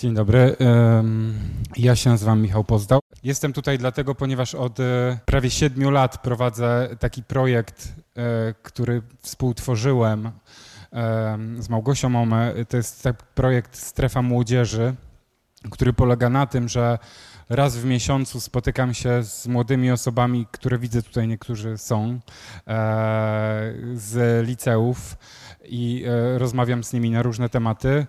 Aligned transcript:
Dzień 0.00 0.14
dobry. 0.14 0.56
Ja 1.76 1.96
się 1.96 2.10
nazywam 2.10 2.42
Michał 2.42 2.64
Pozdał. 2.64 3.00
Jestem 3.22 3.52
tutaj 3.52 3.78
dlatego, 3.78 4.14
ponieważ 4.14 4.54
od 4.54 4.80
e, 4.80 5.18
prawie 5.24 5.50
siedmiu 5.50 5.90
lat 5.90 6.18
prowadzę 6.18 6.88
taki 7.00 7.22
projekt, 7.22 7.92
e, 8.16 8.54
który 8.62 9.02
współtworzyłem 9.20 10.30
z 11.58 11.68
Małgosią 11.68 12.22
Ome. 12.22 12.54
To 12.68 12.76
jest 12.76 13.02
taki 13.02 13.24
projekt 13.34 13.76
Strefa 13.76 14.22
Młodzieży, 14.22 14.94
który 15.70 15.92
polega 15.92 16.30
na 16.30 16.46
tym, 16.46 16.68
że 16.68 16.98
raz 17.48 17.76
w 17.76 17.84
miesiącu 17.84 18.40
spotykam 18.40 18.94
się 18.94 19.22
z 19.22 19.46
młodymi 19.46 19.90
osobami, 19.90 20.46
które 20.52 20.78
widzę 20.78 21.02
tutaj 21.02 21.28
niektórzy 21.28 21.78
są, 21.78 22.20
e, 22.66 23.72
z 23.94 24.46
liceów 24.46 25.16
i 25.64 26.04
rozmawiam 26.36 26.84
z 26.84 26.92
nimi 26.92 27.10
na 27.10 27.22
różne 27.22 27.48
tematy 27.48 28.06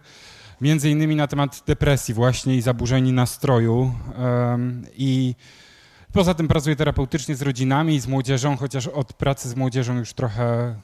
między 0.61 0.89
innymi 0.89 1.15
na 1.15 1.27
temat 1.27 1.63
depresji 1.67 2.13
właśnie 2.13 2.55
i 2.55 2.61
zaburzeń 2.61 3.11
nastroju. 3.11 3.93
I 4.97 5.35
poza 6.13 6.33
tym 6.33 6.47
pracuję 6.47 6.75
terapeutycznie 6.75 7.35
z 7.35 7.41
rodzinami 7.41 7.95
i 7.95 7.99
z 7.99 8.07
młodzieżą, 8.07 8.57
chociaż 8.57 8.87
od 8.87 9.13
pracy 9.13 9.49
z 9.49 9.55
młodzieżą 9.55 9.97
już 9.97 10.13
trochę 10.13 10.75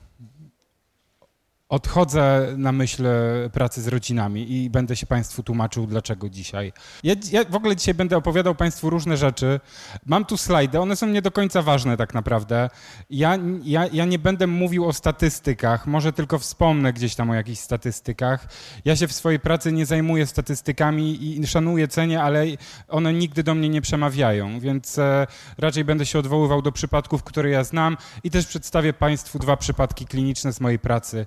odchodzę 1.74 2.48
na 2.58 2.72
myśl 2.72 3.06
pracy 3.54 3.82
z 3.82 3.88
rodzinami 3.88 4.52
i 4.52 4.70
będę 4.70 4.96
się 4.96 5.06
Państwu 5.06 5.44
tłumaczył, 5.44 5.88
dlaczego 5.88 6.30
dzisiaj. 6.30 6.74
Ja, 7.04 7.16
ja, 7.32 7.44
w 7.50 7.56
ogóle 7.56 7.76
dzisiaj 7.76 7.94
będę 7.94 8.18
opowiadał 8.18 8.56
Państwu 8.56 8.90
różne 8.90 9.18
rzeczy. 9.18 9.60
Mam 10.06 10.26
tu 10.26 10.38
slajdy, 10.38 10.80
one 10.80 10.96
są 10.96 11.08
nie 11.08 11.22
do 11.22 11.32
końca 11.32 11.62
ważne 11.62 11.98
tak 11.98 12.14
naprawdę. 12.14 12.70
Ja, 13.10 13.38
ja, 13.64 13.88
ja 13.94 14.06
nie 14.06 14.20
będę 14.20 14.48
mówił 14.48 14.86
o 14.86 14.94
statystykach, 14.94 15.88
może 15.88 16.14
tylko 16.14 16.40
wspomnę 16.40 16.94
gdzieś 16.94 17.16
tam 17.16 17.30
o 17.30 17.34
jakichś 17.34 17.60
statystykach. 17.60 18.48
Ja 18.86 18.96
się 18.96 19.08
w 19.08 19.14
swojej 19.14 19.40
pracy 19.40 19.72
nie 19.72 19.86
zajmuję 19.86 20.26
statystykami 20.26 21.38
i 21.40 21.48
szanuję, 21.48 21.88
cenię, 21.88 22.22
ale 22.22 22.46
one 22.88 23.14
nigdy 23.14 23.44
do 23.44 23.56
mnie 23.56 23.70
nie 23.70 23.82
przemawiają, 23.82 24.60
więc 24.60 24.98
e, 24.98 25.28
raczej 25.58 25.86
będę 25.86 26.06
się 26.06 26.20
odwoływał 26.20 26.62
do 26.62 26.72
przypadków, 26.72 27.24
które 27.24 27.50
ja 27.50 27.64
znam 27.64 27.98
i 28.24 28.32
też 28.32 28.46
przedstawię 28.46 28.94
Państwu 28.94 29.40
dwa 29.40 29.58
przypadki 29.58 30.06
kliniczne 30.06 30.54
z 30.54 30.62
mojej 30.62 30.80
pracy 30.80 31.26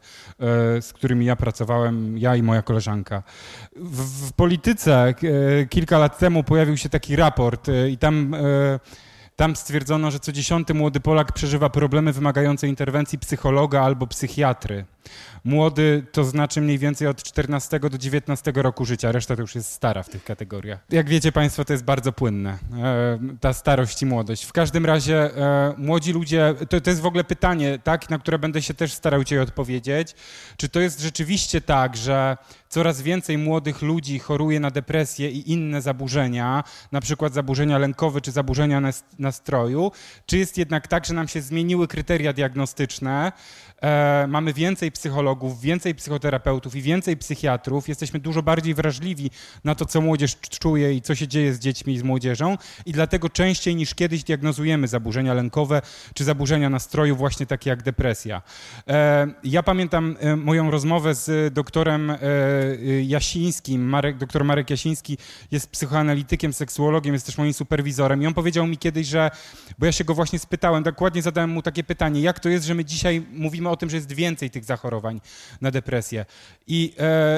z 0.80 0.92
którymi 0.92 1.26
ja 1.26 1.36
pracowałem, 1.36 2.18
ja 2.18 2.36
i 2.36 2.42
moja 2.42 2.62
koleżanka. 2.62 3.22
W, 3.76 4.28
w 4.28 4.32
polityce 4.32 5.08
e, 5.08 5.14
kilka 5.66 5.98
lat 5.98 6.18
temu 6.18 6.44
pojawił 6.44 6.76
się 6.76 6.88
taki 6.88 7.16
raport 7.16 7.68
e, 7.68 7.90
i 7.90 7.98
tam 7.98 8.36
tam 9.36 9.56
stwierdzono, 9.56 10.10
że 10.10 10.20
co 10.20 10.32
dziesiąty 10.32 10.74
młody 10.74 11.00
Polak 11.00 11.32
przeżywa 11.32 11.70
problemy 11.70 12.12
wymagające 12.12 12.68
interwencji 12.68 13.18
psychologa 13.18 13.82
albo 13.82 14.06
psychiatry. 14.06 14.84
Młody 15.46 16.06
to 16.12 16.24
znaczy 16.24 16.60
mniej 16.60 16.78
więcej 16.78 17.08
od 17.08 17.22
14 17.22 17.80
do 17.80 17.98
19 17.98 18.52
roku 18.54 18.84
życia, 18.84 19.12
reszta 19.12 19.36
to 19.36 19.42
już 19.42 19.54
jest 19.54 19.72
stara 19.72 20.02
w 20.02 20.08
tych 20.08 20.24
kategoriach. 20.24 20.80
Jak 20.90 21.08
wiecie 21.08 21.32
Państwo, 21.32 21.64
to 21.64 21.72
jest 21.72 21.84
bardzo 21.84 22.12
płynne, 22.12 22.58
e, 22.82 23.18
ta 23.40 23.52
starość 23.52 24.02
i 24.02 24.06
młodość. 24.06 24.44
W 24.44 24.52
każdym 24.52 24.86
razie 24.86 25.36
e, 25.36 25.74
młodzi 25.78 26.12
ludzie, 26.12 26.54
to, 26.68 26.80
to 26.80 26.90
jest 26.90 27.02
w 27.02 27.06
ogóle 27.06 27.24
pytanie, 27.24 27.78
tak, 27.84 28.10
na 28.10 28.18
które 28.18 28.38
będę 28.38 28.62
się 28.62 28.74
też 28.74 28.92
starał 28.92 29.24
Cię 29.24 29.42
odpowiedzieć. 29.42 30.14
Czy 30.56 30.68
to 30.68 30.80
jest 30.80 31.00
rzeczywiście 31.00 31.60
tak, 31.60 31.96
że 31.96 32.36
coraz 32.68 33.02
więcej 33.02 33.38
młodych 33.38 33.82
ludzi 33.82 34.18
choruje 34.18 34.60
na 34.60 34.70
depresję 34.70 35.30
i 35.30 35.52
inne 35.52 35.82
zaburzenia, 35.82 36.64
na 36.92 37.00
przykład 37.00 37.34
zaburzenia 37.34 37.78
lękowe 37.78 38.20
czy 38.20 38.30
zaburzenia 38.32 38.82
nastroju, 39.18 39.92
czy 40.26 40.38
jest 40.38 40.58
jednak 40.58 40.88
tak, 40.88 41.04
że 41.04 41.14
nam 41.14 41.28
się 41.28 41.40
zmieniły 41.40 41.88
kryteria 41.88 42.32
diagnostyczne, 42.32 43.32
e, 43.82 44.26
mamy 44.28 44.52
więcej 44.52 44.92
psychologów, 44.92 45.60
więcej 45.60 45.94
psychoterapeutów 45.94 46.76
i 46.76 46.82
więcej 46.82 47.16
psychiatrów, 47.16 47.88
jesteśmy 47.88 48.20
dużo 48.20 48.42
bardziej 48.42 48.74
wrażliwi 48.74 49.30
na 49.64 49.74
to, 49.74 49.86
co 49.86 50.00
młodzież 50.00 50.36
czuje 50.40 50.94
i 50.94 51.02
co 51.02 51.14
się 51.14 51.28
dzieje 51.28 51.54
z 51.54 51.58
dziećmi 51.58 51.94
i 51.94 51.98
z 51.98 52.02
młodzieżą. 52.02 52.56
I 52.86 52.92
dlatego 52.92 53.28
częściej 53.28 53.76
niż 53.76 53.94
kiedyś 53.94 54.24
diagnozujemy 54.24 54.88
zaburzenia 54.88 55.34
lękowe 55.34 55.82
czy 56.14 56.24
zaburzenia 56.24 56.70
nastroju 56.70 57.16
właśnie 57.16 57.46
takie 57.46 57.70
jak 57.70 57.82
depresja. 57.82 58.42
E, 58.88 59.26
ja 59.44 59.62
pamiętam 59.62 60.16
e, 60.20 60.36
moją 60.36 60.70
rozmowę 60.70 61.14
z 61.14 61.54
doktorem 61.54 62.10
e, 62.10 62.18
Jasińskim, 63.02 63.88
Marek, 63.88 64.16
doktor 64.16 64.44
Marek 64.44 64.70
Jasiński 64.70 65.18
jest 65.50 65.70
psychoanalitykiem, 65.70 66.52
seksuologiem, 66.52 67.12
jest 67.14 67.26
też 67.26 67.38
moim 67.38 67.52
superwizorem. 67.52 68.22
I 68.22 68.26
on 68.26 68.34
powiedział 68.34 68.66
mi 68.66 68.78
kiedyś, 68.78 69.06
że, 69.06 69.30
bo 69.78 69.86
ja 69.86 69.92
się 69.92 70.04
go 70.04 70.14
właśnie 70.14 70.38
spytałem, 70.38 70.82
dokładnie 70.82 71.22
zadałem 71.22 71.50
mu 71.50 71.62
takie 71.62 71.84
pytanie, 71.84 72.20
jak 72.20 72.40
to 72.40 72.48
jest, 72.48 72.66
że 72.66 72.74
my 72.74 72.84
dzisiaj 72.84 73.26
mówimy 73.32 73.65
o 73.70 73.76
tym, 73.76 73.90
że 73.90 73.96
jest 73.96 74.12
więcej 74.12 74.50
tych 74.50 74.64
zachorowań 74.64 75.20
na 75.60 75.70
depresję. 75.70 76.26
I 76.66 76.94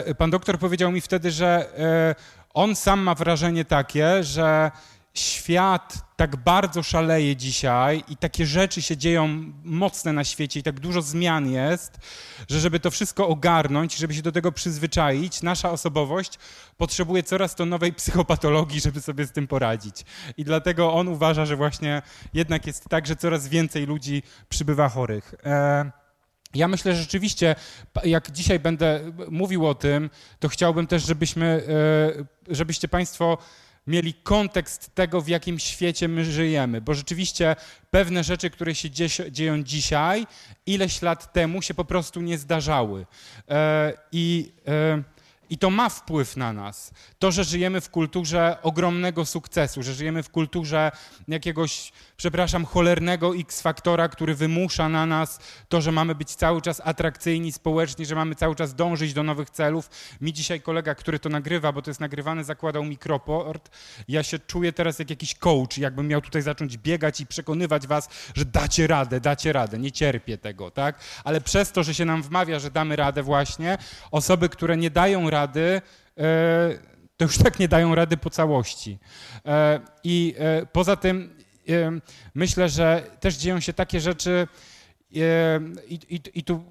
e, 0.06 0.15
pan 0.15 0.31
doktor 0.31 0.59
powiedział 0.59 0.93
mi 0.93 1.00
wtedy, 1.00 1.31
że 1.31 1.78
e, 1.78 2.15
on 2.55 2.77
sam 2.77 3.00
ma 3.00 3.15
wrażenie 3.15 3.65
takie, 3.65 4.25
że 4.25 4.71
świat 5.19 5.99
tak 6.17 6.37
bardzo 6.37 6.83
szaleje 6.83 7.37
dzisiaj 7.37 8.05
i 8.09 8.17
takie 8.17 8.47
rzeczy 8.47 8.83
się 8.83 8.97
dzieją 8.97 9.53
mocne 9.65 10.12
na 10.12 10.25
świecie 10.25 10.61
i 10.61 10.62
tak 10.62 10.81
dużo 10.81 11.03
zmian 11.03 11.50
jest, 11.50 11.99
że 12.49 12.61
żeby 12.61 12.81
to 12.81 12.91
wszystko 12.91 13.28
ogarnąć, 13.28 13.97
żeby 13.97 14.15
się 14.15 14.22
do 14.22 14.33
tego 14.33 14.53
przyzwyczaić, 14.53 15.43
nasza 15.43 15.71
osobowość 15.71 16.38
potrzebuje 16.77 17.22
coraz 17.22 17.55
to 17.55 17.67
nowej 17.67 17.93
psychopatologii, 17.93 18.81
żeby 18.81 19.00
sobie 19.00 19.27
z 19.27 19.33
tym 19.33 19.47
poradzić. 19.47 20.05
I 20.37 20.44
dlatego 20.44 20.94
on 20.94 21.09
uważa, 21.09 21.47
że 21.47 21.56
właśnie 21.56 22.03
jednak 22.34 22.67
jest 22.67 22.84
tak, 22.88 23.06
że 23.06 23.17
coraz 23.17 23.49
więcej 23.49 23.87
ludzi 23.87 24.22
przybywa 24.49 24.88
chorych. 24.88 25.34
E 25.44 25.97
ja 26.54 26.69
myślę, 26.69 26.94
że 26.94 27.03
rzeczywiście, 27.03 27.54
jak 28.04 28.31
dzisiaj 28.31 28.60
będę 28.60 29.00
mówił 29.31 29.66
o 29.66 29.75
tym, 29.75 30.10
to 30.41 30.48
chciałbym 30.48 30.86
też, 30.86 31.06
żebyśmy, 31.06 31.62
e, 32.48 32.54
żebyście 32.54 32.88
Państwo 32.88 33.38
mieli 33.86 34.14
kontekst 34.14 34.94
tego, 34.94 35.20
w 35.20 35.28
jakim 35.28 35.58
świecie 35.58 36.08
my 36.08 36.25
żyjemy, 36.25 36.81
bo 36.81 36.94
rzeczywiście 36.94 37.56
pewne 37.91 38.25
rzeczy, 38.25 38.50
które 38.50 38.75
się 38.75 38.91
dzieją 39.31 39.62
dzisiaj, 39.62 40.26
ileś 40.66 41.03
lat 41.03 41.32
temu 41.32 41.62
się 41.62 41.75
po 41.75 41.84
prostu 41.84 42.20
nie 42.20 42.38
zdarzały. 42.38 43.06
E, 43.48 43.92
I 44.12 44.53
e, 44.69 45.03
i 45.50 45.59
to 45.59 45.70
ma 45.70 45.88
wpływ 45.88 46.36
na 46.36 46.53
nas. 46.53 46.91
To, 47.19 47.31
że 47.32 47.44
żyjemy 47.44 47.81
w 47.81 47.91
kulturze 47.91 48.56
ogromnego 48.62 49.26
sukcesu, 49.26 49.82
że 49.82 49.94
żyjemy 49.94 50.22
w 50.22 50.31
kulturze 50.31 50.91
jakiegoś, 51.28 51.92
przepraszam, 52.16 52.64
cholernego 52.64 53.36
X-faktora, 53.36 54.08
który 54.08 54.34
wymusza 54.34 54.88
na 54.88 55.06
nas 55.06 55.38
to, 55.69 55.81
że 55.81 55.92
mamy 55.92 56.14
być 56.14 56.34
cały 56.34 56.62
czas 56.62 56.82
atrakcyjni 56.84 57.53
społecznie, 57.53 58.06
że 58.06 58.14
mamy 58.14 58.34
cały 58.34 58.54
czas 58.54 58.75
dążyć 58.75 59.12
do 59.12 59.22
nowych 59.22 59.50
celów. 59.50 59.91
Mi 60.20 60.32
dzisiaj 60.32 60.60
kolega, 60.60 60.94
który 60.94 61.19
to 61.19 61.28
nagrywa, 61.28 61.72
bo 61.72 61.82
to 61.82 61.91
jest 61.91 62.00
nagrywane, 62.00 62.44
zakładał 62.44 62.84
mikroport. 62.84 63.70
Ja 64.08 64.22
się 64.22 64.38
czuję 64.38 64.72
teraz 64.72 64.98
jak 64.98 65.10
jakiś 65.10 65.34
coach, 65.34 65.78
jakbym 65.78 66.08
miał 66.08 66.20
tutaj 66.20 66.42
zacząć 66.42 66.78
biegać 66.78 67.20
i 67.20 67.26
przekonywać 67.26 67.87
was, 67.87 68.08
że 68.34 68.44
dacie 68.44 68.87
radę, 68.87 69.20
dacie 69.20 69.53
radę. 69.53 69.78
Nie 69.78 69.92
cierpię 69.92 70.38
tego, 70.38 70.70
tak? 70.70 71.00
Ale 71.25 71.41
przez 71.41 71.72
to, 71.72 71.82
że 71.82 71.94
się 71.94 72.04
nam 72.04 72.22
wmawia, 72.22 72.58
że 72.58 72.70
damy 72.70 72.97
radę 72.97 73.22
właśnie, 73.22 73.78
osoby, 74.10 74.48
które 74.48 74.76
nie 74.76 74.91
dają 74.91 75.31
rady, 75.31 75.38
rady, 75.38 75.82
e, 76.19 76.78
to 77.16 77.25
już 77.25 77.38
tak 77.38 77.59
nie 77.59 77.69
dają 77.69 77.94
rady 77.94 78.16
po 78.16 78.31
całości. 78.31 78.99
E, 79.47 79.81
I 80.04 80.34
e, 80.38 80.66
poza 80.66 80.97
tym 80.97 81.38
myślę, 82.34 82.69
że 82.69 83.03
też 83.21 83.37
dzieją 83.37 83.60
się 83.60 83.72
takie 83.72 84.00
rzeczy, 84.00 84.47
i, 85.10 85.99
i, 86.09 86.21
i 86.34 86.44
tu 86.44 86.65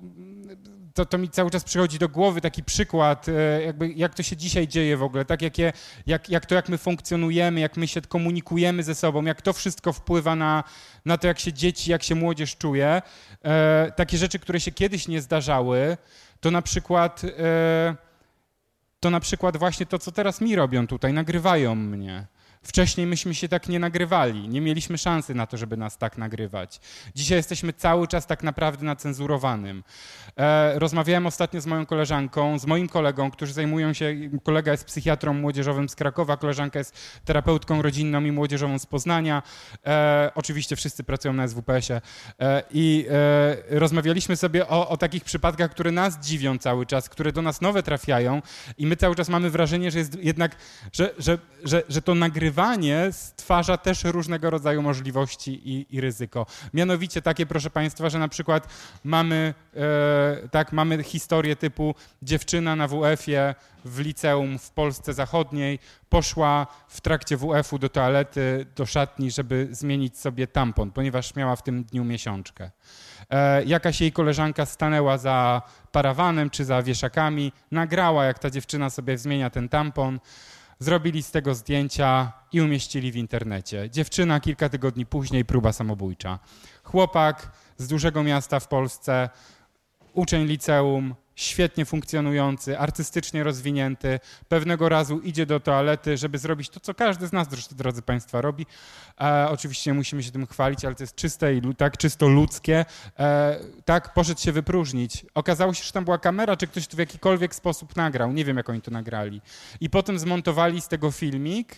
to, 0.93 1.05
to, 1.05 1.17
mi 1.17 1.29
cały 1.29 1.51
czas 1.51 1.63
przychodzi 1.63 1.99
do 1.99 2.09
głowy 2.09 2.41
taki 2.41 2.63
przykład, 2.63 3.25
jakby 3.65 3.89
jak 3.89 4.13
to 4.13 4.23
się 4.23 4.37
dzisiaj 4.37 4.67
dzieje 4.67 4.97
w 4.97 5.03
ogóle, 5.03 5.25
tak 5.25 5.41
jak, 5.41 5.57
je, 5.57 5.73
jak, 6.07 6.29
jak 6.29 6.45
to, 6.45 6.55
jak 6.55 6.69
my 6.69 6.77
funkcjonujemy, 6.77 7.59
jak 7.59 7.77
my 7.77 7.87
się 7.87 8.01
komunikujemy 8.01 8.83
ze 8.83 8.95
sobą, 8.95 9.23
jak 9.23 9.41
to 9.41 9.53
wszystko 9.53 9.93
wpływa 9.93 10.35
na, 10.35 10.63
na 11.05 11.17
to, 11.17 11.27
jak 11.27 11.39
się 11.39 11.53
dzieci, 11.53 11.91
jak 11.91 12.03
się 12.03 12.15
młodzież 12.15 12.57
czuje. 12.57 13.01
takie 13.95 14.17
rzeczy, 14.17 14.39
które 14.39 14.59
się 14.59 14.71
kiedyś 14.71 15.07
nie 15.07 15.21
zdarzały, 15.21 15.97
to 16.39 16.51
na 16.51 16.61
przykład 16.61 17.21
to 18.99 19.09
na 19.09 19.19
przykład 19.19 19.57
właśnie 19.57 19.85
to, 19.85 19.99
co 19.99 20.11
teraz 20.11 20.41
mi 20.41 20.55
robią 20.55 20.87
tutaj, 20.87 21.13
nagrywają 21.13 21.75
mnie. 21.75 22.27
Wcześniej 22.63 23.07
myśmy 23.07 23.35
się 23.35 23.47
tak 23.47 23.69
nie 23.69 23.79
nagrywali, 23.79 24.49
nie 24.49 24.61
mieliśmy 24.61 24.97
szansy 24.97 25.35
na 25.35 25.47
to, 25.47 25.57
żeby 25.57 25.77
nas 25.77 25.97
tak 25.97 26.17
nagrywać. 26.17 26.79
Dzisiaj 27.15 27.37
jesteśmy 27.37 27.73
cały 27.73 28.07
czas 28.07 28.27
tak 28.27 28.43
naprawdę 28.43 28.85
na 28.85 28.95
cenzurowanym. 28.95 29.83
E, 30.37 30.79
rozmawiałem 30.79 31.25
ostatnio 31.27 31.61
z 31.61 31.65
moją 31.65 31.85
koleżanką, 31.85 32.59
z 32.59 32.65
moim 32.65 32.87
kolegą, 32.87 33.31
którzy 33.31 33.53
zajmują 33.53 33.93
się, 33.93 34.15
kolega 34.43 34.71
jest 34.71 34.85
psychiatrą 34.85 35.33
młodzieżowym 35.33 35.89
z 35.89 35.95
Krakowa, 35.95 36.37
koleżanka 36.37 36.79
jest 36.79 37.21
terapeutką 37.25 37.81
rodzinną 37.81 38.23
i 38.23 38.31
młodzieżową 38.31 38.79
z 38.79 38.85
Poznania. 38.85 39.43
E, 39.85 40.31
oczywiście 40.35 40.75
wszyscy 40.75 41.03
pracują 41.03 41.33
na 41.33 41.47
SWPS-ie. 41.47 42.01
E, 42.39 42.63
I 42.71 43.05
e, 43.09 43.79
rozmawialiśmy 43.79 44.35
sobie 44.35 44.67
o, 44.67 44.89
o 44.89 44.97
takich 44.97 45.23
przypadkach, 45.23 45.71
które 45.71 45.91
nas 45.91 46.19
dziwią 46.19 46.57
cały 46.57 46.85
czas, 46.85 47.09
które 47.09 47.31
do 47.31 47.41
nas 47.41 47.61
nowe 47.61 47.83
trafiają 47.83 48.41
i 48.77 48.87
my 48.87 48.95
cały 48.95 49.15
czas 49.15 49.29
mamy 49.29 49.49
wrażenie, 49.49 49.91
że 49.91 49.99
jest 49.99 50.23
jednak, 50.23 50.55
że, 50.91 51.13
że, 51.19 51.37
że, 51.63 51.83
że 51.89 52.01
to 52.01 52.15
nagrywanie 52.15 52.46
wykrywanie 52.47 53.07
stwarza 53.11 53.77
też 53.77 54.03
różnego 54.03 54.49
rodzaju 54.49 54.81
możliwości 54.81 55.69
i, 55.69 55.95
i 55.95 56.01
ryzyko. 56.01 56.45
Mianowicie 56.73 57.21
takie, 57.21 57.45
proszę 57.45 57.69
Państwa, 57.69 58.09
że 58.09 58.19
na 58.19 58.27
przykład 58.27 58.67
mamy, 59.03 59.53
e, 59.75 60.47
tak, 60.49 60.73
mamy 60.73 61.03
historię 61.03 61.55
typu 61.55 61.95
dziewczyna 62.21 62.75
na 62.75 62.87
WF-ie 62.87 63.55
w 63.85 63.99
liceum 63.99 64.59
w 64.59 64.71
Polsce 64.71 65.13
Zachodniej 65.13 65.79
poszła 66.09 66.67
w 66.87 67.01
trakcie 67.01 67.37
WF-u 67.37 67.79
do 67.79 67.89
toalety, 67.89 68.65
do 68.75 68.85
szatni, 68.85 69.31
żeby 69.31 69.67
zmienić 69.71 70.17
sobie 70.17 70.47
tampon, 70.47 70.91
ponieważ 70.91 71.35
miała 71.35 71.55
w 71.55 71.63
tym 71.63 71.83
dniu 71.83 72.03
miesiączkę. 72.03 72.71
E, 73.29 73.63
jakaś 73.63 74.01
jej 74.01 74.11
koleżanka 74.11 74.65
stanęła 74.65 75.17
za 75.17 75.61
parawanem 75.91 76.49
czy 76.49 76.65
za 76.65 76.83
wieszakami, 76.83 77.51
nagrała, 77.71 78.25
jak 78.25 78.39
ta 78.39 78.49
dziewczyna 78.49 78.89
sobie 78.89 79.17
zmienia 79.17 79.49
ten 79.49 79.69
tampon, 79.69 80.19
zrobili 80.79 81.23
z 81.23 81.31
tego 81.31 81.55
zdjęcia 81.55 82.33
i 82.51 82.61
umieścili 82.61 83.11
w 83.11 83.15
internecie. 83.15 83.89
Dziewczyna 83.89 84.39
kilka 84.39 84.69
tygodni 84.69 85.05
później, 85.05 85.45
próba 85.45 85.73
samobójcza. 85.73 86.39
Chłopak 86.83 87.51
z 87.77 87.87
dużego 87.87 88.23
miasta 88.23 88.59
w 88.59 88.67
Polsce, 88.67 89.29
uczeń 90.13 90.45
liceum, 90.45 91.15
świetnie 91.37 91.85
funkcjonujący, 91.85 92.79
artystycznie 92.79 93.43
rozwinięty, 93.43 94.19
pewnego 94.49 94.89
razu 94.89 95.19
idzie 95.19 95.45
do 95.45 95.59
toalety, 95.59 96.17
żeby 96.17 96.37
zrobić 96.37 96.69
to, 96.69 96.79
co 96.79 96.93
każdy 96.93 97.27
z 97.27 97.31
nas, 97.31 97.47
drodzy 97.71 98.01
Państwo, 98.01 98.41
robi. 98.41 98.65
E, 99.21 99.49
oczywiście 99.49 99.93
musimy 99.93 100.23
się 100.23 100.31
tym 100.31 100.47
chwalić, 100.47 100.85
ale 100.85 100.95
to 100.95 101.03
jest 101.03 101.15
czyste 101.15 101.55
i 101.55 101.61
tak 101.77 101.97
czysto 101.97 102.27
ludzkie. 102.27 102.85
E, 103.19 103.59
tak, 103.85 104.13
poszedł 104.13 104.41
się 104.41 104.51
wypróżnić. 104.51 105.25
Okazało 105.33 105.73
się, 105.73 105.83
że 105.83 105.91
tam 105.91 106.05
była 106.05 106.17
kamera, 106.17 106.57
czy 106.57 106.67
ktoś 106.67 106.87
to 106.87 106.95
w 106.95 106.99
jakikolwiek 106.99 107.55
sposób 107.55 107.95
nagrał. 107.95 108.33
Nie 108.33 108.45
wiem, 108.45 108.57
jak 108.57 108.69
oni 108.69 108.81
to 108.81 108.91
nagrali. 108.91 109.41
I 109.81 109.89
potem 109.89 110.19
zmontowali 110.19 110.81
z 110.81 110.87
tego 110.87 111.11
filmik. 111.11 111.75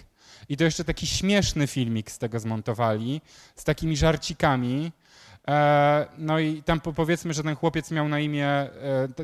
I 0.50 0.58
to 0.58 0.64
jeszcze 0.64 0.84
taki 0.84 1.08
śmieszny 1.08 1.68
filmik 1.68 2.12
z 2.12 2.18
tego 2.18 2.40
zmontowali, 2.40 3.22
z 3.56 3.64
takimi 3.64 3.98
żarcikami. 3.98 4.92
E, 5.50 6.06
no 6.18 6.40
i 6.40 6.64
tam 6.64 6.80
powiedzmy, 6.80 7.34
że 7.34 7.44
ten 7.44 7.56
chłopiec 7.56 7.92
miał 7.92 8.08
na 8.08 8.20
imię 8.20 8.48
e, 8.48 8.70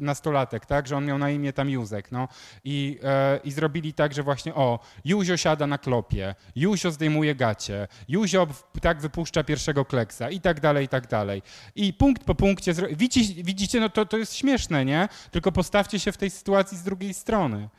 nastolatek, 0.01 0.65
tak, 0.65 0.87
że 0.87 0.97
on 0.97 1.05
miał 1.05 1.17
na 1.17 1.29
imię 1.29 1.53
tam 1.53 1.69
Józek, 1.69 2.11
no 2.11 2.27
i, 2.63 2.99
e, 3.03 3.39
i 3.43 3.51
zrobili 3.51 3.93
tak, 3.93 4.13
że 4.13 4.23
właśnie 4.23 4.55
o, 4.55 4.79
Józio 5.05 5.37
siada 5.37 5.67
na 5.67 5.77
klopie, 5.77 6.35
Józio 6.55 6.91
zdejmuje 6.91 7.35
gacie, 7.35 7.87
Józio 8.07 8.47
tak 8.81 9.01
wypuszcza 9.01 9.43
pierwszego 9.43 9.85
kleksa 9.85 10.29
i 10.29 10.41
tak 10.41 10.59
dalej, 10.59 10.85
i 10.85 10.87
tak 10.87 11.07
dalej. 11.07 11.41
I 11.75 11.93
punkt 11.93 12.23
po 12.23 12.35
punkcie, 12.35 12.73
widzicie, 12.91 13.43
widzicie 13.43 13.79
no 13.79 13.89
to, 13.89 14.05
to 14.05 14.17
jest 14.17 14.35
śmieszne, 14.35 14.85
nie? 14.85 15.09
Tylko 15.31 15.51
postawcie 15.51 15.99
się 15.99 16.11
w 16.11 16.17
tej 16.17 16.29
sytuacji 16.29 16.77
z 16.77 16.83
drugiej 16.83 17.13
strony. 17.13 17.69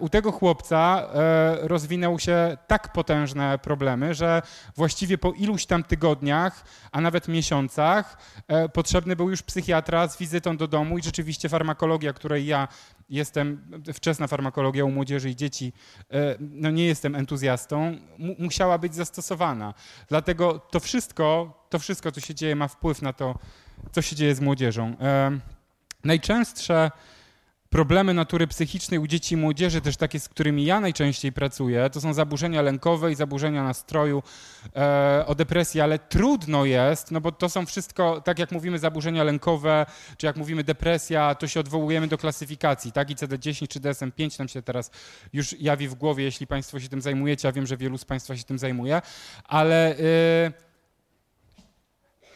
U 0.00 0.08
tego 0.08 0.32
chłopca 0.32 1.08
rozwinęły 1.60 2.20
się 2.20 2.56
tak 2.66 2.92
potężne 2.92 3.58
problemy, 3.58 4.14
że 4.14 4.42
właściwie 4.76 5.18
po 5.18 5.32
iluś 5.32 5.66
tam 5.66 5.84
tygodniach, 5.84 6.64
a 6.92 7.00
nawet 7.00 7.28
miesiącach, 7.28 7.73
miesiącach 7.74 8.18
e, 8.48 8.68
potrzebny 8.68 9.16
był 9.16 9.30
już 9.30 9.42
psychiatra 9.42 10.08
z 10.08 10.18
wizytą 10.18 10.56
do 10.56 10.68
domu 10.68 10.98
i 10.98 11.02
rzeczywiście 11.02 11.48
farmakologia, 11.48 12.12
której 12.12 12.46
ja 12.46 12.68
jestem, 13.08 13.62
wczesna 13.94 14.26
farmakologia 14.26 14.84
u 14.84 14.90
młodzieży 14.90 15.30
i 15.30 15.36
dzieci, 15.36 15.72
e, 16.10 16.36
no 16.40 16.70
nie 16.70 16.86
jestem 16.86 17.14
entuzjastą, 17.14 17.96
musiała 18.38 18.78
być 18.78 18.94
zastosowana. 18.94 19.74
Dlatego 20.08 20.58
to 20.58 20.80
wszystko, 20.80 21.52
to 21.70 21.78
wszystko, 21.78 22.12
co 22.12 22.20
się 22.20 22.34
dzieje, 22.34 22.56
ma 22.56 22.68
wpływ 22.68 23.02
na 23.02 23.12
to, 23.12 23.38
co 23.92 24.02
się 24.02 24.16
dzieje 24.16 24.34
z 24.34 24.40
młodzieżą. 24.40 24.96
E, 25.00 25.38
najczęstsze 26.04 26.90
problemy 27.74 28.14
natury 28.14 28.46
psychicznej 28.46 29.00
u 29.00 29.06
dzieci 29.06 29.34
i 29.34 29.36
młodzieży, 29.36 29.80
też 29.80 29.96
takie, 29.96 30.20
z 30.20 30.28
którymi 30.28 30.64
ja 30.64 30.80
najczęściej 30.80 31.32
pracuję, 31.32 31.90
to 31.90 32.00
są 32.00 32.14
zaburzenia 32.14 32.62
lękowe 32.62 33.12
i 33.12 33.14
zaburzenia 33.14 33.62
nastroju, 33.62 34.22
e, 34.76 35.24
o 35.26 35.34
depresji, 35.34 35.80
ale 35.80 35.98
trudno 35.98 36.64
jest, 36.64 37.10
no 37.10 37.20
bo 37.20 37.32
to 37.32 37.48
są 37.48 37.66
wszystko, 37.66 38.20
tak 38.20 38.38
jak 38.38 38.52
mówimy 38.52 38.78
zaburzenia 38.78 39.24
lękowe, 39.24 39.86
czy 40.16 40.26
jak 40.26 40.36
mówimy 40.36 40.64
depresja, 40.64 41.34
to 41.34 41.48
się 41.48 41.60
odwołujemy 41.60 42.08
do 42.08 42.18
klasyfikacji, 42.18 42.92
tak? 42.92 43.10
I 43.10 43.16
CD10 43.16 43.68
czy 43.68 43.80
DSM-5 43.80 44.38
nam 44.38 44.48
się 44.48 44.62
teraz 44.62 44.90
już 45.32 45.60
jawi 45.60 45.88
w 45.88 45.94
głowie, 45.94 46.24
jeśli 46.24 46.46
Państwo 46.46 46.80
się 46.80 46.88
tym 46.88 47.02
zajmujecie, 47.02 47.48
a 47.48 47.52
wiem, 47.52 47.66
że 47.66 47.76
wielu 47.76 47.98
z 47.98 48.04
Państwa 48.04 48.36
się 48.36 48.44
tym 48.44 48.58
zajmuje, 48.58 49.02
ale... 49.44 49.98
E, 49.98 50.73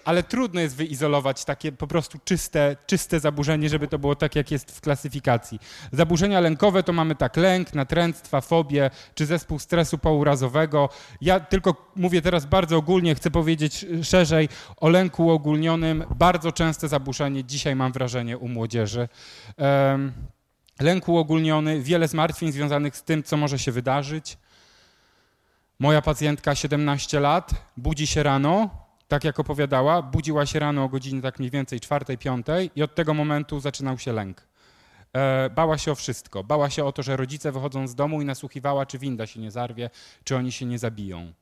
ale 0.09 0.23
trudno 0.23 0.61
jest 0.61 0.77
wyizolować 0.77 1.45
takie 1.45 1.73
po 1.73 1.87
prostu 1.87 2.19
czyste, 2.25 2.77
czyste 2.87 3.21
zaburzenie, 3.21 3.69
żeby 3.69 3.89
to 3.89 3.99
było 3.99 4.17
tak, 4.17 4.37
jak 4.37 4.51
jest 4.51 4.71
w 4.77 4.81
klasyfikacji. 4.81 5.61
Zaburzenia 5.93 6.41
lękowe 6.41 6.83
to 6.83 6.93
mamy 6.93 7.15
tak 7.15 7.37
lęk, 7.37 7.75
natręctwa, 7.75 8.41
fobię, 8.41 8.91
czy 9.15 9.27
zespół 9.27 9.59
stresu 9.59 9.99
pourazowego. 9.99 10.89
Ja 11.21 11.41
tylko 11.41 11.93
mówię 11.97 12.23
teraz 12.23 12.47
bardzo 12.47 12.77
ogólnie, 12.77 13.15
chcę 13.15 13.31
powiedzieć 13.31 13.87
szerzej 14.03 14.49
o 14.77 14.89
lęku 14.89 15.27
uogólnionym. 15.27 16.05
Bardzo 16.15 16.53
częste 16.53 16.89
zaburzenie 16.89 17.45
dzisiaj 17.45 17.77
mam 17.77 17.93
wrażenie 17.93 18.39
u 18.39 18.49
młodzieży. 18.49 19.09
Um, 19.59 20.13
lęk 20.81 21.09
uogólniony, 21.09 21.83
wiele 21.83 22.09
zmartwień 22.09 22.53
związanych 22.53 22.97
z 22.97 23.03
tym, 23.03 23.23
co 23.23 23.37
może 23.37 23.59
się 23.59 23.73
wydarzyć. 23.73 24.39
Moja 25.79 26.03
pacjentka 26.03 26.55
17 26.55 27.21
lat, 27.21 27.51
budzi 27.77 28.07
się 28.07 28.23
rano, 28.23 28.88
tak 29.09 29.25
jak 29.25 29.41
opowiadała, 29.41 30.03
budziła 30.03 30.47
się 30.47 30.59
rano 30.59 30.85
o 30.85 30.89
godzinie 30.89 31.23
tak 31.23 31.39
mniej 31.39 31.51
więcej 31.51 31.81
czwartej, 31.81 32.19
piątej 32.19 32.71
i 32.77 32.83
od 32.83 32.95
tego 32.95 33.15
momentu 33.15 33.61
zaczynał 33.61 33.99
się 33.99 34.13
lęk. 34.13 34.49
E, 35.13 35.51
bała 35.51 35.79
się 35.79 35.93
o 35.93 35.95
wszystko. 35.95 36.45
Bała 36.45 36.71
się 36.71 36.85
o 36.85 36.93
to, 36.93 37.03
że 37.03 37.17
rodzice 37.17 37.53
wychodzą 37.53 37.87
z 37.87 37.95
domu 37.95 38.23
i 38.23 38.25
nasłuchiwała, 38.25 38.87
czy 38.87 38.99
winda 38.99 39.27
się 39.27 39.41
nie 39.41 39.51
zarwie, 39.51 39.91
czy 40.25 40.37
oni 40.37 40.53
się 40.53 40.67
nie 40.67 40.79
zabiją. 40.79 41.33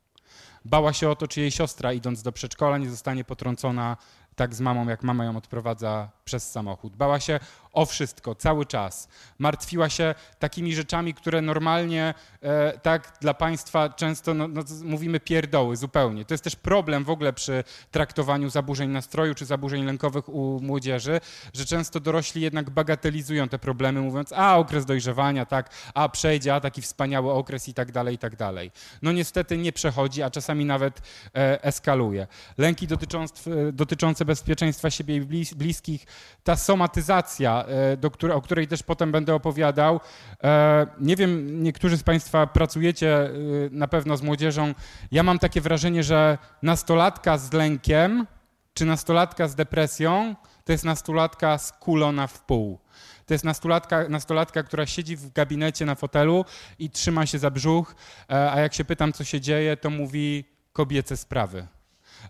Bała 0.64 0.92
się 0.92 1.10
o 1.10 1.16
to, 1.16 1.28
czy 1.28 1.40
jej 1.40 1.50
siostra 1.50 1.92
idąc 1.92 2.22
do 2.22 2.32
przedszkola 2.32 2.78
nie 2.78 2.90
zostanie 2.90 3.24
potrącona 3.24 3.96
tak 4.36 4.54
z 4.54 4.60
mamą, 4.60 4.88
jak 4.88 5.02
mama 5.02 5.24
ją 5.24 5.36
odprowadza 5.36 6.10
przez 6.26 6.50
samochód. 6.50 6.96
Bała 6.96 7.20
się 7.20 7.40
o 7.72 7.86
wszystko, 7.86 8.34
cały 8.34 8.66
czas. 8.66 9.08
Martwiła 9.38 9.88
się 9.88 10.14
takimi 10.38 10.74
rzeczami, 10.74 11.14
które 11.14 11.42
normalnie 11.42 12.14
e, 12.42 12.78
tak 12.78 13.12
dla 13.20 13.34
państwa 13.34 13.88
często 13.88 14.34
no, 14.34 14.48
no, 14.48 14.62
mówimy 14.84 15.20
pierdoły 15.20 15.76
zupełnie. 15.76 16.24
To 16.24 16.34
jest 16.34 16.44
też 16.44 16.56
problem 16.56 17.04
w 17.04 17.10
ogóle 17.10 17.32
przy 17.32 17.64
traktowaniu 17.90 18.50
zaburzeń 18.50 18.90
nastroju 18.90 19.34
czy 19.34 19.44
zaburzeń 19.46 19.84
lękowych 19.84 20.28
u 20.28 20.60
młodzieży, 20.62 21.20
że 21.54 21.64
często 21.64 22.00
dorośli 22.00 22.42
jednak 22.42 22.70
bagatelizują 22.70 23.48
te 23.48 23.58
problemy, 23.58 24.00
mówiąc, 24.00 24.32
a 24.32 24.56
okres 24.56 24.86
dojrzewania, 24.86 25.46
tak, 25.46 25.70
a 25.94 26.08
przejdzie, 26.08 26.54
a 26.54 26.60
taki 26.60 26.82
wspaniały 26.82 27.32
okres 27.32 27.68
i 27.68 27.74
tak 27.74 27.92
dalej, 27.92 28.14
i 28.14 28.18
tak 28.18 28.36
dalej. 28.36 28.70
No 29.02 29.12
niestety 29.12 29.58
nie 29.58 29.72
przechodzi, 29.72 30.22
a 30.22 30.30
czasami 30.30 30.64
nawet 30.64 31.00
e, 31.34 31.64
eskaluje. 31.64 32.26
Lęki 32.58 32.86
dotyczące, 32.86 33.72
dotyczące 33.72 34.24
bezpieczeństwa 34.24 34.90
siebie 34.90 35.16
i 35.16 35.20
bliskich, 35.56 36.06
ta 36.46 36.56
somatyzacja, 36.56 37.64
e, 37.64 37.96
do 37.96 38.10
której, 38.10 38.36
o 38.36 38.42
której 38.42 38.68
też 38.68 38.82
potem 38.82 39.12
będę 39.12 39.34
opowiadał. 39.34 40.00
E, 40.44 40.86
nie 41.00 41.16
wiem, 41.16 41.62
niektórzy 41.62 41.96
z 41.96 42.02
Państwa 42.02 42.46
pracujecie 42.46 43.16
e, 43.16 43.30
na 43.70 43.88
pewno 43.88 44.16
z 44.16 44.22
młodzieżą. 44.22 44.74
Ja 45.12 45.22
mam 45.22 45.38
takie 45.38 45.60
wrażenie, 45.60 46.02
że 46.02 46.38
nastolatka 46.62 47.38
z 47.38 47.52
lękiem 47.52 48.26
czy 48.74 48.84
nastolatka 48.84 49.48
z 49.48 49.54
depresją 49.54 50.34
to 50.64 50.72
jest 50.72 50.84
nastolatka 50.84 51.58
skulona 51.58 52.26
w 52.26 52.40
pół. 52.40 52.78
To 53.26 53.34
jest 53.34 53.44
nastolatka, 53.44 54.08
nastolatka, 54.08 54.62
która 54.62 54.86
siedzi 54.86 55.16
w 55.16 55.32
gabinecie 55.32 55.86
na 55.86 55.94
fotelu 55.94 56.44
i 56.78 56.90
trzyma 56.90 57.26
się 57.26 57.38
za 57.38 57.50
brzuch, 57.50 57.94
a 58.28 58.60
jak 58.60 58.74
się 58.74 58.84
pytam, 58.84 59.12
co 59.12 59.24
się 59.24 59.40
dzieje, 59.40 59.76
to 59.76 59.90
mówi 59.90 60.44
kobiece 60.72 61.16
sprawy. 61.16 61.66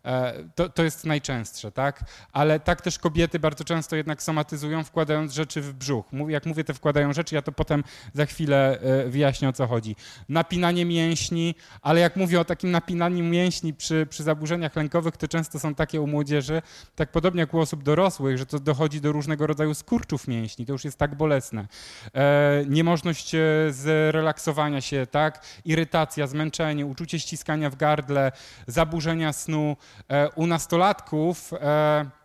E, 0.05 0.35
to, 0.55 0.69
to 0.69 0.83
jest 0.83 1.07
najczęstsze, 1.07 1.73
tak? 1.73 2.05
Ale 2.33 2.61
tak 2.61 2.81
też 2.83 2.99
kobiety 2.99 3.38
bardzo 3.38 3.64
często 3.64 3.97
jednak 3.97 4.23
somatyzują, 4.23 4.85
wkładając 4.85 5.33
rzeczy 5.33 5.62
w 5.62 5.73
brzuch. 5.73 6.07
Jak 6.28 6.47
mówię, 6.47 6.64
te 6.64 6.75
wkładają 6.75 7.12
rzeczy, 7.12 7.35
ja 7.35 7.43
to 7.43 7.52
potem 7.52 7.85
za 8.14 8.26
chwilę 8.26 8.78
e, 8.81 9.09
wyjaśnię, 9.09 9.49
o 9.49 9.52
co 9.52 9.66
chodzi. 9.66 9.97
Napinanie 10.28 10.85
mięśni, 10.85 11.55
ale 11.83 12.00
jak 12.00 12.16
mówię 12.16 12.40
o 12.40 12.45
takim 12.45 12.71
napinaniu 12.71 13.25
mięśni 13.25 13.75
przy, 13.75 14.07
przy 14.11 14.23
zaburzeniach 14.23 14.76
lękowych, 14.76 15.16
to 15.16 15.28
często 15.28 15.59
są 15.59 15.75
takie 15.75 16.00
u 16.00 16.07
młodzieży, 16.07 16.62
tak 16.97 17.12
podobnie 17.12 17.40
jak 17.40 17.55
u 17.55 17.59
osób 17.59 17.83
dorosłych, 17.83 18.38
że 18.38 18.47
to 18.47 18.59
dochodzi 18.59 19.00
do 19.00 19.12
różnego 19.12 19.47
rodzaju 19.47 19.75
skurczów 19.75 20.28
mięśni, 20.28 20.66
to 20.66 20.73
już 20.73 20.85
jest 20.85 20.99
tak 20.99 21.14
bolesne. 21.14 21.66
E, 22.14 22.64
niemożność 22.69 23.37
zrelaksowania 23.71 24.81
się, 24.81 25.07
tak? 25.11 25.47
Irytacja, 25.64 26.26
zmęczenie, 26.26 26.87
uczucie 26.87 27.21
ściskania 27.21 27.71
w 27.71 27.76
gardle, 27.76 28.33
zaburzenia 28.66 29.33
snu, 29.33 29.75
u 30.35 30.47
nastolatków, 30.47 31.52
e, 31.52 31.56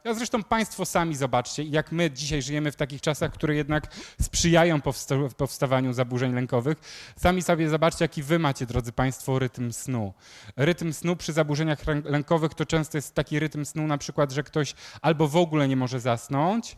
ja 0.03 0.13
zresztą 0.13 0.43
Państwo 0.43 0.85
sami 0.85 1.15
zobaczcie, 1.15 1.63
jak 1.63 1.91
my 1.91 2.11
dzisiaj 2.11 2.41
żyjemy 2.41 2.71
w 2.71 2.75
takich 2.75 3.01
czasach, 3.01 3.31
które 3.33 3.55
jednak 3.55 3.87
sprzyjają 4.21 4.81
powsta 4.81 5.15
powstawaniu 5.37 5.93
zaburzeń 5.93 6.33
lękowych. 6.33 6.77
Sami 7.15 7.41
sobie 7.41 7.69
zobaczcie, 7.69 8.05
jaki 8.05 8.23
Wy 8.23 8.39
macie, 8.39 8.65
drodzy 8.65 8.91
Państwo, 8.91 9.39
rytm 9.39 9.71
snu. 9.71 10.13
Rytm 10.57 10.93
snu 10.93 11.15
przy 11.15 11.33
zaburzeniach 11.33 11.79
lękowych 12.03 12.53
to 12.53 12.65
często 12.65 12.97
jest 12.97 13.15
taki 13.15 13.39
rytm 13.39 13.65
snu, 13.65 13.87
na 13.87 13.97
przykład, 13.97 14.31
że 14.31 14.43
ktoś 14.43 14.75
albo 15.01 15.27
w 15.27 15.35
ogóle 15.35 15.67
nie 15.67 15.75
może 15.75 15.99
zasnąć 15.99 16.77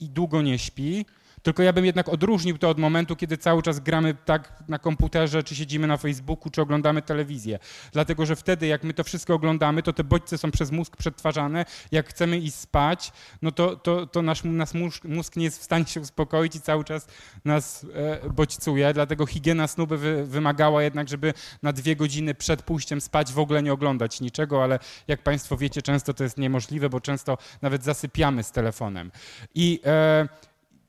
i 0.00 0.10
długo 0.10 0.42
nie 0.42 0.58
śpi, 0.58 1.06
Tylko 1.44 1.62
ja 1.62 1.72
bym 1.72 1.84
jednak 1.84 2.08
odróżnił 2.08 2.58
to 2.58 2.68
od 2.68 2.78
momentu, 2.78 3.16
kiedy 3.16 3.38
cały 3.38 3.62
czas 3.62 3.80
gramy 3.80 4.14
tak 4.24 4.52
na 4.68 4.78
komputerze, 4.78 5.42
czy 5.42 5.54
siedzimy 5.54 5.86
na 5.86 5.96
Facebooku, 5.96 6.50
czy 6.50 6.62
oglądamy 6.62 7.02
telewizję. 7.02 7.58
Dlatego, 7.92 8.26
że 8.26 8.36
wtedy, 8.36 8.66
jak 8.66 8.84
my 8.84 8.94
to 8.94 9.04
wszystko 9.04 9.34
oglądamy, 9.34 9.82
to 9.82 9.92
te 9.92 10.04
bodźce 10.04 10.38
są 10.38 10.50
przez 10.50 10.70
mózg 10.70 10.96
przetwarzane. 10.96 11.64
Jak 11.92 12.08
chcemy 12.08 12.38
iść 12.38 12.54
spać, 12.54 13.12
no 13.42 13.52
to, 13.52 13.76
to, 13.76 14.06
to 14.06 14.22
nasz, 14.22 14.44
nasz 14.44 14.74
mózg, 14.74 15.04
mózg 15.04 15.36
nie 15.36 15.44
jest 15.44 15.60
w 15.60 15.62
stanie 15.62 15.84
się 15.86 16.00
uspokoić 16.00 16.56
i 16.56 16.60
cały 16.60 16.84
czas 16.84 17.06
nas 17.44 17.86
e, 17.94 18.30
bodźcuje. 18.30 18.94
Dlatego 18.94 19.26
higiena 19.26 19.66
snu 19.66 19.86
by 19.86 19.98
wy, 19.98 20.24
wymagała 20.26 20.82
jednak, 20.82 21.08
żeby 21.08 21.34
na 21.62 21.72
dwie 21.72 21.96
godziny 21.96 22.34
przed 22.34 22.62
pójściem 22.62 23.00
spać 23.00 23.32
w 23.32 23.38
ogóle 23.38 23.62
nie 23.62 23.72
oglądać 23.72 24.20
niczego, 24.20 24.62
ale 24.62 24.78
jak 25.08 25.22
Państwo 25.22 25.56
wiecie, 25.56 25.82
często 25.82 26.14
to 26.14 26.24
jest 26.24 26.38
niemożliwe, 26.38 26.88
bo 26.88 27.00
często 27.00 27.38
nawet 27.62 27.84
zasypiamy 27.84 28.42
z 28.42 28.52
telefonem. 28.52 29.10
I 29.54 29.80
e, 29.86 30.28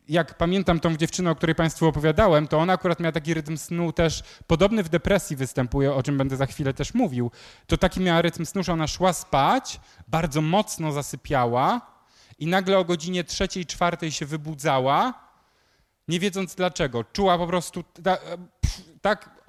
jak 0.08 0.38
pamiętam 0.38 0.80
tą 0.80 0.98
dziewczynę, 0.98 1.32
o 1.32 1.36
której 1.36 1.56
Państwu 1.56 1.88
opowiadałem, 1.88 2.48
to 2.48 2.60
ona 2.60 2.74
akurat 2.74 3.00
miała 3.00 3.12
taki 3.12 3.34
rytm 3.34 3.58
snu 3.58 3.94
też 3.94 4.24
podobny 4.48 4.84
w 4.84 4.90
depresji 4.90 5.36
występuje, 5.36 5.94
o 5.94 6.04
czym 6.04 6.18
będę 6.18 6.38
za 6.38 6.46
chwilę 6.46 6.74
też 6.74 6.94
mówił. 6.94 7.32
To 7.68 7.78
taki 7.78 8.00
miała 8.00 8.22
rytm 8.22 8.46
snu, 8.46 8.64
że 8.64 8.74
ona 8.74 8.88
szła 8.88 9.14
spać, 9.14 9.80
bardzo 10.08 10.42
mocno 10.42 10.92
zasypiała 10.92 11.82
i 12.40 12.48
nagle 12.48 12.78
o 12.78 12.86
godzinie 12.86 13.24
trzeciej, 13.24 13.66
czwartej 13.66 14.12
się 14.12 14.26
wybudzała, 14.26 15.14
nie 16.08 16.20
wiedząc 16.20 16.56
dlaczego. 16.56 17.04
Czuła 17.04 17.38
po 17.38 17.48
prostu 17.48 17.84
tak 19.02 19.42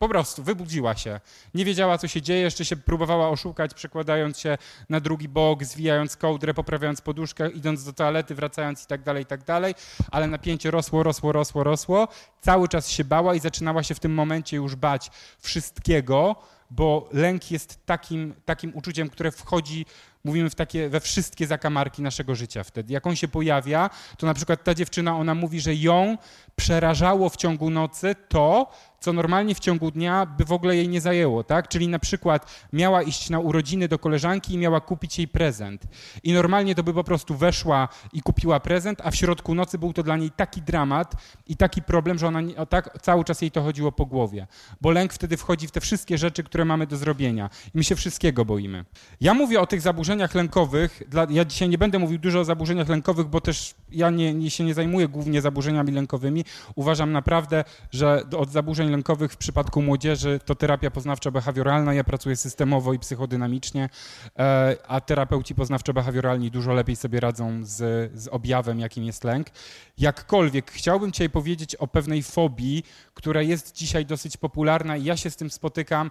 po 0.00 0.08
prostu 0.08 0.42
wybudziła 0.42 0.96
się. 0.96 1.20
Nie 1.54 1.64
wiedziała, 1.64 1.98
co 1.98 2.08
się 2.08 2.22
dzieje, 2.22 2.40
jeszcze 2.40 2.64
się 2.64 2.76
próbowała 2.76 3.28
oszukać, 3.28 3.74
przekładając 3.74 4.38
się 4.38 4.58
na 4.88 5.00
drugi 5.00 5.28
bok, 5.28 5.64
zwijając 5.64 6.16
kołdrę, 6.16 6.54
poprawiając 6.54 7.00
poduszkę, 7.00 7.50
idąc 7.50 7.84
do 7.84 7.92
toalety, 7.92 8.34
wracając 8.34 8.84
i 8.84 8.86
tak 8.86 9.02
dalej, 9.02 9.22
i 9.22 9.26
tak 9.26 9.44
dalej. 9.44 9.74
Ale 10.10 10.26
napięcie 10.26 10.70
rosło, 10.70 11.02
rosło, 11.02 11.32
rosło, 11.32 11.64
rosło. 11.64 12.08
Cały 12.40 12.68
czas 12.68 12.90
się 12.90 13.04
bała 13.04 13.34
i 13.34 13.40
zaczynała 13.40 13.82
się 13.82 13.94
w 13.94 14.00
tym 14.00 14.14
momencie 14.14 14.56
już 14.56 14.76
bać 14.76 15.10
wszystkiego, 15.38 16.36
bo 16.70 17.08
lęk 17.12 17.50
jest 17.50 17.86
takim, 17.86 18.34
takim 18.44 18.72
uczuciem, 18.74 19.10
które 19.10 19.30
wchodzi 19.30 19.86
mówimy 20.24 20.50
w 20.50 20.54
takie, 20.54 20.88
we 20.88 21.00
wszystkie 21.00 21.46
zakamarki 21.46 22.02
naszego 22.02 22.34
życia 22.34 22.64
wtedy. 22.64 22.92
Jak 22.92 23.06
on 23.06 23.16
się 23.16 23.28
pojawia, 23.28 23.90
to 24.18 24.26
na 24.26 24.34
przykład 24.34 24.64
ta 24.64 24.74
dziewczyna, 24.74 25.16
ona 25.16 25.34
mówi, 25.34 25.60
że 25.60 25.74
ją 25.74 26.18
przerażało 26.56 27.28
w 27.28 27.36
ciągu 27.36 27.70
nocy 27.70 28.14
to, 28.28 28.70
co 29.00 29.12
normalnie 29.12 29.54
w 29.54 29.58
ciągu 29.58 29.90
dnia 29.90 30.26
by 30.26 30.44
w 30.44 30.52
ogóle 30.52 30.76
jej 30.76 30.88
nie 30.88 31.00
zajęło, 31.00 31.44
tak? 31.44 31.68
Czyli 31.68 31.88
na 31.88 31.98
przykład 31.98 32.66
miała 32.72 33.02
iść 33.02 33.30
na 33.30 33.38
urodziny 33.38 33.88
do 33.88 33.98
koleżanki 33.98 34.54
i 34.54 34.58
miała 34.58 34.80
kupić 34.80 35.18
jej 35.18 35.28
prezent. 35.28 35.82
I 36.22 36.32
normalnie 36.32 36.74
to 36.74 36.82
by 36.82 36.94
po 36.94 37.04
prostu 37.04 37.34
weszła 37.34 37.88
i 38.12 38.22
kupiła 38.22 38.60
prezent, 38.60 39.00
a 39.04 39.10
w 39.10 39.16
środku 39.16 39.54
nocy 39.54 39.78
był 39.78 39.92
to 39.92 40.02
dla 40.02 40.16
niej 40.16 40.30
taki 40.30 40.62
dramat 40.62 41.14
i 41.46 41.56
taki 41.56 41.82
problem, 41.82 42.18
że 42.18 42.26
ona 42.26 42.40
o 42.56 42.66
tak 42.66 42.98
cały 43.02 43.24
czas 43.24 43.42
jej 43.42 43.50
to 43.50 43.62
chodziło 43.62 43.92
po 43.92 44.06
głowie. 44.06 44.46
Bo 44.80 44.90
lęk 44.90 45.12
wtedy 45.12 45.36
wchodzi 45.36 45.66
w 45.66 45.70
te 45.70 45.80
wszystkie 45.80 46.18
rzeczy, 46.18 46.42
które 46.42 46.64
mamy 46.64 46.86
do 46.86 46.96
zrobienia. 46.96 47.50
I 47.66 47.70
my 47.78 47.84
się 47.84 47.96
wszystkiego 47.96 48.44
boimy. 48.44 48.84
Ja 49.20 49.34
mówię 49.34 49.60
o 49.60 49.66
tych 49.66 49.80
zaburzeniach 49.80 50.34
lękowych. 50.34 51.02
Dla, 51.08 51.26
ja 51.30 51.44
dzisiaj 51.44 51.68
nie 51.68 51.78
będę 51.78 51.98
mówił 51.98 52.18
dużo 52.18 52.40
o 52.40 52.44
zaburzeniach 52.44 52.88
lękowych, 52.88 53.26
bo 53.26 53.40
też 53.40 53.74
ja 53.92 54.10
nie, 54.10 54.34
nie, 54.34 54.50
się 54.50 54.64
nie 54.64 54.74
zajmuję 54.74 55.08
głównie 55.08 55.40
zaburzeniami 55.40 55.92
lękowymi. 55.92 56.44
Uważam 56.74 57.12
naprawdę, 57.12 57.64
że 57.92 58.22
od 58.38 58.50
zaburzeń 58.50 58.89
lękowych 58.90 59.32
w 59.32 59.36
przypadku 59.36 59.82
młodzieży 59.82 60.40
to 60.44 60.54
terapia 60.54 60.90
poznawczo-behawioralna. 60.90 61.90
Ja 61.90 62.04
pracuję 62.04 62.36
systemowo 62.36 62.92
i 62.92 62.98
psychodynamicznie, 62.98 63.88
e, 64.38 64.76
a 64.88 65.00
terapeuci 65.00 65.54
poznawczo-behawioralni 65.54 66.50
dużo 66.50 66.72
lepiej 66.72 66.96
sobie 66.96 67.20
radzą 67.20 67.60
z, 67.62 68.10
z 68.14 68.28
objawem, 68.28 68.80
jakim 68.80 69.04
jest 69.04 69.24
lęk. 69.24 69.46
Jakkolwiek 69.98 70.70
chciałbym 70.70 71.12
dzisiaj 71.12 71.30
powiedzieć 71.30 71.74
o 71.74 71.86
pewnej 71.86 72.22
fobii, 72.22 72.82
która 73.14 73.42
jest 73.42 73.74
dzisiaj 73.74 74.06
dosyć 74.06 74.36
popularna 74.36 74.96
i 74.96 75.04
ja 75.04 75.16
się 75.16 75.30
z 75.30 75.36
tym 75.36 75.50
spotykam 75.50 76.10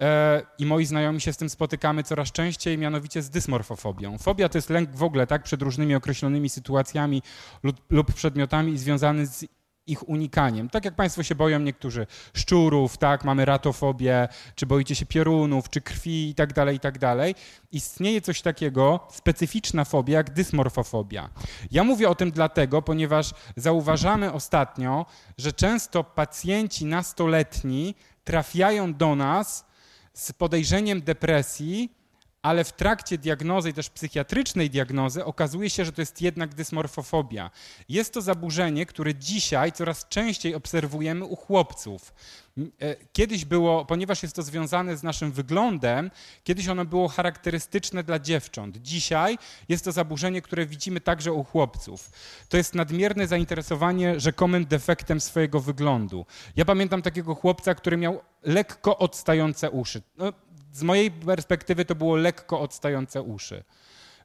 e, 0.00 0.42
i 0.58 0.66
moi 0.66 0.86
znajomi 0.86 1.20
się 1.20 1.32
z 1.32 1.36
tym 1.36 1.50
spotykamy 1.50 2.02
coraz 2.02 2.32
częściej, 2.32 2.78
mianowicie 2.78 3.22
z 3.22 3.30
dysmorfofobią. 3.30 4.18
Fobia 4.18 4.48
to 4.48 4.58
jest 4.58 4.70
lęk 4.70 4.90
w 4.96 5.02
ogóle, 5.02 5.26
tak, 5.26 5.42
przed 5.42 5.62
różnymi 5.62 5.94
określonymi 5.94 6.48
sytuacjami 6.48 7.22
lub, 7.62 7.76
lub 7.90 8.12
przedmiotami 8.12 8.78
związany 8.78 9.26
z 9.26 9.44
ich 9.86 10.08
unikaniem. 10.08 10.70
Tak 10.70 10.84
jak 10.84 10.94
Państwo 10.94 11.22
się 11.22 11.34
boją 11.34 11.58
niektórzy 11.58 12.06
szczurów, 12.34 12.98
tak, 12.98 13.24
mamy 13.24 13.44
ratofobię, 13.44 14.28
czy 14.54 14.66
boicie 14.66 14.94
się 14.94 15.06
piorunów, 15.06 15.70
czy 15.70 15.80
krwi 15.80 16.28
i 16.28 16.34
tak 16.34 16.52
dalej, 16.52 16.76
i 16.76 16.80
tak 16.80 16.98
dalej. 16.98 17.34
Istnieje 17.72 18.20
coś 18.20 18.42
takiego, 18.42 19.00
specyficzna 19.10 19.84
fobia, 19.84 20.16
jak 20.16 20.30
dysmorfofobia. 20.30 21.30
Ja 21.70 21.84
mówię 21.84 22.08
o 22.08 22.14
tym 22.14 22.30
dlatego, 22.30 22.82
ponieważ 22.82 23.34
zauważamy 23.56 24.32
ostatnio, 24.32 25.06
że 25.38 25.52
często 25.52 26.04
pacjenci 26.04 26.84
nastoletni 26.84 27.94
trafiają 28.24 28.94
do 28.94 29.16
nas 29.16 29.66
z 30.12 30.32
podejrzeniem 30.32 31.02
depresji, 31.02 32.03
ale 32.44 32.64
w 32.64 32.72
trakcie 32.72 33.18
diagnozy 33.18 33.70
i 33.70 33.72
też 33.72 33.90
psychiatrycznej 33.90 34.70
diagnozy 34.70 35.24
okazuje 35.24 35.70
się, 35.70 35.84
że 35.84 35.92
to 35.92 36.02
jest 36.02 36.22
jednak 36.22 36.54
dysmorfofobia. 36.54 37.50
Jest 37.88 38.14
to 38.14 38.22
zaburzenie, 38.22 38.86
które 38.86 39.14
dzisiaj 39.14 39.72
coraz 39.72 40.08
częściej 40.08 40.54
obserwujemy 40.54 41.24
u 41.24 41.36
chłopców. 41.36 42.14
E, 42.58 42.96
kiedyś 43.12 43.44
było, 43.44 43.84
ponieważ 43.84 44.22
jest 44.22 44.36
to 44.36 44.42
związane 44.42 44.96
z 44.96 45.02
naszym 45.02 45.32
wyglądem, 45.32 46.10
kiedyś 46.44 46.68
ono 46.68 46.84
było 46.84 47.08
charakterystyczne 47.08 48.02
dla 48.02 48.18
dziewcząt. 48.18 48.76
Dzisiaj 48.76 49.38
jest 49.68 49.84
to 49.84 49.92
zaburzenie, 49.92 50.42
które 50.42 50.66
widzimy 50.66 51.00
także 51.00 51.32
u 51.32 51.44
chłopców. 51.44 52.10
To 52.48 52.56
jest 52.56 52.74
nadmierne 52.74 53.26
zainteresowanie 53.26 54.20
rzekomym 54.20 54.66
defektem 54.66 55.20
swojego 55.20 55.60
wyglądu. 55.60 56.26
Ja 56.56 56.64
pamiętam 56.64 57.02
takiego 57.02 57.34
chłopca, 57.34 57.74
który 57.74 57.96
miał 57.96 58.20
lekko 58.42 58.98
odstające 58.98 59.70
uszy. 59.70 60.02
No, 60.16 60.32
z 60.74 60.82
mojej 60.82 61.10
perspektywy 61.10 61.84
to 61.84 61.94
było 61.94 62.16
lekko 62.16 62.60
odstające 62.60 63.22
uszy. 63.22 63.64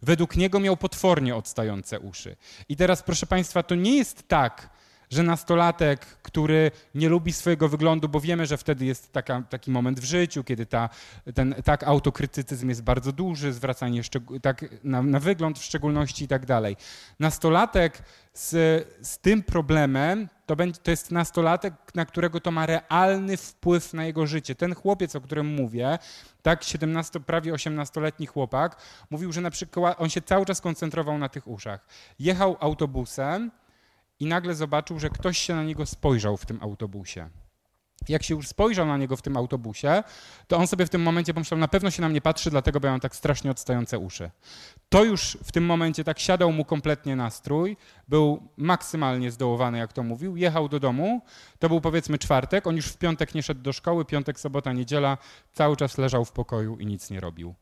Według 0.02 0.36
niego 0.36 0.60
miał 0.60 0.78
potwornie 0.78 1.36
odstające 1.36 2.00
uszy. 2.00 2.36
I 2.70 2.76
teraz, 2.76 3.04
proszę 3.04 3.26
Państwa, 3.26 3.64
to 3.64 3.76
nie 3.76 3.98
jest 3.98 4.28
tak, 4.28 4.70
że 5.10 5.24
nastolatek, 5.24 6.06
który 6.06 6.72
nie 6.96 7.10
lubi 7.10 7.34
swojego 7.34 7.70
wyglądu, 7.70 8.10
bo 8.10 8.20
wiemy, 8.20 8.46
że 8.46 8.58
wtedy 8.58 8.86
jest 8.86 9.12
taka, 9.12 9.42
taki 9.50 9.72
moment 9.72 10.00
w 10.00 10.04
życiu, 10.04 10.44
kiedy 10.44 10.66
ta, 10.66 10.90
ten 11.36 11.56
tak 11.64 11.84
autokrytycyzm 11.84 12.70
jest 12.70 12.84
bardzo 12.84 13.12
duży, 13.12 13.54
zwracanie 13.54 14.02
tak 14.42 14.66
na, 14.84 15.02
na, 15.02 15.20
wygląd 15.20 15.60
w 15.60 15.64
szczególności 15.64 16.26
i 16.26 16.28
tak 16.28 16.46
dalej. 16.46 16.78
Nastolatek 17.20 18.04
z, 18.34 18.52
z 19.08 19.18
tym 19.18 19.44
problemem 19.44 20.28
to, 20.46 20.56
będzie, 20.56 20.80
to 20.84 20.92
jest 20.92 21.12
nastolatek, 21.12 21.74
na 21.96 22.06
którego 22.06 22.40
to 22.40 22.52
ma 22.52 22.66
realny 22.66 23.38
wpływ 23.38 23.94
na 23.94 24.06
jego 24.06 24.28
życie. 24.28 24.56
Ten 24.56 24.76
chłopiec, 24.76 25.16
o 25.16 25.22
którym 25.22 25.48
mówię, 25.48 26.00
tak 26.42 26.64
17, 26.64 27.20
prawie 27.20 27.54
18-letni 27.54 28.26
chłopak, 28.26 28.82
mówił, 29.10 29.32
że 29.32 29.42
na 29.42 29.52
przykład 29.52 30.02
on 30.02 30.10
się 30.10 30.22
cały 30.22 30.46
czas 30.46 30.62
koncentrował 30.62 31.18
na 31.18 31.30
tych 31.30 31.48
uszach. 31.48 31.86
Jechał 32.20 32.58
autobusem, 32.60 33.52
i 34.20 34.26
nagle 34.26 34.56
zobaczył, 34.56 35.00
że 35.00 35.10
ktoś 35.10 35.38
się 35.38 35.56
na 35.56 35.64
niego 35.64 35.86
spojrzał 35.86 36.38
w 36.38 36.46
tym 36.46 36.60
autobusie. 36.62 37.30
Jak 38.10 38.24
się 38.24 38.36
już 38.36 38.48
spojrzał 38.48 38.86
na 38.86 38.98
niego 38.98 39.18
w 39.18 39.22
tym 39.22 39.38
autobusie, 39.38 40.04
to 40.48 40.58
on 40.58 40.68
sobie 40.68 40.86
w 40.86 40.90
tym 40.90 41.02
momencie 41.02 41.34
pomyślał, 41.34 41.60
na 41.60 41.68
pewno 41.68 41.92
się 41.92 42.02
na 42.02 42.10
mnie 42.10 42.22
patrzy, 42.22 42.50
dlatego 42.50 42.80
bo 42.80 42.88
ja 42.88 42.94
mam 42.94 43.00
tak 43.00 43.16
strasznie 43.16 43.52
odstające 43.52 44.00
uszy. 44.00 44.32
To 44.90 45.04
już 45.04 45.38
w 45.44 45.52
tym 45.52 45.66
momencie 45.66 46.04
tak 46.04 46.20
siadał 46.20 46.52
mu 46.52 46.66
kompletnie 46.66 47.16
nastrój, 47.16 47.78
był 48.08 48.50
maksymalnie 48.58 49.32
zdołowany, 49.32 49.78
jak 49.78 49.94
to 49.94 50.04
mówił, 50.04 50.38
jechał 50.38 50.70
do 50.70 50.80
domu, 50.80 51.22
to 51.60 51.70
był 51.70 51.82
powiedzmy 51.82 52.18
czwartek, 52.18 52.68
on 52.68 52.76
już 52.76 52.86
w 52.86 52.98
piątek 52.98 53.36
nie 53.36 53.44
szedł 53.44 53.62
do 53.62 53.74
szkoły, 53.74 54.06
piątek, 54.06 54.40
sobota, 54.40 54.74
niedziela, 54.74 55.18
cały 55.54 55.76
czas 55.76 55.98
leżał 55.98 56.26
w 56.26 56.32
pokoju 56.32 56.78
i 56.78 56.86
nic 56.86 57.10
nie 57.10 57.20
robił 57.20 57.56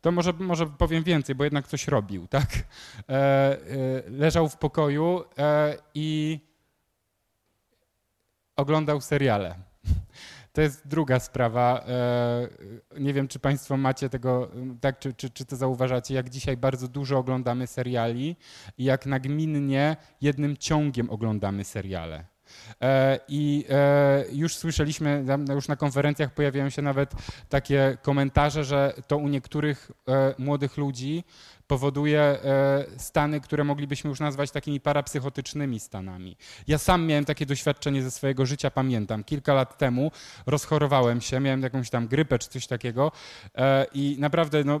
to 0.00 0.12
może, 0.12 0.32
może 0.32 0.66
powiem 0.66 1.02
więcej, 1.02 1.34
bo 1.34 1.44
jednak 1.44 1.66
coś 1.66 1.88
robił, 1.88 2.26
tak? 2.26 2.48
E, 3.08 3.12
e, 3.12 3.58
leżał 4.10 4.48
w 4.48 4.56
pokoju 4.56 5.24
e, 5.38 5.76
i 5.94 6.40
oglądał 8.56 9.00
seriale. 9.00 9.54
To 10.52 10.62
jest 10.62 10.88
druga 10.88 11.20
sprawa. 11.20 11.84
Nie 12.98 13.14
wiem, 13.14 13.28
czy 13.28 13.38
Państwo 13.38 13.76
macie 13.76 14.08
tego, 14.08 14.50
tak, 14.80 14.98
czy, 14.98 15.14
czy, 15.14 15.30
czy 15.30 15.44
to 15.44 15.56
zauważacie, 15.56 16.14
jak 16.14 16.30
dzisiaj 16.30 16.56
bardzo 16.56 16.88
dużo 16.88 17.18
oglądamy 17.18 17.66
seriali 17.66 18.36
i 18.78 18.84
jak 18.84 19.06
nagminnie 19.06 19.96
jednym 20.20 20.56
ciągiem 20.56 21.10
oglądamy 21.10 21.64
seriale. 21.64 22.24
E, 22.82 23.18
I 23.28 23.64
e, 23.70 24.24
już 24.32 24.56
słyszeliśmy, 24.56 25.24
już 25.54 25.68
na 25.68 25.76
konferencjach 25.76 26.34
pojawiają 26.34 26.70
się 26.70 26.82
nawet 26.82 27.12
takie 27.48 27.98
komentarze, 28.02 28.64
że 28.64 28.92
to 29.06 29.16
u 29.16 29.28
niektórych 29.28 29.90
e, 30.08 30.34
młodych 30.38 30.76
ludzi 30.76 31.24
powoduje 31.66 32.38
stany, 32.96 33.40
które 33.40 33.64
moglibyśmy 33.64 34.10
już 34.10 34.20
nazwać 34.20 34.50
takimi 34.50 34.80
parapsychotycznymi 34.80 35.80
stanami. 35.80 36.36
Ja 36.68 36.78
sam 36.78 37.06
miałem 37.06 37.24
takie 37.24 37.46
doświadczenie 37.46 38.02
ze 38.02 38.10
swojego 38.10 38.46
życia, 38.46 38.70
pamiętam. 38.70 39.24
Kilka 39.24 39.54
lat 39.54 39.78
temu 39.78 40.10
rozchorowałem 40.46 41.20
się, 41.20 41.40
miałem 41.40 41.62
jakąś 41.62 41.90
tam 41.90 42.08
grypę 42.08 42.38
czy 42.38 42.48
coś 42.48 42.66
takiego 42.66 43.12
i 43.94 44.16
naprawdę 44.18 44.64
no, 44.64 44.80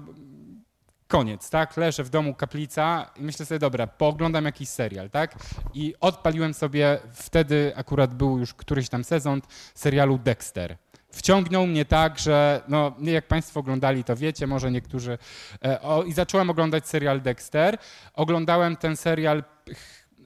koniec, 1.08 1.50
tak? 1.50 1.76
Leżę 1.76 2.04
w 2.04 2.10
domu, 2.10 2.34
kaplica 2.34 3.10
i 3.16 3.22
myślę 3.22 3.46
sobie, 3.46 3.58
dobra, 3.58 3.86
pooglądam 3.86 4.44
jakiś 4.44 4.68
serial, 4.68 5.10
tak? 5.10 5.34
I 5.74 5.94
odpaliłem 6.00 6.54
sobie, 6.54 6.98
wtedy 7.14 7.72
akurat 7.76 8.14
był 8.14 8.38
już 8.38 8.54
któryś 8.54 8.88
tam 8.88 9.04
sezon 9.04 9.42
serialu 9.74 10.18
Dexter. 10.18 10.76
Wciągnął 11.10 11.66
mnie 11.66 11.84
tak, 11.84 12.18
że 12.18 12.62
no, 12.68 12.96
jak 13.02 13.26
Państwo 13.28 13.60
oglądali, 13.60 14.04
to 14.04 14.16
wiecie, 14.16 14.46
może 14.46 14.70
niektórzy. 14.70 15.18
E, 15.64 15.82
o, 15.82 16.02
I 16.02 16.12
zacząłem 16.12 16.50
oglądać 16.50 16.88
serial 16.88 17.20
Dexter. 17.20 17.78
Oglądałem 18.14 18.76
ten 18.76 18.96
serial 18.96 19.44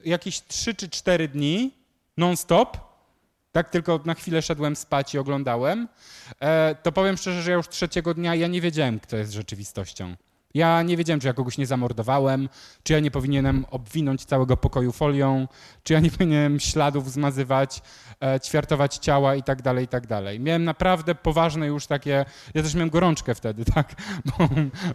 jakieś 0.05 0.41
3 0.41 0.75
czy 0.75 0.89
4 0.89 1.27
dni 1.27 1.73
non-stop. 2.17 2.77
Tak, 3.51 3.69
tylko 3.69 3.99
na 4.05 4.13
chwilę 4.13 4.41
szedłem 4.41 4.75
spać 4.75 5.13
i 5.13 5.17
oglądałem. 5.17 5.87
E, 6.39 6.75
to 6.83 6.91
powiem 6.91 7.17
szczerze, 7.17 7.41
że 7.41 7.51
ja 7.51 7.57
już 7.57 7.69
trzeciego 7.69 8.13
dnia 8.13 8.35
ja 8.35 8.47
nie 8.47 8.61
wiedziałem, 8.61 8.99
kto 8.99 9.17
jest 9.17 9.31
rzeczywistością. 9.31 10.15
Ja 10.53 10.81
nie 10.81 10.97
wiedziałem, 10.97 11.19
czy 11.19 11.27
ja 11.27 11.33
kogoś 11.33 11.57
nie 11.57 11.65
zamordowałem, 11.65 12.49
czy 12.83 12.93
ja 12.93 12.99
nie 12.99 13.11
powinienem 13.11 13.65
obwinąć 13.71 14.25
całego 14.25 14.57
pokoju 14.57 14.91
folią, 14.91 15.47
czy 15.83 15.93
ja 15.93 15.99
nie 15.99 16.11
powinienem 16.11 16.59
śladów 16.59 17.11
zmazywać, 17.11 17.81
e, 18.21 18.39
ćwiartować 18.39 18.97
ciała 18.97 19.35
i 19.35 19.43
tak 19.43 19.61
dalej, 19.61 19.85
i 19.85 19.87
tak 19.87 20.07
dalej. 20.07 20.39
Miałem 20.39 20.63
naprawdę 20.63 21.15
poważne 21.15 21.67
już 21.67 21.87
takie, 21.87 22.25
ja 22.53 22.63
też 22.63 22.73
miałem 22.73 22.89
gorączkę 22.89 23.35
wtedy, 23.35 23.65
tak, 23.75 23.95
bo, 24.25 24.49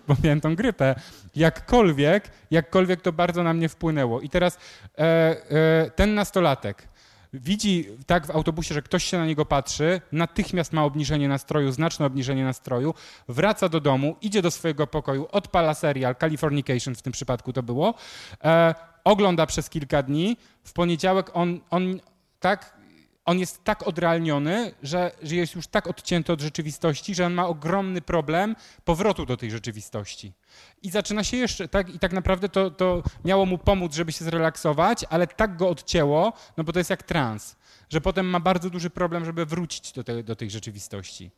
bo 0.08 0.16
miałem 0.24 0.40
tą 0.40 0.56
grypę. 0.56 0.94
Jakkolwiek, 1.36 2.30
jakkolwiek 2.50 3.00
to 3.00 3.12
bardzo 3.12 3.42
na 3.42 3.54
mnie 3.54 3.68
wpłynęło. 3.68 4.20
I 4.20 4.28
teraz 4.28 4.58
e, 4.98 5.00
e, 5.00 5.90
ten 5.90 6.14
nastolatek, 6.14 6.88
widzi 7.32 7.88
tak 8.06 8.26
w 8.26 8.30
autobusie, 8.30 8.74
że 8.74 8.82
ktoś 8.82 9.04
się 9.04 9.18
na 9.18 9.26
niego 9.26 9.44
patrzy, 9.44 10.00
natychmiast 10.12 10.72
ma 10.72 10.84
obniżenie 10.84 11.28
nastroju, 11.28 11.72
znaczne 11.72 12.06
obniżenie 12.06 12.44
nastroju, 12.44 12.94
wraca 13.28 13.68
do 13.68 13.80
domu, 13.80 14.16
idzie 14.20 14.42
do 14.42 14.50
swojego 14.50 14.86
pokoju, 14.86 15.28
odpala 15.32 15.74
serial, 15.74 16.16
Californication 16.16 16.94
w 16.94 17.02
tym 17.02 17.12
przypadku 17.12 17.52
to 17.52 17.62
było, 17.62 17.94
e, 18.44 18.74
ogląda 19.04 19.46
przez 19.46 19.70
kilka 19.70 20.02
dni, 20.02 20.36
w 20.64 20.72
poniedziałek 20.72 21.30
on, 21.34 21.60
on 21.70 22.00
tak 22.40 22.77
on 23.28 23.38
jest 23.38 23.64
tak 23.64 23.88
odrealniony, 23.88 24.72
że, 24.82 25.10
że 25.22 25.36
jest 25.36 25.54
już 25.54 25.66
tak 25.66 25.86
odcięty 25.86 26.32
od 26.32 26.40
rzeczywistości, 26.40 27.14
że 27.14 27.26
on 27.26 27.34
ma 27.34 27.46
ogromny 27.46 28.00
problem 28.00 28.56
powrotu 28.84 29.26
do 29.26 29.36
tej 29.36 29.50
rzeczywistości. 29.50 30.32
I 30.82 30.90
zaczyna 30.90 31.24
się 31.24 31.36
jeszcze, 31.36 31.68
tak, 31.68 31.94
i 31.94 31.98
tak 31.98 32.12
naprawdę 32.12 32.48
to, 32.48 32.70
to 32.70 33.02
miało 33.24 33.46
mu 33.46 33.58
pomóc, 33.58 33.94
żeby 33.94 34.12
się 34.12 34.24
zrelaksować, 34.24 35.04
ale 35.10 35.26
tak 35.26 35.56
go 35.56 35.68
odcięło, 35.68 36.32
no 36.56 36.64
bo 36.64 36.72
to 36.72 36.80
jest 36.80 36.90
jak 36.90 37.02
trans, 37.02 37.56
że 37.88 38.00
potem 38.00 38.26
ma 38.26 38.40
bardzo 38.40 38.70
duży 38.70 38.90
problem, 38.90 39.24
żeby 39.24 39.46
wrócić 39.46 39.92
do, 39.92 40.04
te, 40.04 40.22
do 40.22 40.36
tej 40.36 40.50
rzeczywistości. 40.50 41.30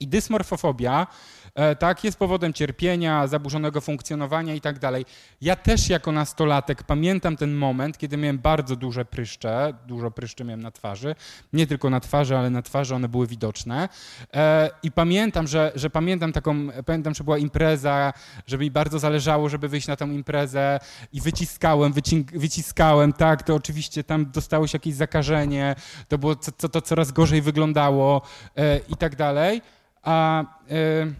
I 0.00 0.08
dysmorfofobia 0.08 1.06
e, 1.54 1.76
tak, 1.76 2.04
jest 2.04 2.18
powodem 2.18 2.52
cierpienia, 2.52 3.26
zaburzonego 3.26 3.80
funkcjonowania 3.80 4.54
i 4.54 4.60
tak 4.60 4.78
dalej. 4.78 5.04
Ja 5.40 5.56
też 5.56 5.88
jako 5.88 6.12
nastolatek 6.12 6.82
pamiętam 6.82 7.36
ten 7.36 7.54
moment, 7.54 7.98
kiedy 7.98 8.16
miałem 8.16 8.38
bardzo 8.38 8.76
duże 8.76 9.04
pryszcze, 9.04 9.74
dużo 9.86 10.10
pryszczy 10.10 10.44
miałem 10.44 10.62
na 10.62 10.70
twarzy, 10.70 11.14
nie 11.52 11.66
tylko 11.66 11.90
na 11.90 12.00
twarzy, 12.00 12.36
ale 12.36 12.50
na 12.50 12.62
twarzy 12.62 12.94
one 12.94 13.08
były 13.08 13.26
widoczne. 13.26 13.88
E, 14.34 14.70
I 14.82 14.92
pamiętam, 14.92 15.46
że, 15.46 15.72
że 15.74 15.90
pamiętam 15.90 16.32
taką, 16.32 16.68
pamiętam, 16.86 17.14
że 17.14 17.24
była 17.24 17.38
impreza, 17.38 18.12
że 18.46 18.58
mi 18.58 18.70
bardzo 18.70 18.98
zależało, 18.98 19.48
żeby 19.48 19.68
wyjść 19.68 19.86
na 19.86 19.96
tę 19.96 20.04
imprezę 20.04 20.80
i 21.12 21.20
wyciskałem, 21.20 21.92
wyciskałem, 22.32 23.12
tak, 23.12 23.42
to 23.42 23.54
oczywiście 23.54 24.04
tam 24.04 24.30
dostało 24.30 24.66
się 24.66 24.76
jakieś 24.76 24.94
zakażenie, 24.94 25.74
to 26.08 26.18
było, 26.18 26.36
co, 26.36 26.68
to 26.68 26.80
coraz 26.80 27.12
gorzej 27.12 27.42
wyglądało 27.42 28.22
e, 28.56 28.78
i 28.78 28.96
tak 28.96 29.16
dalej 29.16 29.62
a 30.08 30.44
y, 30.70 31.14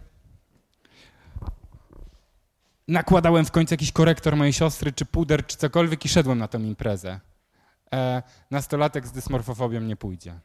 nakładałem 2.88 3.44
w 3.44 3.50
końcu 3.50 3.74
jakiś 3.74 3.92
korektor 3.92 4.36
mojej 4.36 4.52
siostry, 4.52 4.92
czy 4.92 5.04
puder, 5.04 5.46
czy 5.46 5.56
cokolwiek 5.56 6.04
i 6.04 6.08
szedłem 6.08 6.38
na 6.38 6.48
tę 6.48 6.58
imprezę. 6.58 7.20
E, 7.94 8.22
nastolatek 8.50 9.06
z 9.06 9.12
dysmorfofobią 9.12 9.80
nie 9.80 9.96
pójdzie. 9.96 10.38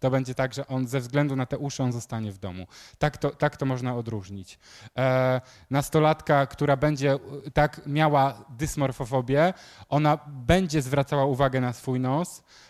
To 0.00 0.10
będzie 0.10 0.34
tak, 0.34 0.54
że 0.54 0.66
on 0.66 0.86
ze 0.86 1.00
względu 1.00 1.36
na 1.36 1.46
te 1.46 1.58
uszy 1.58 1.82
on 1.82 1.92
zostanie 1.92 2.32
w 2.32 2.38
domu. 2.38 2.66
Tak 2.98 3.16
to, 3.16 3.30
tak 3.30 3.56
to 3.56 3.66
można 3.66 3.96
odróżnić. 3.96 4.58
E, 4.98 5.40
nastolatka, 5.70 6.46
która 6.46 6.76
będzie 6.76 7.18
tak 7.54 7.80
miała 7.86 8.44
dysmorfofobię, 8.50 9.54
ona 9.88 10.18
będzie 10.26 10.82
zwracała 10.82 11.24
uwagę 11.24 11.60
na 11.60 11.72
swój 11.72 12.00
nos, 12.00 12.42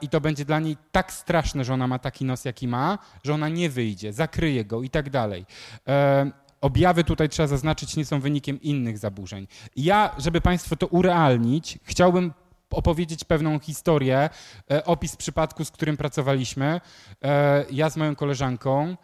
i 0.00 0.08
to 0.08 0.20
będzie 0.20 0.44
dla 0.44 0.60
niej 0.60 0.76
tak 0.92 1.12
straszne, 1.12 1.64
że 1.64 1.74
ona 1.74 1.86
ma 1.86 1.98
taki 1.98 2.24
nos, 2.24 2.44
jaki 2.44 2.68
ma, 2.68 2.98
że 3.24 3.34
ona 3.34 3.48
nie 3.48 3.70
wyjdzie, 3.70 4.12
zakryje 4.12 4.64
go 4.64 4.82
i 4.82 4.90
tak 4.90 5.10
dalej. 5.10 5.46
E, 5.88 6.30
objawy 6.60 7.04
tutaj 7.04 7.28
trzeba 7.28 7.46
zaznaczyć, 7.46 7.96
nie 7.96 8.04
są 8.04 8.20
wynikiem 8.20 8.62
innych 8.62 8.98
zaburzeń. 8.98 9.46
Ja, 9.76 10.14
żeby 10.18 10.40
Państwu 10.40 10.76
to 10.76 10.86
urealnić, 10.86 11.78
chciałbym 11.82 12.32
opowiedzieć 12.70 13.24
pewną 13.24 13.58
historię, 13.58 14.30
e, 14.70 14.84
opis 14.84 15.16
przypadku, 15.16 15.64
z 15.64 15.70
którym 15.70 15.96
pracowaliśmy. 15.96 16.80
Ja 17.70 17.90
z 17.90 17.96
moją 17.96 18.16
koleżanką, 18.16 18.96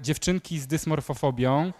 dziewczynki 0.00 0.58
z 0.58 0.66
dysmorfofobią 0.66 1.72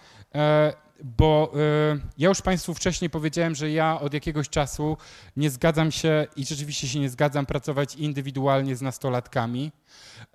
bo 1.05 1.53
y, 1.95 2.01
ja 2.19 2.29
już 2.29 2.43
Państwu 2.43 2.75
wcześniej 2.75 3.11
powiedziałem, 3.11 3.55
że 3.55 3.71
ja 3.71 4.01
od 4.01 4.15
jakiegoś 4.15 4.49
czasu 4.49 4.97
nie 5.37 5.51
zgadzam 5.51 5.93
się 5.93 6.27
i 6.37 6.45
rzeczywiście 6.45 6.89
się 6.89 7.01
nie 7.01 7.11
zgadzam 7.11 7.47
pracować 7.47 7.95
indywidualnie 7.95 8.77
z 8.77 8.83
nastolatkami. 8.83 9.73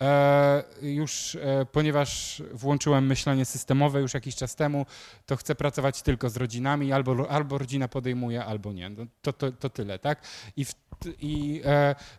E, 0.01 0.63
już 0.81 1.35
e, 1.35 1.65
ponieważ 1.71 2.43
włączyłem 2.53 3.05
myślenie 3.05 3.45
systemowe 3.45 4.01
już 4.01 4.13
jakiś 4.13 4.35
czas 4.35 4.55
temu, 4.55 4.85
to 5.25 5.35
chcę 5.35 5.55
pracować 5.55 6.01
tylko 6.01 6.29
z 6.29 6.37
rodzinami, 6.37 6.93
albo, 6.93 7.29
albo 7.29 7.57
rodzina 7.57 7.87
podejmuje, 7.87 8.45
albo 8.45 8.73
nie. 8.73 8.89
No, 8.89 9.05
to, 9.21 9.33
to, 9.33 9.51
to 9.51 9.69
tyle, 9.69 9.99
tak? 9.99 10.21
I, 10.57 10.65
w, 10.65 10.73
i 11.19 11.61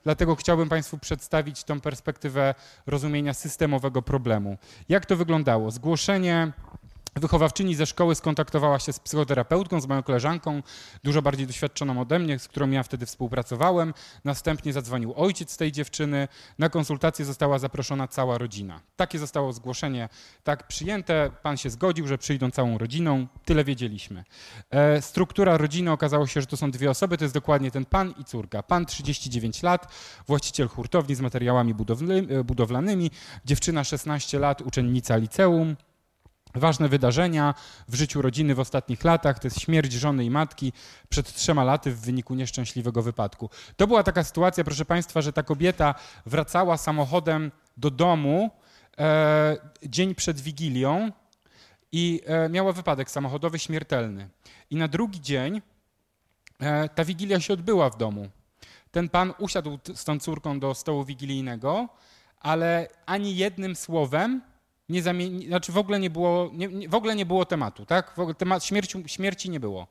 dlatego 0.04 0.36
chciałbym 0.36 0.68
Państwu 0.68 0.98
przedstawić 0.98 1.64
tą 1.64 1.80
perspektywę 1.80 2.54
rozumienia 2.86 3.34
systemowego 3.34 4.02
problemu. 4.02 4.58
Jak 4.88 5.06
to 5.06 5.16
wyglądało? 5.16 5.70
Zgłoszenie 5.70 6.52
Wychowawczyni 7.16 7.74
ze 7.74 7.86
szkoły 7.86 8.14
skontaktowała 8.14 8.78
się 8.78 8.92
z 8.92 9.00
psychoterapeutką, 9.00 9.80
z 9.80 9.86
moją 9.86 10.02
koleżanką, 10.02 10.62
dużo 11.04 11.22
bardziej 11.22 11.46
doświadczoną 11.46 12.00
ode 12.00 12.18
mnie, 12.18 12.38
z 12.38 12.48
którą 12.48 12.70
ja 12.70 12.82
wtedy 12.82 13.06
współpracowałem. 13.06 13.94
Następnie 14.24 14.72
zadzwonił 14.72 15.14
ojciec 15.16 15.56
tej 15.56 15.72
dziewczyny. 15.72 16.28
Na 16.58 16.68
konsultację 16.68 17.24
została 17.24 17.58
zaproszona 17.58 18.08
cała 18.08 18.38
rodzina. 18.38 18.80
Takie 18.96 19.18
zostało 19.18 19.52
zgłoszenie 19.52 20.08
tak 20.44 20.66
przyjęte. 20.66 21.30
Pan 21.42 21.56
się 21.56 21.70
zgodził, 21.70 22.06
że 22.06 22.18
przyjdą 22.18 22.50
całą 22.50 22.78
rodziną. 22.78 23.26
Tyle 23.44 23.64
wiedzieliśmy. 23.64 24.24
E, 24.70 25.02
struktura 25.02 25.56
rodziny 25.56 25.92
okazało 25.92 26.26
się, 26.26 26.40
że 26.40 26.46
to 26.46 26.56
są 26.56 26.70
dwie 26.70 26.90
osoby. 26.90 27.18
To 27.18 27.24
jest 27.24 27.34
dokładnie 27.34 27.70
ten 27.70 27.84
pan 27.84 28.14
i 28.18 28.24
córka. 28.24 28.62
Pan 28.62 28.86
39 28.86 29.62
lat, 29.62 29.92
właściciel 30.26 30.68
hurtowni 30.68 31.14
z 31.14 31.20
materiałami 31.20 31.74
budowlanymi. 32.44 33.10
Dziewczyna 33.44 33.84
16 33.84 34.38
lat, 34.38 34.62
uczennica 34.62 35.16
liceum. 35.16 35.76
Ważne 36.56 36.88
wydarzenia 36.88 37.54
w 37.88 37.94
życiu 37.94 38.22
rodziny 38.22 38.54
w 38.54 38.60
ostatnich 38.60 39.04
latach 39.04 39.38
to 39.38 39.46
jest 39.46 39.60
śmierć 39.60 39.92
żony 39.92 40.24
i 40.24 40.30
matki 40.30 40.72
przed 41.08 41.34
trzema 41.34 41.64
laty 41.64 41.90
w 41.90 42.00
wyniku 42.00 42.34
nieszczęśliwego 42.34 43.02
wypadku. 43.02 43.50
To 43.76 43.86
była 43.86 44.02
taka 44.02 44.24
sytuacja, 44.24 44.64
proszę 44.64 44.84
Państwa, 44.84 45.20
że 45.20 45.32
ta 45.32 45.42
kobieta 45.42 45.94
wracała 46.26 46.76
samochodem 46.76 47.52
do 47.76 47.90
domu 47.90 48.50
e, 48.98 49.56
dzień 49.82 50.14
przed 50.14 50.40
Wigilią 50.40 51.12
i 51.92 52.20
e, 52.26 52.48
miała 52.48 52.72
wypadek 52.72 53.10
samochodowy 53.10 53.58
śmiertelny. 53.58 54.28
I 54.70 54.76
na 54.76 54.88
drugi 54.88 55.20
dzień 55.20 55.62
e, 56.60 56.88
ta 56.88 57.04
Wigilia 57.04 57.40
się 57.40 57.54
odbyła 57.54 57.90
w 57.90 57.96
domu. 57.96 58.28
Ten 58.90 59.08
pan 59.08 59.32
usiadł 59.38 59.78
z 59.94 60.04
tą 60.04 60.18
córką 60.18 60.60
do 60.60 60.74
stołu 60.74 61.04
wigilijnego, 61.04 61.88
ale 62.40 62.88
ani 63.06 63.36
jednym 63.36 63.76
słowem 63.76 64.42
nie 64.88 65.02
zamieni, 65.02 65.46
znaczy 65.46 65.72
w 65.72 65.78
ogóle 65.78 66.00
nie 66.00 66.10
było, 66.10 66.50
nie, 66.52 66.88
w 66.88 66.94
ogóle 66.94 67.16
nie 67.16 67.26
było 67.26 67.44
tematu, 67.44 67.86
tak? 67.86 68.14
W 68.16 68.18
ogóle 68.18 68.34
temat 68.34 68.64
śmierci, 68.64 69.04
śmierci 69.06 69.50
nie 69.50 69.60
było. 69.60 69.86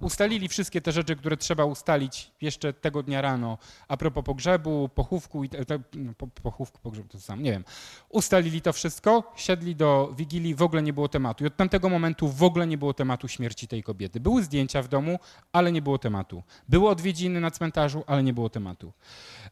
Ustalili 0.00 0.48
wszystkie 0.48 0.80
te 0.80 0.92
rzeczy, 0.92 1.16
które 1.16 1.36
trzeba 1.36 1.64
ustalić 1.64 2.30
jeszcze 2.40 2.72
tego 2.72 3.02
dnia 3.02 3.20
rano 3.20 3.58
a 3.88 3.96
propos 3.96 4.24
pogrzebu, 4.24 4.88
pochówku, 4.94 5.44
i 5.44 5.48
te, 5.48 5.64
no, 5.94 6.12
po, 6.18 6.26
pochówku, 6.26 6.78
pogrzebu 6.82 7.08
to 7.08 7.20
sam, 7.20 7.42
nie 7.42 7.52
wiem. 7.52 7.64
Ustalili 8.08 8.60
to 8.60 8.72
wszystko, 8.72 9.32
siedli 9.36 9.76
do 9.76 10.12
Wigilii, 10.16 10.54
w 10.54 10.62
ogóle 10.62 10.82
nie 10.82 10.92
było 10.92 11.08
tematu. 11.08 11.44
I 11.44 11.46
od 11.46 11.56
tamtego 11.56 11.88
momentu 11.88 12.28
w 12.28 12.42
ogóle 12.42 12.66
nie 12.66 12.78
było 12.78 12.94
tematu 12.94 13.28
śmierci 13.28 13.68
tej 13.68 13.82
kobiety. 13.82 14.20
Były 14.20 14.42
zdjęcia 14.42 14.82
w 14.82 14.88
domu, 14.88 15.18
ale 15.52 15.72
nie 15.72 15.82
było 15.82 15.98
tematu. 15.98 16.42
Były 16.68 16.88
odwiedziny 16.88 17.40
na 17.40 17.50
cmentarzu, 17.50 18.04
ale 18.06 18.22
nie 18.22 18.32
było 18.32 18.50
tematu. 18.50 18.92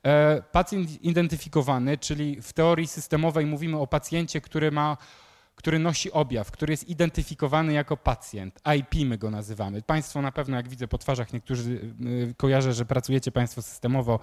E, 0.02 0.42
pacjent 0.52 1.02
identyfikowany, 1.02 1.98
czyli 1.98 2.42
w 2.42 2.52
teorii 2.52 2.86
systemowej 2.86 3.46
mówimy 3.46 3.78
o 3.78 3.86
pacjencie, 3.86 4.40
który 4.40 4.70
ma 4.70 4.96
który 5.56 5.78
nosi 5.78 6.12
objaw, 6.12 6.50
który 6.50 6.72
jest 6.72 6.88
identyfikowany 6.88 7.72
jako 7.72 7.96
pacjent. 7.96 8.60
IP 8.76 9.08
my 9.08 9.18
go 9.18 9.30
nazywamy. 9.30 9.82
Państwo 9.82 10.22
na 10.22 10.32
pewno, 10.32 10.56
jak 10.56 10.68
widzę 10.68 10.88
po 10.88 10.98
twarzach, 10.98 11.32
niektórzy 11.32 11.70
y, 11.70 12.34
kojarzę, 12.36 12.72
że 12.72 12.84
pracujecie 12.84 13.32
Państwo 13.32 13.62
systemowo, 13.62 14.20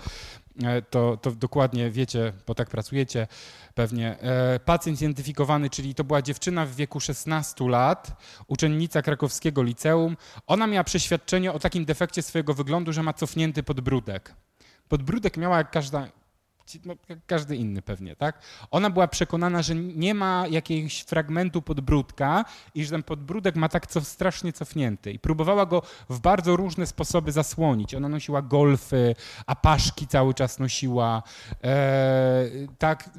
e, 0.64 0.82
to, 0.82 1.18
to 1.18 1.32
dokładnie 1.32 1.92
wiecie, 1.92 2.34
bo 2.48 2.56
tak 2.56 2.70
pracujecie 2.70 3.28
pewnie. 3.76 4.20
E, 4.20 4.60
pacjent 4.60 5.02
identyfikowany, 5.02 5.70
czyli 5.70 5.96
to 5.96 6.04
była 6.04 6.22
dziewczyna 6.22 6.66
w 6.66 6.76
wieku 6.76 7.00
16 7.00 7.70
lat, 7.70 8.22
uczennica 8.48 9.02
krakowskiego 9.02 9.64
liceum. 9.64 10.18
Ona 10.48 10.68
miała 10.68 10.84
przeświadczenie 10.84 11.52
o 11.52 11.60
takim 11.60 11.86
defekcie 11.86 12.22
swojego 12.22 12.54
wyglądu, 12.54 12.94
że 12.94 13.04
ma 13.04 13.14
cofnięty 13.14 13.64
podbródek. 13.64 14.36
Podbródek 14.88 15.38
miała 15.38 15.58
jak 15.58 15.72
każda 15.72 16.08
no, 16.86 16.96
każdy 17.28 17.56
inny 17.56 17.82
pewnie, 17.82 18.16
tak? 18.16 18.40
Ona 18.72 18.90
była 18.90 19.08
przekonana, 19.08 19.62
że 19.62 19.76
nie 19.76 20.14
ma 20.14 20.46
jakiegoś 20.50 21.02
fragmentu 21.02 21.62
podbródka 21.62 22.46
i 22.76 22.86
że 22.86 22.92
ten 22.92 23.04
podbródek 23.04 23.56
ma 23.56 23.70
tak 23.70 23.88
co, 23.88 24.02
strasznie 24.02 24.54
cofnięty 24.54 25.12
i 25.12 25.20
próbowała 25.20 25.66
go 25.66 25.82
w 26.10 26.20
bardzo 26.20 26.56
różne 26.56 26.86
sposoby 26.86 27.32
zasłonić. 27.32 27.96
Ona 27.96 28.10
nosiła 28.10 28.42
golfy, 28.42 29.16
apaszki 29.46 30.08
cały 30.08 30.34
czas 30.34 30.60
nosiła, 30.60 31.24
e, 31.64 32.50
tak, 32.78 33.10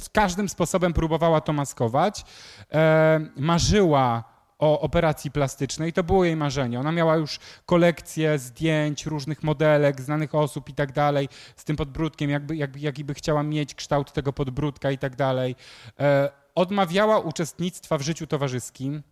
w, 0.00 0.10
każdym 0.10 0.48
sposobem 0.48 0.92
próbowała 0.92 1.40
to 1.40 1.52
maskować. 1.52 2.24
E, 2.72 3.20
marzyła 3.36 4.33
o 4.64 4.80
operacji 4.80 5.30
plastycznej. 5.30 5.92
To 5.92 6.04
było 6.04 6.24
jej 6.24 6.36
marzenie. 6.36 6.80
Ona 6.80 6.92
miała 6.92 7.16
już 7.16 7.38
kolekcję 7.66 8.38
zdjęć, 8.38 9.06
różnych 9.06 9.42
modelek, 9.42 10.00
znanych 10.00 10.34
osób 10.34 10.68
i 10.68 10.74
tak 10.74 10.92
dalej, 10.92 11.28
z 11.56 11.64
tym 11.64 11.76
podbródkiem, 11.76 12.30
jakby, 12.30 12.56
jakby, 12.56 12.78
jaki 12.78 13.04
by 13.04 13.14
chciała 13.14 13.42
mieć 13.42 13.74
kształt 13.74 14.12
tego 14.12 14.32
podbródka 14.32 14.90
i 14.90 14.98
tak 14.98 15.16
dalej. 15.16 15.56
E, 16.00 16.30
odmawiała 16.54 17.18
uczestnictwa 17.18 17.98
w 17.98 18.02
życiu 18.02 18.26
towarzyskim. 18.26 19.02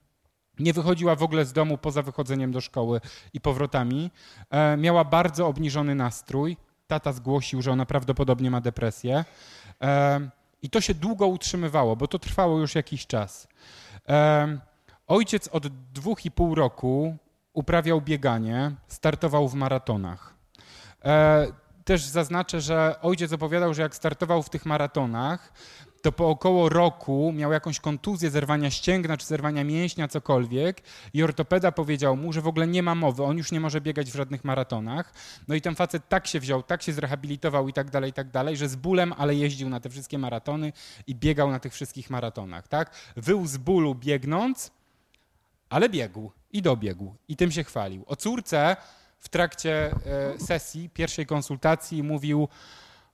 Nie 0.58 0.72
wychodziła 0.72 1.16
w 1.16 1.22
ogóle 1.22 1.44
z 1.44 1.52
domu 1.52 1.78
poza 1.78 2.02
wychodzeniem 2.02 2.52
do 2.52 2.60
szkoły 2.60 3.00
i 3.32 3.40
powrotami. 3.40 4.10
E, 4.50 4.76
miała 4.76 5.04
bardzo 5.04 5.46
obniżony 5.46 5.94
nastrój. 5.94 6.56
Tata 6.86 7.12
zgłosił, 7.12 7.62
że 7.62 7.72
ona 7.72 7.86
prawdopodobnie 7.86 8.50
ma 8.50 8.60
depresję. 8.60 9.24
E, 9.82 10.20
I 10.62 10.70
to 10.70 10.80
się 10.80 10.94
długo 10.94 11.26
utrzymywało, 11.26 11.96
bo 11.96 12.08
to 12.08 12.18
trwało 12.18 12.58
już 12.58 12.74
jakiś 12.74 13.06
czas. 13.06 13.48
Ojciec 15.06 15.48
od 15.48 15.66
dwóch 15.92 16.24
i 16.24 16.30
pół 16.30 16.54
roku 16.54 17.16
uprawiał 17.52 18.00
bieganie, 18.00 18.72
startował 18.88 19.48
w 19.48 19.54
maratonach. 19.54 20.34
E, 21.04 21.46
też 21.84 22.04
zaznaczę, 22.04 22.60
że 22.60 22.94
ojciec 23.02 23.32
opowiadał, 23.32 23.74
że 23.74 23.82
jak 23.82 23.96
startował 23.96 24.42
w 24.42 24.50
tych 24.50 24.66
maratonach, 24.66 25.52
to 26.02 26.12
po 26.12 26.28
około 26.28 26.68
roku 26.68 27.32
miał 27.36 27.52
jakąś 27.52 27.80
kontuzję 27.80 28.30
zerwania 28.30 28.70
ścięgna 28.70 29.16
czy 29.16 29.26
zerwania 29.26 29.64
mięśnia, 29.64 30.08
cokolwiek 30.08 30.82
i 31.14 31.22
ortopeda 31.22 31.72
powiedział 31.72 32.16
mu, 32.16 32.32
że 32.32 32.40
w 32.40 32.46
ogóle 32.46 32.66
nie 32.66 32.82
ma 32.82 32.94
mowy, 32.94 33.22
on 33.22 33.38
już 33.38 33.52
nie 33.52 33.60
może 33.60 33.80
biegać 33.80 34.10
w 34.10 34.16
żadnych 34.16 34.44
maratonach. 34.44 35.14
No 35.48 35.54
i 35.54 35.60
ten 35.60 35.74
facet 35.74 36.08
tak 36.08 36.26
się 36.26 36.40
wziął, 36.40 36.62
tak 36.62 36.82
się 36.82 36.92
zrehabilitował 36.92 37.68
i 37.68 37.72
tak 37.72 37.90
dalej, 37.90 38.10
i 38.10 38.12
tak 38.12 38.30
dalej, 38.30 38.56
że 38.56 38.68
z 38.68 38.76
bólem, 38.76 39.14
ale 39.18 39.34
jeździł 39.34 39.68
na 39.68 39.80
te 39.80 39.90
wszystkie 39.90 40.18
maratony 40.18 40.72
i 41.06 41.14
biegał 41.14 41.50
na 41.50 41.58
tych 41.58 41.72
wszystkich 41.72 42.10
maratonach, 42.10 42.68
tak? 42.68 42.94
Wył 43.16 43.46
z 43.46 43.56
bólu 43.56 43.94
biegnąc, 43.94 44.70
ale 45.72 45.88
biegł 45.88 46.30
i 46.52 46.62
dobiegł 46.62 47.14
i 47.28 47.36
tym 47.36 47.50
się 47.50 47.64
chwalił. 47.64 48.04
O 48.06 48.16
córce 48.16 48.76
w 49.18 49.28
trakcie 49.28 49.94
e, 50.06 50.38
sesji, 50.38 50.90
pierwszej 50.90 51.26
konsultacji 51.26 52.02
mówił 52.02 52.48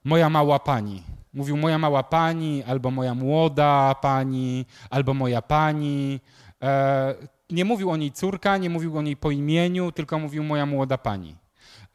moja 0.03 0.29
mała 0.29 0.59
pani. 0.59 1.03
Mówił 1.33 1.57
moja 1.57 1.77
mała 1.77 2.03
pani, 2.03 2.63
albo 2.63 2.91
moja 2.91 3.15
młoda 3.15 3.95
pani, 4.01 4.65
albo 4.89 5.13
moja 5.13 5.41
pani. 5.41 6.19
E, 6.61 7.15
nie 7.49 7.65
mówił 7.65 7.91
o 7.91 7.97
niej 7.97 8.11
córka, 8.11 8.57
nie 8.57 8.69
mówił 8.69 8.97
o 8.97 9.01
niej 9.01 9.17
po 9.17 9.31
imieniu, 9.31 9.91
tylko 9.91 10.19
mówił 10.19 10.43
moja 10.43 10.65
młoda 10.65 10.97
pani. 10.97 11.35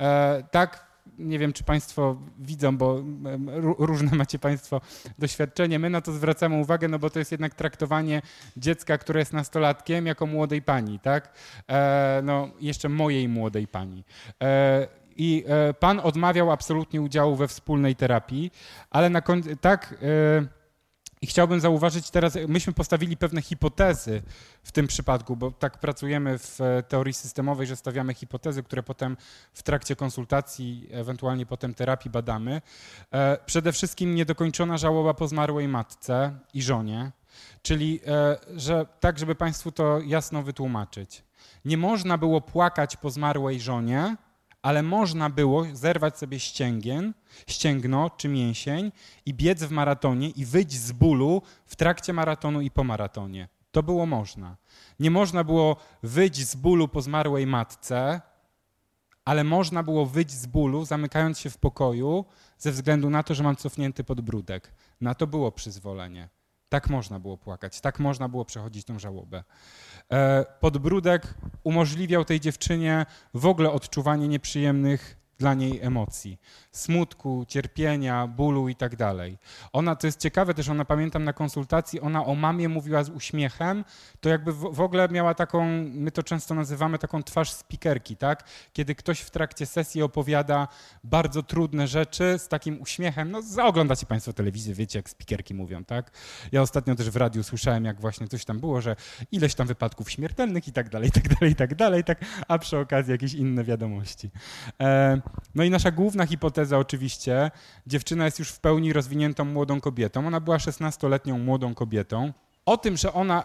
E, 0.00 0.42
tak 0.50 0.93
nie 1.18 1.38
wiem, 1.38 1.52
czy 1.52 1.64
Państwo 1.64 2.16
widzą, 2.38 2.76
bo 2.76 3.02
różne 3.78 4.16
macie 4.16 4.38
Państwo 4.38 4.80
doświadczenie. 5.18 5.78
My 5.78 5.90
na 5.90 6.00
to 6.00 6.12
zwracamy 6.12 6.56
uwagę, 6.56 6.88
no 6.88 6.98
bo 6.98 7.10
to 7.10 7.18
jest 7.18 7.32
jednak 7.32 7.54
traktowanie 7.54 8.22
dziecka, 8.56 8.98
które 8.98 9.20
jest 9.20 9.32
nastolatkiem, 9.32 10.06
jako 10.06 10.26
młodej 10.26 10.62
pani, 10.62 11.00
tak? 11.00 11.32
E, 11.68 12.20
no, 12.24 12.48
jeszcze 12.60 12.88
mojej 12.88 13.28
młodej 13.28 13.66
pani. 13.66 14.04
E, 14.42 14.88
I 15.16 15.44
e, 15.46 15.74
pan 15.74 16.00
odmawiał 16.00 16.50
absolutnie 16.50 17.00
udziału 17.00 17.36
we 17.36 17.48
wspólnej 17.48 17.96
terapii, 17.96 18.50
ale 18.90 19.10
na 19.10 19.20
końcu, 19.20 19.56
tak. 19.56 19.94
I 21.22 21.26
chciałbym 21.26 21.60
zauważyć 21.60 22.10
teraz, 22.10 22.38
myśmy 22.48 22.72
postawili 22.72 23.16
pewne 23.16 23.42
hipotezy 23.42 24.22
w 24.62 24.72
tym 24.72 24.86
przypadku, 24.86 25.36
bo 25.36 25.50
tak 25.50 25.78
pracujemy 25.78 26.38
w 26.38 26.60
e, 26.60 26.82
teorii 26.82 27.14
systemowej, 27.14 27.66
że 27.66 27.76
stawiamy 27.76 28.14
hipotezy, 28.14 28.62
które 28.62 28.82
potem 28.82 29.16
w 29.52 29.62
trakcie 29.62 29.96
konsultacji, 29.96 30.88
ewentualnie 30.90 31.46
potem 31.46 31.74
terapii 31.74 32.10
badamy. 32.10 32.62
E, 33.12 33.38
przede 33.46 33.72
wszystkim 33.72 34.14
niedokończona 34.14 34.78
żałoba 34.78 35.14
po 35.14 35.28
zmarłej 35.28 35.68
matce 35.68 36.38
i 36.54 36.62
żonie, 36.62 37.12
czyli 37.62 38.00
e, 38.06 38.36
że 38.56 38.86
tak, 39.00 39.18
żeby 39.18 39.34
Państwu 39.34 39.72
to 39.72 40.00
jasno 40.00 40.42
wytłumaczyć. 40.42 41.22
Nie 41.64 41.76
można 41.76 42.18
było 42.18 42.40
płakać 42.40 42.96
po 42.96 43.10
zmarłej 43.10 43.60
żonie, 43.60 44.16
ale 44.64 44.82
można 44.82 45.30
było 45.30 45.64
zerwać 45.72 46.18
sobie 46.18 46.40
ścięgien, 46.40 47.14
ścięgno 47.46 48.10
czy 48.10 48.28
mięsień 48.28 48.92
i 49.26 49.34
biec 49.34 49.64
w 49.64 49.70
maratonie 49.70 50.28
i 50.28 50.44
wyjść 50.44 50.72
z 50.72 50.92
bólu 50.92 51.42
w 51.66 51.76
trakcie 51.76 52.12
maratonu 52.12 52.60
i 52.60 52.70
po 52.70 52.84
maratonie. 52.84 53.48
To 53.72 53.82
było 53.82 54.06
można. 54.06 54.56
Nie 55.00 55.10
można 55.10 55.44
było 55.44 55.76
wyjść 56.02 56.48
z 56.48 56.56
bólu 56.56 56.88
po 56.88 57.02
zmarłej 57.02 57.46
matce, 57.46 58.20
ale 59.24 59.44
można 59.44 59.82
było 59.82 60.06
wyjść 60.06 60.30
z 60.30 60.46
bólu, 60.46 60.84
zamykając 60.84 61.38
się 61.38 61.50
w 61.50 61.58
pokoju, 61.58 62.24
ze 62.58 62.72
względu 62.72 63.10
na 63.10 63.22
to, 63.22 63.34
że 63.34 63.42
mam 63.42 63.56
cofnięty 63.56 64.04
podbródek. 64.04 64.72
Na 65.00 65.14
to 65.14 65.26
było 65.26 65.52
przyzwolenie. 65.52 66.28
Tak 66.74 66.90
można 66.90 67.20
było 67.20 67.38
płakać, 67.38 67.80
tak 67.80 67.98
można 67.98 68.28
było 68.28 68.44
przechodzić 68.44 68.84
tą 68.84 68.98
żałobę. 68.98 69.44
E, 70.12 70.44
podbródek 70.60 71.34
umożliwiał 71.64 72.24
tej 72.24 72.40
dziewczynie 72.40 73.06
w 73.34 73.46
ogóle 73.46 73.70
odczuwanie 73.70 74.28
nieprzyjemnych 74.28 75.16
dla 75.38 75.54
niej 75.54 75.80
emocji, 75.82 76.38
smutku, 76.76 77.44
cierpienia, 77.48 78.26
bólu 78.26 78.68
i 78.68 78.76
tak 78.76 78.96
dalej. 78.96 79.38
Ona, 79.72 79.96
to 79.96 80.06
jest 80.06 80.20
ciekawe 80.20 80.54
też, 80.54 80.68
ona 80.68 80.84
pamiętam 80.84 81.24
na 81.24 81.32
konsultacji, 81.32 82.00
ona 82.00 82.24
o 82.24 82.34
mamie 82.34 82.68
mówiła 82.68 83.04
z 83.04 83.10
uśmiechem, 83.10 83.84
to 84.20 84.28
jakby 84.28 84.52
w, 84.52 84.58
w 84.58 84.80
ogóle 84.80 85.08
miała 85.08 85.34
taką, 85.34 85.66
my 85.92 86.10
to 86.10 86.22
często 86.22 86.54
nazywamy 86.54 86.98
taką 86.98 87.22
twarz 87.22 87.52
spikerki, 87.52 88.16
tak? 88.16 88.44
Kiedy 88.72 88.94
ktoś 88.94 89.20
w 89.20 89.30
trakcie 89.30 89.66
sesji 89.66 90.02
opowiada 90.02 90.68
bardzo 91.04 91.42
trudne 91.42 91.88
rzeczy 91.88 92.38
z 92.38 92.48
takim 92.48 92.80
uśmiechem, 92.80 93.30
no 93.30 93.42
zaoglądacie 93.42 94.06
Państwo 94.06 94.32
telewizję, 94.32 94.74
wiecie 94.74 94.98
jak 94.98 95.10
spikerki 95.10 95.54
mówią, 95.54 95.84
tak? 95.84 96.10
Ja 96.52 96.62
ostatnio 96.62 96.94
też 96.94 97.10
w 97.10 97.16
radiu 97.16 97.42
słyszałem, 97.42 97.84
jak 97.84 98.00
właśnie 98.00 98.28
coś 98.28 98.44
tam 98.44 98.60
było, 98.60 98.80
że 98.80 98.96
ileś 99.32 99.54
tam 99.54 99.66
wypadków 99.66 100.10
śmiertelnych 100.10 100.68
i 100.68 100.72
tak 100.72 100.88
dalej, 100.88 101.08
i 101.08 101.12
tak 101.12 101.28
dalej, 101.28 101.52
i 101.52 101.56
tak 101.56 101.74
dalej, 101.74 102.04
tak, 102.04 102.18
a 102.48 102.58
przy 102.58 102.78
okazji 102.78 103.12
jakieś 103.12 103.34
inne 103.34 103.64
wiadomości. 103.64 104.30
E, 104.80 105.20
no 105.54 105.64
i 105.64 105.70
nasza 105.70 105.90
główna 105.90 106.26
hipoteza 106.26 106.63
oczywiście, 106.72 107.50
dziewczyna 107.86 108.24
jest 108.24 108.38
już 108.38 108.48
w 108.48 108.60
pełni 108.60 108.92
rozwiniętą 108.92 109.44
młodą 109.44 109.80
kobietą. 109.80 110.26
Ona 110.26 110.40
była 110.40 110.56
16-letnią 110.56 111.38
młodą 111.38 111.74
kobietą. 111.74 112.32
O 112.66 112.76
tym, 112.76 112.96
że 112.96 113.12
ona, 113.12 113.44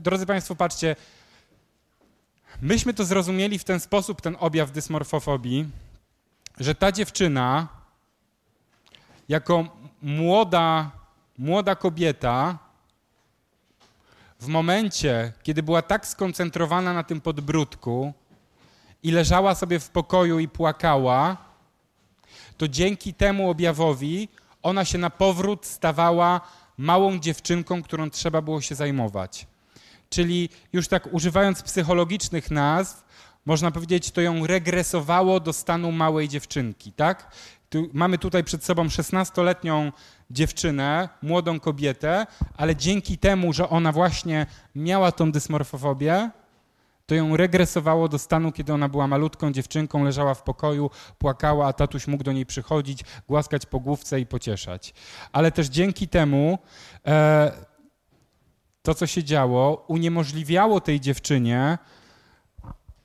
drodzy 0.00 0.26
Państwo, 0.26 0.54
patrzcie, 0.54 0.96
myśmy 2.62 2.94
to 2.94 3.04
zrozumieli 3.04 3.58
w 3.58 3.64
ten 3.64 3.80
sposób, 3.80 4.20
ten 4.20 4.36
objaw 4.40 4.72
dysmorfofobii, 4.72 5.68
że 6.60 6.74
ta 6.74 6.92
dziewczyna 6.92 7.68
jako 9.28 9.64
młoda, 10.02 10.90
młoda 11.38 11.74
kobieta 11.74 12.58
w 14.40 14.46
momencie, 14.46 15.32
kiedy 15.42 15.62
była 15.62 15.82
tak 15.82 16.06
skoncentrowana 16.06 16.92
na 16.92 17.04
tym 17.04 17.20
podbródku, 17.20 18.12
i 19.02 19.10
leżała 19.10 19.54
sobie 19.54 19.80
w 19.80 19.90
pokoju 19.90 20.38
i 20.38 20.48
płakała, 20.48 21.36
to 22.60 22.68
dzięki 22.68 23.14
temu 23.14 23.50
objawowi 23.50 24.28
ona 24.62 24.84
się 24.84 24.98
na 24.98 25.10
powrót 25.10 25.66
stawała 25.66 26.40
małą 26.78 27.18
dziewczynką, 27.18 27.82
którą 27.82 28.10
trzeba 28.10 28.42
było 28.42 28.60
się 28.60 28.74
zajmować. 28.74 29.46
Czyli 30.10 30.48
już 30.72 30.88
tak 30.88 31.12
używając 31.12 31.62
psychologicznych 31.62 32.50
nazw, 32.50 33.04
można 33.46 33.70
powiedzieć, 33.70 34.10
to 34.10 34.20
ją 34.20 34.46
regresowało 34.46 35.40
do 35.40 35.52
stanu 35.52 35.92
małej 35.92 36.28
dziewczynki, 36.28 36.92
tak? 36.92 37.32
Tu, 37.70 37.88
mamy 37.92 38.18
tutaj 38.18 38.44
przed 38.44 38.64
sobą 38.64 38.86
16-letnią 38.86 39.92
dziewczynę, 40.30 41.08
młodą 41.22 41.60
kobietę, 41.60 42.26
ale 42.56 42.76
dzięki 42.76 43.18
temu, 43.18 43.52
że 43.52 43.68
ona 43.68 43.92
właśnie 43.92 44.46
miała 44.74 45.12
tą 45.12 45.32
dysmorfofobię, 45.32 46.30
to 47.10 47.14
ją 47.14 47.36
regresowało 47.36 48.08
do 48.08 48.18
stanu, 48.18 48.52
kiedy 48.52 48.72
ona 48.72 48.88
była 48.88 49.06
malutką 49.06 49.52
dziewczynką, 49.52 50.04
leżała 50.04 50.34
w 50.34 50.42
pokoju, 50.42 50.90
płakała, 51.18 51.66
a 51.66 51.72
tatuś 51.72 52.06
mógł 52.06 52.24
do 52.24 52.32
niej 52.32 52.46
przychodzić, 52.46 53.04
głaskać 53.28 53.66
po 53.66 53.80
główce 53.80 54.20
i 54.20 54.26
pocieszać. 54.26 54.94
Ale 55.32 55.52
też 55.52 55.66
dzięki 55.66 56.08
temu 56.08 56.58
e, 57.06 57.52
to, 58.82 58.94
co 58.94 59.06
się 59.06 59.24
działo, 59.24 59.84
uniemożliwiało 59.88 60.80
tej 60.80 61.00
dziewczynie 61.00 61.78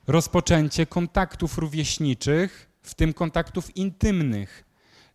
rozpoczęcie 0.07 0.85
kontaktów 0.85 1.57
rówieśniczych, 1.57 2.69
w 2.81 2.93
tym 2.93 3.13
kontaktów 3.13 3.77
intymnych. 3.77 4.65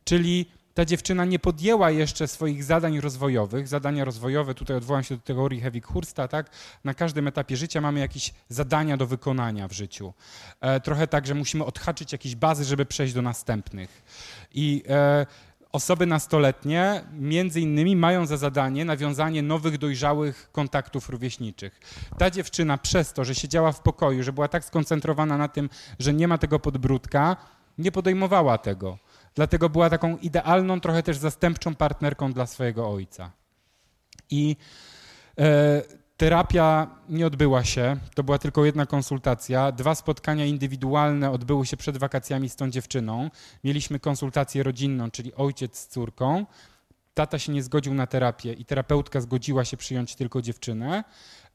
Czyli 0.05 0.51
ta 0.75 0.85
dziewczyna 0.85 1.25
nie 1.25 1.39
podjęła 1.39 1.91
jeszcze 1.91 2.29
swoich 2.29 2.65
zadań 2.65 3.01
rozwojowych. 3.01 3.69
Zadania 3.69 4.05
rozwojowe, 4.05 4.55
tutaj 4.55 4.77
odwołam 4.77 5.03
się 5.03 5.17
do 5.17 5.23
teorii 5.23 5.63
Hewig-Hursta, 5.63 6.29
tak? 6.29 6.51
Na 6.85 6.95
każdym 6.95 7.29
etapie 7.29 7.57
życia 7.57 7.81
mamy 7.81 8.01
jakieś 8.01 8.33
zadania 8.49 8.97
do 8.97 9.07
wykonania 9.07 9.69
w 9.69 9.73
życiu. 9.73 10.13
E, 10.61 10.81
trochę 10.81 11.07
tak, 11.07 11.27
że 11.27 11.35
musimy 11.35 11.65
odhaczyć 11.65 12.13
jakieś 12.13 12.35
bazy, 12.35 12.65
żeby 12.65 12.87
przejść 12.87 13.15
do 13.15 13.23
następnych. 13.23 14.03
I 14.55 14.83
e, 14.89 15.27
osoby 15.73 16.07
nastoletnie 16.07 17.05
między 17.13 17.61
innymi 17.61 17.97
mają 17.97 18.27
za 18.27 18.37
zadanie 18.37 18.85
nawiązanie 18.85 19.43
nowych, 19.43 19.79
dojrzałych 19.79 20.49
kontaktów 20.53 21.09
rówieśniczych. 21.09 21.81
Ta 22.19 22.31
dziewczyna 22.31 22.79
przez 22.79 23.13
to, 23.13 23.25
że 23.25 23.35
siedziała 23.35 23.73
w 23.73 23.81
pokoju, 23.81 24.23
że 24.23 24.33
była 24.33 24.49
tak 24.49 24.65
skoncentrowana 24.65 25.37
na 25.37 25.49
tym, 25.49 25.71
że 25.99 26.15
nie 26.15 26.29
ma 26.29 26.39
tego 26.39 26.59
podbródka, 26.59 27.37
nie 27.79 27.93
podejmowała 27.93 28.59
tego. 28.59 28.99
Dlatego 29.41 29.69
była 29.69 29.91
taką 29.91 30.17
idealną, 30.17 30.81
trochę 30.81 31.03
też 31.03 31.17
zastępczą 31.17 31.75
partnerką 31.75 32.33
dla 32.33 32.47
swojego 32.47 32.91
ojca. 32.91 33.31
I 34.31 34.57
e, 35.39 35.83
terapia 36.17 36.87
nie 37.09 37.27
odbyła 37.27 37.65
się, 37.65 37.97
to 38.15 38.23
była 38.23 38.39
tylko 38.39 38.65
jedna 38.65 38.87
konsultacja. 38.87 39.73
Dwa 39.73 39.95
spotkania 39.95 40.45
indywidualne 40.45 41.31
odbyły 41.31 41.67
się 41.67 41.77
przed 41.77 41.97
wakacjami 41.97 42.49
z 42.49 42.57
tą 42.57 42.71
dziewczyną. 42.71 43.31
Mieliśmy 43.65 44.01
konsultację 44.01 44.63
rodzinną, 44.63 45.11
czyli 45.11 45.35
ojciec 45.35 45.79
z 45.79 45.87
córką. 45.89 46.47
Tata 47.15 47.39
się 47.39 47.53
nie 47.53 47.63
zgodził 47.63 47.95
na 47.95 48.07
terapię 48.07 48.53
i 48.53 48.65
terapeutka 48.65 49.21
zgodziła 49.21 49.65
się 49.65 49.77
przyjąć 49.77 50.15
tylko 50.15 50.43
dziewczynę. 50.43 51.05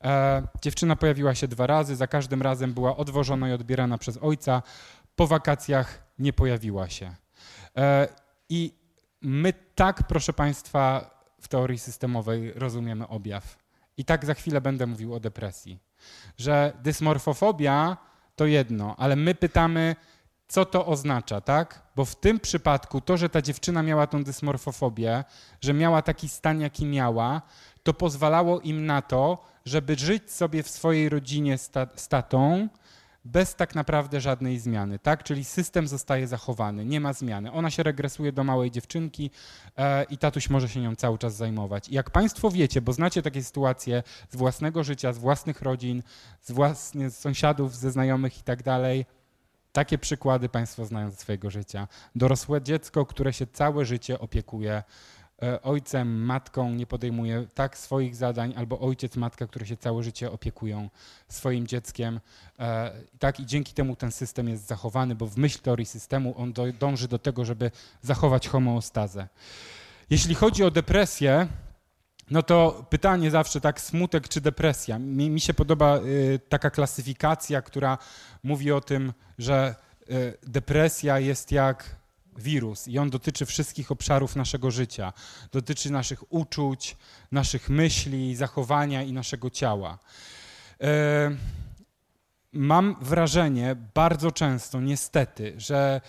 E, 0.04 0.48
dziewczyna 0.62 0.96
pojawiła 0.96 1.36
się 1.36 1.48
dwa 1.48 1.68
razy, 1.68 1.96
za 1.96 2.08
każdym 2.08 2.42
razem 2.42 2.74
była 2.74 2.98
odwożona 2.98 3.50
i 3.50 3.52
odbierana 3.52 3.98
przez 3.98 4.18
ojca. 4.18 4.62
Po 5.16 5.28
wakacjach 5.28 6.04
nie 6.20 6.34
pojawiła 6.34 6.90
się. 6.90 7.25
E, 7.78 8.08
I 8.50 8.74
my 9.22 9.54
tak, 9.76 10.04
proszę 10.08 10.34
Państwa, 10.34 11.10
w 11.42 11.48
teorii 11.48 11.80
systemowej 11.80 12.54
rozumiemy 12.54 13.08
objaw. 13.08 13.58
I 13.98 14.06
tak 14.06 14.26
za 14.26 14.34
chwilę 14.34 14.62
będę 14.62 14.86
mówił 14.88 15.14
o 15.14 15.20
depresji. 15.20 15.80
Że 16.38 16.74
dysmorfofobia 16.84 17.98
to 18.36 18.46
jedno, 18.46 18.96
ale 18.98 19.16
my 19.16 19.36
pytamy, 19.36 19.96
co 20.48 20.66
to 20.66 20.86
oznacza, 20.86 21.42
tak? 21.42 21.82
Bo 21.96 22.06
w 22.06 22.16
tym 22.16 22.40
przypadku 22.40 23.02
to, 23.02 23.18
że 23.18 23.30
ta 23.30 23.42
dziewczyna 23.42 23.84
miała 23.84 24.08
tą 24.08 24.24
dysmorfofobię, 24.24 25.24
że 25.62 25.74
miała 25.74 26.02
taki 26.02 26.30
stan, 26.30 26.62
jaki 26.62 26.86
miała, 26.86 27.42
to 27.84 27.94
pozwalało 27.94 28.60
im 28.60 28.86
na 28.86 29.02
to, 29.02 29.46
żeby 29.66 29.96
żyć 29.96 30.32
sobie 30.32 30.64
w 30.64 30.70
swojej 30.70 31.10
rodzinie 31.10 31.58
z 31.96 32.08
tatą, 32.08 32.68
bez 33.26 33.56
tak 33.56 33.76
naprawdę 33.76 34.22
żadnej 34.22 34.60
zmiany, 34.60 35.00
tak? 35.00 35.24
Czyli 35.24 35.44
system 35.44 35.88
zostaje 35.88 36.28
zachowany, 36.28 36.86
nie 36.86 37.00
ma 37.00 37.14
zmiany. 37.14 37.52
Ona 37.52 37.72
się 37.72 37.84
regresuje 37.84 38.32
do 38.32 38.44
małej 38.44 38.72
dziewczynki 38.72 39.32
e, 39.78 40.04
i 40.04 40.18
tatuś 40.18 40.50
może 40.50 40.70
się 40.70 40.82
nią 40.82 40.96
cały 40.96 41.18
czas 41.18 41.36
zajmować. 41.36 41.90
I 41.90 41.96
jak 41.96 42.10
Państwo 42.10 42.52
wiecie, 42.52 42.82
bo 42.82 42.94
znacie 42.94 43.22
takie 43.22 43.44
sytuacje 43.44 44.04
z 44.30 44.36
własnego 44.36 44.84
życia, 44.84 45.14
z 45.14 45.18
własnych 45.18 45.62
rodzin, 45.62 46.04
z 46.42 46.52
własnych 46.52 47.14
sąsiadów, 47.14 47.76
ze 47.76 47.92
znajomych 47.92 48.40
i 48.40 48.44
tak 48.44 48.64
dalej, 48.64 49.06
takie 49.72 49.98
przykłady 49.98 50.50
Państwo 50.50 50.86
znają 50.86 51.12
ze 51.12 51.18
swojego 51.18 51.50
życia. 51.50 51.88
Dorosłe 52.16 52.62
dziecko, 52.62 53.06
które 53.06 53.34
się 53.34 53.48
całe 53.48 53.86
życie 53.86 54.20
opiekuje 54.20 54.84
ojcem, 55.64 56.26
matką 56.26 56.72
nie 56.72 56.88
podejmuje 56.88 57.48
tak 57.54 57.78
swoich 57.78 58.16
zadań, 58.16 58.54
albo 58.58 58.80
ojciec, 58.80 59.16
matka, 59.16 59.48
które 59.48 59.66
się 59.66 59.78
całe 59.78 60.04
życie 60.04 60.32
opiekują 60.32 60.90
swoim 61.28 61.68
dzieckiem. 61.68 62.20
E, 62.60 62.92
tak 63.20 63.40
i 63.40 63.46
dzięki 63.46 63.74
temu 63.74 63.96
ten 63.96 64.12
system 64.12 64.50
jest 64.50 64.68
zachowany, 64.68 65.16
bo 65.16 65.28
w 65.28 65.38
myśl 65.38 65.60
teorii 65.60 65.86
systemu 65.86 66.34
on 66.38 66.54
dąży 66.80 67.08
do 67.08 67.20
tego, 67.20 67.46
żeby 67.46 67.72
zachować 68.02 68.48
homeostazę. 68.48 69.28
Jeśli 70.10 70.36
chodzi 70.36 70.64
o 70.64 70.72
depresję, 70.72 71.48
no 72.32 72.44
to 72.44 72.86
pytanie 72.90 73.32
zawsze 73.32 73.62
tak, 73.62 73.82
smutek 73.82 74.28
czy 74.28 74.42
depresja. 74.42 75.00
Mi, 75.00 75.30
mi 75.30 75.40
się 75.40 75.54
podoba 75.54 75.98
y, 75.98 76.40
taka 76.50 76.70
klasyfikacja, 76.70 77.62
która 77.62 77.98
mówi 78.44 78.72
o 78.72 78.82
tym, 78.82 79.14
że 79.38 79.76
y, 80.10 80.38
depresja 80.44 81.20
jest 81.20 81.52
jak 81.52 81.96
wirus 82.38 82.88
i 82.88 83.00
on 83.00 83.10
dotyczy 83.10 83.46
wszystkich 83.46 83.92
obszarów 83.92 84.36
naszego 84.36 84.72
życia. 84.72 85.14
Dotyczy 85.52 85.92
naszych 85.92 86.34
uczuć, 86.34 86.98
naszych 87.32 87.70
myśli, 87.70 88.36
zachowania 88.36 89.04
i 89.04 89.14
naszego 89.14 89.50
ciała. 89.50 90.00
E, 90.82 91.32
mam 92.54 92.96
wrażenie 93.02 93.76
bardzo 93.94 94.32
często, 94.32 94.82
niestety, 94.82 95.54
że, 95.58 96.02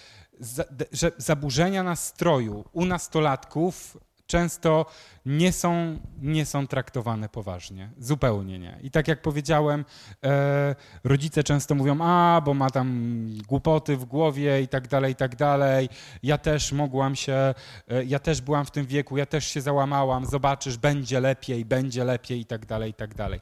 że 0.92 1.12
zaburzenia 1.16 1.82
nastroju 1.82 2.64
u 2.72 2.84
nastolatków 2.84 3.96
często 4.26 4.86
nie 5.26 5.52
są, 5.52 5.98
nie 6.22 6.46
są 6.46 6.66
traktowane 6.66 7.28
poważnie. 7.28 7.90
Zupełnie 7.98 8.58
nie. 8.58 8.78
I 8.82 8.90
tak 8.90 9.08
jak 9.08 9.22
powiedziałem, 9.22 9.84
e, 10.24 10.74
rodzice 11.04 11.44
często 11.44 11.74
mówią, 11.74 11.98
a, 12.00 12.40
bo 12.44 12.54
ma 12.54 12.70
tam 12.70 13.26
głupoty 13.48 13.96
w 13.96 14.04
głowie 14.04 14.62
i 14.62 14.68
tak 14.68 14.88
dalej, 14.88 15.12
i 15.12 15.16
tak 15.16 15.36
dalej. 15.36 15.88
Ja 16.22 16.38
też 16.38 16.72
mogłam 16.72 17.16
się, 17.16 17.54
e, 17.88 18.04
ja 18.04 18.18
też 18.18 18.40
byłam 18.40 18.64
w 18.64 18.70
tym 18.70 18.86
wieku, 18.86 19.16
ja 19.16 19.26
też 19.26 19.46
się 19.46 19.60
załamałam, 19.60 20.26
zobaczysz, 20.26 20.76
będzie 20.76 21.20
lepiej, 21.20 21.64
będzie 21.64 22.04
lepiej 22.04 22.40
i 22.40 22.44
tak 22.44 22.66
dalej, 22.66 22.90
i 22.90 22.94
tak 22.94 23.14
dalej. 23.14 23.40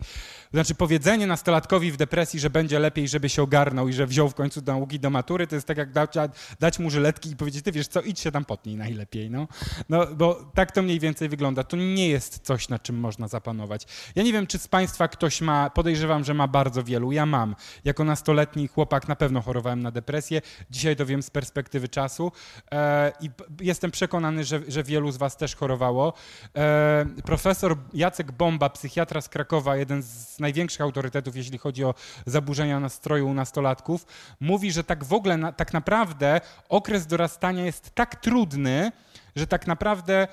Znaczy 0.52 0.74
powiedzenie 0.74 1.26
nastolatkowi 1.26 1.92
w 1.92 1.96
depresji, 1.96 2.40
że 2.40 2.50
będzie 2.50 2.78
lepiej, 2.78 3.08
żeby 3.08 3.28
się 3.28 3.42
ogarnął 3.42 3.88
i 3.88 3.92
że 3.92 4.06
wziął 4.06 4.28
w 4.28 4.34
końcu 4.34 4.60
nauki 4.66 5.00
do 5.00 5.10
matury, 5.10 5.46
to 5.46 5.54
jest 5.54 5.66
tak 5.66 5.78
jak 5.78 5.92
dać, 5.92 6.14
dać 6.60 6.78
mu 6.78 6.90
żyletki 6.90 7.30
i 7.30 7.36
powiedzieć, 7.36 7.64
ty 7.64 7.72
wiesz 7.72 7.88
co, 7.88 8.00
idź 8.00 8.20
się 8.20 8.32
tam 8.32 8.44
potnij 8.44 8.76
najlepiej, 8.76 9.30
no. 9.30 9.48
No, 9.88 10.06
bo 10.06 10.50
tak 10.54 10.72
to 10.72 10.82
mniej 10.82 11.00
więcej 11.00 11.28
wygląda. 11.28 11.64
To 11.74 11.78
nie 11.78 12.08
jest 12.08 12.38
coś, 12.38 12.68
na 12.68 12.78
czym 12.78 12.96
można 12.96 13.28
zapanować. 13.28 13.86
Ja 14.14 14.22
nie 14.22 14.32
wiem, 14.32 14.46
czy 14.46 14.58
z 14.58 14.68
Państwa 14.68 15.08
ktoś 15.08 15.40
ma, 15.40 15.70
podejrzewam, 15.70 16.24
że 16.24 16.34
ma 16.34 16.48
bardzo 16.48 16.84
wielu. 16.84 17.12
Ja 17.12 17.26
mam. 17.26 17.56
Jako 17.84 18.04
nastoletni 18.04 18.68
chłopak 18.68 19.08
na 19.08 19.16
pewno 19.16 19.42
chorowałem 19.42 19.82
na 19.82 19.90
depresję. 19.90 20.40
Dzisiaj 20.70 20.96
to 20.96 21.06
wiem 21.06 21.22
z 21.22 21.30
perspektywy 21.30 21.88
czasu 21.88 22.32
e, 22.72 23.12
i 23.20 23.30
jestem 23.60 23.90
przekonany, 23.90 24.44
że, 24.44 24.60
że 24.68 24.82
wielu 24.82 25.10
z 25.10 25.16
Was 25.16 25.36
też 25.36 25.56
chorowało. 25.56 26.12
E, 26.56 27.06
profesor 27.24 27.76
Jacek 27.94 28.32
Bomba, 28.32 28.70
psychiatra 28.70 29.20
z 29.20 29.28
Krakowa, 29.28 29.76
jeden 29.76 30.02
z 30.02 30.38
największych 30.38 30.80
autorytetów, 30.80 31.36
jeśli 31.36 31.58
chodzi 31.58 31.84
o 31.84 31.94
zaburzenia 32.26 32.80
nastroju 32.80 33.28
u 33.28 33.34
nastolatków, 33.34 34.06
mówi, 34.40 34.72
że 34.72 34.84
tak 34.84 35.04
w 35.04 35.12
ogóle, 35.12 35.36
na, 35.36 35.52
tak 35.52 35.72
naprawdę 35.72 36.40
okres 36.68 37.06
dorastania 37.06 37.64
jest 37.64 37.90
tak 37.94 38.20
trudny, 38.20 38.92
że 39.36 39.46
tak 39.46 39.66
naprawdę 39.66 40.28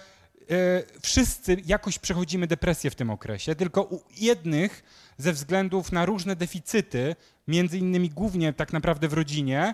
wszyscy 1.01 1.57
jakoś 1.65 1.99
przechodzimy 1.99 2.47
depresję 2.47 2.91
w 2.91 2.95
tym 2.95 3.09
okresie, 3.09 3.55
tylko 3.55 3.83
u 3.83 4.01
jednych 4.17 4.83
ze 5.17 5.33
względów 5.33 5.91
na 5.91 6.05
różne 6.05 6.35
deficyty, 6.35 7.15
między 7.47 7.77
innymi 7.77 8.09
głównie 8.09 8.53
tak 8.53 8.73
naprawdę 8.73 9.07
w 9.07 9.13
rodzinie, 9.13 9.73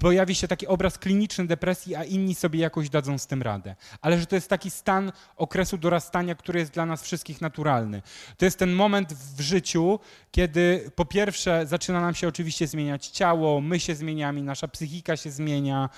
pojawi 0.00 0.34
się 0.34 0.48
taki 0.48 0.66
obraz 0.66 0.98
kliniczny 0.98 1.46
depresji, 1.46 1.94
a 1.94 2.04
inni 2.04 2.34
sobie 2.34 2.60
jakoś 2.60 2.90
dadzą 2.90 3.18
z 3.18 3.26
tym 3.26 3.42
radę. 3.42 3.76
Ale 4.00 4.18
że 4.18 4.26
to 4.26 4.34
jest 4.34 4.48
taki 4.48 4.70
stan 4.70 5.12
okresu 5.36 5.78
dorastania, 5.78 6.34
który 6.34 6.58
jest 6.58 6.72
dla 6.72 6.86
nas 6.86 7.02
wszystkich 7.02 7.40
naturalny. 7.40 8.02
To 8.36 8.44
jest 8.44 8.58
ten 8.58 8.72
moment 8.72 9.12
w 9.12 9.40
życiu, 9.40 10.00
kiedy 10.30 10.90
po 10.94 11.04
pierwsze 11.04 11.66
zaczyna 11.66 12.00
nam 12.00 12.14
się 12.14 12.28
oczywiście 12.28 12.66
zmieniać 12.66 13.06
ciało, 13.06 13.60
my 13.60 13.80
się 13.80 13.94
zmieniamy, 13.94 14.42
nasza 14.42 14.68
psychika 14.68 15.16
się 15.16 15.30
zmienia. 15.30 15.88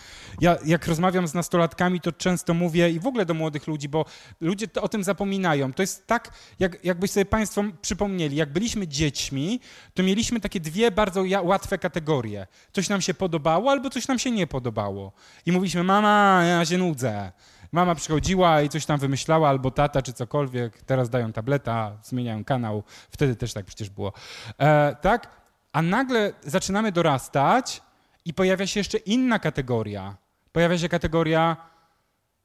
Ja 0.41 0.57
jak 0.65 0.87
rozmawiam 0.87 1.29
z 1.29 1.35
nastolatkami, 1.35 2.01
to 2.01 2.13
często 2.13 2.55
mówię 2.55 2.91
i 2.91 3.01
w 3.01 3.07
ogóle 3.07 3.27
do 3.27 3.35
młodych 3.35 3.67
ludzi, 3.67 3.89
bo 3.89 4.05
ludzie 4.41 4.67
o 4.81 4.89
tym 4.89 5.05
zapominają. 5.05 5.73
To 5.73 5.83
jest 5.83 6.07
tak, 6.07 6.31
jak, 6.59 6.85
jakbyś 6.85 7.11
sobie 7.11 7.27
Państwo 7.27 7.65
przypomnieli, 7.83 8.37
jak 8.37 8.53
byliśmy 8.53 8.89
dziećmi, 8.89 9.61
to 9.95 10.03
mieliśmy 10.03 10.41
takie 10.41 10.61
dwie 10.61 10.91
bardzo 10.91 11.25
łatwe 11.43 11.79
kategorie. 11.79 12.47
Coś 12.73 12.89
nam 12.89 13.01
się 13.01 13.15
podobało 13.15 13.71
albo 13.71 13.86
coś 13.91 14.09
nam 14.09 14.19
się 14.19 14.31
nie 14.31 14.47
podobało. 14.47 15.13
I 15.47 15.53
mówiliśmy, 15.53 15.83
mama, 15.85 16.43
ja 16.45 16.65
się 16.65 16.79
nudzę. 16.79 17.33
Mama 17.73 17.95
przychodziła 17.95 18.63
i 18.63 18.69
coś 18.69 18.87
tam 18.87 18.99
wymyślała, 18.99 19.49
albo 19.49 19.71
tata, 19.71 20.03
czy 20.03 20.13
cokolwiek. 20.13 20.83
Teraz 20.83 21.11
dają 21.11 21.33
tableta, 21.33 21.99
zmieniają 22.03 22.45
kanał. 22.45 22.83
Wtedy 23.11 23.37
też 23.37 23.53
tak 23.53 23.65
przecież 23.65 23.91
było. 23.91 24.13
E, 24.59 24.97
tak? 25.01 25.31
A 25.73 25.83
nagle 25.83 26.33
zaczynamy 26.43 26.93
dorastać 26.93 27.83
i 28.25 28.35
pojawia 28.35 28.67
się 28.67 28.81
jeszcze 28.81 28.99
inna 28.99 29.39
kategoria. 29.39 30.17
Pojawia 30.53 30.79
się 30.79 30.89
kategoria 30.89 31.57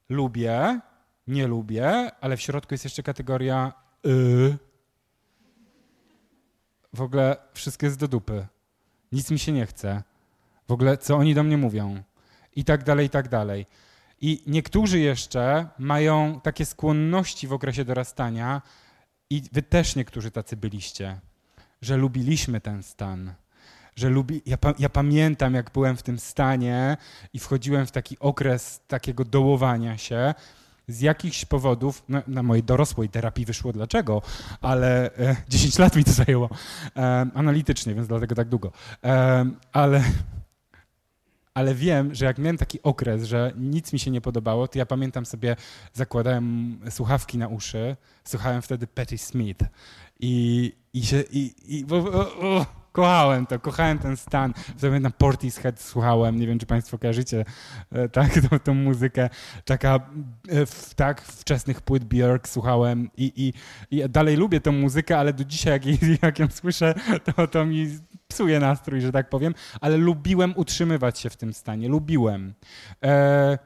lubię, 0.10 0.80
nie 1.28 1.48
lubię, 1.48 2.12
ale 2.22 2.38
w 2.38 2.42
środku 2.42 2.74
jest 2.74 2.84
jeszcze 2.84 3.04
kategoria 3.04 3.74
y. 4.06 4.58
W 6.94 7.02
ogóle 7.02 7.38
wszystko 7.54 7.86
jest 7.86 8.00
do 8.00 8.08
dupy. 8.08 8.48
Nic 9.12 9.32
mi 9.32 9.40
się 9.40 9.52
nie 9.52 9.66
chce. 9.66 10.04
W 10.72 10.74
ogóle 10.74 10.98
co 10.98 11.18
oni 11.18 11.36
do 11.36 11.44
mnie 11.44 11.58
mówią. 11.58 12.04
I 12.56 12.64
tak 12.64 12.84
dalej, 12.84 13.06
i 13.06 13.10
tak 13.10 13.30
dalej. 13.30 13.66
I 14.22 14.44
niektórzy 14.48 15.00
jeszcze 15.00 15.68
mają 15.80 16.40
takie 16.44 16.66
skłonności 16.66 17.48
w 17.48 17.54
okresie 17.54 17.86
dorastania, 17.86 18.62
i 19.30 19.44
wy 19.52 19.62
też 19.62 19.96
niektórzy 19.96 20.32
tacy 20.32 20.58
byliście, 20.58 21.20
że 21.82 21.98
lubiliśmy 21.98 22.62
ten 22.62 22.84
stan. 22.84 23.34
Że 23.96 24.10
lubi, 24.10 24.42
ja, 24.46 24.58
ja 24.80 24.90
pamiętam, 24.90 25.54
jak 25.54 25.72
byłem 25.72 25.98
w 25.98 26.04
tym 26.04 26.20
stanie 26.20 26.98
i 27.34 27.40
wchodziłem 27.40 27.86
w 27.86 27.92
taki 27.92 28.20
okres 28.20 28.82
takiego 28.88 29.26
dołowania 29.26 29.98
się, 29.98 30.34
z 30.88 31.02
jakichś 31.02 31.46
powodów, 31.46 32.04
na, 32.10 32.24
na, 32.28 32.44
mojej 32.44 32.64
dorosłej 32.64 33.10
terapii 33.10 33.46
wyszło 33.46 33.74
dlaczego, 33.74 34.22
ale 34.62 35.16
e, 35.18 35.36
10 35.50 35.80
lat 35.80 35.96
mi 35.96 36.04
to 36.04 36.12
zajęło 36.12 36.50
e, 36.96 37.28
analitycznie, 37.34 37.96
więc 37.96 38.08
dlatego 38.08 38.36
tak 38.36 38.50
długo. 38.50 38.72
E, 39.04 39.46
ale, 39.74 40.04
ale 41.54 41.76
wiem, 41.76 42.16
że 42.16 42.26
jak 42.26 42.38
miałem 42.38 42.58
taki 42.58 42.82
okres, 42.84 43.24
że 43.24 43.54
nic 43.58 43.94
mi 43.94 44.00
się 44.00 44.12
nie 44.12 44.22
podobało, 44.22 44.68
to 44.68 44.78
ja 44.78 44.86
pamiętam 44.86 45.26
sobie, 45.26 45.56
zakładałem 45.94 46.80
słuchawki 46.90 47.38
na 47.38 47.48
uszy, 47.48 47.96
słuchałem 48.24 48.62
wtedy 48.62 48.88
Patti 48.88 49.18
Smith 49.18 49.66
i, 50.20 50.74
i 50.94 51.06
się, 51.06 51.24
i, 51.32 51.54
i 51.68 51.86
bo, 51.86 51.98
o, 51.98 52.58
o, 52.58 52.66
kochałem 52.92 53.46
to, 53.46 53.60
kochałem 53.60 54.00
ten 54.00 54.18
stan. 54.18 54.54
Pamiętam 54.82 55.12
Portishead 55.18 55.82
słuchałem, 55.82 56.40
nie 56.40 56.48
wiem, 56.48 56.60
czy 56.60 56.66
państwo 56.66 56.98
kojarzycie 56.98 57.46
e, 57.92 58.10
tak, 58.10 58.32
tą, 58.50 58.60
tą 58.60 58.74
muzykę. 58.74 59.30
Taka, 59.66 60.00
e, 60.50 60.66
w, 60.66 60.94
tak, 60.96 61.22
wczesnych 61.22 61.82
płyt 61.82 62.06
Björk 62.06 62.48
słuchałem 62.48 63.10
i, 63.18 63.34
i, 63.36 63.54
i 63.98 64.10
dalej 64.10 64.36
lubię 64.36 64.62
tę 64.62 64.72
muzykę, 64.72 65.18
ale 65.18 65.34
do 65.34 65.44
dzisiaj, 65.44 65.74
jak, 65.74 65.84
jak 66.24 66.40
ją 66.40 66.48
słyszę, 66.50 66.94
to, 67.36 67.48
to 67.48 67.66
mi 67.66 68.00
psuje 68.32 68.60
nastrój, 68.60 69.02
że 69.02 69.12
tak 69.12 69.30
powiem, 69.30 69.56
ale 69.82 69.98
lubiłem 69.98 70.54
utrzymywać 70.56 71.20
się 71.20 71.30
w 71.30 71.38
tym 71.38 71.54
stanie, 71.54 71.90
lubiłem. 71.90 72.54
E, 73.04 73.58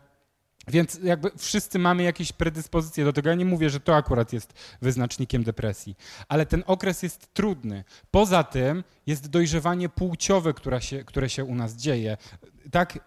więc 0.68 1.00
jakby 1.04 1.32
wszyscy 1.38 1.80
mamy 1.80 2.04
jakieś 2.04 2.32
predyspozycje 2.32 3.06
do 3.06 3.14
tego. 3.14 3.30
Ja 3.30 3.36
nie 3.36 3.46
mówię, 3.46 3.70
że 3.70 3.80
to 3.80 3.96
akurat 3.96 4.34
jest 4.34 4.54
wyznacznikiem 4.82 5.44
depresji, 5.44 5.96
ale 6.28 6.46
ten 6.46 6.64
okres 6.68 7.04
jest 7.04 7.34
trudny. 7.34 7.84
Poza 8.12 8.44
tym 8.44 8.84
jest 9.08 9.30
dojrzewanie 9.30 9.90
płciowe, 9.90 10.54
które 10.54 10.82
się, 10.82 11.04
które 11.04 11.30
się 11.30 11.44
u 11.44 11.56
nas 11.56 11.76
dzieje. 11.76 12.18
Tak 12.72 13.00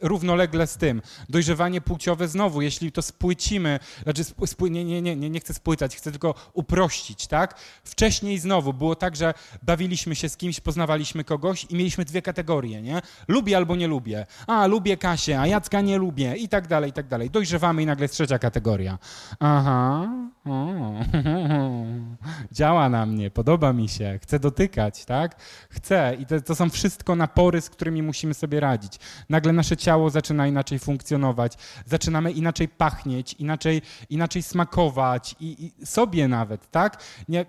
równolegle 0.00 0.66
z 0.66 0.76
tym. 0.76 1.02
Dojrzewanie 1.28 1.80
płciowe 1.80 2.28
znowu, 2.28 2.62
jeśli 2.62 2.92
to 2.92 3.02
spłycimy, 3.02 3.78
znaczy 4.02 4.24
spły, 4.24 4.70
nie, 4.70 4.84
nie, 4.84 5.02
nie, 5.02 5.30
nie 5.30 5.40
chcę 5.40 5.54
spłytać, 5.54 5.96
chcę 5.96 6.10
tylko 6.10 6.34
uprościć, 6.52 7.26
tak? 7.26 7.58
Wcześniej 7.84 8.38
znowu 8.38 8.72
było 8.72 8.96
tak, 8.96 9.16
że 9.16 9.34
bawiliśmy 9.62 10.16
się 10.16 10.28
z 10.28 10.36
kimś, 10.36 10.60
poznawaliśmy 10.60 11.24
kogoś 11.24 11.66
i 11.70 11.74
mieliśmy 11.74 12.04
dwie 12.04 12.22
kategorie, 12.22 12.82
nie? 12.82 13.02
Lubię 13.28 13.56
albo 13.56 13.76
nie 13.76 13.88
lubię. 13.88 14.26
A, 14.46 14.66
lubię 14.66 14.96
Kasię, 14.96 15.40
a 15.40 15.46
Jacka 15.46 15.80
nie 15.80 15.98
lubię 15.98 16.36
i 16.36 16.48
tak 16.48 16.68
dalej, 16.68 16.90
i 16.90 16.92
tak 16.92 17.08
dalej. 17.08 17.30
Dojrzewamy 17.30 17.82
i 17.82 17.86
nagle 17.86 18.04
jest 18.04 18.14
trzecia 18.14 18.38
kategoria. 18.38 18.98
Aha, 19.40 20.08
działa 22.52 22.88
na 22.88 23.06
mnie, 23.06 23.30
podoba 23.30 23.72
mi 23.72 23.88
się, 23.88 24.18
chcę 24.22 24.38
dotykać, 24.38 25.04
tak? 25.04 25.36
Chcę 25.70 26.16
i 26.18 26.26
to, 26.26 26.40
to 26.40 26.54
są 26.54 26.70
wszystko 26.70 27.16
napory, 27.16 27.60
z 27.60 27.70
którymi 27.70 28.02
musimy 28.02 28.34
sobie 28.34 28.60
radzić. 28.60 28.98
Nagle 29.28 29.52
nasze 29.52 29.76
ciało 29.76 30.10
zaczyna 30.10 30.46
inaczej 30.46 30.78
funkcjonować, 30.78 31.52
zaczynamy 31.86 32.32
inaczej 32.32 32.68
pachnieć, 32.68 33.34
inaczej, 33.34 33.82
inaczej 34.10 34.42
smakować 34.42 35.34
i, 35.40 35.72
i 35.80 35.86
sobie 35.86 36.28
nawet, 36.28 36.70
tak? 36.70 37.02
Nie, 37.28 37.40
e, 37.40 37.44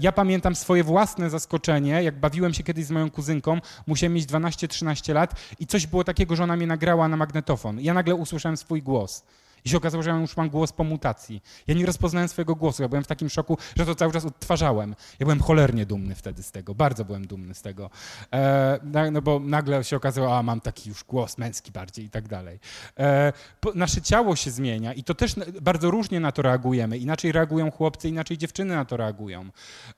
ja 0.00 0.12
pamiętam 0.12 0.54
swoje 0.54 0.84
własne 0.84 1.30
zaskoczenie, 1.30 2.02
jak 2.02 2.20
bawiłem 2.20 2.54
się 2.54 2.62
kiedyś 2.62 2.84
z 2.84 2.90
moją 2.90 3.10
kuzynką, 3.10 3.60
musiałem 3.86 4.14
mieć 4.14 4.26
12-13 4.26 5.14
lat 5.14 5.34
i 5.60 5.66
coś 5.66 5.86
było 5.86 6.04
takiego, 6.04 6.36
że 6.36 6.44
ona 6.44 6.56
mnie 6.56 6.66
nagrała 6.66 7.08
na 7.08 7.16
magnetofon. 7.16 7.80
Ja 7.80 7.94
nagle 7.94 8.14
usłyszałem 8.14 8.56
swój 8.56 8.82
głos. 8.82 9.24
I 9.64 9.68
się 9.68 9.76
okazało, 9.76 10.02
że 10.02 10.10
ja 10.10 10.16
już 10.16 10.36
mam 10.36 10.50
głos 10.50 10.72
po 10.72 10.84
mutacji. 10.84 11.42
Ja 11.66 11.74
nie 11.74 11.86
rozpoznałem 11.86 12.28
swojego 12.28 12.54
głosu. 12.54 12.82
Ja 12.82 12.88
byłem 12.88 13.04
w 13.04 13.06
takim 13.06 13.28
szoku, 13.28 13.58
że 13.76 13.86
to 13.86 13.94
cały 13.94 14.12
czas 14.12 14.24
odtwarzałem. 14.24 14.94
Ja 15.18 15.26
byłem 15.26 15.40
cholernie 15.40 15.86
dumny 15.86 16.14
wtedy 16.14 16.42
z 16.42 16.52
tego. 16.52 16.74
Bardzo 16.74 17.04
byłem 17.04 17.26
dumny 17.26 17.54
z 17.54 17.62
tego. 17.62 17.90
E, 18.32 19.10
no 19.12 19.22
bo 19.22 19.40
nagle 19.40 19.84
się 19.84 19.96
okazało, 19.96 20.38
a 20.38 20.42
mam 20.42 20.60
taki 20.60 20.88
już 20.88 21.04
głos 21.04 21.38
męski 21.38 21.72
bardziej 21.72 22.04
i 22.04 22.10
tak 22.10 22.28
dalej. 22.28 22.60
E, 22.98 23.32
nasze 23.74 24.02
ciało 24.02 24.36
się 24.36 24.50
zmienia 24.50 24.92
i 24.92 25.04
to 25.04 25.14
też 25.14 25.34
bardzo 25.62 25.90
różnie 25.90 26.20
na 26.20 26.32
to 26.32 26.42
reagujemy. 26.42 26.98
Inaczej 26.98 27.32
reagują 27.32 27.70
chłopcy, 27.70 28.08
inaczej 28.08 28.38
dziewczyny 28.38 28.74
na 28.74 28.84
to 28.84 28.96
reagują. 28.96 29.50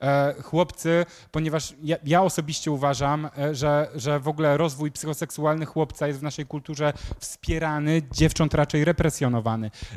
E, 0.02 0.34
chłopcy, 0.42 1.06
ponieważ 1.30 1.74
ja, 1.82 1.96
ja 2.04 2.22
osobiście 2.22 2.70
uważam, 2.70 3.28
e, 3.38 3.54
że, 3.54 3.88
że 3.94 4.20
w 4.20 4.28
ogóle 4.28 4.56
rozwój 4.56 4.92
psychoseksualny 4.92 5.66
chłopca 5.66 6.06
jest 6.06 6.20
w 6.20 6.22
naszej 6.22 6.46
kulturze 6.46 6.92
wspierany, 7.18 8.02
dziewcząt 8.12 8.54
raczej 8.54 8.84
represjonowany 8.84 9.49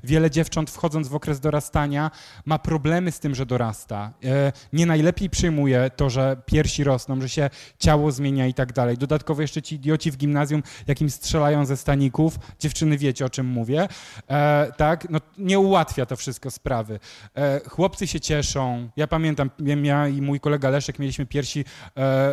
Wiele 0.03 0.31
dziewcząt 0.31 0.69
wchodząc 0.69 1.07
w 1.07 1.15
okres 1.15 1.39
dorastania 1.39 2.11
ma 2.45 2.59
problemy 2.59 3.11
z 3.11 3.19
tym, 3.19 3.35
że 3.35 3.45
dorasta. 3.45 4.13
E, 4.23 4.51
nie 4.73 4.85
najlepiej 4.85 5.29
przyjmuje 5.29 5.91
to, 5.95 6.09
że 6.09 6.37
piersi 6.45 6.83
rosną, 6.83 7.21
że 7.21 7.29
się 7.29 7.49
ciało 7.79 8.11
zmienia 8.11 8.47
i 8.47 8.53
tak 8.53 8.73
dalej. 8.73 8.97
Dodatkowo 8.97 9.41
jeszcze 9.41 9.61
ci 9.61 9.75
idioci 9.75 10.11
w 10.11 10.17
gimnazjum, 10.17 10.63
jakim 10.87 11.09
strzelają 11.09 11.65
ze 11.65 11.77
staników, 11.77 12.39
dziewczyny 12.59 12.97
wiecie 12.97 13.25
o 13.25 13.29
czym 13.29 13.45
mówię, 13.45 13.87
e, 14.27 14.71
tak, 14.77 15.09
no 15.09 15.19
nie 15.37 15.59
ułatwia 15.59 16.05
to 16.05 16.15
wszystko 16.15 16.51
sprawy. 16.51 16.99
E, 17.35 17.61
chłopcy 17.69 18.07
się 18.07 18.19
cieszą. 18.19 18.89
Ja 18.95 19.07
pamiętam, 19.07 19.49
ja 19.83 20.07
i 20.07 20.21
mój 20.21 20.39
kolega 20.39 20.69
Leszek 20.69 20.99
mieliśmy 20.99 21.25
piersi 21.25 21.65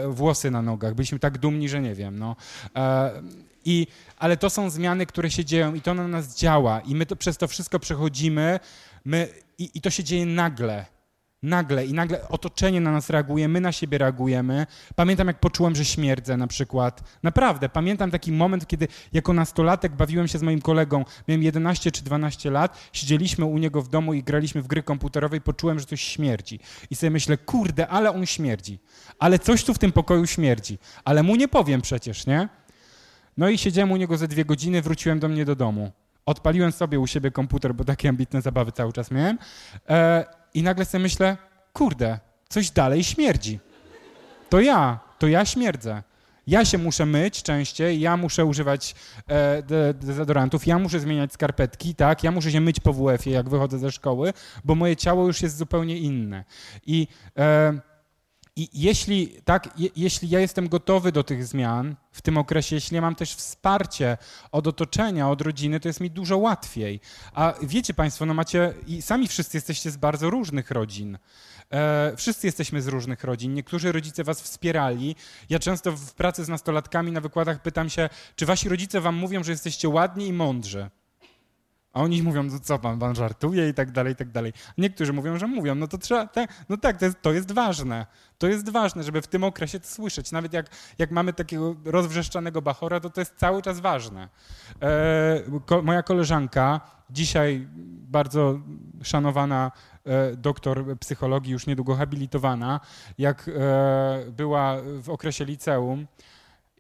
włosy 0.09 0.50
na 0.50 0.62
nogach. 0.62 0.94
Byliśmy 0.94 1.18
tak 1.18 1.38
dumni, 1.38 1.68
że 1.68 1.80
nie 1.80 1.94
wiem, 1.94 2.18
no. 2.18 2.37
I, 3.70 3.87
ale 4.16 4.37
to 4.37 4.50
są 4.50 4.70
zmiany, 4.70 5.06
które 5.06 5.30
się 5.30 5.44
dzieją 5.44 5.74
i 5.74 5.80
to 5.80 5.94
na 5.94 6.09
nas 6.09 6.37
działa 6.37 6.80
i 6.80 6.94
my 6.94 7.06
to, 7.06 7.16
przez 7.16 7.37
to 7.37 7.48
wszystko 7.48 7.78
przechodzimy 7.78 8.61
my, 9.04 9.28
i, 9.59 9.70
i 9.74 9.80
to 9.80 9.90
się 9.90 10.04
dzieje 10.04 10.26
nagle. 10.26 10.87
Nagle 11.42 11.87
i 11.87 11.92
nagle 11.92 12.28
otoczenie 12.28 12.80
na 12.80 12.92
nas 12.92 13.11
reaguje, 13.11 13.48
my 13.48 13.61
na 13.61 13.72
siebie 13.72 13.98
reagujemy. 13.98 14.66
Pamiętam, 14.96 15.26
jak 15.26 15.40
poczułem, 15.40 15.76
że 15.76 15.85
śmierdzę 15.85 16.37
na 16.37 16.46
przykład. 16.46 17.02
Naprawdę, 17.22 17.68
pamiętam 17.68 18.11
taki 18.11 18.33
moment, 18.33 18.66
kiedy 18.66 18.88
jako 19.12 19.33
nastolatek 19.33 19.92
bawiłem 19.92 20.28
się 20.28 20.38
z 20.38 20.42
moim 20.42 20.61
kolegą, 20.61 21.04
miałem 21.28 21.42
11 21.42 21.90
czy 21.90 22.04
12 22.04 22.50
lat, 22.50 22.78
siedzieliśmy 22.92 23.44
u 23.44 23.59
niego 23.59 23.83
w 23.83 23.88
domu 23.88 24.14
i 24.14 24.22
graliśmy 24.22 24.62
w 24.62 24.66
gry 24.66 24.83
komputerowe 24.83 25.37
i 25.37 25.40
poczułem, 25.40 25.78
że 25.78 25.87
coś 25.87 26.00
śmierdzi. 26.00 26.61
I 26.90 26.94
sobie 26.94 27.11
myślę, 27.11 27.37
kurde, 27.37 27.88
ale 27.88 28.11
on 28.11 28.26
śmierdzi. 28.26 28.78
Ale 29.18 29.38
coś 29.38 29.64
tu 29.64 29.74
w 29.74 29.78
tym 29.78 29.92
pokoju 29.92 30.26
śmierdzi. 30.26 30.78
Ale 31.04 31.22
mu 31.22 31.37
nie 31.37 31.48
powiem 31.48 31.80
przecież, 31.80 32.26
nie? 32.26 32.48
No 33.36 33.48
i 33.48 33.58
siedziałem 33.58 33.92
u 33.92 33.96
niego 33.96 34.16
ze 34.16 34.28
dwie 34.28 34.44
godziny, 34.44 34.82
wróciłem 34.82 35.18
do 35.20 35.28
mnie 35.28 35.44
do 35.44 35.56
domu. 35.56 35.90
Odpaliłem 36.26 36.72
sobie 36.72 37.00
u 37.00 37.06
siebie 37.06 37.30
komputer, 37.30 37.74
bo 37.74 37.84
takie 37.84 38.08
ambitne 38.08 38.42
zabawy 38.42 38.72
cały 38.72 38.92
czas 38.92 39.10
miałem. 39.10 39.38
E, 39.88 40.24
I 40.54 40.62
nagle 40.62 40.84
sobie 40.84 41.02
myślę, 41.02 41.36
kurde, 41.72 42.18
coś 42.48 42.70
dalej 42.70 43.04
śmierdzi. 43.04 43.58
To 44.48 44.60
ja, 44.60 45.00
to 45.18 45.28
ja 45.28 45.44
śmierdzę. 45.44 46.02
Ja 46.46 46.64
się 46.64 46.78
muszę 46.78 47.06
myć 47.06 47.42
częściej, 47.42 48.00
ja 48.00 48.16
muszę 48.16 48.44
używać 48.44 48.94
e, 49.28 49.62
de, 49.62 49.94
dezodorantów, 49.94 50.66
ja 50.66 50.78
muszę 50.78 51.00
zmieniać 51.00 51.32
skarpetki, 51.32 51.94
tak? 51.94 52.24
Ja 52.24 52.30
muszę 52.30 52.50
się 52.50 52.60
myć 52.60 52.80
po 52.80 52.92
WF-ie, 52.92 53.36
jak 53.36 53.48
wychodzę 53.48 53.78
ze 53.78 53.92
szkoły, 53.92 54.32
bo 54.64 54.74
moje 54.74 54.96
ciało 54.96 55.26
już 55.26 55.42
jest 55.42 55.56
zupełnie 55.56 55.98
inne. 55.98 56.44
I 56.86 57.08
e, 57.38 57.80
i 58.60 58.68
jeśli, 58.72 59.28
tak, 59.44 59.78
je, 59.78 59.88
jeśli 59.96 60.30
ja 60.30 60.40
jestem 60.40 60.68
gotowy 60.68 61.12
do 61.12 61.24
tych 61.24 61.46
zmian 61.46 61.96
w 62.12 62.22
tym 62.22 62.38
okresie, 62.38 62.76
jeśli 62.76 62.94
ja 62.94 63.00
mam 63.00 63.14
też 63.14 63.34
wsparcie 63.34 64.18
od 64.52 64.66
otoczenia, 64.66 65.30
od 65.30 65.40
rodziny, 65.40 65.80
to 65.80 65.88
jest 65.88 66.00
mi 66.00 66.10
dużo 66.10 66.38
łatwiej. 66.38 67.00
A 67.32 67.54
wiecie 67.62 67.94
Państwo, 67.94 68.26
no 68.26 68.34
macie, 68.34 68.74
i 68.86 69.02
sami 69.02 69.28
wszyscy 69.28 69.56
jesteście 69.56 69.90
z 69.90 69.96
bardzo 69.96 70.30
różnych 70.30 70.70
rodzin. 70.70 71.18
E, 71.72 72.12
wszyscy 72.16 72.46
jesteśmy 72.46 72.82
z 72.82 72.88
różnych 72.88 73.24
rodzin. 73.24 73.54
Niektórzy 73.54 73.92
rodzice 73.92 74.24
was 74.24 74.42
wspierali. 74.42 75.16
Ja 75.48 75.58
często 75.58 75.92
w 75.92 76.14
pracy 76.14 76.44
z 76.44 76.48
nastolatkami 76.48 77.12
na 77.12 77.20
wykładach 77.20 77.62
pytam 77.62 77.90
się, 77.90 78.08
czy 78.36 78.46
wasi 78.46 78.68
rodzice 78.68 79.00
wam 79.00 79.14
mówią, 79.14 79.44
że 79.44 79.52
jesteście 79.52 79.88
ładni 79.88 80.26
i 80.26 80.32
mądrzy. 80.32 80.90
A 81.92 82.03
oni 82.03 82.22
mówią, 82.22 82.42
no 82.42 82.59
co 82.61 82.79
pan, 82.79 82.98
pan 82.98 83.14
żartuje 83.14 83.68
i 83.68 83.74
tak 83.74 83.90
dalej, 83.90 84.12
i 84.12 84.16
tak 84.16 84.31
dalej. 84.31 84.53
Niektórzy 84.79 85.12
mówią, 85.12 85.38
że 85.38 85.46
mówią, 85.46 85.74
no 85.74 85.88
to 85.88 85.98
trzeba, 85.98 86.29
no 86.68 86.76
tak, 86.76 86.98
to 86.98 87.05
jest, 87.05 87.22
to 87.22 87.33
jest 87.33 87.53
ważne. 87.53 88.07
To 88.38 88.46
jest 88.46 88.70
ważne, 88.70 89.03
żeby 89.03 89.22
w 89.22 89.26
tym 89.26 89.44
okresie 89.44 89.81
to 89.81 89.87
słyszeć. 89.87 90.33
Nawet 90.33 90.53
jak, 90.53 90.66
jak 90.98 91.11
mamy 91.11 91.33
takiego 91.33 91.76
rozwrzeszczanego 91.85 92.62
bachora, 92.62 93.00
to 93.00 93.11
to 93.11 93.20
jest 93.20 93.37
cały 93.37 93.62
czas 93.62 93.81
ważne. 93.81 94.29
E, 94.83 95.42
ko, 95.66 95.83
moja 95.83 96.03
koleżanka, 96.03 96.81
dzisiaj 97.11 97.68
bardzo 98.11 98.61
szanowana 99.03 99.72
e, 100.05 100.37
doktor 100.37 100.98
psychologii, 100.98 101.53
już 101.53 101.66
niedługo 101.66 101.94
habilitowana, 101.94 102.81
jak 103.18 103.48
e, 103.48 104.31
była 104.31 104.76
w 105.03 105.11
okresie 105.11 105.44
liceum 105.44 106.07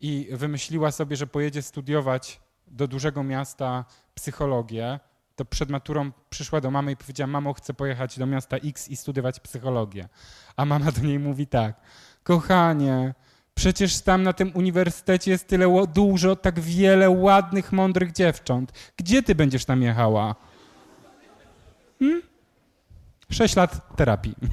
i 0.00 0.28
wymyśliła 0.32 0.90
sobie, 0.90 1.16
że 1.16 1.26
pojedzie 1.26 1.62
studiować 1.62 2.40
do 2.66 2.88
dużego 2.88 3.22
miasta 3.22 3.84
psychologię, 4.14 5.00
to 5.36 5.44
przed 5.44 5.70
maturą 5.70 6.10
przyszła 6.30 6.60
do 6.60 6.70
mamy 6.70 6.92
i 6.92 6.96
powiedziała, 6.96 7.26
mamo, 7.26 7.52
chcę 7.52 7.74
pojechać 7.74 8.18
do 8.18 8.26
miasta 8.26 8.56
X 8.56 8.88
i 8.88 8.96
studiować 8.96 9.40
psychologię. 9.40 10.08
A 10.56 10.64
mama 10.64 10.92
do 10.92 11.00
niej 11.00 11.18
mówi 11.18 11.46
tak, 11.46 11.80
kochanie, 12.22 13.14
przecież 13.54 14.00
tam 14.00 14.22
na 14.22 14.32
tym 14.32 14.52
uniwersytecie 14.54 15.30
jest 15.30 15.48
tyle 15.48 15.86
dużo, 15.94 16.36
tak 16.36 16.60
wiele 16.60 17.10
ładnych, 17.10 17.72
mądrych 17.72 18.12
dziewcząt. 18.12 18.72
Gdzie 18.96 19.22
ty 19.22 19.34
będziesz 19.34 19.64
tam 19.64 19.82
jechała? 19.82 20.34
Hmm? 21.98 22.22
Sześć 23.30 23.56
lat 23.56 23.96
terapii. 23.96 24.34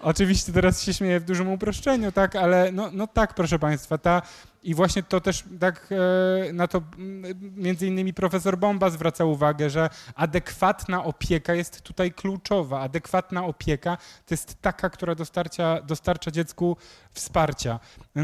Oczywiście 0.00 0.52
teraz 0.52 0.82
się 0.82 0.94
śmieję 0.94 1.20
w 1.20 1.24
dużym 1.24 1.48
uproszczeniu, 1.48 2.12
tak, 2.12 2.36
ale 2.36 2.72
no, 2.72 2.90
no 2.92 3.06
tak, 3.06 3.34
proszę 3.34 3.58
Państwa, 3.58 3.98
ta 3.98 4.22
i 4.64 4.74
właśnie 4.74 5.02
to 5.02 5.20
też 5.20 5.44
tak 5.60 5.88
e, 6.48 6.52
na 6.52 6.68
to 6.68 6.82
między 7.56 7.86
innymi 7.86 8.14
profesor 8.14 8.58
Bomba 8.58 8.90
zwraca 8.90 9.24
uwagę, 9.24 9.70
że 9.70 9.90
adekwatna 10.14 11.04
opieka 11.04 11.54
jest 11.54 11.82
tutaj 11.82 12.12
kluczowa. 12.12 12.80
Adekwatna 12.80 13.44
opieka 13.44 13.96
to 13.96 14.34
jest 14.34 14.62
taka, 14.62 14.90
która 14.90 15.14
dostarcza, 15.14 15.82
dostarcza 15.82 16.30
dziecku 16.30 16.76
wsparcia. 17.12 17.80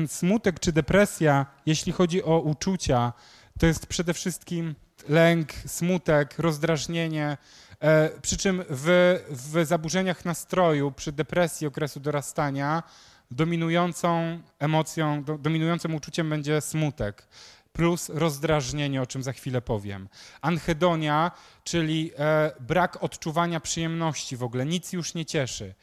Smutek 0.07 0.61
czy 0.61 0.73
depresja, 0.73 1.47
jeśli 1.67 1.93
chodzi 1.93 2.25
o 2.25 2.39
uczucia, 2.39 3.13
to 3.59 3.67
jest 3.67 3.87
przede 3.87 4.15
wszystkim 4.15 4.75
lęk, 5.09 5.53
smutek, 5.67 6.39
rozdrażnienie, 6.39 7.37
E, 7.81 8.11
przy 8.23 8.37
czym 8.37 8.65
w, 8.71 9.19
w 9.29 9.67
zaburzeniach 9.67 10.25
nastroju, 10.25 10.93
przy 10.93 11.13
depresji 11.13 11.67
okresu 11.67 12.01
dorastania, 12.01 12.83
dominującą 13.31 14.41
emocją, 14.59 15.25
do, 15.25 15.39
dominującym 15.39 15.95
uczuciem 15.95 16.31
będzie 16.31 16.61
smutek 16.61 17.27
plus 17.73 18.09
rozdrażnienie, 18.09 19.03
o 19.03 19.07
czym 19.07 19.23
za 19.23 19.33
chwilę 19.33 19.63
powiem. 19.63 20.09
Anhedonia, 20.41 21.31
czyli 21.65 22.11
e, 22.19 22.53
brak 22.61 23.03
odczuwania 23.05 23.61
przyjemności 23.61 24.37
w 24.37 24.43
ogóle, 24.43 24.67
nic 24.67 24.93
już 24.93 25.15
nie 25.15 25.25
cieszy. 25.25 25.75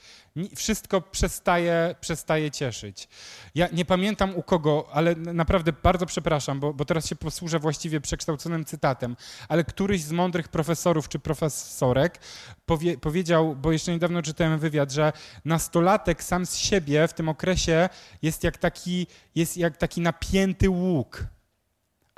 Wszystko 0.55 1.01
przestaje, 1.01 1.95
przestaje 2.01 2.51
cieszyć. 2.51 3.07
Ja 3.55 3.67
nie 3.71 3.85
pamiętam 3.85 4.35
u 4.35 4.43
kogo, 4.43 4.87
ale 4.91 5.15
naprawdę 5.15 5.73
bardzo 5.83 6.05
przepraszam, 6.05 6.59
bo, 6.59 6.73
bo 6.73 6.85
teraz 6.85 7.07
się 7.07 7.15
posłużę 7.15 7.59
właściwie 7.59 8.01
przekształconym 8.01 8.65
cytatem, 8.65 9.15
ale 9.49 9.63
któryś 9.63 10.03
z 10.03 10.11
mądrych 10.11 10.47
profesorów 10.47 11.09
czy 11.09 11.19
profesorek 11.19 12.19
powie, 12.65 12.97
powiedział, 12.97 13.55
bo 13.55 13.71
jeszcze 13.71 13.91
niedawno 13.91 14.21
czytałem 14.21 14.59
wywiad, 14.59 14.91
że 14.91 15.13
nastolatek 15.45 16.23
sam 16.23 16.45
z 16.45 16.55
siebie 16.55 17.07
w 17.07 17.13
tym 17.13 17.29
okresie 17.29 17.89
jest 18.21 18.43
jak 18.43 18.57
taki, 18.57 19.07
jest 19.35 19.57
jak 19.57 19.77
taki 19.77 20.01
napięty 20.01 20.69
łuk 20.69 21.27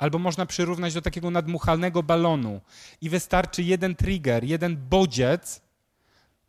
albo 0.00 0.18
można 0.18 0.46
przyrównać 0.46 0.94
do 0.94 1.02
takiego 1.02 1.30
nadmuchalnego 1.30 2.02
balonu 2.02 2.60
i 3.00 3.10
wystarczy 3.10 3.62
jeden 3.62 3.96
trigger, 3.96 4.44
jeden 4.44 4.76
bodziec, 4.76 5.60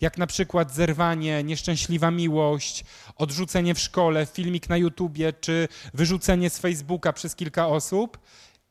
jak 0.02 0.18
na 0.18 0.28
przykład 0.28 0.74
zerwanie, 0.74 1.43
nieszczęśliwa 1.43 2.12
miłość, 2.12 2.86
odrzucenie 3.16 3.76
w 3.76 3.80
szkole, 3.80 4.26
filmik 4.26 4.70
na 4.70 4.78
YouTubie 4.78 5.34
czy 5.34 5.68
wyrzucenie 5.93 6.49
z 6.49 6.60
Facebooka 6.60 7.14
przez 7.14 7.36
kilka 7.36 7.68
osób 7.68 8.20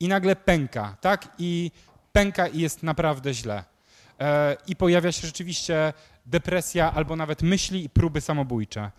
i 0.01 0.09
nagle 0.09 0.37
pęka, 0.37 0.97
tak? 1.01 1.29
I 1.39 1.71
pęka 2.13 2.47
i 2.47 2.61
jest 2.61 2.83
naprawdę 2.83 3.35
źle. 3.35 3.65
E, 4.21 4.57
I 4.67 4.77
pojawia 4.77 5.13
się 5.13 5.27
rzeczywiście 5.27 5.93
depresja 6.27 6.93
albo 6.93 7.17
nawet 7.17 7.43
myśli 7.43 7.85
i 7.85 7.91
próby 7.91 8.21
samobójcze. 8.21 8.91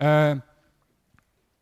E, 0.00 0.40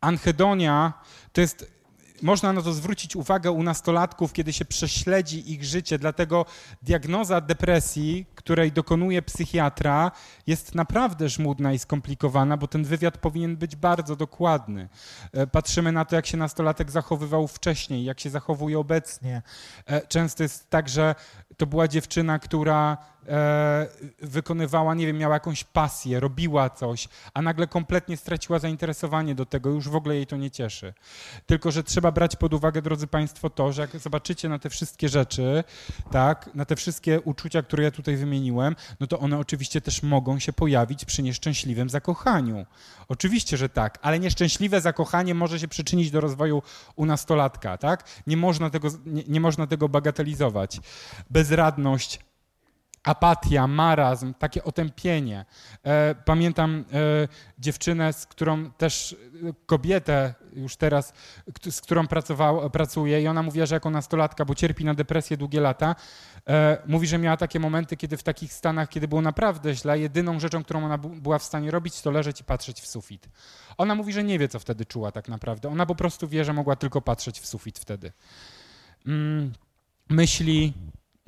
anhedonia 0.01 0.93
to 1.33 1.41
jest 1.41 1.78
można 2.21 2.53
na 2.53 2.61
to 2.61 2.73
zwrócić 2.73 3.15
uwagę 3.15 3.51
u 3.51 3.63
nastolatków, 3.63 4.33
kiedy 4.33 4.53
się 4.53 4.65
prześledzi 4.65 5.53
ich 5.53 5.63
życie, 5.63 5.99
dlatego 5.99 6.45
diagnoza 6.81 7.41
depresji, 7.41 8.25
której 8.35 8.71
dokonuje 8.71 9.21
psychiatra, 9.21 10.11
jest 10.47 10.75
naprawdę 10.75 11.29
żmudna 11.29 11.73
i 11.73 11.79
skomplikowana, 11.79 12.57
bo 12.57 12.67
ten 12.67 12.83
wywiad 12.83 13.17
powinien 13.17 13.57
być 13.57 13.75
bardzo 13.75 14.15
dokładny. 14.15 14.89
E, 15.33 15.47
patrzymy 15.47 15.91
na 15.91 16.05
to, 16.05 16.15
jak 16.15 16.25
się 16.25 16.37
nastolatek 16.37 16.91
zachowywał 16.91 17.47
wcześniej, 17.47 18.03
jak 18.03 18.19
się 18.19 18.29
zachowuje 18.29 18.79
obecnie. 18.79 19.41
E, 19.85 20.07
często 20.07 20.43
jest 20.43 20.69
tak, 20.69 20.89
że 20.89 21.15
to 21.57 21.65
była 21.65 21.87
dziewczyna, 21.87 22.39
która 22.39 22.97
e, 23.29 23.87
wykonywała, 24.21 24.93
nie 24.93 25.07
wiem, 25.07 25.17
miała 25.17 25.33
jakąś 25.35 25.63
pasję, 25.63 26.19
robiła 26.19 26.69
coś, 26.69 27.07
a 27.33 27.41
nagle 27.41 27.67
kompletnie 27.67 28.17
straciła 28.17 28.59
zainteresowanie 28.59 29.35
do 29.35 29.45
tego, 29.45 29.69
już 29.69 29.89
w 29.89 29.95
ogóle 29.95 30.15
jej 30.15 30.27
to 30.27 30.37
nie 30.37 30.51
cieszy. 30.51 30.93
Tylko, 31.45 31.71
że 31.71 31.83
trzeba 31.83 32.11
brać 32.11 32.35
pod 32.35 32.53
uwagę, 32.53 32.81
drodzy 32.81 33.07
Państwo, 33.07 33.49
to, 33.49 33.71
że 33.71 33.81
jak 33.81 33.97
zobaczycie 33.99 34.49
na 34.49 34.59
te 34.59 34.69
wszystkie 34.69 35.09
rzeczy, 35.09 35.63
tak, 36.11 36.49
na 36.55 36.65
te 36.65 36.75
wszystkie 36.75 37.21
uczucia, 37.21 37.61
które 37.61 37.83
ja 37.83 37.91
tutaj 37.91 38.17
wymieniłem, 38.17 38.75
no 38.99 39.07
to 39.07 39.19
one 39.19 39.37
oczywiście 39.37 39.81
też 39.81 40.03
mogą 40.03 40.39
się 40.39 40.53
pojawić 40.53 41.05
przy 41.05 41.23
nieszczęśliwym 41.23 41.89
zakochaniu. 41.89 42.65
Oczywiście, 43.07 43.57
że 43.57 43.69
tak, 43.69 43.99
ale 44.01 44.19
nieszczęśliwe 44.19 44.81
zakochanie 44.81 45.35
może 45.35 45.59
się 45.59 45.67
przyczynić 45.67 46.11
do 46.11 46.21
rozwoju 46.21 46.61
u 46.95 47.05
nastolatka, 47.05 47.77
tak? 47.77 48.03
Nie 48.27 48.37
można 48.37 48.69
tego, 48.69 48.89
nie, 49.05 49.23
nie 49.27 49.41
można 49.41 49.67
tego 49.67 49.89
bagatelizować. 49.89 50.79
Bezradność, 51.29 52.19
apatia, 53.09 53.67
marazm, 53.67 54.33
takie 54.33 54.63
otępienie. 54.63 55.45
E, 55.83 56.15
pamiętam 56.25 56.85
e, 56.93 57.27
dziewczynę, 57.59 58.13
z 58.13 58.25
którą 58.25 58.71
też 58.71 59.13
e, 59.13 59.53
kobietę 59.65 60.33
już 60.53 60.75
teraz, 60.75 61.13
z 61.69 61.81
którą 61.81 62.07
pracował, 62.07 62.69
pracuję 62.69 63.21
i 63.21 63.27
ona 63.27 63.43
mówiła, 63.43 63.65
że 63.65 63.75
jako 63.75 63.89
nastolatka, 63.89 64.45
bo 64.45 64.55
cierpi 64.55 64.85
na 64.85 64.93
depresję 64.93 65.37
długie 65.37 65.61
lata, 65.61 65.95
mówi, 66.87 67.07
że 67.07 67.17
miała 67.17 67.37
takie 67.37 67.59
momenty, 67.59 67.97
kiedy 67.97 68.17
w 68.17 68.23
takich 68.23 68.53
stanach, 68.53 68.89
kiedy 68.89 69.07
było 69.07 69.21
naprawdę 69.21 69.75
źle, 69.75 69.99
jedyną 69.99 70.39
rzeczą, 70.39 70.63
którą 70.63 70.85
ona 70.85 70.97
była 70.97 71.39
w 71.39 71.43
stanie 71.43 71.71
robić, 71.71 72.01
to 72.01 72.11
leżeć 72.11 72.41
i 72.41 72.43
patrzeć 72.43 72.81
w 72.81 72.87
sufit. 72.87 73.29
Ona 73.77 73.95
mówi, 73.95 74.13
że 74.13 74.23
nie 74.23 74.39
wie, 74.39 74.47
co 74.47 74.59
wtedy 74.59 74.85
czuła 74.85 75.11
tak 75.11 75.27
naprawdę. 75.27 75.69
Ona 75.69 75.85
po 75.85 75.95
prostu 75.95 76.27
wie, 76.27 76.45
że 76.45 76.53
mogła 76.53 76.75
tylko 76.75 77.01
patrzeć 77.01 77.39
w 77.39 77.45
sufit 77.45 77.79
wtedy. 77.79 78.11
Mm, 79.05 79.53
myśli, 80.09 80.73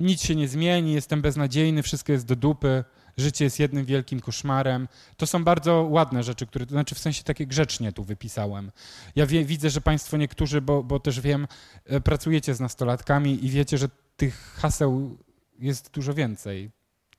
nic 0.00 0.22
się 0.22 0.36
nie 0.36 0.48
zmieni, 0.48 0.92
jestem 0.92 1.22
beznadziejny, 1.22 1.82
wszystko 1.82 2.12
jest 2.12 2.26
do 2.26 2.36
dupy, 2.36 2.84
życie 3.16 3.44
jest 3.44 3.60
jednym 3.60 3.84
wielkim 3.84 4.20
koszmarem. 4.20 4.88
To 5.16 5.26
są 5.26 5.44
bardzo 5.44 5.82
ładne 5.82 6.22
rzeczy, 6.22 6.46
które, 6.46 6.66
to 6.66 6.70
znaczy 6.70 6.94
w 6.94 6.98
sensie 6.98 7.24
takie 7.24 7.46
grzecznie 7.46 7.92
tu 7.92 8.04
wypisałem. 8.04 8.72
Ja 9.16 9.26
wie, 9.26 9.44
widzę, 9.44 9.70
że 9.70 9.80
Państwo 9.80 10.16
niektórzy, 10.16 10.60
bo, 10.60 10.82
bo 10.82 11.00
też 11.00 11.20
wiem, 11.20 11.46
e, 11.84 12.00
pracujecie 12.00 12.54
z 12.54 12.60
nastolatkami 12.60 13.44
i 13.44 13.50
wiecie, 13.50 13.78
że 13.78 13.88
tych 14.16 14.54
haseł 14.54 15.18
jest 15.58 15.90
dużo 15.90 16.14
więcej. 16.14 16.70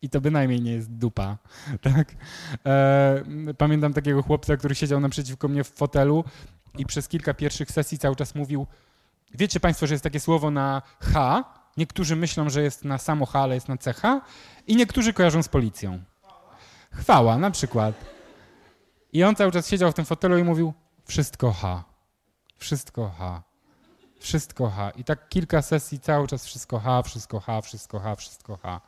I 0.02 0.10
to 0.10 0.22
bynajmniej 0.22 0.62
nie 0.62 0.72
jest 0.72 0.92
dupa, 0.92 1.38
tak? 1.82 2.16
E, 2.66 3.24
pamiętam 3.58 3.94
takiego 3.94 4.24
chłopca, 4.24 4.58
który 4.58 4.76
siedział 4.76 5.00
naprzeciwko 5.00 5.48
mnie 5.48 5.64
w 5.64 5.70
fotelu 5.70 6.24
i 6.78 6.86
przez 6.86 7.08
kilka 7.08 7.34
pierwszych 7.34 7.72
sesji 7.72 7.98
cały 7.98 8.16
czas 8.16 8.36
mówił, 8.36 8.68
wiecie 9.34 9.60
Państwo, 9.60 9.88
że 9.88 9.94
jest 9.94 10.04
takie 10.04 10.20
słowo 10.20 10.52
na 10.52 10.82
H, 11.00 11.44
Niektórzy 11.78 12.16
myślą, 12.16 12.50
że 12.50 12.62
jest 12.62 12.86
na 12.86 12.98
samo 12.98 13.26
H, 13.26 13.40
ale 13.40 13.56
jest 13.56 13.68
na 13.68 13.78
CH 13.78 14.02
i 14.68 14.76
niektórzy 14.76 15.14
kojarzą 15.14 15.44
z 15.44 15.48
policją. 15.48 16.04
Chwała 16.92 17.38
na 17.38 17.52
przykład. 17.52 17.96
I 19.14 19.24
on 19.24 19.36
cały 19.36 19.52
czas 19.52 19.68
siedział 19.68 19.92
w 19.92 19.94
tym 19.94 20.06
fotelu 20.06 20.38
i 20.38 20.44
mówił 20.44 20.74
wszystko 21.06 21.52
H, 21.52 21.84
wszystko 22.58 23.10
H, 23.18 23.44
wszystko 24.24 24.70
H. 24.70 24.90
I 24.90 25.04
tak 25.04 25.30
kilka 25.30 25.62
sesji 25.62 26.00
cały 26.00 26.28
czas 26.28 26.46
wszystko 26.46 26.80
H, 26.80 27.04
wszystko 27.04 27.40
H, 27.40 27.62
wszystko 27.62 28.00
H, 28.00 28.16
wszystko 28.16 28.58
H. 28.58 28.82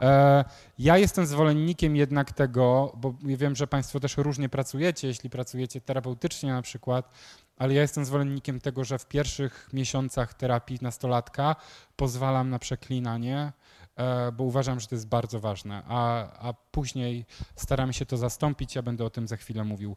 E, 0.00 0.44
ja 0.78 0.98
jestem 0.98 1.26
zwolennikiem 1.26 1.96
jednak 1.96 2.32
tego, 2.32 2.92
bo 2.96 3.14
wiem, 3.22 3.56
że 3.56 3.66
Państwo 3.66 4.00
też 4.00 4.16
różnie 4.16 4.48
pracujecie, 4.48 5.08
jeśli 5.08 5.30
pracujecie 5.30 5.80
terapeutycznie 5.80 6.52
na 6.52 6.62
przykład, 6.62 7.10
ale 7.56 7.74
ja 7.74 7.82
jestem 7.82 8.04
zwolennikiem 8.04 8.60
tego, 8.60 8.84
że 8.84 8.98
w 8.98 9.06
pierwszych 9.06 9.68
miesiącach 9.72 10.34
terapii 10.34 10.78
nastolatka 10.82 11.56
pozwalam 11.96 12.50
na 12.50 12.58
przeklinanie, 12.58 13.52
e, 13.96 14.32
bo 14.32 14.44
uważam, 14.44 14.80
że 14.80 14.86
to 14.86 14.94
jest 14.94 15.08
bardzo 15.08 15.40
ważne, 15.40 15.82
a, 15.88 16.28
a 16.48 16.52
później 16.52 17.26
staramy 17.56 17.92
się 17.92 18.06
to 18.06 18.16
zastąpić. 18.16 18.74
Ja 18.74 18.82
będę 18.82 19.04
o 19.04 19.10
tym 19.10 19.28
za 19.28 19.36
chwilę 19.36 19.64
mówił 19.64 19.96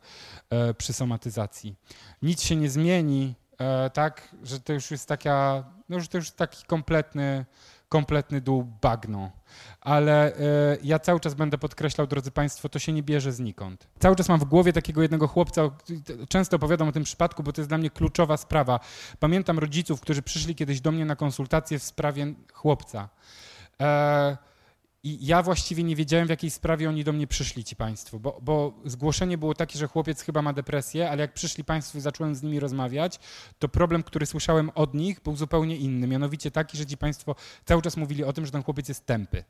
e, 0.50 0.74
przy 0.74 0.94
somatyzacji. 0.94 1.76
Nic 2.22 2.42
się 2.42 2.56
nie 2.56 2.70
zmieni, 2.70 3.36
tak, 3.94 4.36
że 4.44 4.60
to 4.60 4.74
już 4.74 4.92
jest 4.92 5.08
taka, 5.08 5.64
no, 5.90 5.98
to 6.12 6.18
już 6.18 6.32
taki 6.32 6.66
kompletny 6.66 7.46
kompletny 7.94 8.42
dół 8.42 8.64
bagno. 8.82 9.32
Ale 9.82 10.32
y, 10.32 10.38
ja 10.84 11.00
cały 11.00 11.20
czas 11.20 11.34
będę 11.34 11.58
podkreślał, 11.58 12.08
drodzy 12.08 12.32
Państwo, 12.32 12.70
to 12.70 12.80
się 12.80 12.94
nie 12.94 13.04
bierze 13.04 13.32
znikąd. 13.32 13.88
Cały 14.00 14.16
czas 14.16 14.30
mam 14.30 14.40
w 14.40 14.44
głowie 14.44 14.74
takiego 14.74 15.02
jednego 15.02 15.28
chłopca, 15.28 15.62
często 16.30 16.56
opowiadam 16.56 16.88
o 16.88 16.92
tym 16.92 17.04
przypadku, 17.04 17.44
bo 17.44 17.54
to 17.54 17.62
jest 17.62 17.70
dla 17.70 17.78
mnie 17.78 17.90
kluczowa 17.90 18.38
sprawa. 18.38 18.80
Pamiętam 19.20 19.60
rodziców, 19.60 20.02
którzy 20.02 20.22
przyszli 20.22 20.56
kiedyś 20.56 20.82
do 20.82 20.92
mnie 20.92 21.06
na 21.06 21.16
konsultację 21.16 21.80
w 21.80 21.84
sprawie 21.84 22.34
chłopca. 22.54 23.10
E, 23.82 24.38
i 25.04 25.26
ja 25.26 25.42
właściwie 25.42 25.84
nie 25.84 25.96
wiedziałem, 25.96 26.28
w 26.28 26.30
jakiej 26.30 26.50
sprawie 26.50 26.90
oni 26.90 27.04
do 27.04 27.14
mnie 27.14 27.28
przyszli, 27.28 27.64
ci 27.64 27.76
państwo, 27.76 28.20
bo, 28.20 28.40
bo, 28.42 28.74
zgłoszenie 28.86 29.38
było 29.38 29.54
takie, 29.54 29.80
że 29.80 29.88
chłopiec 29.88 30.22
chyba 30.22 30.42
ma 30.42 30.54
depresję, 30.54 31.10
ale 31.10 31.22
jak 31.22 31.34
przyszli 31.34 31.64
państwo 31.64 31.98
i 31.98 32.02
zacząłem 32.02 32.36
z 32.36 32.44
nimi 32.44 32.60
rozmawiać, 32.60 33.20
to 33.60 33.70
problem, 33.70 34.04
który 34.04 34.26
słyszałem 34.26 34.72
od 34.76 34.94
nich, 34.94 35.22
był 35.22 35.36
zupełnie 35.36 35.78
inny. 35.78 36.08
Mianowicie 36.08 36.52
taki, 36.52 36.78
że 36.78 36.86
ci 36.86 36.98
państwo 36.98 37.36
cały 37.66 37.82
czas 37.82 37.98
mówili 37.98 38.24
o 38.24 38.34
tym, 38.34 38.46
że 38.46 38.52
ten 38.52 38.64
chłopiec 38.64 38.90
jest 38.90 39.06
tępy. 39.06 39.44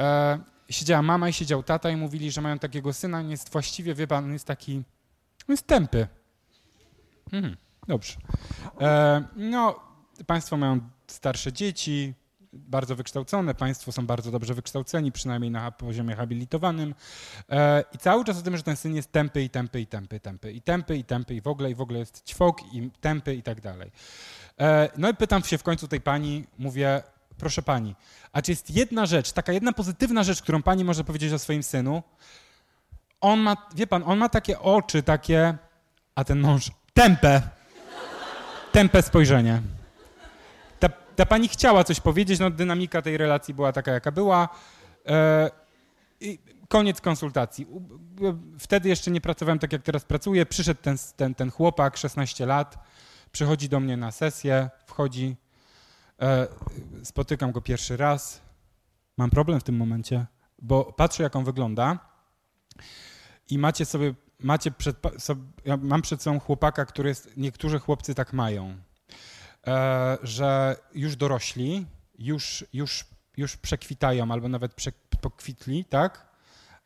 E, 0.00 0.38
siedziała 0.70 1.02
mama 1.02 1.28
i 1.28 1.32
siedział 1.32 1.62
tata 1.62 1.90
i 1.90 1.96
mówili, 1.96 2.30
że 2.30 2.40
mają 2.40 2.58
takiego 2.58 2.92
syna, 2.92 3.22
nie 3.22 3.30
jest 3.30 3.52
właściwie, 3.52 3.94
wie 3.94 4.06
pan, 4.06 4.32
jest 4.32 4.46
taki, 4.46 4.76
on 5.48 5.52
jest 5.52 5.66
tępy. 5.66 6.08
Hmm, 7.30 7.56
dobrze. 7.88 8.14
E, 8.80 9.24
no, 9.36 9.80
państwo 10.26 10.56
mają 10.56 10.80
starsze 11.06 11.52
dzieci, 11.52 12.14
bardzo 12.52 12.96
wykształcone, 12.96 13.54
państwo 13.54 13.92
są 13.92 14.06
bardzo 14.06 14.30
dobrze 14.30 14.54
wykształceni, 14.54 15.12
przynajmniej 15.12 15.50
na 15.50 15.70
poziomie 15.70 16.16
habilitowanym. 16.16 16.94
E, 17.50 17.84
I 17.92 17.98
cały 17.98 18.24
czas 18.24 18.38
o 18.38 18.42
tym, 18.42 18.56
że 18.56 18.62
ten 18.62 18.76
syn 18.76 18.96
jest 18.96 19.12
tępy 19.12 19.42
i 19.42 19.50
tępy 19.50 19.80
i 19.80 19.86
tępy, 19.86 20.20
tępy 20.20 20.52
i 20.52 20.62
tępy 20.62 20.96
i 20.96 21.04
tępy 21.04 21.34
i 21.34 21.40
w 21.40 21.46
ogóle 21.46 21.70
i 21.70 21.74
w 21.74 21.80
ogóle 21.80 21.98
jest 21.98 22.24
ćwok 22.26 22.74
i 22.74 22.90
tępy 23.00 23.34
i 23.34 23.42
tak 23.42 23.60
dalej. 23.60 23.90
E, 24.60 24.88
no 24.96 25.10
i 25.10 25.14
pytam 25.14 25.44
się 25.44 25.58
w 25.58 25.62
końcu 25.62 25.88
tej 25.88 26.00
pani, 26.00 26.44
mówię, 26.58 27.02
proszę 27.38 27.62
pani, 27.62 27.94
a 28.32 28.42
czy 28.42 28.52
jest 28.52 28.70
jedna 28.70 29.06
rzecz, 29.06 29.32
taka 29.32 29.52
jedna 29.52 29.72
pozytywna 29.72 30.22
rzecz, 30.22 30.42
którą 30.42 30.62
pani 30.62 30.84
może 30.84 31.04
powiedzieć 31.04 31.32
o 31.32 31.38
swoim 31.38 31.62
synu? 31.62 32.02
On 33.20 33.40
ma, 33.40 33.56
wie 33.74 33.86
pan, 33.86 34.02
on 34.06 34.18
ma 34.18 34.28
takie 34.28 34.60
oczy, 34.60 35.02
takie, 35.02 35.58
a 36.14 36.24
ten 36.24 36.40
mąż, 36.40 36.70
tępe, 36.94 37.42
tępe 38.72 39.02
spojrzenie. 39.02 39.62
Ta, 41.20 41.26
pani 41.26 41.48
chciała 41.48 41.84
coś 41.84 42.00
powiedzieć, 42.00 42.40
no 42.40 42.50
dynamika 42.50 43.02
tej 43.02 43.16
relacji 43.16 43.54
była 43.54 43.72
taka, 43.72 43.92
jaka 43.92 44.12
była. 44.12 44.48
E, 45.06 45.50
i 46.20 46.38
koniec 46.68 47.00
konsultacji. 47.00 47.66
Wtedy 48.58 48.88
jeszcze 48.88 49.10
nie 49.10 49.20
pracowałem 49.20 49.58
tak, 49.58 49.72
jak 49.72 49.82
teraz 49.82 50.04
pracuję. 50.04 50.46
Przyszedł 50.46 50.80
ten, 50.82 50.96
ten, 51.16 51.34
ten 51.34 51.50
chłopak, 51.50 51.96
16 51.96 52.46
lat, 52.46 52.78
przychodzi 53.32 53.68
do 53.68 53.80
mnie 53.80 53.96
na 53.96 54.10
sesję, 54.10 54.70
wchodzi, 54.86 55.36
e, 56.22 56.46
spotykam 57.04 57.52
go 57.52 57.60
pierwszy 57.60 57.96
raz. 57.96 58.40
Mam 59.16 59.30
problem 59.30 59.60
w 59.60 59.64
tym 59.64 59.76
momencie, 59.76 60.26
bo 60.62 60.92
patrzę, 60.92 61.22
jak 61.22 61.36
on 61.36 61.44
wygląda 61.44 61.98
i 63.50 63.58
macie 63.58 63.84
sobie, 63.84 64.14
macie 64.38 64.70
przed, 64.70 64.96
mam 65.78 66.02
przed 66.02 66.22
sobą 66.22 66.40
chłopaka, 66.40 66.84
który 66.84 67.08
jest, 67.08 67.36
niektórzy 67.36 67.78
chłopcy 67.78 68.14
tak 68.14 68.32
mają, 68.32 68.66
e, 68.68 68.89
że 70.22 70.76
już 70.94 71.16
dorośli, 71.16 71.86
już, 72.18 72.64
już, 72.72 73.04
już 73.36 73.56
przekwitają 73.56 74.30
albo 74.30 74.48
nawet 74.48 74.74
pokwitli, 75.20 75.84
tak? 75.84 76.30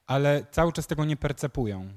Ale 0.07 0.47
cały 0.51 0.73
czas 0.73 0.87
tego 0.87 1.05
nie 1.05 1.17
percepują. 1.17 1.89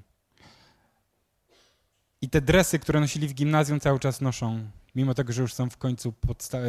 I 2.21 2.29
te 2.29 2.41
dresy, 2.41 2.79
które 2.79 2.99
nosili 2.99 3.27
w 3.27 3.33
gimnazjum, 3.33 3.79
cały 3.79 3.99
czas 3.99 4.21
noszą, 4.21 4.69
mimo 4.95 5.13
tego, 5.13 5.33
że 5.33 5.41
już 5.41 5.53
są 5.53 5.69
w 5.69 5.77
końcu 5.77 6.13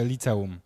liceum. 0.04 0.60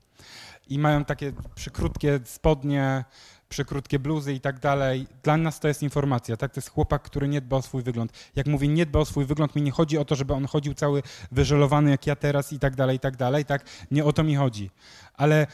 I 0.69 0.79
mają 0.79 1.05
takie 1.05 1.33
przykrótkie 1.55 2.21
spodnie, 2.25 3.05
przykrótkie 3.53 3.99
bluzy 3.99 4.33
i 4.33 4.41
tak 4.41 4.59
dalej. 4.59 5.07
Dla 5.23 5.37
nas 5.37 5.61
to 5.61 5.69
jest 5.69 5.83
informacja, 5.83 6.37
tak? 6.37 6.53
To 6.53 6.59
jest 6.59 6.71
chłopak, 6.71 7.03
który 7.03 7.29
nie 7.29 7.41
dba 7.41 7.57
o 7.57 7.63
swój 7.63 7.83
wygląd. 7.83 8.13
Jak 8.37 8.47
mówię, 8.47 8.69
nie 8.69 8.87
dba 8.87 8.99
o 9.01 9.05
swój 9.05 9.25
wygląd, 9.25 9.57
mi 9.57 9.63
nie 9.63 9.71
chodzi 9.71 9.99
o 9.99 10.05
to, 10.05 10.15
żeby 10.15 10.35
on 10.35 10.47
chodził 10.47 10.75
cały 10.75 11.03
wyżelowany 11.33 11.91
jak 11.91 12.07
ja 12.07 12.17
teraz 12.17 12.53
i 12.53 12.59
tak 12.59 12.77
dalej, 12.77 12.97
i 12.97 13.01
tak 13.01 13.17
dalej, 13.17 13.45
tak? 13.45 13.65
Nie 13.91 14.05
o 14.05 14.13
to 14.13 14.25
mi 14.25 14.37
chodzi. 14.37 14.71
Ale 15.15 15.47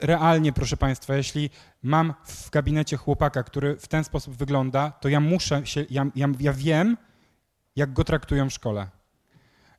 realnie, 0.00 0.52
proszę 0.52 0.76
Państwa, 0.76 1.16
jeśli 1.16 1.50
mam 1.82 2.14
w 2.24 2.50
gabinecie 2.50 2.96
chłopaka, 2.96 3.42
który 3.42 3.76
w 3.76 3.88
ten 3.88 4.04
sposób 4.04 4.34
wygląda, 4.36 4.90
to 4.90 5.08
ja 5.08 5.20
muszę 5.20 5.66
się, 5.66 5.86
ja, 5.90 6.06
ja, 6.14 6.28
ja 6.40 6.52
wiem, 6.52 6.96
jak 7.76 7.92
go 7.92 8.04
traktują 8.04 8.50
w 8.50 8.52
szkole. 8.52 8.88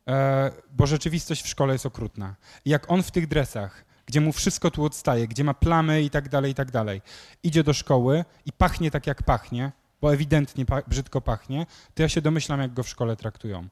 E, 0.08 0.52
bo 0.72 0.88
rzeczywistość 0.88 1.44
w 1.44 1.48
szkole 1.48 1.74
jest 1.74 1.86
okrutna. 1.86 2.36
Jak 2.66 2.92
on 2.92 3.04
w 3.04 3.12
tych 3.12 3.28
dresach, 3.28 3.86
gdzie 4.10 4.22
mu 4.22 4.32
wszystko 4.32 4.72
tu 4.72 4.86
odstaje, 4.86 5.28
gdzie 5.28 5.44
ma 5.44 5.54
plamy 5.54 6.02
i 6.02 6.10
tak 6.10 6.30
dalej, 6.30 6.52
i 6.52 6.56
tak 6.56 6.72
dalej, 6.72 7.02
idzie 7.44 7.64
do 7.64 7.74
szkoły 7.74 8.26
i 8.46 8.52
pachnie 8.52 8.92
tak, 8.92 9.08
jak 9.08 9.24
pachnie, 9.24 9.72
bo 10.02 10.14
ewidentnie 10.14 10.66
pa 10.66 10.82
brzydko 10.88 11.22
pachnie, 11.22 11.66
to 11.94 12.04
ja 12.04 12.10
się 12.10 12.22
domyślam, 12.22 12.60
jak 12.60 12.74
go 12.74 12.84
w 12.84 12.90
szkole 12.90 13.16
traktują. 13.16 13.68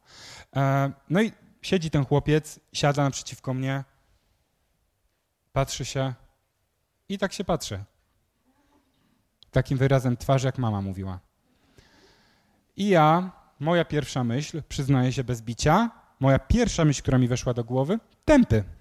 E, 0.56 0.92
no 1.10 1.22
i 1.22 1.32
siedzi 1.62 1.90
ten 1.90 2.06
chłopiec, 2.06 2.60
siada 2.74 3.04
naprzeciwko 3.04 3.54
mnie, 3.54 3.84
patrzy 5.54 5.86
się 5.86 6.14
i 7.10 7.18
tak 7.18 7.34
się 7.34 7.44
patrzy. 7.44 7.84
Takim 9.52 9.78
wyrazem 9.78 10.18
twarzy, 10.18 10.48
jak 10.48 10.58
mama 10.58 10.82
mówiła. 10.82 11.20
I 12.76 12.88
ja, 12.88 13.32
moja 13.60 13.86
pierwsza 13.86 14.24
myśl, 14.24 14.64
przyznaję 14.70 15.14
się 15.14 15.24
bez 15.24 15.42
bicia, 15.42 15.92
moja 16.20 16.40
pierwsza 16.40 16.86
myśl, 16.86 17.02
która 17.02 17.18
mi 17.18 17.28
weszła 17.28 17.54
do 17.54 17.64
głowy, 17.64 18.00
tępy. 18.26 18.77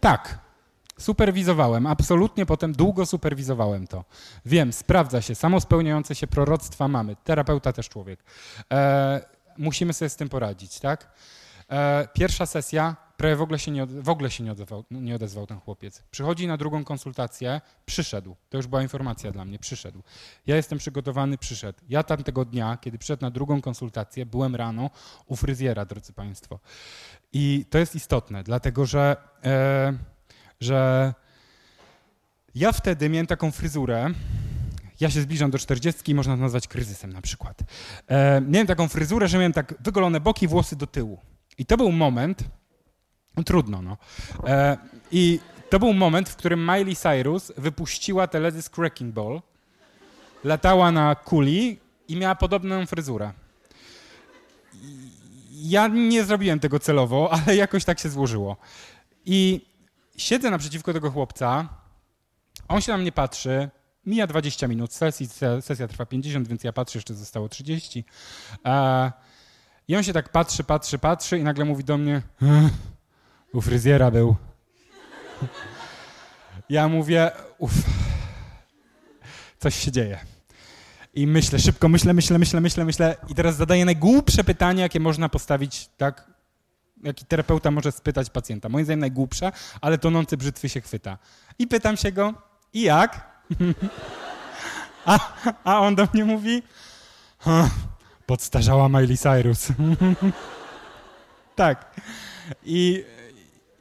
Tak, 0.00 0.38
superwizowałem, 0.98 1.86
absolutnie 1.86 2.46
potem 2.46 2.72
długo 2.72 3.06
superwizowałem 3.06 3.86
to. 3.86 4.04
Wiem, 4.46 4.72
sprawdza 4.72 5.22
się, 5.22 5.34
samospełniające 5.34 6.14
się 6.14 6.26
proroctwa 6.26 6.88
mamy, 6.88 7.16
terapeuta 7.24 7.72
też 7.72 7.88
człowiek. 7.88 8.24
E, 8.72 9.20
musimy 9.58 9.92
sobie 9.92 10.08
z 10.08 10.16
tym 10.16 10.28
poradzić, 10.28 10.80
tak? 10.80 11.10
E, 11.70 12.08
pierwsza 12.12 12.46
sesja, 12.46 12.96
prawie 13.22 13.36
w 13.36 13.42
ogóle 13.42 13.58
się, 13.58 13.70
nie, 13.70 13.86
w 13.86 14.08
ogóle 14.08 14.30
się 14.30 14.44
nie, 14.44 14.52
odezwał, 14.52 14.84
nie 14.90 15.14
odezwał 15.14 15.46
ten 15.46 15.60
chłopiec. 15.60 16.02
Przychodzi 16.10 16.46
na 16.46 16.56
drugą 16.56 16.84
konsultację, 16.84 17.60
przyszedł. 17.86 18.36
To 18.50 18.56
już 18.56 18.66
była 18.66 18.82
informacja 18.82 19.30
dla 19.30 19.44
mnie, 19.44 19.58
przyszedł. 19.58 20.02
Ja 20.46 20.56
jestem 20.56 20.78
przygotowany, 20.78 21.38
przyszedł. 21.38 21.78
Ja 21.88 22.02
tamtego 22.02 22.44
dnia, 22.44 22.78
kiedy 22.80 22.98
przyszedł 22.98 23.22
na 23.22 23.30
drugą 23.30 23.60
konsultację, 23.60 24.26
byłem 24.26 24.56
rano 24.56 24.90
u 25.26 25.36
fryzjera, 25.36 25.84
drodzy 25.84 26.12
Państwo. 26.12 26.58
I 27.32 27.64
to 27.70 27.78
jest 27.78 27.94
istotne, 27.94 28.42
dlatego 28.42 28.86
że, 28.86 29.16
e, 29.44 29.92
że 30.60 31.14
ja 32.54 32.72
wtedy 32.72 33.08
miałem 33.08 33.26
taką 33.26 33.50
fryzurę, 33.50 34.10
ja 35.00 35.10
się 35.10 35.20
zbliżam 35.20 35.50
do 35.50 35.58
40 35.58 36.14
można 36.14 36.36
to 36.36 36.42
nazwać 36.42 36.68
kryzysem 36.68 37.12
na 37.12 37.22
przykład. 37.22 37.60
E, 38.06 38.40
miałem 38.40 38.66
taką 38.66 38.88
fryzurę, 38.88 39.28
że 39.28 39.38
miałem 39.38 39.52
tak 39.52 39.74
wygolone 39.80 40.20
boki, 40.20 40.48
włosy 40.48 40.76
do 40.76 40.86
tyłu. 40.86 41.20
I 41.58 41.66
to 41.66 41.76
był 41.76 41.92
moment, 41.92 42.44
trudno 43.46 43.82
no, 43.82 43.96
e, 44.46 44.76
i 45.12 45.40
to 45.70 45.78
był 45.78 45.92
moment, 45.92 46.28
w 46.28 46.36
którym 46.36 46.60
Miley 46.60 46.96
Cyrus 46.96 47.52
wypuściła 47.56 48.26
teledysk 48.26 48.76
Wrecking 48.76 49.14
Ball, 49.14 49.42
latała 50.44 50.92
na 50.92 51.14
kuli 51.14 51.78
i 52.08 52.16
miała 52.16 52.34
podobną 52.34 52.86
fryzurę 52.86 53.32
ja 55.62 55.88
nie 55.88 56.24
zrobiłem 56.24 56.60
tego 56.60 56.78
celowo, 56.78 57.30
ale 57.46 57.56
jakoś 57.56 57.84
tak 57.84 57.98
się 57.98 58.08
złożyło. 58.08 58.56
I 59.26 59.66
siedzę 60.16 60.50
naprzeciwko 60.50 60.92
tego 60.92 61.10
chłopca, 61.10 61.68
on 62.68 62.80
się 62.80 62.92
na 62.92 62.98
mnie 62.98 63.12
patrzy, 63.12 63.70
mija 64.06 64.26
20 64.26 64.68
minut 64.68 64.92
sesji, 64.92 65.28
sesja 65.60 65.88
trwa 65.88 66.06
50, 66.06 66.48
więc 66.48 66.64
ja 66.64 66.72
patrzę, 66.72 66.98
jeszcze 66.98 67.14
zostało 67.14 67.48
30. 67.48 68.04
E, 68.64 69.12
I 69.88 69.96
on 69.96 70.02
się 70.02 70.12
tak 70.12 70.28
patrzy, 70.28 70.64
patrzy, 70.64 70.98
patrzy 70.98 71.38
i 71.38 71.42
nagle 71.42 71.64
mówi 71.64 71.84
do 71.84 71.98
mnie, 71.98 72.22
u 73.52 73.60
fryzjera 73.60 74.10
był. 74.10 74.36
Ja 76.68 76.88
mówię, 76.88 77.30
uff, 77.58 77.74
coś 79.58 79.74
się 79.74 79.92
dzieje. 79.92 80.18
I 81.14 81.26
myślę, 81.26 81.58
szybko 81.58 81.88
myślę, 81.88 82.12
myślę, 82.14 82.38
myślę, 82.38 82.60
myślę, 82.60 82.84
myślę 82.84 83.16
i 83.28 83.34
teraz 83.34 83.56
zadaję 83.56 83.84
najgłupsze 83.84 84.44
pytanie, 84.44 84.82
jakie 84.82 85.00
można 85.00 85.28
postawić, 85.28 85.88
tak? 85.96 86.30
Jaki 87.02 87.24
terapeuta 87.24 87.70
może 87.70 87.92
spytać 87.92 88.30
pacjenta. 88.30 88.68
Moim 88.68 88.84
zdaniem 88.84 89.00
najgłupsze, 89.00 89.52
ale 89.80 89.98
tonący 89.98 90.36
brzytwy 90.36 90.68
się 90.68 90.80
chwyta. 90.80 91.18
I 91.58 91.66
pytam 91.66 91.96
się 91.96 92.12
go, 92.12 92.34
i 92.72 92.82
jak? 92.82 93.32
a, 95.06 95.18
a 95.64 95.80
on 95.80 95.94
do 95.94 96.08
mnie 96.14 96.24
mówi, 96.24 96.62
podstarzała 98.26 98.88
Miley 98.88 99.18
Cyrus. 99.18 99.68
tak. 101.56 102.00
I, 102.64 103.04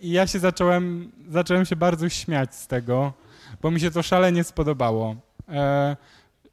I, 0.02 0.12
ja 0.12 0.28
się 0.28 0.40
zacząłem, 0.40 1.12
zacząłem 1.30 1.66
się 1.66 1.76
bardzo 1.76 2.10
śmiać 2.10 2.56
z 2.56 2.68
tego, 2.68 3.14
bo 3.62 3.72
mi 3.72 3.80
się 3.80 3.92
to 3.92 4.04
szalenie 4.04 4.44
spodobało. 4.44 5.16
E, 5.50 5.96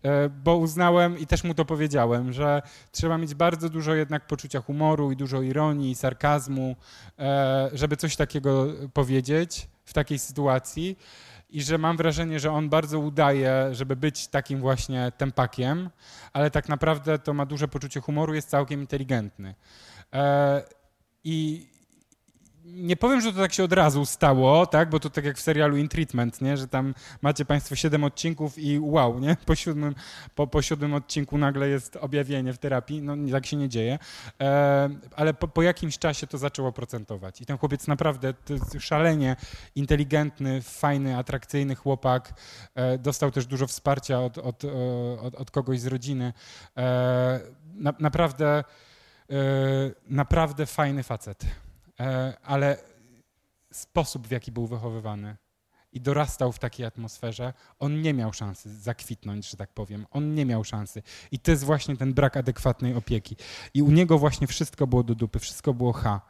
E, 0.03 0.28
bo 0.28 0.57
uznałem 0.57 1.18
i 1.18 1.26
też 1.26 1.44
mu 1.44 1.55
to 1.55 1.64
powiedziałem, 1.64 2.32
że 2.32 2.62
trzeba 2.92 3.18
mieć 3.18 3.34
bardzo 3.34 3.68
dużo 3.68 3.94
jednak 3.94 4.26
poczucia 4.26 4.61
humoru 4.61 5.12
i 5.12 5.16
dużo 5.16 5.42
ironii 5.42 5.90
i 5.90 5.94
sarkazmu, 5.94 6.76
e, 7.18 7.70
żeby 7.72 7.96
coś 7.96 8.16
takiego 8.16 8.66
powiedzieć 8.92 9.68
w 9.84 9.92
takiej 9.92 10.18
sytuacji. 10.18 10.99
I 11.51 11.62
że 11.62 11.78
mam 11.78 11.96
wrażenie, 11.96 12.40
że 12.40 12.51
on 12.51 12.68
bardzo 12.68 12.99
udaje, 12.99 13.68
żeby 13.72 13.96
być 13.96 14.28
takim 14.28 14.61
właśnie 14.61 15.12
tempakiem, 15.16 15.90
ale 16.32 16.51
tak 16.51 16.68
naprawdę 16.68 17.18
to 17.18 17.34
ma 17.34 17.46
duże 17.46 17.68
poczucie 17.68 18.01
humoru, 18.01 18.34
jest 18.34 18.51
całkiem 18.51 18.80
inteligentny. 18.80 19.55
E, 20.12 20.62
I, 21.24 21.68
nie 22.74 22.96
powiem, 22.96 23.20
że 23.20 23.32
to 23.32 23.38
tak 23.38 23.52
się 23.52 23.64
od 23.64 23.72
razu 23.72 24.06
stało, 24.06 24.66
tak? 24.66 24.90
Bo 24.90 25.00
to 25.00 25.10
tak 25.10 25.24
jak 25.24 25.36
w 25.36 25.40
serialu 25.40 25.76
In 25.76 25.88
Treatment, 25.88 26.40
nie? 26.40 26.56
Że 26.56 26.68
tam 26.68 26.94
macie 27.22 27.44
Państwo 27.44 27.76
siedem 27.76 28.04
odcinków 28.04 28.58
i 28.58 28.78
wow, 28.78 29.20
nie? 29.20 29.36
Po 29.46 29.54
siódmym, 29.54 29.94
po, 30.34 30.46
po 30.46 30.62
siódmym 30.62 30.94
odcinku 30.94 31.38
nagle 31.38 31.68
jest 31.68 31.96
objawienie 31.96 32.52
w 32.52 32.58
terapii. 32.58 33.02
No 33.02 33.16
tak 33.32 33.46
się 33.46 33.56
nie 33.56 33.68
dzieje. 33.68 33.98
E, 34.40 34.90
ale 35.16 35.34
po, 35.34 35.48
po, 35.48 35.62
jakimś 35.62 35.98
czasie 35.98 36.26
to 36.26 36.38
zaczęło 36.38 36.72
procentować. 36.72 37.40
I 37.40 37.46
ten 37.46 37.58
chłopiec 37.58 37.86
naprawdę 37.86 38.34
szalenie 38.78 39.36
inteligentny, 39.76 40.62
fajny, 40.62 41.16
atrakcyjny 41.16 41.74
chłopak. 41.74 42.34
E, 42.74 42.98
dostał 42.98 43.30
też 43.30 43.46
dużo 43.46 43.66
wsparcia 43.66 44.20
od, 44.20 44.38
od, 44.38 44.64
e, 44.64 44.70
od, 45.20 45.34
od 45.34 45.50
kogoś 45.50 45.80
z 45.80 45.86
rodziny. 45.86 46.32
E, 46.76 47.40
na, 47.74 47.94
naprawdę, 48.00 48.64
e, 49.30 49.34
naprawdę 50.08 50.66
fajny 50.66 51.02
facet. 51.02 51.67
E, 52.01 52.36
ale 52.44 52.76
sposób, 53.72 54.26
w 54.26 54.30
jaki 54.30 54.53
był 54.53 54.66
wychowywany 54.66 55.36
i 55.92 56.01
dorastał 56.01 56.53
w 56.53 56.59
takiej 56.59 56.86
atmosferze, 56.86 57.53
on 57.78 58.03
nie 58.03 58.14
miał 58.14 58.32
szansy 58.32 58.74
zakwitnąć, 58.74 59.51
że 59.51 59.57
tak 59.57 59.70
powiem. 59.70 60.07
On 60.11 60.34
nie 60.34 60.46
miał 60.46 60.64
szansy. 60.64 61.03
I 61.32 61.38
to 61.38 61.51
jest 61.51 61.64
właśnie 61.64 61.96
ten 61.96 62.14
brak 62.14 62.36
adekwatnej 62.36 62.94
opieki. 62.94 63.36
I 63.74 63.82
u 63.82 63.90
niego 63.90 64.18
właśnie 64.18 64.46
wszystko 64.46 64.86
było 64.86 65.03
do 65.03 65.14
dupy, 65.14 65.38
wszystko 65.38 65.74
było 65.74 65.92
H. 65.92 66.20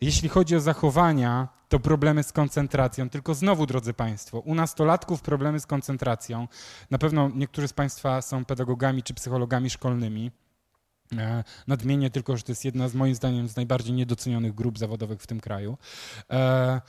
Jeśli 0.00 0.28
chodzi 0.28 0.56
o 0.56 0.60
zachowania, 0.60 1.48
to 1.68 1.80
problemy 1.80 2.22
z 2.22 2.32
koncentracją. 2.32 3.10
Tylko 3.10 3.34
znowu, 3.34 3.66
drodzy 3.66 3.94
Państwo, 3.94 4.38
u 4.38 4.54
nastolatków 4.54 5.22
problemy 5.22 5.60
z 5.60 5.66
koncentracją. 5.66 6.48
Na 6.90 6.98
pewno 6.98 7.30
niektórzy 7.34 7.68
z 7.68 7.72
Państwa 7.72 8.22
są 8.22 8.44
pedagogami 8.44 9.02
czy 9.02 9.14
psychologami 9.14 9.70
szkolnymi. 9.70 10.30
E, 11.18 11.44
nadmienię 11.66 12.10
tylko, 12.10 12.36
że 12.36 12.42
to 12.42 12.52
jest 12.52 12.64
jedna 12.64 12.88
z 12.88 12.94
moim 12.94 13.14
zdaniem 13.14 13.48
z 13.48 13.56
najbardziej 13.56 13.94
niedocenionych 13.94 14.54
grup 14.54 14.78
zawodowych 14.78 15.22
w 15.22 15.26
tym 15.26 15.40
kraju. 15.40 15.78
E, 16.30 16.80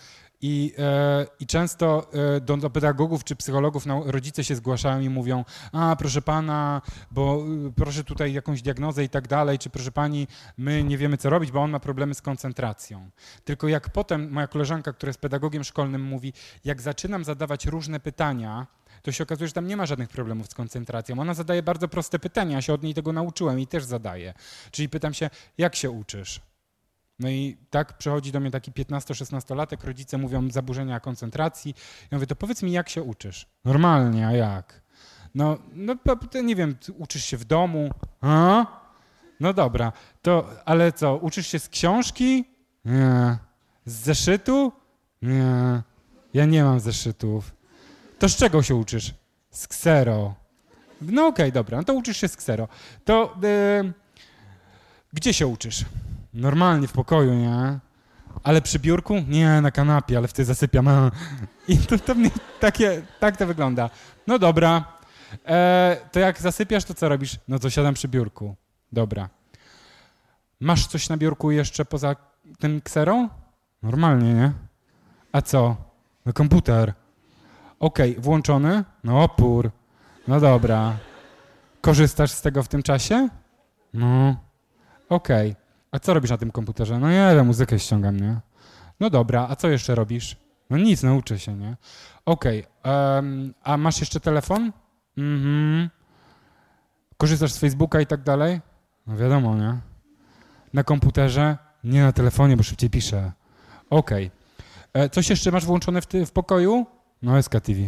I, 0.41 0.73
e, 0.77 1.25
I 1.39 1.47
często 1.47 2.11
do, 2.41 2.57
do, 2.57 2.69
pedagogów 2.69 3.23
czy 3.23 3.35
psychologów 3.35 3.85
no, 3.85 4.03
rodzice 4.05 4.43
się 4.43 4.55
zgłaszają 4.55 4.99
i 4.99 5.09
mówią, 5.09 5.45
a 5.71 5.95
proszę 5.95 6.21
pana, 6.21 6.81
bo 7.11 7.45
proszę 7.75 8.03
tutaj 8.03 8.33
jakąś 8.33 8.61
diagnozę 8.61 9.03
i 9.03 9.09
tak 9.09 9.27
dalej, 9.27 9.59
czy 9.59 9.69
proszę 9.69 9.91
pani, 9.91 10.27
my 10.57 10.83
nie 10.83 10.97
wiemy 10.97 11.17
co 11.17 11.29
robić, 11.29 11.51
bo 11.51 11.61
on 11.61 11.71
ma 11.71 11.79
problemy 11.79 12.13
z 12.13 12.21
koncentracją. 12.21 13.09
Tylko 13.43 13.67
jak 13.67 13.89
potem 13.89 14.31
moja 14.31 14.47
koleżanka, 14.47 14.93
która 14.93 15.09
jest 15.09 15.21
pedagogiem 15.21 15.63
szkolnym 15.63 16.03
mówi, 16.03 16.33
jak 16.65 16.81
zaczynam 16.81 17.23
zadawać 17.23 17.65
różne 17.65 17.99
pytania, 17.99 18.67
to 19.01 19.11
się 19.11 19.23
okazuje, 19.23 19.47
że 19.47 19.53
tam 19.53 19.67
nie 19.67 19.77
ma 19.77 19.85
żadnych 19.85 20.09
problemów 20.09 20.47
z 20.47 20.53
koncentracją. 20.53 21.19
Ona 21.19 21.33
zadaje 21.33 21.63
bardzo 21.63 21.87
proste 21.87 22.19
pytania, 22.19 22.55
ja 22.55 22.61
się 22.61 22.73
od 22.73 22.83
niej 22.83 22.93
tego 22.93 23.13
nauczyłem 23.13 23.59
i 23.59 23.67
też 23.67 23.83
zadaje. 23.83 24.33
Czyli 24.71 24.89
pytam 24.89 25.13
się, 25.13 25.29
jak 25.57 25.75
się 25.75 25.91
uczysz? 25.91 26.41
No 27.19 27.29
i 27.29 27.57
tak 27.69 27.97
przychodzi 27.97 28.31
do 28.31 28.39
mnie 28.39 28.51
taki 28.51 28.71
15-16-latek, 28.71 29.85
rodzice 29.85 30.17
mówią 30.17 30.51
zaburzenia 30.51 30.99
koncentracji. 30.99 31.75
Ja 32.11 32.17
mówię, 32.17 32.27
to 32.27 32.35
powiedz 32.35 32.63
mi, 32.63 32.71
jak 32.71 32.89
się 32.89 33.03
uczysz? 33.03 33.47
Normalnie, 33.65 34.27
a 34.27 34.31
jak? 34.31 34.81
No, 35.35 35.57
no 35.73 35.95
nie 36.43 36.55
wiem, 36.55 36.75
uczysz 36.97 37.25
się 37.25 37.37
w 37.37 37.45
domu? 37.45 37.89
A? 38.21 38.65
No 39.39 39.53
dobra, 39.53 39.91
to 40.21 40.49
ale 40.65 40.91
co, 40.91 41.15
uczysz 41.17 41.47
się 41.47 41.59
z 41.59 41.69
książki? 41.69 42.45
Nie. 42.85 43.37
Z 43.85 43.93
zeszytu? 43.93 44.71
Nie. 45.21 45.81
Ja 46.33 46.45
nie 46.45 46.63
mam 46.63 46.79
zeszytów. 46.79 47.53
To 48.21 48.29
z 48.29 48.35
czego 48.35 48.63
się 48.63 48.75
uczysz? 48.75 49.13
Z 49.51 49.67
ksero. 49.67 50.35
No 51.01 51.27
okej, 51.27 51.45
okay, 51.45 51.51
dobra, 51.51 51.77
no 51.77 51.83
to 51.83 51.93
uczysz 51.93 52.17
się 52.17 52.27
z 52.27 52.35
ksero. 52.35 52.67
To 53.05 53.37
yy, 53.83 53.93
gdzie 55.13 55.33
się 55.33 55.47
uczysz? 55.47 55.85
Normalnie 56.33 56.87
w 56.87 56.91
pokoju, 56.91 57.33
nie? 57.33 57.79
Ale 58.43 58.61
przy 58.61 58.79
biurku? 58.79 59.15
Nie, 59.27 59.61
na 59.61 59.71
kanapie, 59.71 60.17
ale 60.17 60.27
wtedy 60.27 60.45
zasypiam. 60.45 60.87
I 61.67 61.77
to, 61.77 61.99
to 61.99 62.15
mnie 62.15 62.29
takie, 62.59 63.01
tak 63.19 63.37
to 63.37 63.47
wygląda. 63.47 63.89
No 64.27 64.39
dobra, 64.39 64.83
e, 65.45 65.97
to 66.11 66.19
jak 66.19 66.41
zasypiasz, 66.41 66.83
to 66.83 66.93
co 66.93 67.09
robisz? 67.09 67.39
No 67.47 67.59
to 67.59 67.69
siadam 67.69 67.93
przy 67.93 68.07
biurku. 68.07 68.55
Dobra. 68.91 69.29
Masz 70.59 70.87
coś 70.87 71.09
na 71.09 71.17
biurku 71.17 71.51
jeszcze 71.51 71.85
poza 71.85 72.15
tym 72.59 72.81
kserą? 72.81 73.29
Normalnie, 73.83 74.33
nie? 74.33 74.51
A 75.31 75.41
co? 75.41 75.75
No 76.25 76.33
komputer. 76.33 77.00
Okej, 77.81 78.11
okay, 78.11 78.23
włączony? 78.23 78.83
No 79.03 79.23
opór. 79.23 79.71
No 80.27 80.39
dobra. 80.39 80.97
Korzystasz 81.81 82.31
z 82.31 82.41
tego 82.41 82.63
w 82.63 82.67
tym 82.67 82.83
czasie? 82.83 83.29
No. 83.93 84.35
Okej. 85.09 85.51
Okay. 85.51 85.61
A 85.91 85.99
co 85.99 86.13
robisz 86.13 86.31
na 86.31 86.37
tym 86.37 86.51
komputerze? 86.51 86.99
No 86.99 87.09
nie 87.09 87.31
wiem, 87.35 87.47
muzykę 87.47 87.79
ściągam, 87.79 88.19
nie? 88.19 88.39
No 88.99 89.09
dobra, 89.09 89.47
a 89.49 89.55
co 89.55 89.69
jeszcze 89.69 89.95
robisz? 89.95 90.37
No 90.69 90.77
nic, 90.77 91.03
nauczę 91.03 91.39
się, 91.39 91.53
nie? 91.55 91.77
Okej. 92.25 92.65
Okay. 92.83 93.15
Um, 93.15 93.53
a 93.63 93.77
masz 93.77 93.99
jeszcze 93.99 94.19
telefon? 94.19 94.71
Mhm. 95.17 95.89
Korzystasz 97.17 97.51
z 97.51 97.57
Facebooka 97.57 98.01
i 98.01 98.05
tak 98.05 98.23
dalej? 98.23 98.61
No 99.07 99.17
wiadomo, 99.17 99.55
nie? 99.55 99.77
Na 100.73 100.83
komputerze? 100.83 101.57
Nie 101.83 102.01
na 102.01 102.11
telefonie, 102.11 102.57
bo 102.57 102.63
szybciej 102.63 102.89
piszę. 102.89 103.31
Okej. 103.89 104.31
Okay. 104.91 105.03
E, 105.03 105.09
coś 105.09 105.29
jeszcze 105.29 105.51
masz 105.51 105.65
włączone 105.65 106.01
w, 106.01 106.05
ty, 106.05 106.25
w 106.25 106.31
pokoju? 106.31 106.85
No 107.21 107.43
SK 107.43 107.51
TV. 107.51 107.79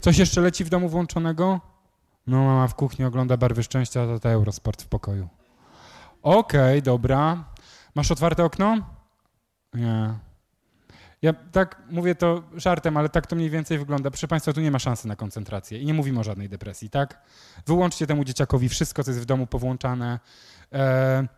Coś 0.00 0.18
jeszcze 0.18 0.40
leci 0.40 0.64
w 0.64 0.68
domu 0.68 0.88
włączonego? 0.88 1.60
No 2.26 2.44
mama 2.44 2.68
w 2.68 2.74
kuchni 2.74 3.04
ogląda 3.04 3.36
Barwy 3.36 3.62
Szczęścia, 3.62 4.06
to 4.06 4.18
to 4.18 4.28
Eurosport 4.30 4.82
w 4.82 4.86
pokoju. 4.86 5.28
Okej, 6.22 6.60
okay, 6.60 6.82
dobra. 6.82 7.44
Masz 7.94 8.10
otwarte 8.10 8.44
okno? 8.44 8.76
Nie. 9.74 10.14
Ja 11.22 11.32
tak 11.32 11.82
mówię 11.90 12.14
to 12.14 12.42
żartem, 12.54 12.96
ale 12.96 13.08
tak 13.08 13.26
to 13.26 13.36
mniej 13.36 13.50
więcej 13.50 13.78
wygląda. 13.78 14.10
Proszę 14.10 14.28
Państwa, 14.28 14.52
tu 14.52 14.60
nie 14.60 14.70
ma 14.70 14.78
szansy 14.78 15.08
na 15.08 15.16
koncentrację 15.16 15.78
i 15.78 15.86
nie 15.86 15.94
mówimy 15.94 16.20
o 16.20 16.24
żadnej 16.24 16.48
depresji, 16.48 16.90
tak? 16.90 17.22
Wyłączcie 17.66 18.06
temu 18.06 18.24
dzieciakowi 18.24 18.68
wszystko, 18.68 19.04
co 19.04 19.10
jest 19.10 19.22
w 19.22 19.24
domu 19.24 19.46
powłączane. 19.46 20.20
E, 20.72 21.28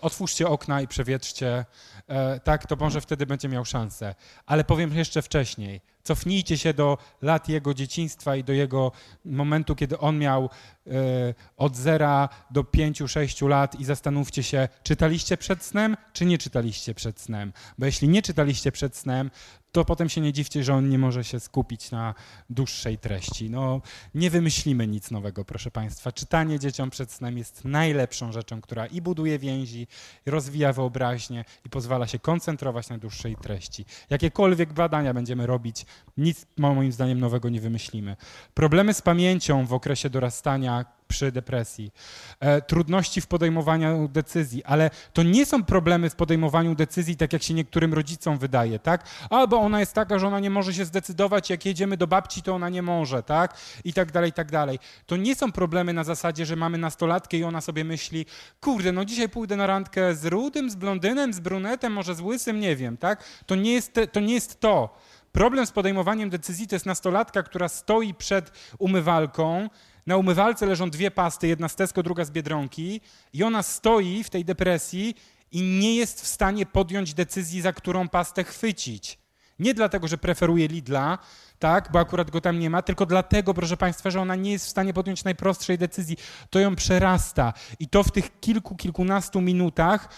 otwórzcie 0.00 0.48
okna 0.48 0.80
i 0.80 0.88
przewietrzcie. 0.88 1.64
E, 2.08 2.40
tak, 2.40 2.66
to 2.66 2.76
może 2.76 3.00
wtedy 3.00 3.26
będzie 3.26 3.48
miał 3.48 3.64
szansę. 3.64 4.14
Ale 4.46 4.64
powiem 4.64 4.96
jeszcze 4.96 5.22
wcześniej. 5.22 5.80
Cofnijcie 6.02 6.58
się 6.58 6.74
do 6.74 6.98
lat 7.22 7.48
jego 7.48 7.74
dzieciństwa 7.74 8.36
i 8.36 8.44
do 8.44 8.52
jego 8.52 8.92
momentu, 9.24 9.74
kiedy 9.74 9.98
on 9.98 10.18
miał 10.18 10.44
e, 10.86 10.90
od 11.56 11.76
zera 11.76 12.28
do 12.50 12.64
pięciu, 12.64 13.08
sześciu 13.08 13.48
lat 13.48 13.80
i 13.80 13.84
zastanówcie 13.84 14.42
się, 14.42 14.68
czytaliście 14.82 15.36
przed 15.36 15.64
snem, 15.64 15.96
czy 16.12 16.26
nie 16.26 16.38
czytaliście 16.38 16.94
przed 16.94 17.20
snem. 17.20 17.52
Bo 17.78 17.86
jeśli 17.86 18.08
nie 18.08 18.22
czytaliście 18.22 18.72
przed 18.72 18.96
snem, 18.96 19.30
to 19.76 19.84
potem 19.84 20.08
się 20.08 20.20
nie 20.20 20.32
dziwcie, 20.32 20.64
że 20.64 20.74
on 20.74 20.88
nie 20.88 20.98
może 20.98 21.24
się 21.24 21.40
skupić 21.40 21.90
na 21.90 22.14
dłuższej 22.50 22.98
treści. 22.98 23.50
No, 23.50 23.80
nie 24.14 24.30
wymyślimy 24.30 24.86
nic 24.86 25.10
nowego, 25.10 25.44
proszę 25.44 25.70
Państwa. 25.70 26.12
Czytanie 26.12 26.58
dzieciom 26.58 26.90
przed 26.90 27.12
snem 27.12 27.38
jest 27.38 27.64
najlepszą 27.64 28.32
rzeczą, 28.32 28.60
która 28.60 28.86
i 28.86 29.00
buduje 29.00 29.38
więzi, 29.38 29.86
i 30.26 30.30
rozwija 30.30 30.72
wyobraźnię, 30.72 31.44
i 31.66 31.70
pozwala 31.70 32.06
się 32.06 32.18
koncentrować 32.18 32.88
na 32.88 32.98
dłuższej 32.98 33.36
treści. 33.36 33.84
Jakiekolwiek 34.10 34.72
badania 34.72 35.14
będziemy 35.14 35.46
robić, 35.46 35.86
nic 36.16 36.46
moim 36.56 36.92
zdaniem 36.92 37.20
nowego 37.20 37.48
nie 37.48 37.60
wymyślimy. 37.60 38.16
Problemy 38.54 38.94
z 38.94 39.02
pamięcią 39.02 39.66
w 39.66 39.72
okresie 39.72 40.10
dorastania 40.10 40.84
przy 41.08 41.32
depresji, 41.32 41.92
e, 42.40 42.62
trudności 42.62 43.20
w 43.20 43.26
podejmowaniu 43.26 44.08
decyzji, 44.08 44.64
ale 44.64 44.90
to 45.12 45.22
nie 45.22 45.46
są 45.46 45.64
problemy 45.64 46.10
w 46.10 46.16
podejmowaniu 46.16 46.74
decyzji, 46.74 47.16
tak 47.16 47.32
jak 47.32 47.42
się 47.42 47.54
niektórym 47.54 47.94
rodzicom 47.94 48.38
wydaje, 48.38 48.78
tak? 48.78 49.06
Albo 49.30 49.60
ona 49.60 49.80
jest 49.80 49.92
taka, 49.92 50.18
że 50.18 50.26
ona 50.26 50.40
nie 50.40 50.50
może 50.50 50.74
się 50.74 50.84
zdecydować, 50.84 51.50
jak 51.50 51.66
jedziemy 51.66 51.96
do 51.96 52.06
babci, 52.06 52.42
to 52.42 52.54
ona 52.54 52.68
nie 52.68 52.82
może, 52.82 53.22
tak? 53.22 53.56
I 53.84 53.92
tak 53.92 54.12
dalej, 54.12 54.30
i 54.30 54.32
tak 54.32 54.50
dalej. 54.50 54.78
To 55.06 55.16
nie 55.16 55.34
są 55.34 55.52
problemy 55.52 55.92
na 55.92 56.04
zasadzie, 56.04 56.46
że 56.46 56.56
mamy 56.56 56.78
nastolatkę 56.78 57.36
i 57.36 57.44
ona 57.44 57.60
sobie 57.60 57.84
myśli, 57.84 58.26
kurde, 58.60 58.92
no 58.92 59.04
dzisiaj 59.04 59.28
pójdę 59.28 59.56
na 59.56 59.66
randkę 59.66 60.14
z 60.14 60.24
rudym, 60.24 60.70
z 60.70 60.74
blondynem, 60.74 61.32
z 61.32 61.40
brunetem, 61.40 61.92
może 61.92 62.14
z 62.14 62.20
łysym, 62.20 62.60
nie 62.60 62.76
wiem, 62.76 62.96
tak? 62.96 63.24
To 63.46 63.54
nie 63.54 63.72
jest, 63.72 63.92
te, 63.92 64.06
to 64.06 64.20
nie 64.20 64.34
jest 64.34 64.60
to. 64.60 64.96
Problem 65.32 65.66
z 65.66 65.72
podejmowaniem 65.72 66.30
decyzji 66.30 66.66
to 66.66 66.74
jest 66.74 66.86
nastolatka, 66.86 67.42
która 67.42 67.68
stoi 67.68 68.14
przed 68.14 68.52
umywalką, 68.78 69.68
na 70.06 70.16
umywalce 70.16 70.66
leżą 70.66 70.90
dwie 70.90 71.10
pasty, 71.10 71.48
jedna 71.48 71.68
z 71.68 71.76
Tesco, 71.76 72.02
druga 72.02 72.24
z 72.24 72.30
Biedronki 72.30 73.00
i 73.32 73.44
ona 73.44 73.62
stoi 73.62 74.24
w 74.24 74.30
tej 74.30 74.44
depresji 74.44 75.14
i 75.52 75.62
nie 75.62 75.96
jest 75.96 76.20
w 76.20 76.26
stanie 76.26 76.66
podjąć 76.66 77.14
decyzji, 77.14 77.60
za 77.60 77.72
którą 77.72 78.08
pastę 78.08 78.44
chwycić. 78.44 79.18
Nie 79.58 79.74
dlatego, 79.74 80.08
że 80.08 80.18
preferuje 80.18 80.68
Lidla, 80.68 81.18
tak, 81.58 81.92
bo 81.92 81.98
akurat 81.98 82.30
go 82.30 82.40
tam 82.40 82.58
nie 82.58 82.70
ma, 82.70 82.82
tylko 82.82 83.06
dlatego, 83.06 83.54
proszę 83.54 83.76
Państwa, 83.76 84.10
że 84.10 84.20
ona 84.20 84.34
nie 84.34 84.52
jest 84.52 84.66
w 84.66 84.68
stanie 84.68 84.94
podjąć 84.94 85.24
najprostszej 85.24 85.78
decyzji. 85.78 86.16
To 86.50 86.58
ją 86.58 86.76
przerasta 86.76 87.52
i 87.80 87.88
to 87.88 88.02
w 88.02 88.12
tych 88.12 88.40
kilku, 88.40 88.76
kilkunastu 88.76 89.40
minutach 89.40 90.08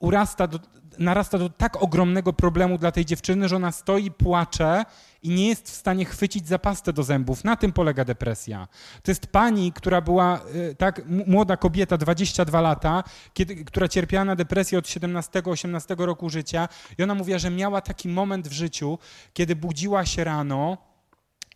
urasta 0.00 0.46
do, 0.46 0.58
narasta 0.98 1.38
do 1.38 1.48
tak 1.48 1.82
ogromnego 1.82 2.32
problemu 2.32 2.78
dla 2.78 2.92
tej 2.92 3.04
dziewczyny, 3.04 3.48
że 3.48 3.56
ona 3.56 3.72
stoi, 3.72 4.10
płacze 4.10 4.84
i 5.24 5.30
nie 5.30 5.48
jest 5.48 5.70
w 5.70 5.74
stanie 5.74 6.04
chwycić 6.04 6.48
za 6.48 6.58
pastę 6.58 6.92
do 6.92 7.02
zębów. 7.02 7.44
Na 7.44 7.56
tym 7.56 7.72
polega 7.72 8.04
depresja. 8.04 8.68
To 9.02 9.10
jest 9.10 9.26
pani, 9.26 9.72
która 9.72 10.00
była, 10.00 10.40
y, 10.70 10.74
tak, 10.74 11.02
młoda 11.06 11.56
kobieta, 11.56 11.96
22 11.98 12.60
lata, 12.60 13.04
kiedy, 13.34 13.64
która 13.64 13.88
cierpiała 13.88 14.24
na 14.24 14.36
depresję 14.36 14.78
od 14.78 14.84
17-18 14.84 16.04
roku 16.04 16.30
życia 16.30 16.68
i 16.98 17.02
ona 17.02 17.14
mówiła, 17.14 17.38
że 17.38 17.50
miała 17.50 17.80
taki 17.80 18.08
moment 18.08 18.48
w 18.48 18.52
życiu, 18.52 18.98
kiedy 19.32 19.56
budziła 19.56 20.06
się 20.06 20.24
rano 20.24 20.78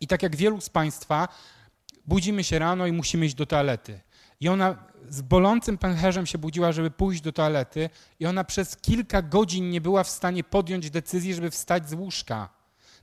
i 0.00 0.06
tak 0.06 0.22
jak 0.22 0.36
wielu 0.36 0.60
z 0.60 0.68
Państwa, 0.68 1.28
budzimy 2.06 2.44
się 2.44 2.58
rano 2.58 2.86
i 2.86 2.92
musimy 2.92 3.26
iść 3.26 3.34
do 3.34 3.46
toalety. 3.46 4.00
I 4.40 4.48
ona 4.48 4.76
z 5.08 5.22
bolącym 5.22 5.78
pęcherzem 5.78 6.26
się 6.26 6.38
budziła, 6.38 6.72
żeby 6.72 6.90
pójść 6.90 7.20
do 7.20 7.32
toalety, 7.32 7.90
i 8.20 8.26
ona 8.26 8.44
przez 8.44 8.76
kilka 8.76 9.22
godzin 9.22 9.70
nie 9.70 9.80
była 9.80 10.04
w 10.04 10.08
stanie 10.08 10.44
podjąć 10.44 10.90
decyzji, 10.90 11.34
żeby 11.34 11.50
wstać 11.50 11.88
z 11.88 11.92
łóżka. 11.92 12.57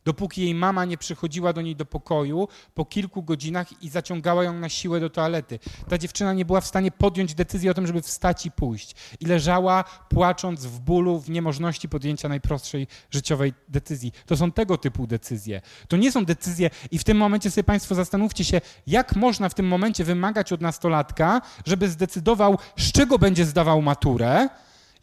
Dopóki 0.05 0.41
jej 0.41 0.55
mama 0.55 0.85
nie 0.85 0.97
przychodziła 0.97 1.53
do 1.53 1.61
niej 1.61 1.75
do 1.75 1.85
pokoju 1.85 2.47
po 2.73 2.85
kilku 2.85 3.23
godzinach 3.23 3.83
i 3.83 3.89
zaciągała 3.89 4.43
ją 4.43 4.53
na 4.53 4.69
siłę 4.69 4.99
do 4.99 5.09
toalety. 5.09 5.59
Ta 5.89 5.97
dziewczyna 5.97 6.33
nie 6.33 6.45
była 6.45 6.61
w 6.61 6.65
stanie 6.65 6.91
podjąć 6.91 7.35
decyzji 7.35 7.69
o 7.69 7.73
tym, 7.73 7.87
żeby 7.87 8.01
wstać 8.01 8.45
i 8.45 8.51
pójść. 8.51 8.95
I 9.19 9.25
leżała 9.25 9.83
płacząc 10.09 10.65
w 10.65 10.79
bólu, 10.79 11.19
w 11.19 11.29
niemożności 11.29 11.89
podjęcia 11.89 12.29
najprostszej 12.29 12.87
życiowej 13.11 13.53
decyzji. 13.67 14.11
To 14.25 14.37
są 14.37 14.51
tego 14.51 14.77
typu 14.77 15.07
decyzje. 15.07 15.61
To 15.87 15.97
nie 15.97 16.11
są 16.11 16.25
decyzje 16.25 16.69
i 16.91 16.99
w 16.99 17.03
tym 17.03 17.17
momencie 17.17 17.51
sobie 17.51 17.63
Państwo 17.63 17.95
zastanówcie 17.95 18.43
się, 18.43 18.61
jak 18.87 19.15
można 19.15 19.49
w 19.49 19.53
tym 19.53 19.67
momencie 19.67 20.03
wymagać 20.03 20.53
od 20.53 20.61
nastolatka, 20.61 21.41
żeby 21.65 21.89
zdecydował, 21.89 22.57
z 22.77 22.91
czego 22.91 23.19
będzie 23.19 23.45
zdawał 23.45 23.81
maturę, 23.81 24.49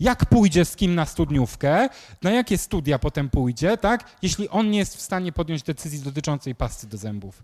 jak 0.03 0.27
pójdzie 0.27 0.65
z 0.65 0.77
kim 0.77 0.95
na 0.95 1.07
studniówkę, 1.07 1.89
na 2.23 2.31
jakie 2.31 2.59
studia 2.59 2.99
potem 2.99 3.31
pójdzie, 3.31 3.77
tak? 3.77 4.05
Jeśli 4.23 4.49
on 4.49 4.71
nie 4.71 4.79
jest 4.79 4.97
w 4.97 5.01
stanie 5.01 5.33
podjąć 5.33 5.63
decyzji 5.63 6.01
dotyczącej 6.01 6.55
pasty 6.55 6.87
do 6.87 6.97
zębów. 6.97 7.43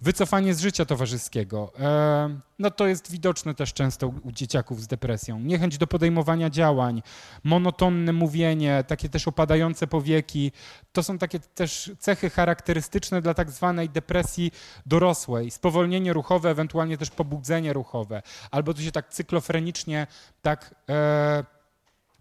Wycofanie 0.00 0.54
z 0.54 0.60
życia 0.60 0.84
towarzyskiego. 0.84 1.72
E, 1.80 2.38
no 2.58 2.70
to 2.70 2.86
jest 2.86 3.10
widoczne 3.10 3.54
też 3.54 3.72
często 3.72 4.08
u 4.08 4.32
dzieciaków 4.32 4.82
z 4.82 4.86
depresją. 4.86 5.40
Niechęć 5.40 5.78
do 5.78 5.86
podejmowania 5.86 6.50
działań, 6.50 7.02
monotonne 7.44 8.12
mówienie, 8.12 8.84
takie 8.86 9.08
też 9.08 9.28
opadające 9.28 9.86
powieki. 9.86 10.52
To 10.92 11.02
są 11.02 11.18
takie 11.18 11.40
też 11.40 11.92
cechy 11.98 12.30
charakterystyczne 12.30 13.22
dla 13.22 13.34
tak 13.34 13.50
zwanej 13.50 13.88
depresji 13.88 14.52
dorosłej. 14.86 15.50
Spowolnienie 15.50 16.12
ruchowe, 16.12 16.50
ewentualnie 16.50 16.98
też 16.98 17.10
pobudzenie 17.10 17.72
ruchowe. 17.72 18.22
Albo 18.50 18.74
to 18.74 18.82
się 18.82 18.92
tak 18.92 19.08
cyklofrenicznie 19.08 20.06
tak 20.42 20.74
e, 20.88 21.53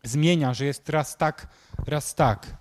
zmienia, 0.04 0.54
że 0.54 0.66
jest 0.66 0.90
raz 0.90 1.18
tak, 1.18 1.48
raz 1.88 2.16
tak. 2.16 2.58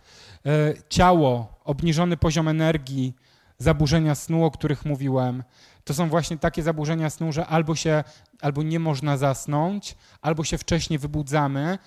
E, 0.47 0.74
ciało, 0.88 1.61
obniżony 1.64 2.16
poziom 2.16 2.49
energii, 2.49 3.14
zaburzenia 3.59 4.14
snu, 4.14 4.45
o 4.45 4.51
których 4.51 4.84
mówiłem, 4.84 5.45
to 5.84 5.95
są 5.95 6.09
właśnie 6.09 6.38
takie 6.38 6.62
zaburzenia 6.62 7.11
snu, 7.11 7.32
że 7.32 7.47
albo 7.47 7.74
się, 7.74 8.05
albo 8.40 8.62
nie 8.62 8.78
można 8.80 9.16
zasnąć, 9.16 9.97
albo 10.20 10.45
się 10.45 10.59
wcześniej 10.59 10.99
wybudzamy, 10.99 11.78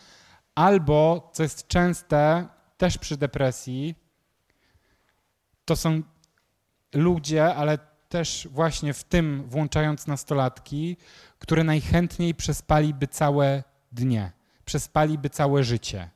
albo, 0.55 1.29
co 1.33 1.43
jest 1.43 1.67
częste 1.67 2.47
też 2.77 2.97
przy 2.97 3.17
depresji, 3.17 3.95
to 5.65 5.75
są 5.75 6.01
ludzie, 6.93 7.55
ale 7.55 7.77
też 8.09 8.47
właśnie 8.51 8.93
w 8.93 9.03
tym 9.03 9.43
włączając 9.47 10.07
nastolatki, 10.07 10.97
które 11.39 11.63
najchętniej 11.63 12.35
przespaliby 12.35 13.07
całe 13.07 13.63
dnie 13.91 14.31
przespaliby 14.65 15.29
całe 15.29 15.63
życie. 15.63 16.09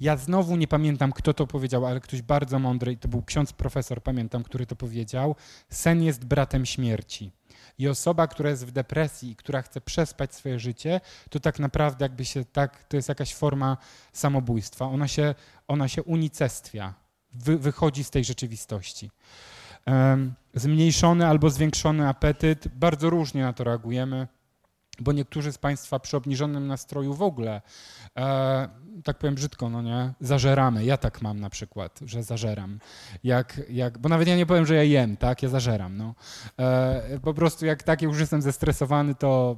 Ja 0.00 0.16
znowu 0.16 0.56
nie 0.56 0.68
pamiętam, 0.68 1.12
kto 1.12 1.34
to 1.34 1.46
powiedział, 1.46 1.86
ale 1.86 2.00
ktoś 2.00 2.22
bardzo 2.22 2.58
mądry, 2.58 2.92
i 2.92 2.96
to 2.96 3.08
był 3.08 3.22
ksiądz 3.22 3.52
profesor, 3.52 4.02
pamiętam, 4.02 4.42
który 4.42 4.66
to 4.66 4.76
powiedział. 4.76 5.36
Sen 5.68 6.02
jest 6.02 6.24
bratem 6.24 6.66
śmierci. 6.66 7.32
I 7.78 7.88
osoba, 7.88 8.26
która 8.26 8.50
jest 8.50 8.66
w 8.66 8.70
depresji 8.70 9.30
i 9.30 9.36
która 9.36 9.62
chce 9.62 9.80
przespać 9.80 10.34
swoje 10.34 10.58
życie, 10.58 11.00
to 11.30 11.40
tak 11.40 11.58
naprawdę 11.58 12.04
jakby 12.04 12.24
się 12.24 12.44
tak, 12.44 12.84
to 12.84 12.96
jest 12.96 13.08
jakaś 13.08 13.34
forma 13.34 13.76
samobójstwa. 14.12 14.84
Ona 14.84 15.08
się, 15.08 15.34
ona 15.68 15.88
się 15.88 16.02
unicestwia, 16.02 16.94
wy, 17.32 17.58
wychodzi 17.58 18.04
z 18.04 18.10
tej 18.10 18.24
rzeczywistości. 18.24 19.10
Zmniejszony 20.54 21.26
albo 21.26 21.50
zwiększony 21.50 22.08
apetyt, 22.08 22.68
bardzo 22.68 23.10
różnie 23.10 23.42
na 23.42 23.52
to 23.52 23.64
reagujemy 23.64 24.28
bo 25.00 25.12
niektórzy 25.12 25.52
z 25.52 25.58
Państwa 25.58 25.98
przy 25.98 26.16
obniżonym 26.16 26.66
nastroju 26.66 27.14
w 27.14 27.22
ogóle, 27.22 27.62
e, 28.16 28.68
tak 29.04 29.18
powiem 29.18 29.34
brzydko, 29.34 29.70
no 29.70 29.82
nie, 29.82 30.12
zażeramy. 30.20 30.84
Ja 30.84 30.96
tak 30.96 31.22
mam 31.22 31.40
na 31.40 31.50
przykład, 31.50 32.00
że 32.06 32.22
zażeram. 32.22 32.78
Jak, 33.24 33.60
jak, 33.70 33.98
bo 33.98 34.08
nawet 34.08 34.28
ja 34.28 34.36
nie 34.36 34.46
powiem, 34.46 34.66
że 34.66 34.74
ja 34.74 34.82
jem, 34.82 35.16
tak, 35.16 35.42
ja 35.42 35.48
zażeram, 35.48 35.96
no. 35.96 36.14
E, 36.58 37.20
po 37.22 37.34
prostu 37.34 37.66
jak 37.66 37.82
tak 37.82 38.02
już 38.02 38.20
jestem 38.20 38.42
zestresowany, 38.42 39.14
to 39.14 39.56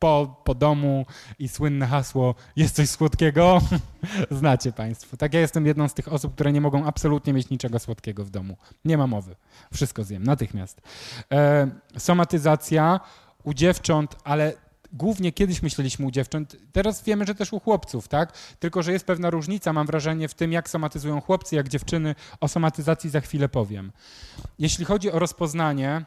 po, 0.00 0.40
po 0.44 0.54
domu 0.54 1.06
i 1.38 1.48
słynne 1.48 1.86
hasło 1.86 2.34
jest 2.56 2.76
coś 2.76 2.88
słodkiego, 2.88 3.60
znacie 4.30 4.72
Państwo. 4.72 5.16
Tak, 5.16 5.34
ja 5.34 5.40
jestem 5.40 5.66
jedną 5.66 5.88
z 5.88 5.94
tych 5.94 6.12
osób, 6.12 6.34
które 6.34 6.52
nie 6.52 6.60
mogą 6.60 6.84
absolutnie 6.84 7.32
mieć 7.32 7.50
niczego 7.50 7.78
słodkiego 7.78 8.24
w 8.24 8.30
domu. 8.30 8.56
Nie 8.84 8.98
ma 8.98 9.06
mowy. 9.06 9.36
Wszystko 9.72 10.04
zjem, 10.04 10.24
natychmiast. 10.24 10.80
E, 11.32 11.70
somatyzacja 11.98 13.00
u 13.44 13.54
dziewcząt, 13.54 14.16
ale 14.24 14.52
głównie 14.92 15.32
kiedyś 15.32 15.62
myśleliśmy 15.62 16.06
u 16.06 16.10
dziewcząt, 16.10 16.56
teraz 16.72 17.04
wiemy, 17.04 17.26
że 17.26 17.34
też 17.34 17.52
u 17.52 17.60
chłopców, 17.60 18.08
tak? 18.08 18.32
Tylko, 18.58 18.82
że 18.82 18.92
jest 18.92 19.06
pewna 19.06 19.30
różnica, 19.30 19.72
mam 19.72 19.86
wrażenie, 19.86 20.28
w 20.28 20.34
tym, 20.34 20.52
jak 20.52 20.70
somatyzują 20.70 21.20
chłopcy, 21.20 21.56
jak 21.56 21.68
dziewczyny. 21.68 22.14
O 22.40 22.48
somatyzacji 22.48 23.10
za 23.10 23.20
chwilę 23.20 23.48
powiem. 23.48 23.92
Jeśli 24.58 24.84
chodzi 24.84 25.10
o 25.10 25.18
rozpoznanie, 25.18 26.04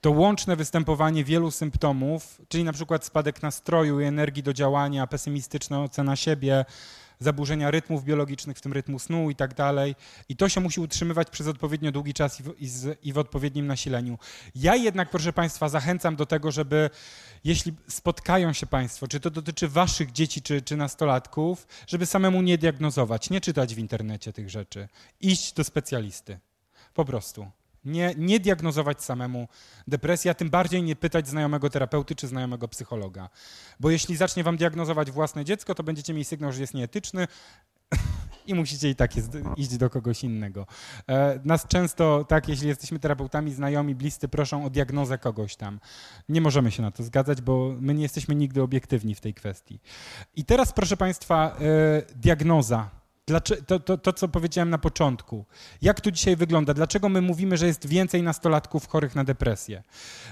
to 0.00 0.10
łączne 0.10 0.56
występowanie 0.56 1.24
wielu 1.24 1.50
symptomów, 1.50 2.42
czyli 2.48 2.64
na 2.64 2.72
przykład 2.72 3.04
spadek 3.04 3.42
nastroju 3.42 4.00
i 4.00 4.04
energii 4.04 4.42
do 4.42 4.52
działania, 4.52 5.06
pesymistyczna 5.06 5.82
ocena 5.82 6.16
siebie, 6.16 6.64
zaburzenia 7.20 7.70
rytmów 7.70 8.04
biologicznych, 8.04 8.58
w 8.58 8.60
tym 8.60 8.72
rytmu 8.72 8.98
snu 8.98 9.30
i 9.30 9.34
tak 9.34 9.54
dalej. 9.54 9.94
I 10.28 10.36
to 10.36 10.48
się 10.48 10.60
musi 10.60 10.80
utrzymywać 10.80 11.30
przez 11.30 11.46
odpowiednio 11.46 11.92
długi 11.92 12.14
czas 12.14 12.40
i 12.40 12.42
w, 12.42 12.54
i, 12.60 12.68
z, 12.68 12.98
i 13.02 13.12
w 13.12 13.18
odpowiednim 13.18 13.66
nasileniu. 13.66 14.18
Ja 14.54 14.76
jednak, 14.76 15.10
proszę 15.10 15.32
Państwa, 15.32 15.68
zachęcam 15.68 16.16
do 16.16 16.26
tego, 16.26 16.50
żeby 16.50 16.90
jeśli 17.44 17.72
spotkają 17.88 18.52
się 18.52 18.66
Państwo, 18.66 19.08
czy 19.08 19.20
to 19.20 19.30
dotyczy 19.30 19.68
Waszych 19.68 20.12
dzieci, 20.12 20.42
czy, 20.42 20.62
czy 20.62 20.76
nastolatków, 20.76 21.66
żeby 21.86 22.06
samemu 22.06 22.42
nie 22.42 22.58
diagnozować, 22.58 23.30
nie 23.30 23.40
czytać 23.40 23.74
w 23.74 23.78
internecie 23.78 24.32
tych 24.32 24.50
rzeczy, 24.50 24.88
iść 25.20 25.52
do 25.52 25.64
specjalisty. 25.64 26.38
Po 26.94 27.04
prostu. 27.04 27.59
Nie, 27.84 28.14
nie 28.16 28.40
diagnozować 28.40 29.04
samemu 29.04 29.48
depresji, 29.88 30.30
a 30.30 30.34
tym 30.34 30.50
bardziej 30.50 30.82
nie 30.82 30.96
pytać 30.96 31.28
znajomego 31.28 31.70
terapeuty 31.70 32.14
czy 32.14 32.28
znajomego 32.28 32.68
psychologa. 32.68 33.28
Bo 33.80 33.90
jeśli 33.90 34.16
zacznie 34.16 34.44
wam 34.44 34.56
diagnozować 34.56 35.10
własne 35.10 35.44
dziecko, 35.44 35.74
to 35.74 35.82
będziecie 35.82 36.12
mieli 36.12 36.24
sygnał, 36.24 36.52
że 36.52 36.60
jest 36.60 36.74
nieetyczny 36.74 37.28
i 38.46 38.54
musicie 38.54 38.90
i 38.90 38.94
tak 38.94 39.16
jest, 39.16 39.32
iść 39.56 39.76
do 39.76 39.90
kogoś 39.90 40.24
innego. 40.24 40.66
E, 41.08 41.40
nas 41.44 41.66
często, 41.66 42.24
tak, 42.24 42.48
jeśli 42.48 42.68
jesteśmy 42.68 42.98
terapeutami, 42.98 43.52
znajomi, 43.52 43.94
bliscy, 43.94 44.28
proszą 44.28 44.64
o 44.64 44.70
diagnozę 44.70 45.18
kogoś 45.18 45.56
tam. 45.56 45.80
Nie 46.28 46.40
możemy 46.40 46.70
się 46.70 46.82
na 46.82 46.90
to 46.90 47.02
zgadzać, 47.02 47.40
bo 47.42 47.74
my 47.80 47.94
nie 47.94 48.02
jesteśmy 48.02 48.34
nigdy 48.34 48.62
obiektywni 48.62 49.14
w 49.14 49.20
tej 49.20 49.34
kwestii. 49.34 49.80
I 50.36 50.44
teraz, 50.44 50.72
proszę 50.72 50.96
Państwa, 50.96 51.56
e, 51.60 52.02
diagnoza 52.16 52.99
Dlaczego, 53.26 53.62
to, 53.62 53.80
to, 53.80 53.98
to, 53.98 54.12
co 54.12 54.28
powiedziałem 54.28 54.70
na 54.70 54.78
początku. 54.78 55.44
Jak 55.82 56.00
to 56.00 56.10
dzisiaj 56.10 56.36
wygląda? 56.36 56.74
Dlaczego 56.74 57.08
my 57.08 57.20
mówimy, 57.20 57.56
że 57.56 57.66
jest 57.66 57.86
więcej 57.86 58.22
nastolatków 58.22 58.88
chorych 58.88 59.14
na 59.14 59.24
depresję? 59.24 59.82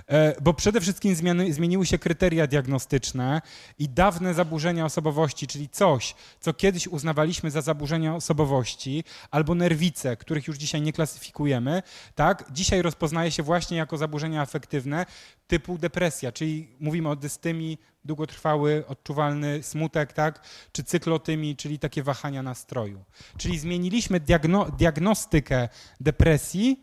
E, 0.07 0.41
bo 0.41 0.55
przede 0.55 0.81
wszystkim 0.81 1.15
zmiany, 1.15 1.53
zmieniły 1.53 1.87
się 1.87 1.99
kryteria 1.99 2.47
diagnostyczne 2.47 3.43
i 3.79 3.89
dawne 3.89 4.35
zaburzenia 4.35 4.85
osobowości, 4.85 5.47
czyli 5.47 5.69
coś, 5.69 6.15
co 6.41 6.55
kiedyś 6.55 6.87
uznawaliśmy 6.87 7.51
za 7.51 7.61
zaburzenia 7.61 8.15
osobowości, 8.15 9.05
albo 9.31 9.55
nerwice, 9.55 10.17
których 10.17 10.47
już 10.47 10.57
dzisiaj 10.57 10.83
nie 10.83 10.93
klasyfikujemy, 10.93 11.83
tak? 12.15 12.45
dzisiaj 12.51 12.83
rozpoznaje 12.83 13.31
się 13.31 13.43
właśnie 13.43 13.77
jako 13.77 13.97
zaburzenia 13.97 14.43
afektywne 14.43 15.07
typu 15.49 15.79
depresja, 15.79 16.33
czyli 16.33 16.69
mówimy 16.81 17.09
o 17.09 17.17
dystymii, 17.17 17.79
długotrwały, 18.05 18.85
odczuwalny 18.87 19.63
smutek, 19.63 20.13
tak? 20.13 20.43
czy 20.73 20.85
cyklotymii, 20.85 21.57
czyli 21.57 21.79
takie 21.79 22.03
wahania 22.03 22.43
nastroju. 22.43 23.05
Czyli 23.37 23.59
zmieniliśmy 23.59 24.21
diagno 24.21 24.71
diagnostykę 24.71 25.69
depresji 26.01 26.83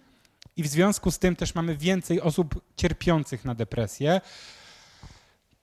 i 0.58 0.64
w 0.64 0.68
związku 0.68 1.12
z 1.12 1.20
tym 1.20 1.36
też 1.36 1.56
mamy 1.56 1.78
więcej 1.78 2.22
osób 2.22 2.62
cierpiących 2.76 3.46
na 3.46 3.56
depresję. 3.56 4.22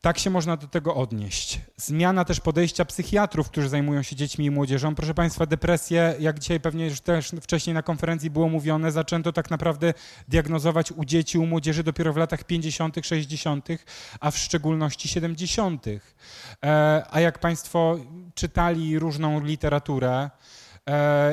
Tak 0.02 0.18
się 0.18 0.30
można 0.30 0.56
do 0.56 0.66
tego 0.66 0.94
odnieść. 0.94 1.60
Zmiana 1.76 2.24
też 2.24 2.40
podejścia 2.40 2.84
psychiatrów, 2.84 3.50
którzy 3.50 3.68
zajmują 3.68 4.02
się 4.02 4.16
dziećmi 4.16 4.44
i 4.44 4.50
młodzieżą. 4.50 4.94
Proszę 4.94 5.14
Państwa, 5.14 5.46
depresję, 5.46 6.14
jak 6.18 6.38
dzisiaj 6.38 6.60
pewnie 6.60 6.86
już 6.86 7.00
też 7.00 7.30
wcześniej 7.40 7.74
na 7.74 7.82
konferencji 7.82 8.30
było 8.30 8.48
mówione, 8.48 8.92
zaczęto 8.92 9.32
tak 9.32 9.50
naprawdę 9.50 9.94
diagnozować 10.28 10.92
u 10.92 11.04
dzieci, 11.04 11.38
u 11.38 11.46
młodzieży 11.46 11.82
dopiero 11.82 12.12
w 12.12 12.16
latach 12.16 12.44
50., 12.44 12.96
60., 13.02 13.68
a 14.20 14.30
w 14.30 14.38
szczególności 14.38 15.08
70. 15.08 15.86
E, 15.86 17.04
a 17.10 17.20
jak 17.20 17.38
Państwo 17.38 17.96
czytali 18.34 18.98
różną 18.98 19.44
literaturę, 19.44 20.30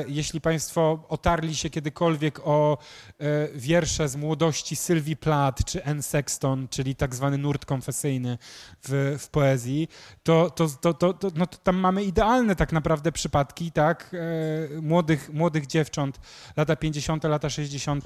jeśli 0.06 0.40
Państwo 0.40 1.06
otarli 1.08 1.56
się 1.56 1.70
kiedykolwiek 1.70 2.40
o 2.44 2.78
e, 3.18 3.48
wiersze 3.54 4.08
z 4.08 4.16
młodości 4.16 4.76
Sylwii 4.76 5.16
Plath 5.16 5.64
czy 5.64 5.84
Anne 5.84 6.02
Sexton, 6.02 6.68
czyli 6.68 6.94
tak 6.94 7.14
zwany 7.14 7.38
nurt 7.38 7.66
konfesyjny 7.66 8.38
w, 8.82 9.16
w 9.20 9.28
poezji, 9.28 9.88
to, 10.22 10.50
to, 10.50 10.68
to, 10.80 10.94
to, 10.94 11.12
to, 11.12 11.28
no 11.34 11.46
to 11.46 11.58
tam 11.58 11.76
mamy 11.76 12.04
idealne 12.04 12.56
tak 12.56 12.72
naprawdę 12.72 13.12
przypadki, 13.12 13.72
tak, 13.72 14.14
e, 14.14 14.80
młodych, 14.80 15.30
młodych 15.32 15.66
dziewcząt, 15.66 16.20
lata 16.56 16.76
50., 16.76 17.24
lata 17.24 17.50
60., 17.50 18.04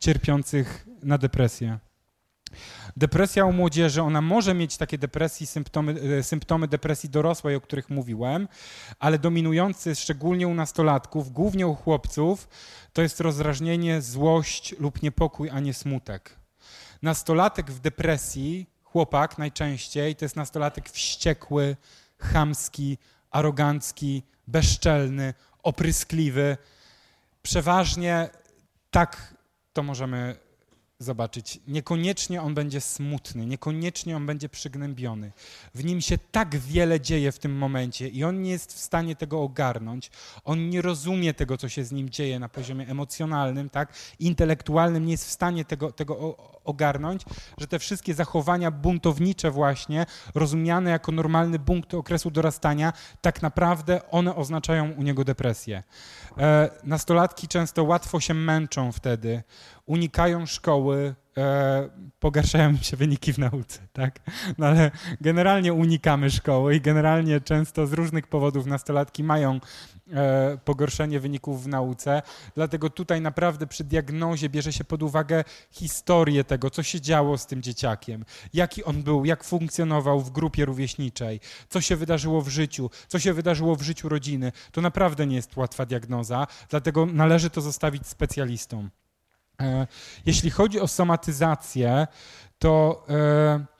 cierpiących 0.00 0.86
na 1.02 1.18
depresję. 1.18 1.78
Depresja 2.96 3.44
u 3.44 3.52
młodzieży, 3.52 4.02
ona 4.02 4.20
może 4.20 4.54
mieć 4.54 4.76
takie 4.76 4.98
depresji, 4.98 5.46
symptomy, 5.46 6.00
e, 6.18 6.22
symptomy 6.22 6.68
depresji 6.68 7.08
dorosłej, 7.08 7.56
o 7.56 7.60
których 7.60 7.90
mówiłem, 7.90 8.48
ale 8.98 9.18
dominujący 9.18 9.94
szczególnie 9.94 10.48
u 10.48 10.54
nastolatków, 10.54 11.32
głównie 11.32 11.66
u 11.66 11.74
chłopców, 11.74 12.48
to 12.92 13.02
jest 13.02 13.20
rozrażnienie, 13.20 14.02
złość 14.02 14.74
lub 14.78 15.02
niepokój, 15.02 15.50
a 15.50 15.60
nie 15.60 15.74
smutek. 15.74 16.36
Nastolatek 17.02 17.70
w 17.70 17.80
depresji, 17.80 18.70
chłopak 18.82 19.38
najczęściej, 19.38 20.16
to 20.16 20.24
jest 20.24 20.36
nastolatek 20.36 20.90
wściekły, 20.90 21.76
chamski, 22.18 22.98
arogancki, 23.30 24.22
bezczelny, 24.46 25.34
opryskliwy. 25.62 26.56
Przeważnie 27.42 28.28
tak 28.90 29.34
to 29.72 29.82
możemy 29.82 30.45
zobaczyć. 30.98 31.60
Niekoniecznie 31.68 32.42
on 32.42 32.54
będzie 32.54 32.80
smutny, 32.80 33.46
niekoniecznie 33.46 34.16
on 34.16 34.26
będzie 34.26 34.48
przygnębiony. 34.48 35.32
W 35.74 35.84
nim 35.84 36.00
się 36.00 36.18
tak 36.18 36.56
wiele 36.56 37.00
dzieje 37.00 37.32
w 37.32 37.38
tym 37.38 37.58
momencie 37.58 38.08
i 38.08 38.24
on 38.24 38.42
nie 38.42 38.50
jest 38.50 38.72
w 38.72 38.78
stanie 38.78 39.16
tego 39.16 39.42
ogarnąć. 39.42 40.10
On 40.44 40.70
nie 40.70 40.82
rozumie 40.82 41.34
tego, 41.34 41.58
co 41.58 41.68
się 41.68 41.84
z 41.84 41.92
nim 41.92 42.10
dzieje 42.10 42.38
na 42.38 42.48
poziomie 42.48 42.88
emocjonalnym, 42.88 43.70
tak? 43.70 43.92
Intelektualnym 44.18 45.04
nie 45.04 45.12
jest 45.12 45.26
w 45.26 45.30
stanie 45.30 45.64
tego, 45.64 45.92
tego 45.92 46.36
ogarnąć, 46.64 47.22
że 47.58 47.66
te 47.66 47.78
wszystkie 47.78 48.14
zachowania 48.14 48.70
buntownicze 48.70 49.50
właśnie, 49.50 50.06
rozumiane 50.34 50.90
jako 50.90 51.12
normalny 51.12 51.58
punkt 51.58 51.94
okresu 51.94 52.30
dorastania, 52.30 52.92
tak 53.20 53.42
naprawdę 53.42 54.10
one 54.10 54.36
oznaczają 54.36 54.90
u 54.92 55.02
niego 55.02 55.24
depresję. 55.24 55.82
E, 56.38 56.70
nastolatki 56.84 57.48
często 57.48 57.84
łatwo 57.84 58.20
się 58.20 58.34
męczą 58.34 58.92
wtedy, 58.92 59.42
unikają 59.86 60.46
szkoły, 60.46 61.14
e, 61.36 61.88
pogarszają 62.20 62.76
się 62.76 62.96
wyniki 62.96 63.32
w 63.32 63.38
nauce, 63.38 63.78
tak? 63.92 64.20
No 64.58 64.66
ale 64.66 64.90
generalnie 65.20 65.72
unikamy 65.72 66.30
szkoły 66.30 66.76
i 66.76 66.80
generalnie 66.80 67.40
często 67.40 67.86
z 67.86 67.92
różnych 67.92 68.26
powodów 68.26 68.66
nastolatki 68.66 69.24
mają 69.24 69.60
e, 70.12 70.58
pogorszenie 70.64 71.20
wyników 71.20 71.64
w 71.64 71.68
nauce, 71.68 72.22
dlatego 72.54 72.90
tutaj 72.90 73.20
naprawdę 73.20 73.66
przy 73.66 73.84
diagnozie 73.84 74.48
bierze 74.48 74.72
się 74.72 74.84
pod 74.84 75.02
uwagę 75.02 75.44
historię 75.70 76.44
tego, 76.44 76.70
co 76.70 76.82
się 76.82 77.00
działo 77.00 77.38
z 77.38 77.46
tym 77.46 77.62
dzieciakiem, 77.62 78.24
jaki 78.54 78.84
on 78.84 79.02
był, 79.02 79.24
jak 79.24 79.44
funkcjonował 79.44 80.20
w 80.20 80.30
grupie 80.30 80.64
rówieśniczej, 80.64 81.40
co 81.68 81.80
się 81.80 81.96
wydarzyło 81.96 82.42
w 82.42 82.48
życiu, 82.48 82.90
co 83.08 83.18
się 83.18 83.32
wydarzyło 83.32 83.76
w 83.76 83.82
życiu 83.82 84.08
rodziny. 84.08 84.52
To 84.72 84.80
naprawdę 84.80 85.26
nie 85.26 85.36
jest 85.36 85.56
łatwa 85.56 85.86
diagnoza, 85.86 86.46
dlatego 86.68 87.06
należy 87.06 87.50
to 87.50 87.60
zostawić 87.60 88.06
specjalistom. 88.06 88.90
E, 89.62 89.86
jeśli 90.26 90.50
chodzi 90.50 90.80
o 90.80 90.88
somatyzację, 90.88 92.06
to 92.58 93.04
e, 93.08 93.76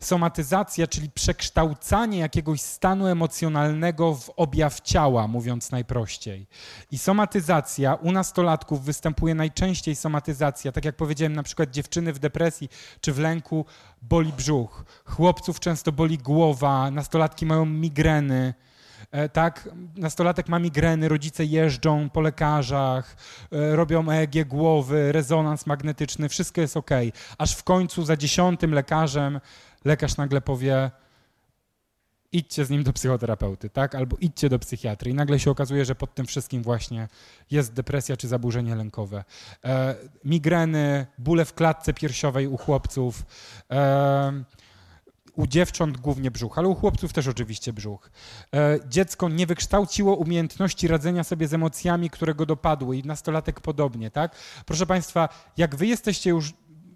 somatyzacja, 0.00 0.86
czyli 0.86 1.10
przekształcanie 1.10 2.18
jakiegoś 2.18 2.60
stanu 2.60 3.06
emocjonalnego 3.06 4.14
w 4.14 4.30
objaw 4.36 4.80
ciała, 4.80 5.26
mówiąc 5.26 5.70
najprościej. 5.70 6.46
I 6.90 6.98
somatyzacja 6.98 7.94
u 7.94 8.12
nastolatków 8.12 8.84
występuje 8.84 9.34
najczęściej 9.34 9.96
somatyzacja, 9.96 10.72
tak 10.72 10.84
jak 10.84 10.96
powiedziałem, 10.96 11.32
na 11.32 11.42
przykład 11.42 11.70
dziewczyny 11.70 12.12
w 12.12 12.18
depresji 12.18 12.68
czy 13.00 13.12
w 13.12 13.18
lęku 13.18 13.64
boli 14.02 14.32
brzuch, 14.32 14.84
chłopców 15.04 15.60
często 15.60 15.92
boli 15.92 16.18
głowa, 16.18 16.90
nastolatki 16.90 17.46
mają 17.46 17.64
migreny. 17.64 18.54
E, 19.10 19.28
tak, 19.28 19.68
nastolatek 19.96 20.48
ma 20.48 20.58
migreny, 20.58 21.08
rodzice 21.08 21.44
jeżdżą 21.44 22.10
po 22.10 22.20
lekarzach, 22.20 23.16
e, 23.52 23.76
robią 23.76 24.10
EEG 24.10 24.44
głowy, 24.44 25.12
rezonans 25.12 25.66
magnetyczny, 25.66 26.28
wszystko 26.28 26.60
jest 26.60 26.76
ok. 26.76 26.90
Aż 27.38 27.56
w 27.56 27.64
końcu 27.64 28.04
za 28.04 28.16
dziesiątym 28.16 28.74
lekarzem 28.74 29.40
lekarz 29.84 30.16
nagle 30.16 30.40
powie, 30.40 30.90
idźcie 32.32 32.64
z 32.64 32.70
nim 32.70 32.82
do 32.82 32.92
psychoterapeuty, 32.92 33.70
tak? 33.70 33.94
Albo 33.94 34.16
idźcie 34.20 34.48
do 34.48 34.58
psychiatry. 34.58 35.10
I 35.10 35.14
nagle 35.14 35.38
się 35.38 35.50
okazuje, 35.50 35.84
że 35.84 35.94
pod 35.94 36.14
tym 36.14 36.26
wszystkim 36.26 36.62
właśnie 36.62 37.08
jest 37.50 37.72
depresja 37.72 38.16
czy 38.16 38.28
zaburzenie 38.28 38.74
lękowe. 38.74 39.24
E, 39.64 39.94
migreny, 40.24 41.06
bóle 41.18 41.44
w 41.44 41.54
klatce 41.54 41.94
piersiowej 41.94 42.46
u 42.46 42.56
chłopców, 42.56 43.22
e, 43.70 44.44
u 45.38 45.46
dziewcząt 45.46 45.96
głównie 45.96 46.30
brzuch, 46.30 46.58
ale 46.58 46.68
u 46.68 46.74
chłopców 46.74 47.12
też 47.12 47.26
oczywiście 47.26 47.72
brzuch. 47.72 48.10
E, 48.54 48.78
dziecko 48.88 49.28
nie 49.28 49.46
wykształciło 49.46 50.16
umiejętności 50.16 50.88
radzenia 50.88 51.24
sobie 51.24 51.48
z 51.48 51.54
emocjami, 51.54 52.10
które 52.10 52.34
go 52.34 52.46
dopadły 52.46 52.96
i 52.96 53.02
nastolatek 53.02 53.60
podobnie, 53.60 54.10
tak? 54.10 54.36
Proszę 54.66 54.86
Państwa, 54.86 55.28
jak 55.56 55.76
Wy 55.76 55.86
jesteście 55.86 56.30
już, 56.30 56.52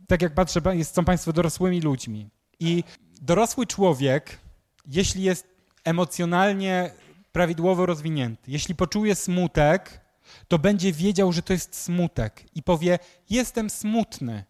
tak 0.09 0.23
jak 0.23 0.35
patrzę, 0.35 0.61
są 0.83 1.05
Państwo 1.05 1.33
dorosłymi 1.33 1.81
ludźmi 1.81 2.31
i 2.61 2.85
dorosły 3.21 3.67
człowiek, 3.67 4.39
jeśli 4.87 5.23
jest 5.23 5.47
emocjonalnie 5.85 6.91
prawidłowo 7.33 7.87
rozwinięty, 7.87 8.51
jeśli 8.51 8.75
poczuje 8.75 9.15
smutek, 9.15 10.01
to 10.49 10.59
będzie 10.59 10.93
wiedział, 10.93 11.33
że 11.33 11.43
to 11.43 11.53
jest 11.53 11.77
smutek 11.77 12.45
i 12.55 12.63
powie: 12.63 12.99
Jestem 13.31 13.71
smutny. 13.71 14.45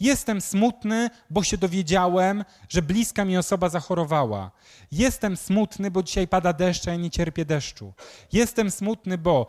Jestem 0.00 0.40
smutny, 0.40 1.10
bo 1.30 1.42
się 1.42 1.58
dowiedziałem, 1.58 2.44
że 2.68 2.82
bliska 2.82 3.24
mi 3.24 3.36
osoba 3.36 3.68
zachorowała. 3.68 4.50
Jestem 4.92 5.36
smutny, 5.36 5.90
bo 5.90 6.02
dzisiaj 6.02 6.28
pada 6.28 6.52
deszcz, 6.52 6.88
a 6.88 6.90
ja 6.90 6.96
nie 6.96 7.10
cierpię 7.10 7.44
deszczu. 7.44 7.92
Jestem 8.32 8.70
smutny, 8.70 9.18
bo 9.18 9.46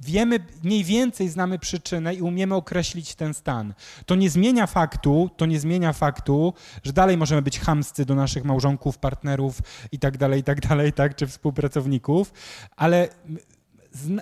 wiemy, 0.00 0.38
mniej 0.62 0.84
więcej 0.84 1.28
znamy 1.28 1.58
przyczynę 1.58 2.14
i 2.14 2.22
umiemy 2.22 2.54
określić 2.54 3.14
ten 3.14 3.34
stan. 3.34 3.74
To 4.06 4.14
nie 4.14 4.30
zmienia 4.30 4.66
faktu, 4.66 5.30
to 5.36 5.46
nie 5.46 5.60
zmienia 5.60 5.92
faktu, 5.92 6.54
że 6.82 6.92
dalej 6.92 7.16
możemy 7.16 7.42
być 7.42 7.60
chamscy 7.60 8.04
do 8.04 8.14
naszych 8.14 8.44
małżonków, 8.44 8.98
partnerów 8.98 9.58
i 9.92 9.98
tak 9.98 10.18
dalej, 10.18 10.40
i 10.40 10.44
tak 10.44 10.60
dalej, 10.60 10.92
tak, 10.92 11.16
czy 11.16 11.26
współpracowników, 11.26 12.32
ale 12.76 13.08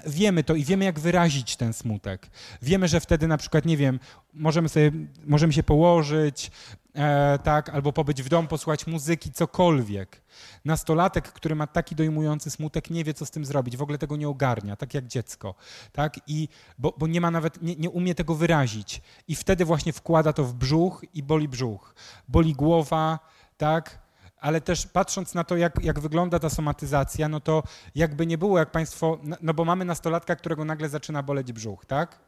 wiemy 0.06 0.44
to 0.44 0.54
i 0.54 0.64
wiemy, 0.64 0.84
jak 0.84 1.00
wyrazić 1.00 1.56
ten 1.56 1.72
smutek. 1.72 2.30
Wiemy, 2.62 2.88
że 2.88 3.00
wtedy 3.00 3.28
na 3.28 3.36
przykład, 3.36 3.64
nie 3.64 3.76
wiem, 3.76 4.00
możemy, 4.34 4.68
sobie, 4.68 4.90
możemy 5.26 5.52
się 5.52 5.62
położyć, 5.62 6.50
e, 6.94 7.38
tak, 7.38 7.68
albo 7.68 7.92
pobyć 7.92 8.22
w 8.22 8.28
domu, 8.28 8.48
posłuchać 8.48 8.86
muzyki, 8.86 9.32
cokolwiek. 9.32 10.22
Nastolatek, 10.64 11.32
który 11.32 11.54
ma 11.54 11.66
taki 11.66 11.94
dojmujący 11.94 12.50
smutek, 12.50 12.90
nie 12.90 13.04
wie, 13.04 13.14
co 13.14 13.26
z 13.26 13.30
tym 13.30 13.44
zrobić, 13.44 13.76
w 13.76 13.82
ogóle 13.82 13.98
tego 13.98 14.16
nie 14.16 14.28
ogarnia, 14.28 14.76
tak 14.76 14.94
jak 14.94 15.06
dziecko, 15.06 15.54
tak, 15.92 16.20
i, 16.26 16.48
bo, 16.78 16.94
bo 16.98 17.06
nie 17.06 17.20
ma 17.20 17.30
nawet, 17.30 17.62
nie, 17.62 17.76
nie 17.76 17.90
umie 17.90 18.14
tego 18.14 18.34
wyrazić. 18.34 19.02
I 19.28 19.34
wtedy 19.34 19.64
właśnie 19.64 19.92
wkłada 19.92 20.32
to 20.32 20.44
w 20.44 20.54
brzuch 20.54 21.04
i 21.14 21.22
boli 21.22 21.48
brzuch. 21.48 21.94
Boli 22.28 22.52
głowa, 22.52 23.18
tak, 23.56 24.03
ale 24.44 24.60
też 24.60 24.86
patrząc 24.86 25.34
na 25.34 25.44
to, 25.44 25.56
jak, 25.56 25.84
jak 25.84 26.00
wygląda 26.00 26.38
ta 26.38 26.50
somatyzacja, 26.50 27.28
no 27.28 27.40
to 27.40 27.62
jakby 27.94 28.26
nie 28.26 28.38
było, 28.38 28.58
jak 28.58 28.70
Państwo, 28.70 29.18
no, 29.22 29.36
no 29.42 29.54
bo 29.54 29.64
mamy 29.64 29.84
nastolatka, 29.84 30.36
którego 30.36 30.64
nagle 30.64 30.88
zaczyna 30.88 31.22
boleć 31.22 31.52
brzuch, 31.52 31.86
tak? 31.86 32.18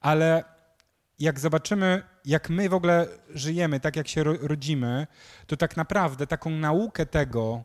Ale 0.00 0.44
jak 1.18 1.40
zobaczymy, 1.40 2.02
jak 2.24 2.50
my 2.50 2.68
w 2.68 2.74
ogóle 2.74 3.06
żyjemy, 3.34 3.80
tak 3.80 3.96
jak 3.96 4.08
się 4.08 4.24
rodzimy, 4.24 5.06
to 5.46 5.56
tak 5.56 5.76
naprawdę 5.76 6.26
taką 6.26 6.50
naukę 6.50 7.06
tego, 7.06 7.64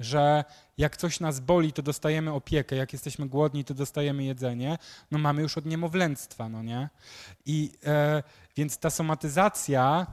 że 0.00 0.44
jak 0.78 0.96
coś 0.96 1.20
nas 1.20 1.40
boli, 1.40 1.72
to 1.72 1.82
dostajemy 1.82 2.32
opiekę, 2.32 2.76
jak 2.76 2.92
jesteśmy 2.92 3.28
głodni, 3.28 3.64
to 3.64 3.74
dostajemy 3.74 4.24
jedzenie, 4.24 4.78
no 5.10 5.18
mamy 5.18 5.42
już 5.42 5.58
od 5.58 5.66
niemowlęctwa, 5.66 6.48
no 6.48 6.62
nie? 6.62 6.88
I 7.46 7.72
e, 7.86 8.22
więc 8.56 8.78
ta 8.78 8.90
somatyzacja 8.90 10.06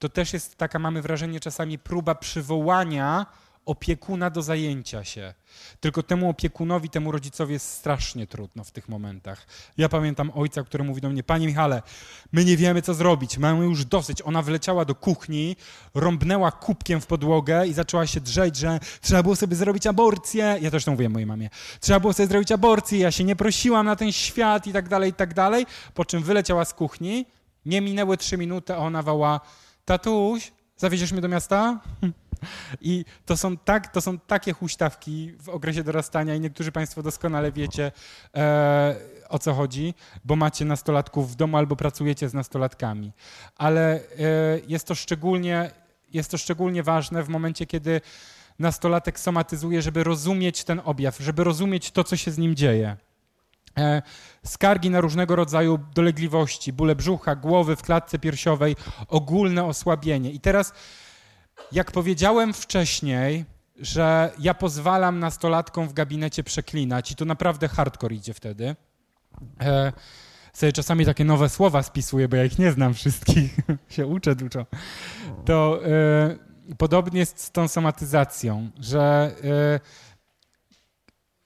to 0.00 0.08
też 0.08 0.32
jest 0.32 0.56
taka, 0.56 0.78
mamy 0.78 1.02
wrażenie 1.02 1.40
czasami, 1.40 1.78
próba 1.78 2.14
przywołania 2.14 3.26
opiekuna 3.66 4.30
do 4.30 4.42
zajęcia 4.42 5.04
się. 5.04 5.34
Tylko 5.80 6.02
temu 6.02 6.30
opiekunowi, 6.30 6.90
temu 6.90 7.12
rodzicowi 7.12 7.52
jest 7.52 7.68
strasznie 7.68 8.26
trudno 8.26 8.64
w 8.64 8.70
tych 8.70 8.88
momentach. 8.88 9.46
Ja 9.78 9.88
pamiętam 9.88 10.30
ojca, 10.34 10.62
który 10.62 10.84
mówi 10.84 11.00
do 11.00 11.10
mnie, 11.10 11.22
panie 11.22 11.46
Michale, 11.46 11.82
my 12.32 12.44
nie 12.44 12.56
wiemy, 12.56 12.82
co 12.82 12.94
zrobić, 12.94 13.38
mamy 13.38 13.64
już 13.64 13.84
dosyć. 13.84 14.22
Ona 14.22 14.42
wleciała 14.42 14.84
do 14.84 14.94
kuchni, 14.94 15.56
rąbnęła 15.94 16.52
kubkiem 16.52 17.00
w 17.00 17.06
podłogę 17.06 17.66
i 17.66 17.72
zaczęła 17.72 18.06
się 18.06 18.20
drzeć, 18.20 18.56
że 18.56 18.80
trzeba 19.00 19.22
było 19.22 19.36
sobie 19.36 19.56
zrobić 19.56 19.86
aborcję. 19.86 20.58
Ja 20.60 20.70
też 20.70 20.84
to 20.84 20.90
mówię 20.90 21.08
mojej 21.08 21.26
mamie. 21.26 21.50
Trzeba 21.80 22.00
było 22.00 22.12
sobie 22.12 22.26
zrobić 22.26 22.52
aborcję, 22.52 22.98
ja 22.98 23.10
się 23.10 23.24
nie 23.24 23.36
prosiłam 23.36 23.86
na 23.86 23.96
ten 23.96 24.12
świat 24.12 24.66
i 24.66 24.72
tak 24.72 24.88
dalej, 24.88 25.10
i 25.10 25.14
tak 25.14 25.34
dalej. 25.34 25.66
Po 25.94 26.04
czym 26.04 26.22
wyleciała 26.22 26.64
z 26.64 26.74
kuchni, 26.74 27.26
nie 27.66 27.80
minęły 27.80 28.16
trzy 28.16 28.38
minuty, 28.38 28.74
a 28.74 28.76
ona 28.76 29.02
woła, 29.02 29.40
tatuś, 29.90 30.52
zawieziesz 30.76 31.12
mnie 31.12 31.20
do 31.20 31.28
miasta? 31.28 31.80
I 32.80 33.04
to 33.26 33.36
są, 33.36 33.56
tak, 33.56 33.88
to 33.88 34.00
są 34.00 34.18
takie 34.18 34.52
huśtawki 34.52 35.32
w 35.42 35.48
okresie 35.48 35.84
dorastania 35.84 36.34
i 36.34 36.40
niektórzy 36.40 36.72
Państwo 36.72 37.02
doskonale 37.02 37.52
wiecie, 37.52 37.92
e, 38.34 38.96
o 39.28 39.38
co 39.38 39.54
chodzi, 39.54 39.94
bo 40.24 40.36
macie 40.36 40.64
nastolatków 40.64 41.32
w 41.32 41.34
domu 41.34 41.56
albo 41.56 41.76
pracujecie 41.76 42.28
z 42.28 42.34
nastolatkami. 42.34 43.12
Ale 43.56 43.94
e, 43.94 44.00
jest, 44.68 44.86
to 44.86 44.94
szczególnie, 44.94 45.70
jest 46.12 46.30
to 46.30 46.38
szczególnie 46.38 46.82
ważne 46.82 47.22
w 47.22 47.28
momencie, 47.28 47.66
kiedy 47.66 48.00
nastolatek 48.58 49.20
somatyzuje, 49.20 49.82
żeby 49.82 50.04
rozumieć 50.04 50.64
ten 50.64 50.80
objaw, 50.84 51.18
żeby 51.18 51.44
rozumieć 51.44 51.90
to, 51.90 52.04
co 52.04 52.16
się 52.16 52.30
z 52.30 52.38
nim 52.38 52.56
dzieje. 52.56 52.96
E, 53.78 54.02
skargi 54.44 54.90
na 54.90 55.00
różnego 55.00 55.36
rodzaju 55.36 55.78
dolegliwości, 55.94 56.72
bóle 56.72 56.96
brzucha, 56.96 57.36
głowy 57.36 57.76
w 57.76 57.82
klatce 57.82 58.18
piersiowej, 58.18 58.76
ogólne 59.08 59.64
osłabienie. 59.64 60.30
I 60.30 60.40
teraz, 60.40 60.72
jak 61.72 61.92
powiedziałem 61.92 62.52
wcześniej, 62.52 63.44
że 63.76 64.30
ja 64.38 64.54
pozwalam 64.54 65.18
nastolatkom 65.18 65.88
w 65.88 65.92
gabinecie 65.92 66.44
przeklinać 66.44 67.10
i 67.10 67.16
to 67.16 67.24
naprawdę 67.24 67.68
hardcore 67.68 68.14
idzie 68.14 68.34
wtedy. 68.34 68.76
E, 69.60 69.92
sobie 70.52 70.72
czasami 70.72 71.04
takie 71.04 71.24
nowe 71.24 71.48
słowa 71.48 71.82
spisuję, 71.82 72.28
bo 72.28 72.36
ja 72.36 72.44
ich 72.44 72.58
nie 72.58 72.72
znam 72.72 72.94
wszystkich, 72.94 73.56
się 73.88 74.06
uczę 74.06 74.34
dużo. 74.34 74.66
To 75.44 75.80
e, 75.84 76.74
podobnie 76.78 77.20
jest 77.20 77.40
z 77.40 77.50
tą 77.50 77.68
somatyzacją, 77.68 78.70
że 78.80 79.34
e, 79.44 79.80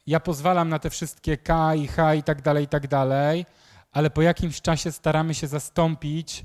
ja 0.07 0.21
pozwalam 0.21 0.69
na 0.69 0.79
te 0.79 0.91
wszystkie 0.91 1.37
K 1.37 1.75
i 1.75 1.87
H 1.87 2.15
i 2.15 2.23
tak 2.23 2.43
dalej, 2.43 2.65
i 2.65 2.69
tak 2.69 2.89
dalej, 2.89 3.47
ale 3.93 4.11
po 4.11 4.23
jakimś 4.23 4.61
czasie 4.61 4.93
staramy 4.93 5.35
się 5.35 5.47
zastąpić 5.47 6.45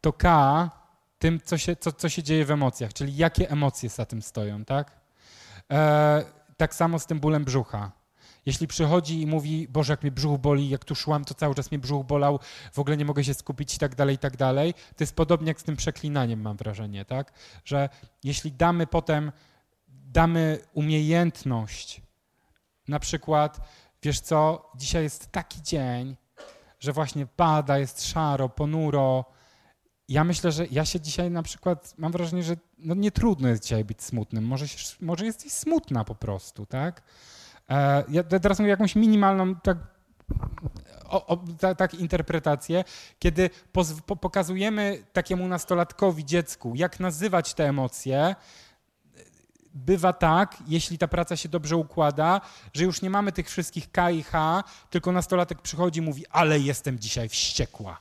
to 0.00 0.12
K 0.12 0.70
tym, 1.18 1.40
co 1.44 1.58
się, 1.58 1.76
co, 1.76 1.92
co 1.92 2.08
się 2.08 2.22
dzieje 2.22 2.44
w 2.44 2.50
emocjach, 2.50 2.92
czyli 2.92 3.16
jakie 3.16 3.50
emocje 3.50 3.88
za 3.88 4.04
tym 4.04 4.22
stoją, 4.22 4.64
tak? 4.64 5.00
E, 5.72 6.24
tak 6.56 6.74
samo 6.74 6.98
z 6.98 7.06
tym 7.06 7.20
bólem 7.20 7.44
brzucha. 7.44 7.92
Jeśli 8.46 8.66
przychodzi 8.66 9.22
i 9.22 9.26
mówi, 9.26 9.68
Boże, 9.68 9.92
jak 9.92 10.02
mnie 10.02 10.12
brzuch 10.12 10.40
boli, 10.40 10.68
jak 10.68 10.84
tu 10.84 10.94
szłam, 10.94 11.24
to 11.24 11.34
cały 11.34 11.54
czas 11.54 11.70
mnie 11.70 11.78
brzuch 11.78 12.06
bolał, 12.06 12.38
w 12.72 12.78
ogóle 12.78 12.96
nie 12.96 13.04
mogę 13.04 13.24
się 13.24 13.34
skupić 13.34 13.74
i 13.74 13.78
tak 13.78 13.94
dalej, 13.94 14.14
i 14.14 14.18
tak 14.18 14.36
dalej, 14.36 14.74
to 14.74 15.02
jest 15.04 15.16
podobnie 15.16 15.48
jak 15.48 15.60
z 15.60 15.64
tym 15.64 15.76
przeklinaniem, 15.76 16.40
mam 16.40 16.56
wrażenie, 16.56 17.04
tak? 17.04 17.32
Że 17.64 17.88
jeśli 18.24 18.52
damy 18.52 18.86
potem, 18.86 19.32
damy 19.88 20.58
umiejętność, 20.74 22.02
na 22.88 22.98
przykład, 22.98 23.60
wiesz 24.02 24.20
co, 24.20 24.70
dzisiaj 24.76 25.02
jest 25.02 25.32
taki 25.32 25.62
dzień, 25.62 26.16
że 26.80 26.92
właśnie 26.92 27.26
pada, 27.26 27.78
jest 27.78 28.06
szaro, 28.06 28.48
ponuro, 28.48 29.24
ja 30.08 30.24
myślę, 30.24 30.52
że 30.52 30.66
ja 30.70 30.84
się 30.84 31.00
dzisiaj 31.00 31.30
na 31.30 31.42
przykład, 31.42 31.94
mam 31.98 32.12
wrażenie, 32.12 32.42
że 32.42 32.56
no 32.78 32.94
nie 32.94 33.10
trudno 33.10 33.48
jest 33.48 33.62
dzisiaj 33.62 33.84
być 33.84 34.02
smutnym. 34.02 34.44
Może, 34.44 34.68
się, 34.68 34.96
może 35.00 35.24
jesteś 35.24 35.52
smutna 35.52 36.04
po 36.04 36.14
prostu, 36.14 36.66
tak? 36.66 37.02
E, 37.70 38.04
ja 38.08 38.22
teraz 38.22 38.58
mówię 38.58 38.70
jakąś 38.70 38.96
minimalną 38.96 39.54
tak, 39.54 39.78
o, 41.04 41.26
o, 41.26 41.36
ta, 41.60 41.74
tak 41.74 41.94
interpretację, 41.94 42.84
kiedy 43.18 43.50
poz, 43.72 43.94
po, 44.06 44.16
pokazujemy 44.16 45.04
takiemu 45.12 45.48
nastolatkowi, 45.48 46.24
dziecku, 46.24 46.72
jak 46.74 47.00
nazywać 47.00 47.54
te 47.54 47.68
emocje, 47.68 48.34
bywa 49.74 50.12
tak, 50.12 50.56
jeśli 50.66 50.98
ta 50.98 51.08
praca 51.08 51.36
się 51.36 51.48
dobrze 51.48 51.76
układa, 51.76 52.40
że 52.72 52.84
już 52.84 53.02
nie 53.02 53.10
mamy 53.10 53.32
tych 53.32 53.50
wszystkich 53.50 53.90
K 53.92 54.10
i 54.10 54.22
H, 54.22 54.64
tylko 54.90 55.12
nastolatek 55.12 55.62
przychodzi 55.62 55.98
i 55.98 56.02
mówi, 56.02 56.24
ale 56.30 56.60
jestem 56.60 56.98
dzisiaj 56.98 57.28
wściekła 57.28 58.00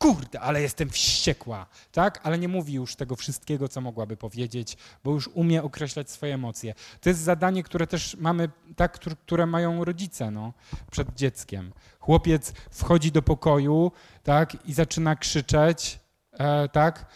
kurde, 0.00 0.40
ale 0.40 0.62
jestem 0.62 0.90
wściekła, 0.90 1.66
tak? 1.92 2.20
Ale 2.22 2.38
nie 2.38 2.48
mówi 2.48 2.72
już 2.72 2.96
tego 2.96 3.16
wszystkiego, 3.16 3.68
co 3.68 3.80
mogłaby 3.80 4.16
powiedzieć, 4.16 4.76
bo 5.04 5.10
już 5.12 5.28
umie 5.28 5.62
określać 5.62 6.10
swoje 6.10 6.34
emocje. 6.34 6.74
To 7.00 7.08
jest 7.08 7.20
zadanie, 7.20 7.62
które 7.62 7.86
też 7.86 8.16
mamy, 8.20 8.48
tak, 8.76 9.00
które 9.26 9.46
mają 9.46 9.84
rodzice, 9.84 10.30
no, 10.30 10.52
przed 10.90 11.14
dzieckiem. 11.14 11.72
Chłopiec 12.00 12.52
wchodzi 12.70 13.12
do 13.12 13.22
pokoju, 13.22 13.92
tak, 14.22 14.68
i 14.68 14.72
zaczyna 14.72 15.16
krzyczeć, 15.16 16.00
e, 16.32 16.68
tak, 16.68 17.06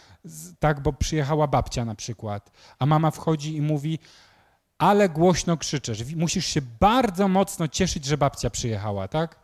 tak, 0.59 0.79
bo 0.79 0.93
przyjechała 0.93 1.47
babcia 1.47 1.85
na 1.85 1.95
przykład, 1.95 2.51
a 2.79 2.85
mama 2.85 3.11
wchodzi 3.11 3.55
i 3.55 3.61
mówi, 3.61 3.99
ale 4.77 5.09
głośno 5.09 5.57
krzyczesz, 5.57 6.15
musisz 6.15 6.45
się 6.45 6.61
bardzo 6.79 7.27
mocno 7.27 7.67
cieszyć, 7.67 8.05
że 8.05 8.17
babcia 8.17 8.49
przyjechała, 8.49 9.07
tak? 9.07 9.39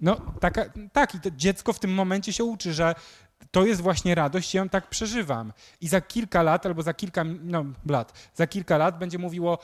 No 0.00 0.16
taka, 0.40 0.64
tak, 0.92 1.14
i 1.14 1.20
to 1.20 1.30
dziecko 1.30 1.72
w 1.72 1.78
tym 1.78 1.94
momencie 1.94 2.32
się 2.32 2.44
uczy, 2.44 2.74
że 2.74 2.94
to 3.50 3.66
jest 3.66 3.80
właśnie 3.80 4.14
radość, 4.14 4.54
ja 4.54 4.62
ją 4.62 4.68
tak 4.68 4.88
przeżywam. 4.88 5.52
I 5.80 5.88
za 5.88 6.00
kilka 6.00 6.42
lat 6.42 6.66
albo 6.66 6.82
za 6.82 6.94
kilka 6.94 7.24
no, 7.24 7.64
lat, 7.86 8.30
za 8.34 8.46
kilka 8.46 8.78
lat 8.78 8.98
będzie 8.98 9.18
mówiło, 9.18 9.58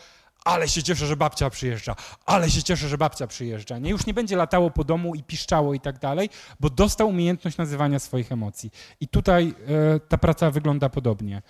ale 0.44 0.68
się 0.68 0.82
cieszę, 0.82 1.06
że 1.06 1.16
babcia 1.16 1.50
przyjeżdża, 1.50 1.96
ale 2.26 2.50
się 2.50 2.62
cieszę, 2.62 2.88
że 2.88 2.98
babcia 2.98 3.26
przyjeżdża. 3.26 3.78
Nie, 3.78 3.90
już 3.90 4.06
nie 4.06 4.14
będzie 4.14 4.36
latało 4.36 4.70
po 4.70 4.84
domu 4.84 5.14
i 5.14 5.22
piszczało 5.22 5.74
i 5.74 5.80
tak 5.80 5.98
dalej, 5.98 6.30
bo 6.60 6.70
dostał 6.70 7.08
umiejętność 7.08 7.56
nazywania 7.56 7.98
swoich 7.98 8.32
emocji. 8.32 8.70
I 9.00 9.08
tutaj 9.08 9.54
e, 9.96 10.00
ta 10.00 10.18
praca 10.18 10.50
wygląda 10.50 10.88
podobnie. 10.88 11.42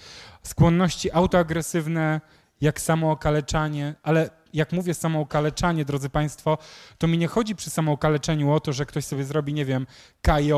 Skłonności 0.43 1.13
autoagresywne, 1.13 2.21
jak 2.61 2.81
samookaleczanie, 2.81 3.95
ale 4.03 4.31
jak 4.55 4.73
mówię 4.73 4.95
samookaleczanie, 4.95 5.85
drodzy 5.85 6.11
Państwo, 6.11 6.59
to 6.99 7.07
mi 7.07 7.19
nie 7.19 7.27
chodzi 7.27 7.57
przy 7.57 7.71
samookaleczeniu 7.71 8.53
o 8.53 8.61
to, 8.61 8.73
że 8.73 8.87
ktoś 8.87 9.05
sobie 9.05 9.25
zrobi, 9.25 9.55
nie 9.55 9.65
wiem, 9.65 9.87
KJ, 10.23 10.53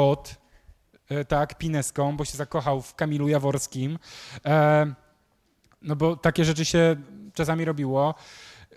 e, 1.08 1.24
tak, 1.24 1.58
pineską, 1.58 2.16
bo 2.16 2.24
się 2.24 2.36
zakochał 2.36 2.82
w 2.82 2.94
Kamilu 2.94 3.28
Jaworskim, 3.28 3.98
e, 4.46 4.94
no 5.82 5.96
bo 5.96 6.16
takie 6.16 6.44
rzeczy 6.44 6.64
się 6.64 6.96
czasami 7.32 7.64
robiło. 7.64 8.14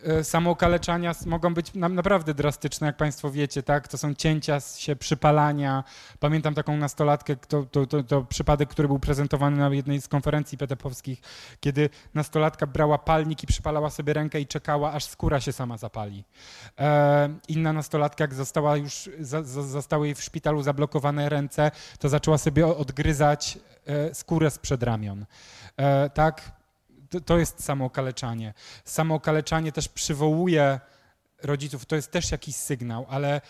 E, 0.03 0.23
samookaleczania 0.23 1.15
mogą 1.25 1.53
być 1.53 1.73
naprawdę 1.73 2.33
drastyczne, 2.33 2.87
jak 2.87 2.97
Państwo 2.97 3.31
wiecie, 3.31 3.63
tak? 3.63 3.87
To 3.87 3.97
są 3.97 4.13
cięcia 4.13 4.59
się, 4.59 4.95
przypalania. 4.95 5.83
Pamiętam 6.19 6.53
taką 6.53 6.77
nastolatkę, 6.77 7.35
to, 7.35 7.63
to, 7.63 7.85
to, 7.85 8.03
to 8.03 8.21
przypadek, 8.21 8.69
który 8.69 8.87
był 8.87 8.99
prezentowany 8.99 9.57
na 9.57 9.69
jednej 9.69 10.01
z 10.01 10.07
konferencji 10.07 10.57
PTP-owskich, 10.57 11.21
kiedy 11.59 11.89
nastolatka 12.13 12.67
brała 12.67 12.97
palnik 12.97 13.43
i 13.43 13.47
przypalała 13.47 13.89
sobie 13.89 14.13
rękę 14.13 14.41
i 14.41 14.47
czekała, 14.47 14.91
aż 14.91 15.05
skóra 15.05 15.39
się 15.39 15.53
sama 15.53 15.77
zapali. 15.77 16.23
E, 16.79 17.29
inna 17.47 17.73
nastolatka, 17.73 18.23
jak 18.23 18.33
została 18.33 18.77
już, 18.77 19.09
za, 19.19 19.43
zostały 19.43 20.07
jej 20.07 20.15
w 20.15 20.23
szpitalu 20.23 20.63
zablokowane 20.63 21.29
ręce, 21.29 21.71
to 21.99 22.09
zaczęła 22.09 22.37
sobie 22.37 22.67
odgryzać 22.67 23.59
e, 23.85 24.15
skórę 24.15 24.51
z 24.51 24.59
przedramion. 24.59 25.25
E, 25.77 26.09
tak? 26.09 26.51
To, 27.25 27.37
jest 27.37 27.63
samookaleczanie. 27.63 28.53
Samookaleczanie 28.85 29.71
też 29.71 29.87
przywołuje 29.87 30.79
rodziców, 31.43 31.85
to 31.85 31.95
jest 31.95 32.11
też 32.11 32.31
jakiś 32.31 32.55
sygnał, 32.55 33.05
ale 33.09 33.41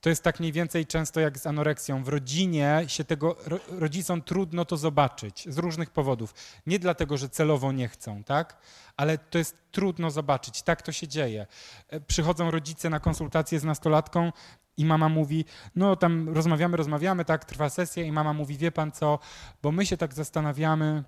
to 0.00 0.08
jest 0.08 0.22
tak 0.22 0.40
mniej 0.40 0.52
więcej 0.52 0.86
często 0.86 1.20
jak 1.20 1.38
z 1.38 1.46
anoreksją. 1.46 2.04
W 2.04 2.08
rodzinie 2.08 2.84
się 2.86 3.04
tego 3.04 3.36
rodzicom 3.68 4.22
trudno 4.22 4.64
to 4.64 4.76
zobaczyć 4.76 5.44
z 5.48 5.58
różnych 5.58 5.90
powodów. 5.90 6.34
Nie 6.66 6.78
dlatego, 6.78 7.16
że 7.16 7.28
celowo 7.28 7.72
nie 7.72 7.88
chcą, 7.88 8.24
tak? 8.24 8.56
Ale 8.96 9.18
to 9.18 9.38
jest 9.38 9.56
trudno 9.70 10.10
zobaczyć. 10.10 10.62
Tak 10.62 10.82
to 10.82 10.92
się 10.92 11.08
dzieje. 11.08 11.46
E, 11.88 12.00
przychodzą 12.00 12.50
rodzice 12.50 12.90
na 12.90 13.00
konsultację 13.00 13.60
z 13.60 13.64
nastolatką 13.64 14.32
i 14.76 14.84
mama 14.84 15.08
mówi, 15.08 15.44
no 15.76 15.96
tam 15.96 16.28
rozmawiamy, 16.28 16.76
rozmawiamy, 16.76 17.24
tak, 17.24 17.44
trwa 17.44 17.70
sesja 17.70 18.02
i 18.04 18.12
mama 18.12 18.32
mówi, 18.32 18.56
wie 18.56 18.72
pan 18.72 18.92
co, 18.92 19.18
bo 19.62 19.72
my 19.72 19.86
się 19.86 19.96
tak 19.96 20.14
zastanawiamy, 20.14 21.04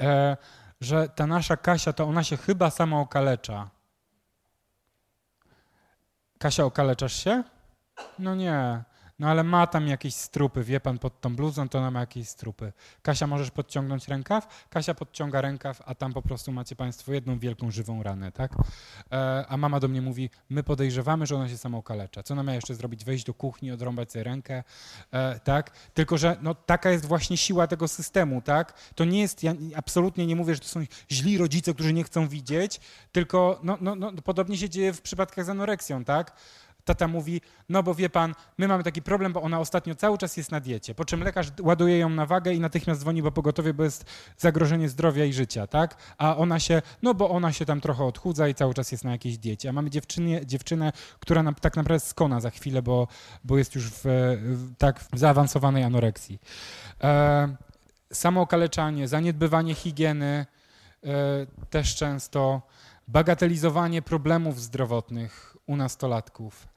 e, 0.00 0.36
że 0.84 1.08
ta 1.08 1.26
nasza 1.26 1.56
Kasia, 1.56 1.92
to 1.92 2.04
ona 2.04 2.24
się 2.24 2.36
chyba 2.36 2.70
sama 2.70 3.00
okalecza. 3.00 3.70
Kasia, 6.38 6.64
okaleczasz 6.64 7.24
się? 7.24 7.44
No 8.18 8.34
nie. 8.34 8.84
No 9.22 9.28
ale 9.28 9.44
ma 9.44 9.66
tam 9.66 9.88
jakieś 9.88 10.14
strupy, 10.14 10.64
wie 10.64 10.80
pan, 10.80 10.98
pod 10.98 11.20
tą 11.20 11.36
bluzą 11.36 11.68
to 11.68 11.78
ona 11.78 11.90
ma 11.90 12.00
jakieś 12.00 12.28
strupy. 12.28 12.72
Kasia, 13.02 13.26
możesz 13.26 13.50
podciągnąć 13.50 14.08
rękaw? 14.08 14.66
Kasia 14.70 14.94
podciąga 14.94 15.40
rękaw, 15.40 15.82
a 15.86 15.94
tam 15.94 16.12
po 16.12 16.22
prostu 16.22 16.52
macie 16.52 16.76
państwo 16.76 17.12
jedną 17.12 17.38
wielką, 17.38 17.70
żywą 17.70 18.02
ranę, 18.02 18.32
tak? 18.32 18.52
E, 19.12 19.44
a 19.48 19.56
mama 19.56 19.80
do 19.80 19.88
mnie 19.88 20.02
mówi, 20.02 20.30
my 20.50 20.62
podejrzewamy, 20.62 21.26
że 21.26 21.36
ona 21.36 21.48
się 21.48 21.56
sama 21.58 21.78
okalecza. 21.78 22.22
Co 22.22 22.34
ona 22.34 22.42
miała 22.42 22.54
jeszcze 22.54 22.74
zrobić? 22.74 23.04
Wejść 23.04 23.24
do 23.24 23.34
kuchni, 23.34 23.72
odrąbać 23.72 24.12
sobie 24.12 24.24
rękę, 24.24 24.64
e, 25.12 25.40
tak? 25.40 25.70
Tylko, 25.94 26.18
że 26.18 26.36
no, 26.40 26.54
taka 26.54 26.90
jest 26.90 27.06
właśnie 27.06 27.36
siła 27.36 27.66
tego 27.66 27.88
systemu, 27.88 28.42
tak? 28.42 28.74
To 28.94 29.04
nie 29.04 29.20
jest, 29.20 29.42
ja 29.42 29.54
absolutnie 29.76 30.26
nie 30.26 30.36
mówię, 30.36 30.54
że 30.54 30.60
to 30.60 30.68
są 30.68 30.84
źli 31.10 31.38
rodzice, 31.38 31.74
którzy 31.74 31.92
nie 31.92 32.04
chcą 32.04 32.28
widzieć, 32.28 32.80
tylko 33.12 33.60
no, 33.62 33.78
no, 33.80 33.94
no, 33.94 34.12
podobnie 34.24 34.56
się 34.56 34.70
dzieje 34.70 34.92
w 34.92 35.02
przypadkach 35.02 35.44
z 35.44 35.48
anoreksją, 35.48 36.04
tak? 36.04 36.36
Tata 36.84 37.08
mówi, 37.08 37.40
no 37.68 37.82
bo 37.82 37.94
wie 37.94 38.10
pan, 38.10 38.34
my 38.58 38.68
mamy 38.68 38.84
taki 38.84 39.02
problem, 39.02 39.32
bo 39.32 39.42
ona 39.42 39.60
ostatnio 39.60 39.94
cały 39.94 40.18
czas 40.18 40.36
jest 40.36 40.50
na 40.50 40.60
diecie, 40.60 40.94
po 40.94 41.04
czym 41.04 41.22
lekarz 41.22 41.46
ładuje 41.60 41.98
ją 41.98 42.08
na 42.08 42.26
wagę 42.26 42.52
i 42.52 42.60
natychmiast 42.60 43.00
dzwoni, 43.00 43.22
bo 43.22 43.32
pogotowie, 43.32 43.74
bo 43.74 43.84
jest 43.84 44.04
zagrożenie 44.38 44.88
zdrowia 44.88 45.24
i 45.24 45.32
życia, 45.32 45.66
tak? 45.66 45.96
A 46.18 46.36
ona 46.36 46.60
się, 46.60 46.82
no 47.02 47.14
bo 47.14 47.30
ona 47.30 47.52
się 47.52 47.64
tam 47.66 47.80
trochę 47.80 48.04
odchudza 48.04 48.48
i 48.48 48.54
cały 48.54 48.74
czas 48.74 48.92
jest 48.92 49.04
na 49.04 49.10
jakiejś 49.10 49.38
diecie. 49.38 49.68
A 49.68 49.72
mamy 49.72 49.90
dziewczynie, 49.90 50.46
dziewczynę, 50.46 50.92
która 51.20 51.42
nam 51.42 51.54
tak 51.54 51.76
naprawdę 51.76 52.06
skona 52.06 52.40
za 52.40 52.50
chwilę, 52.50 52.82
bo, 52.82 53.08
bo 53.44 53.58
jest 53.58 53.74
już 53.74 53.90
w, 53.90 54.02
w 54.04 54.76
tak 54.78 55.00
w 55.00 55.18
zaawansowanej 55.18 55.84
anoreksji. 55.84 56.38
E, 57.02 57.56
samookaleczanie, 58.12 59.08
zaniedbywanie 59.08 59.74
higieny 59.74 60.46
e, 61.04 61.06
też 61.70 61.94
często, 61.96 62.62
bagatelizowanie 63.08 64.02
problemów 64.02 64.60
zdrowotnych, 64.60 65.51
u 65.66 65.76
nastolatków. 65.76 66.68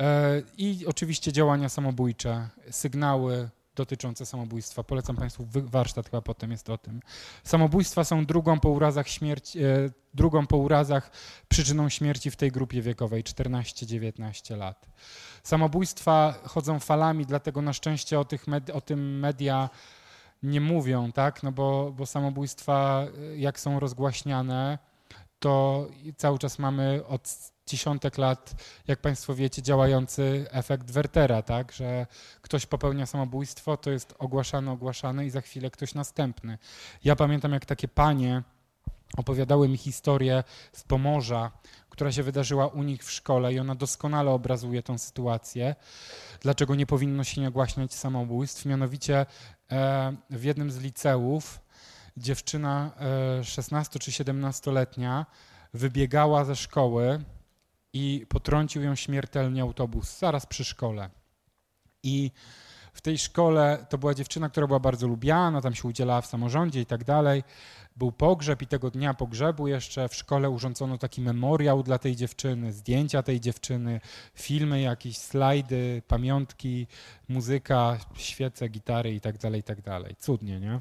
E, 0.00 0.42
I 0.58 0.86
oczywiście 0.86 1.32
działania 1.32 1.68
samobójcze, 1.68 2.48
sygnały 2.70 3.50
dotyczące 3.74 4.26
samobójstwa. 4.26 4.82
Polecam 4.82 5.16
Państwu 5.16 5.46
warsztat 5.54 6.06
chyba 6.06 6.22
potem 6.22 6.50
jest 6.50 6.70
o 6.70 6.78
tym. 6.78 7.00
Samobójstwa 7.44 8.04
są 8.04 8.26
drugą 8.26 8.60
po 8.60 8.68
urazach 8.68 9.08
śmierci, 9.08 9.58
e, 9.58 9.90
drugą 10.14 10.46
po 10.46 10.56
urazach 10.56 11.10
przyczyną 11.48 11.88
śmierci 11.88 12.30
w 12.30 12.36
tej 12.36 12.50
grupie 12.50 12.82
wiekowej 12.82 13.24
14-19 13.24 14.56
lat. 14.56 14.88
Samobójstwa 15.42 16.34
chodzą 16.44 16.78
falami, 16.78 17.26
dlatego 17.26 17.62
na 17.62 17.72
szczęście 17.72 18.20
o, 18.20 18.24
tych 18.24 18.46
med, 18.46 18.70
o 18.70 18.80
tym 18.80 19.18
media 19.18 19.70
nie 20.42 20.60
mówią, 20.60 21.12
tak? 21.12 21.42
No 21.42 21.52
bo, 21.52 21.92
bo 21.96 22.06
samobójstwa, 22.06 23.06
e, 23.32 23.36
jak 23.36 23.60
są 23.60 23.80
rozgłaśniane, 23.80 24.78
to 25.38 25.86
cały 26.16 26.38
czas 26.38 26.58
mamy 26.58 27.06
od 27.08 27.52
dziesiątek 27.72 28.18
lat, 28.18 28.54
jak 28.86 29.00
Państwo 29.00 29.34
wiecie, 29.34 29.62
działający 29.62 30.46
efekt 30.50 30.90
Wertera, 30.90 31.42
tak, 31.42 31.72
że 31.72 32.06
ktoś 32.42 32.66
popełnia 32.66 33.06
samobójstwo, 33.06 33.76
to 33.76 33.90
jest 33.90 34.14
ogłaszane, 34.18 34.72
ogłaszane 34.72 35.26
i 35.26 35.30
za 35.30 35.40
chwilę 35.40 35.70
ktoś 35.70 35.94
następny. 35.94 36.58
Ja 37.04 37.16
pamiętam, 37.16 37.52
jak 37.52 37.66
takie 37.66 37.88
panie 37.88 38.42
opowiadały 39.16 39.68
mi 39.68 39.76
historię 39.76 40.44
z 40.72 40.82
Pomorza, 40.82 41.50
która 41.90 42.12
się 42.12 42.22
wydarzyła 42.22 42.66
u 42.66 42.82
nich 42.82 43.04
w 43.04 43.10
szkole 43.10 43.54
i 43.54 43.58
ona 43.58 43.74
doskonale 43.74 44.30
obrazuje 44.30 44.82
tą 44.82 44.98
sytuację, 44.98 45.74
dlaczego 46.40 46.74
nie 46.74 46.86
powinno 46.86 47.24
się 47.24 47.40
nie 47.40 47.48
ogłaśniać 47.48 47.94
samobójstw. 47.94 48.66
Mianowicie 48.66 49.26
e, 49.72 50.16
w 50.30 50.44
jednym 50.44 50.70
z 50.70 50.78
liceów 50.78 51.60
dziewczyna 52.16 52.90
16 53.42 53.96
e, 53.96 54.00
czy 54.00 54.10
17-letnia 54.10 55.26
wybiegała 55.74 56.44
ze 56.44 56.56
szkoły 56.56 57.24
i 57.92 58.26
potrącił 58.28 58.82
ją 58.82 58.94
śmiertelnie 58.94 59.62
autobus 59.62 60.18
zaraz 60.18 60.46
przy 60.46 60.64
szkole. 60.64 61.10
I 62.02 62.30
w 62.92 63.00
tej 63.00 63.18
szkole 63.18 63.86
to 63.88 63.98
była 63.98 64.14
dziewczyna, 64.14 64.48
która 64.48 64.66
była 64.66 64.80
bardzo 64.80 65.06
lubiana, 65.06 65.60
tam 65.60 65.74
się 65.74 65.88
udzielała 65.88 66.20
w 66.20 66.26
samorządzie 66.26 66.80
i 66.80 66.86
tak 66.86 67.04
dalej. 67.04 67.44
Był 67.96 68.12
pogrzeb 68.12 68.62
i 68.62 68.66
tego 68.66 68.90
dnia 68.90 69.14
pogrzebu 69.14 69.68
jeszcze 69.68 70.08
w 70.08 70.14
szkole 70.14 70.50
urządzono 70.50 70.98
taki 70.98 71.20
memoriał 71.20 71.82
dla 71.82 71.98
tej 71.98 72.16
dziewczyny, 72.16 72.72
zdjęcia 72.72 73.22
tej 73.22 73.40
dziewczyny, 73.40 74.00
filmy 74.34 74.80
jakieś, 74.80 75.18
slajdy, 75.18 76.02
pamiątki, 76.08 76.86
muzyka, 77.28 77.98
świece, 78.16 78.68
gitary 78.68 79.14
i 79.14 79.20
tak 79.20 79.38
dalej, 79.38 79.60
i 79.60 79.62
tak 79.62 79.82
dalej. 79.82 80.16
Cudnie, 80.18 80.60
nie? 80.60 80.80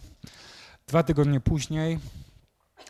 Dwa 0.88 1.04
tygodnie 1.04 1.40
później 1.40 2.00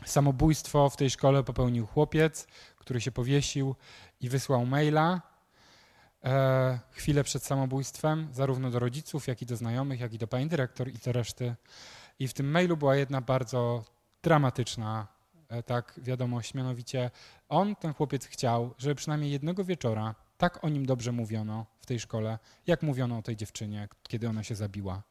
samobójstwo 0.06 0.90
w 0.90 0.98
tej 0.98 1.10
szkole 1.10 1.44
popełnił 1.44 1.86
chłopiec, 1.86 2.48
który 2.78 3.02
się 3.02 3.12
powiesił 3.12 3.76
i 4.22 4.30
wysłał 4.30 4.66
maila 4.66 5.22
e, 6.24 6.80
chwilę 6.92 7.24
przed 7.24 7.44
samobójstwem, 7.44 8.28
zarówno 8.32 8.72
do 8.72 8.80
rodziców, 8.80 9.28
jak 9.28 9.42
i 9.42 9.46
do 9.46 9.56
znajomych, 9.56 10.00
jak 10.00 10.14
i 10.14 10.18
do 10.18 10.28
pani 10.28 10.48
dyrektor 10.48 10.90
i 10.90 10.98
do 10.98 11.12
reszty. 11.12 11.56
I 12.20 12.28
w 12.28 12.34
tym 12.34 12.52
mailu 12.52 12.78
była 12.78 12.96
jedna 12.96 13.22
bardzo 13.22 13.84
dramatyczna 14.24 15.08
e, 15.50 15.64
tak 15.64 15.94
wiadomość, 15.98 16.54
mianowicie 16.54 17.12
on, 17.50 17.76
ten 17.76 17.94
chłopiec 17.94 18.26
chciał, 18.26 18.74
żeby 18.78 18.96
przynajmniej 18.96 19.32
jednego 19.32 19.64
wieczora 19.64 20.16
tak 20.42 20.64
o 20.64 20.70
nim 20.70 20.86
dobrze 20.86 21.12
mówiono 21.12 21.66
w 21.80 21.86
tej 21.86 22.00
szkole, 22.00 22.40
jak 22.68 22.82
mówiono 22.82 23.18
o 23.18 23.22
tej 23.22 23.36
dziewczynie, 23.36 23.88
kiedy 24.04 24.30
ona 24.30 24.44
się 24.44 24.56
zabiła. 24.56 25.04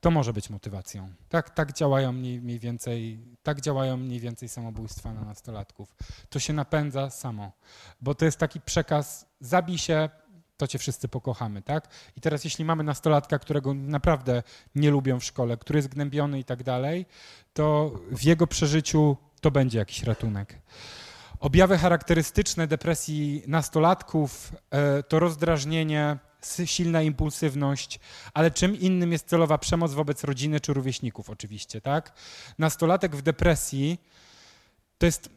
To 0.00 0.10
może 0.10 0.32
być 0.32 0.50
motywacją. 0.50 1.08
Tak, 1.28 1.50
tak 1.50 1.72
działają 1.72 2.12
mniej, 2.12 2.40
mniej 2.40 2.58
więcej, 2.58 3.20
tak 3.42 3.60
działają 3.60 3.96
mniej 3.96 4.20
więcej 4.20 4.48
samobójstwa 4.48 5.12
na 5.12 5.20
nastolatków. 5.20 5.94
To 6.28 6.38
się 6.38 6.52
napędza 6.52 7.10
samo, 7.10 7.52
bo 8.00 8.14
to 8.14 8.24
jest 8.24 8.38
taki 8.38 8.60
przekaz, 8.60 9.26
zabij 9.40 9.78
się, 9.78 10.08
to 10.56 10.66
cię 10.66 10.78
wszyscy 10.78 11.08
pokochamy, 11.08 11.62
tak? 11.62 11.88
I 12.16 12.20
teraz 12.20 12.44
jeśli 12.44 12.64
mamy 12.64 12.84
nastolatka, 12.84 13.38
którego 13.38 13.74
naprawdę 13.74 14.42
nie 14.74 14.90
lubią 14.90 15.20
w 15.20 15.24
szkole, 15.24 15.56
który 15.56 15.78
jest 15.78 15.88
gnębiony 15.88 16.38
i 16.38 16.44
tak 16.44 16.62
dalej, 16.62 17.06
to 17.52 17.92
w 18.10 18.22
jego 18.22 18.46
przeżyciu 18.46 19.16
to 19.40 19.50
będzie 19.50 19.78
jakiś 19.78 20.02
ratunek. 20.02 20.58
Objawy 21.40 21.78
charakterystyczne 21.78 22.66
depresji 22.66 23.42
nastolatków 23.46 24.52
e, 24.70 25.02
to 25.02 25.18
rozdrażnienie, 25.18 26.18
silna 26.64 27.02
impulsywność, 27.02 28.00
ale 28.34 28.50
czym 28.50 28.80
innym 28.80 29.12
jest 29.12 29.26
celowa 29.26 29.58
przemoc 29.58 29.92
wobec 29.92 30.24
rodziny 30.24 30.60
czy 30.60 30.72
rówieśników 30.72 31.30
oczywiście, 31.30 31.80
tak? 31.80 32.12
Nastolatek 32.58 33.16
w 33.16 33.22
depresji 33.22 33.98
to 34.98 35.06
jest 35.06 35.30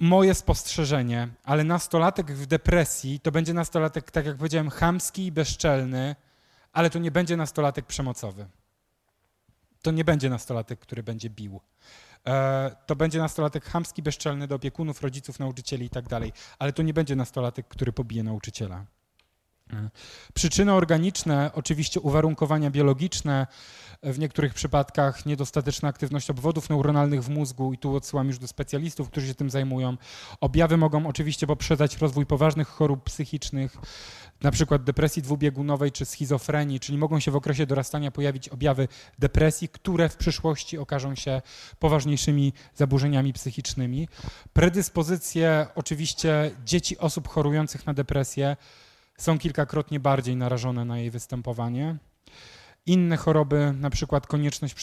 moje 0.00 0.34
spostrzeżenie, 0.34 1.28
ale 1.44 1.64
nastolatek 1.64 2.32
w 2.32 2.46
depresji 2.46 3.20
to 3.20 3.32
będzie 3.32 3.54
nastolatek, 3.54 4.10
tak 4.10 4.26
jak 4.26 4.36
powiedziałem, 4.36 4.70
chamski 4.70 5.26
i 5.26 5.32
bezczelny, 5.32 6.16
ale 6.72 6.90
to 6.90 6.98
nie 6.98 7.10
będzie 7.10 7.36
nastolatek 7.36 7.86
przemocowy. 7.86 8.46
To 9.82 9.90
nie 9.90 10.04
będzie 10.04 10.30
nastolatek, 10.30 10.80
który 10.80 11.02
będzie 11.02 11.30
bił. 11.30 11.60
E, 12.26 12.76
to 12.86 12.96
będzie 12.96 13.18
nastolatek 13.18 13.64
chamski, 13.64 14.02
bezczelny 14.02 14.46
do 14.46 14.54
opiekunów, 14.54 15.02
rodziców, 15.02 15.38
nauczycieli 15.38 15.86
i 15.86 15.90
tak 15.90 16.08
dalej, 16.08 16.32
ale 16.58 16.72
to 16.72 16.82
nie 16.82 16.94
będzie 16.94 17.16
nastolatek, 17.16 17.68
który 17.68 17.92
pobije 17.92 18.22
nauczyciela. 18.22 18.84
Przyczyny 20.34 20.72
organiczne, 20.72 21.50
oczywiście 21.54 22.00
uwarunkowania 22.00 22.70
biologiczne, 22.70 23.46
w 24.02 24.18
niektórych 24.18 24.54
przypadkach 24.54 25.26
niedostateczna 25.26 25.88
aktywność 25.88 26.30
obwodów 26.30 26.70
neuronalnych 26.70 27.22
w 27.22 27.28
mózgu 27.28 27.72
i 27.72 27.78
tu 27.78 27.96
odsyłam 27.96 28.26
już 28.26 28.38
do 28.38 28.48
specjalistów, 28.48 29.10
którzy 29.10 29.26
się 29.26 29.34
tym 29.34 29.50
zajmują. 29.50 29.96
Objawy 30.40 30.76
mogą 30.76 31.06
oczywiście 31.06 31.46
poprzedzać 31.46 31.98
rozwój 31.98 32.26
poważnych 32.26 32.68
chorób 32.68 33.04
psychicznych, 33.04 33.76
na 34.42 34.50
przykład 34.50 34.84
depresji 34.84 35.22
dwubiegunowej 35.22 35.92
czy 35.92 36.04
schizofrenii, 36.04 36.80
czyli 36.80 36.98
mogą 36.98 37.20
się 37.20 37.30
w 37.30 37.36
okresie 37.36 37.66
dorastania 37.66 38.10
pojawić 38.10 38.48
objawy 38.48 38.88
depresji, 39.18 39.68
które 39.68 40.08
w 40.08 40.16
przyszłości 40.16 40.78
okażą 40.78 41.14
się 41.14 41.42
poważniejszymi 41.78 42.52
zaburzeniami 42.74 43.32
psychicznymi. 43.32 44.08
Predyspozycje 44.52 45.66
oczywiście 45.74 46.50
dzieci 46.64 46.98
osób 46.98 47.28
chorujących 47.28 47.86
na 47.86 47.94
depresję 47.94 48.56
są 49.22 49.38
kilkakrotnie 49.38 50.00
bardziej 50.00 50.36
narażone 50.36 50.84
na 50.84 50.98
jej 50.98 51.10
występowanie. 51.10 51.96
Inne 52.86 53.16
choroby, 53.16 53.72
na 53.76 53.90
przykład 53.90 54.26
konieczność 54.26 54.74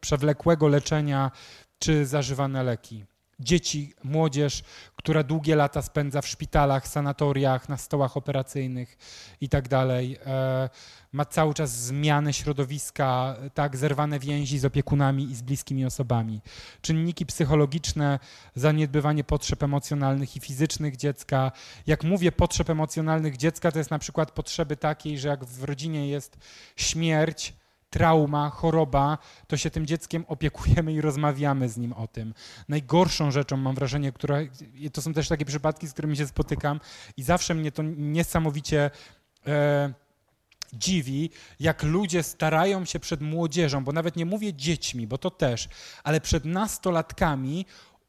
przewlekłego 0.00 0.68
leczenia 0.68 1.30
czy 1.78 2.06
zażywane 2.06 2.62
leki 2.62 3.04
dzieci, 3.40 3.94
młodzież, 4.04 4.62
która 4.96 5.22
długie 5.22 5.56
lata 5.56 5.82
spędza 5.82 6.22
w 6.22 6.28
szpitalach, 6.28 6.88
sanatoriach, 6.88 7.68
na 7.68 7.76
stołach 7.76 8.16
operacyjnych 8.16 8.98
i 9.40 9.48
tak 9.48 9.68
dalej. 9.68 10.18
E, 10.26 10.68
ma 11.12 11.24
cały 11.24 11.54
czas 11.54 11.70
zmiany 11.70 12.32
środowiska, 12.32 13.36
tak, 13.54 13.76
zerwane 13.76 14.18
więzi 14.18 14.58
z 14.58 14.64
opiekunami 14.64 15.24
i 15.24 15.34
z 15.34 15.42
bliskimi 15.42 15.84
osobami. 15.84 16.40
Czynniki 16.80 17.26
psychologiczne, 17.26 18.18
zaniedbywanie 18.54 19.24
potrzeb 19.24 19.62
emocjonalnych 19.62 20.36
i 20.36 20.40
fizycznych 20.40 20.96
dziecka. 20.96 21.52
Jak 21.86 22.04
mówię 22.04 22.32
potrzeb 22.32 22.70
emocjonalnych 22.70 23.36
dziecka, 23.36 23.72
to 23.72 23.78
jest 23.78 23.90
na 23.90 23.98
przykład 23.98 24.30
potrzeby 24.30 24.76
takiej, 24.76 25.18
że 25.18 25.28
jak 25.28 25.44
w 25.44 25.64
rodzinie 25.64 26.08
jest 26.08 26.36
śmierć, 26.76 27.54
trauma, 27.96 28.50
choroba, 28.50 29.18
to 29.46 29.56
się 29.56 29.70
tym 29.70 29.86
dzieckiem 29.86 30.24
opiekujemy 30.28 30.92
i 30.92 31.00
rozmawiamy 31.00 31.68
z 31.68 31.76
nim 31.76 31.92
o 31.92 32.06
tym. 32.06 32.34
Najgorszą 32.68 33.30
rzeczą, 33.30 33.56
mam 33.56 33.74
wrażenie, 33.74 34.12
która, 34.12 34.38
to 34.92 35.02
są 35.02 35.12
też 35.12 35.28
takie 35.28 35.44
przypadki, 35.44 35.86
z 35.86 35.92
którymi 35.92 36.16
się 36.16 36.26
spotykam 36.26 36.80
i 37.16 37.22
zawsze 37.22 37.54
mnie 37.54 37.72
to 37.72 37.82
niesamowicie 37.96 38.90
e, 39.46 39.92
dziwi, 40.72 41.30
jak 41.60 41.82
ludzie 41.82 42.22
starają 42.22 42.84
się 42.84 43.00
przed 43.00 43.20
młodzieżą, 43.20 43.84
bo 43.84 43.92
nawet 43.92 44.16
nie 44.16 44.26
mówię 44.26 44.54
dziećmi, 44.54 45.06
bo 45.06 45.18
to 45.18 45.30
też, 45.30 45.68
ale 46.04 46.20
przed 46.20 46.44
nastolatkami 46.44 47.66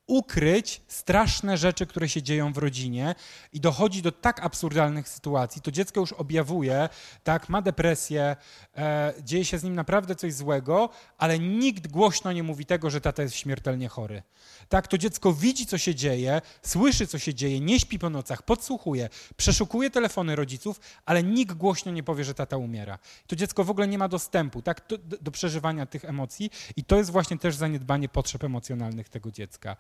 ukryć 0.08 0.82
straszne 0.88 1.58
rzeczy, 1.58 1.86
które 1.86 2.10
się 2.10 2.24
dzieją 2.24 2.53
w 2.53 2.58
rodzinie 2.58 3.16
i 3.53 3.60
dochodzi 3.60 4.01
do 4.01 4.12
tak 4.12 4.45
absurdalnych 4.45 5.10
sytuacji, 5.10 5.62
to 5.62 5.72
dziecko 5.72 5.99
już 5.99 6.14
objawuje, 6.14 6.89
tak, 7.24 7.49
ma 7.49 7.62
depresję, 7.62 8.36
e, 8.78 9.14
dzieje 9.24 9.45
się 9.45 9.58
z 9.58 9.64
nim 9.64 9.76
naprawdę 9.76 10.16
coś 10.16 10.34
złego, 10.34 10.89
ale 11.18 11.39
nikt 11.39 11.88
głośno 11.88 12.32
nie 12.32 12.43
mówi 12.43 12.66
tego, 12.66 12.89
że 12.89 13.01
tata 13.01 13.24
jest 13.24 13.36
śmiertelnie 13.36 13.88
chory. 13.88 14.24
Tak, 14.70 14.88
to 14.88 14.97
dziecko 14.97 15.34
widzi, 15.34 15.66
co 15.66 15.78
się 15.78 15.95
dzieje, 15.95 16.41
słyszy, 16.62 17.08
co 17.08 17.20
się 17.20 17.34
dzieje, 17.34 17.60
nie 17.60 17.80
śpi 17.80 17.99
po 17.99 18.10
nocach, 18.10 18.41
podsłuchuje, 18.41 19.10
przeszukuje 19.38 19.89
telefony 19.89 20.36
rodziców, 20.36 20.80
ale 21.05 21.24
nikt 21.24 21.53
głośno 21.53 21.91
nie 21.91 22.03
powie, 22.03 22.24
że 22.24 22.34
tata 22.34 22.58
umiera. 22.58 22.99
To 23.28 23.36
dziecko 23.36 23.64
w 23.64 23.70
ogóle 23.70 23.88
nie 23.88 23.97
ma 23.97 24.08
dostępu 24.08 24.62
tak, 24.62 24.82
do, 24.89 25.18
do 25.22 25.32
przeżywania 25.32 25.86
tych 25.86 26.05
emocji 26.05 26.51
i 26.76 26.84
to 26.84 26.95
jest 26.95 27.10
właśnie 27.10 27.38
też 27.38 27.55
zaniedbanie 27.55 28.10
potrzeb 28.10 28.43
emocjonalnych 28.43 29.10
tego 29.10 29.32
dziecka. 29.32 29.78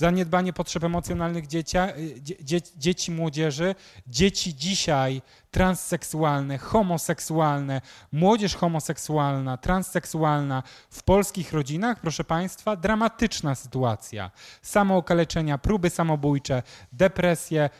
Zaniedbanie 0.00 0.52
potrzeb 0.52 0.84
emocjonalnych 0.84 1.46
dziecia, 1.46 1.88
dzie, 2.20 2.60
dzieci, 2.76 3.12
młodzieży, 3.12 3.74
dzieci 4.06 4.54
dzisiaj 4.54 5.22
transseksualne, 5.50 6.58
homoseksualne, 6.58 7.80
młodzież 8.12 8.56
homoseksualna, 8.56 9.56
transseksualna 9.56 10.62
w 10.90 11.02
polskich 11.02 11.52
rodzinach, 11.52 12.00
proszę 12.00 12.24
Państwa, 12.24 12.76
dramatyczna 12.76 13.54
sytuacja. 13.54 14.30
Samookaleczenia, 14.62 15.58
próby 15.58 15.90
samobójcze, 15.90 16.62
depresje, 16.92 17.70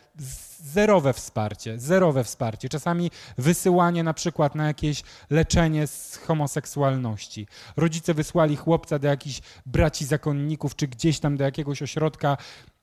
zerowe 0.67 1.13
wsparcie, 1.13 1.79
zerowe 1.79 2.25
wsparcie. 2.25 2.69
Czasami 2.69 3.11
wysyłanie 3.39 4.03
na 4.03 4.15
przykład 4.15 4.55
na 4.55 4.67
jakieś 4.67 5.03
leczenie 5.31 5.87
z 5.87 6.17
homoseksualności. 6.17 7.47
Rodzice 7.77 8.15
wysłali 8.15 8.57
chłopca 8.57 8.99
do 8.99 9.09
jakichś 9.09 9.41
braci 9.67 10.05
zakonników, 10.05 10.77
czy 10.77 10.89
gdzieś 10.89 11.21
tam 11.21 11.37
do 11.37 11.45
jakiegoś 11.45 11.83
ośrodka 11.83 12.37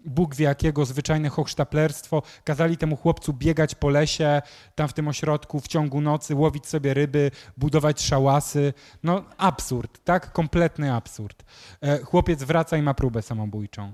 Bóg 0.05 0.35
wie 0.35 0.45
jakiego, 0.45 0.85
zwyczajne 0.85 1.29
hochsztaplerstwo. 1.29 2.21
Kazali 2.43 2.77
temu 2.77 2.95
chłopcu 2.97 3.33
biegać 3.33 3.75
po 3.75 3.89
lesie, 3.89 4.41
tam 4.75 4.87
w 4.87 4.93
tym 4.93 5.07
ośrodku 5.07 5.59
w 5.59 5.67
ciągu 5.67 6.01
nocy, 6.01 6.35
łowić 6.35 6.67
sobie 6.67 6.93
ryby, 6.93 7.31
budować 7.57 8.01
szałasy. 8.01 8.73
No 9.03 9.23
absurd, 9.37 10.03
tak? 10.03 10.31
Kompletny 10.31 10.93
absurd. 10.93 11.43
E, 11.81 11.99
chłopiec 11.99 12.43
wraca 12.43 12.77
i 12.77 12.81
ma 12.81 12.93
próbę 12.93 13.21
samobójczą. 13.21 13.93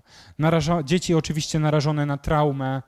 Dzieci 0.83 1.15
oczywiście 1.15 1.59
narażone 1.59 2.05
na 2.05 2.17
traumę, 2.17 2.81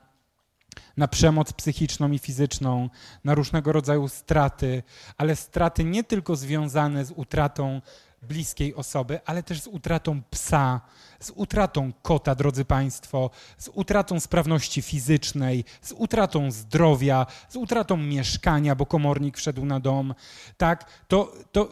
na 0.96 1.08
przemoc 1.08 1.52
psychiczną 1.52 2.10
i 2.10 2.18
fizyczną, 2.18 2.90
na 3.24 3.34
różnego 3.34 3.72
rodzaju 3.72 4.08
straty, 4.08 4.82
ale 5.16 5.36
straty 5.36 5.84
nie 5.84 6.04
tylko 6.04 6.36
związane 6.36 7.04
z 7.04 7.10
utratą 7.10 7.80
bliskiej 8.22 8.74
osoby, 8.74 9.20
ale 9.24 9.42
też 9.42 9.60
z 9.60 9.66
utratą 9.66 10.22
psa, 10.30 10.80
z 11.22 11.30
utratą 11.34 11.92
kota, 12.02 12.34
drodzy 12.34 12.64
Państwo, 12.64 13.30
z 13.58 13.68
utratą 13.68 14.20
sprawności 14.20 14.82
fizycznej, 14.82 15.64
z 15.82 15.92
utratą 15.92 16.50
zdrowia, 16.50 17.26
z 17.48 17.56
utratą 17.56 17.96
mieszkania, 17.96 18.74
bo 18.74 18.86
komornik 18.86 19.36
wszedł 19.36 19.64
na 19.64 19.80
dom. 19.80 20.14
Tak, 20.56 20.84
to, 21.08 21.32
to 21.52 21.68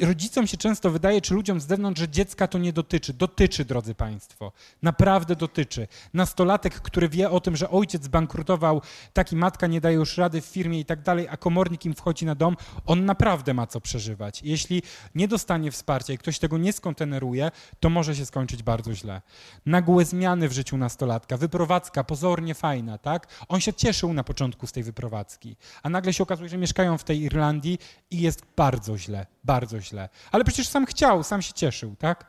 rodzicom 0.00 0.46
się 0.46 0.56
często 0.56 0.90
wydaje, 0.90 1.20
czy 1.20 1.34
ludziom 1.34 1.60
z 1.60 1.66
zewnątrz, 1.66 2.00
że 2.00 2.08
dziecka 2.08 2.46
to 2.46 2.58
nie 2.58 2.72
dotyczy. 2.72 3.12
Dotyczy, 3.12 3.64
drodzy 3.64 3.94
Państwo. 3.94 4.52
Naprawdę 4.82 5.36
dotyczy. 5.36 5.88
Nastolatek, 6.14 6.74
który 6.74 7.08
wie 7.08 7.30
o 7.30 7.40
tym, 7.40 7.56
że 7.56 7.70
ojciec 7.70 8.04
zbankrutował, 8.04 8.82
taki 9.12 9.36
matka 9.36 9.66
nie 9.66 9.80
daje 9.80 9.96
już 9.96 10.16
rady 10.16 10.40
w 10.40 10.44
firmie 10.44 10.80
i 10.80 10.84
tak 10.84 11.02
dalej, 11.02 11.28
a 11.28 11.36
komornik 11.36 11.84
im 11.84 11.94
wchodzi 11.94 12.26
na 12.26 12.34
dom, 12.34 12.56
on 12.86 13.04
naprawdę 13.04 13.54
ma 13.54 13.66
co 13.66 13.80
przeżywać. 13.80 14.42
Jeśli 14.42 14.82
nie 15.14 15.28
dostanie 15.28 15.70
wsparcia 15.70 16.12
i 16.12 16.18
ktoś 16.18 16.38
tego 16.38 16.58
nie 16.58 16.72
skonteneruje, 16.72 17.50
to 17.80 17.90
może 17.90 18.16
się 18.16 18.26
skończyć 18.26 18.62
bardzo 18.62 18.87
bardzo 18.88 19.00
źle. 19.00 19.22
Nagłe 19.66 20.04
zmiany 20.04 20.48
w 20.48 20.52
życiu 20.52 20.76
nastolatka, 20.76 21.36
wyprowadzka 21.36 22.04
pozornie 22.04 22.54
fajna, 22.54 22.98
tak? 22.98 23.26
On 23.48 23.60
się 23.60 23.72
cieszył 23.72 24.12
na 24.12 24.24
początku 24.24 24.66
z 24.66 24.72
tej 24.72 24.82
wyprowadzki, 24.82 25.56
a 25.82 25.88
nagle 25.88 26.12
się 26.12 26.22
okazuje, 26.22 26.48
że 26.48 26.58
mieszkają 26.58 26.98
w 26.98 27.04
tej 27.04 27.20
Irlandii 27.20 27.78
i 28.10 28.20
jest 28.20 28.42
bardzo 28.56 28.98
źle, 28.98 29.26
bardzo 29.44 29.80
źle. 29.80 30.08
Ale 30.32 30.44
przecież 30.44 30.68
sam 30.68 30.86
chciał, 30.86 31.22
sam 31.22 31.42
się 31.42 31.52
cieszył, 31.52 31.96
tak? 31.96 32.26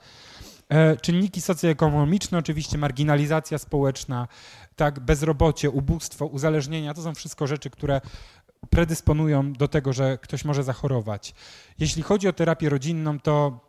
E, 0.70 0.98
czynniki 0.98 1.42
socjoekonomiczne, 1.42 2.38
oczywiście 2.38 2.78
marginalizacja 2.78 3.58
społeczna, 3.58 4.28
tak, 4.76 5.00
bezrobocie, 5.00 5.70
ubóstwo, 5.70 6.26
uzależnienia, 6.26 6.94
to 6.94 7.02
są 7.02 7.16
wszystko 7.16 7.48
rzeczy, 7.48 7.70
które 7.70 8.02
predysponują 8.70 9.54
do 9.54 9.68
tego, 9.68 9.94
że 9.94 10.18
ktoś 10.18 10.46
może 10.46 10.64
zachorować. 10.64 11.34
Jeśli 11.80 12.04
chodzi 12.04 12.28
o 12.28 12.34
terapię 12.34 12.70
rodzinną, 12.70 13.20
to 13.20 13.69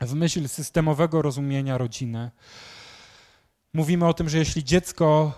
w 0.00 0.14
myśl 0.14 0.48
systemowego 0.48 1.22
rozumienia 1.22 1.78
rodziny. 1.78 2.30
Mówimy 3.74 4.06
o 4.06 4.14
tym, 4.14 4.28
że 4.28 4.38
jeśli 4.38 4.64
dziecko 4.64 5.32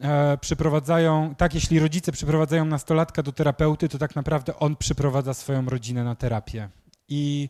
e, 0.00 0.38
przyprowadzają, 0.38 1.34
tak, 1.34 1.54
jeśli 1.54 1.78
rodzice 1.78 2.12
przyprowadzają 2.12 2.64
nastolatka 2.64 3.22
do 3.22 3.32
terapeuty, 3.32 3.88
to 3.88 3.98
tak 3.98 4.16
naprawdę 4.16 4.58
on 4.58 4.76
przyprowadza 4.76 5.34
swoją 5.34 5.66
rodzinę 5.66 6.04
na 6.04 6.14
terapię. 6.14 6.68
I, 7.08 7.48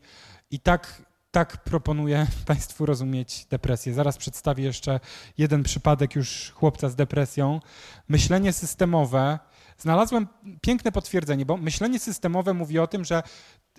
i 0.51 0.61
tak, 0.61 1.03
tak 1.31 1.65
proponuję 1.65 2.27
Państwu 2.47 2.87
rozumieć 2.87 3.47
depresję. 3.51 3.95
Zaraz 3.95 4.17
przedstawię 4.17 4.65
jeszcze 4.65 5.01
jeden 5.39 5.63
przypadek 5.63 6.15
już 6.15 6.53
chłopca 6.55 6.89
z 6.89 6.97
depresją. 6.97 7.61
Myślenie 8.09 8.53
systemowe. 8.53 9.39
Znalazłem 9.79 10.27
piękne 10.61 10.93
potwierdzenie, 10.93 11.47
bo 11.47 11.57
myślenie 11.57 11.99
systemowe 11.99 12.55
mówi 12.55 12.79
o 12.79 12.87
tym, 12.87 13.05
że 13.05 13.23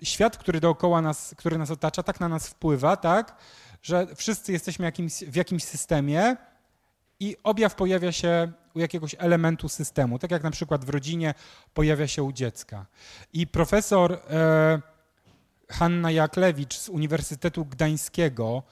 świat, 0.02 0.38
który 0.38 0.60
dookoła 0.60 1.02
nas, 1.02 1.34
który 1.38 1.58
nas 1.58 1.70
otacza, 1.70 2.02
tak 2.02 2.20
na 2.20 2.28
nas 2.28 2.48
wpływa, 2.48 2.96
tak, 2.96 3.36
że 3.82 4.06
wszyscy 4.16 4.52
jesteśmy 4.52 4.84
jakimś, 4.84 5.12
w 5.12 5.36
jakimś 5.36 5.64
systemie 5.64 6.36
i 7.20 7.36
objaw 7.42 7.74
pojawia 7.74 8.12
się 8.12 8.52
u 8.74 8.80
jakiegoś 8.80 9.16
elementu 9.18 9.68
systemu, 9.68 10.18
tak 10.18 10.30
jak 10.30 10.42
na 10.42 10.50
przykład 10.50 10.84
w 10.84 10.88
rodzinie 10.88 11.34
pojawia 11.74 12.08
się 12.08 12.22
u 12.22 12.32
dziecka. 12.32 12.86
I 13.32 13.46
profesor 13.46 14.12
e, 14.12 14.80
Hanna 15.68 16.10
Jaklewicz 16.10 16.78
z 16.78 16.88
Uniwersytetu 16.88 17.64
Gdańskiego, 17.64 18.62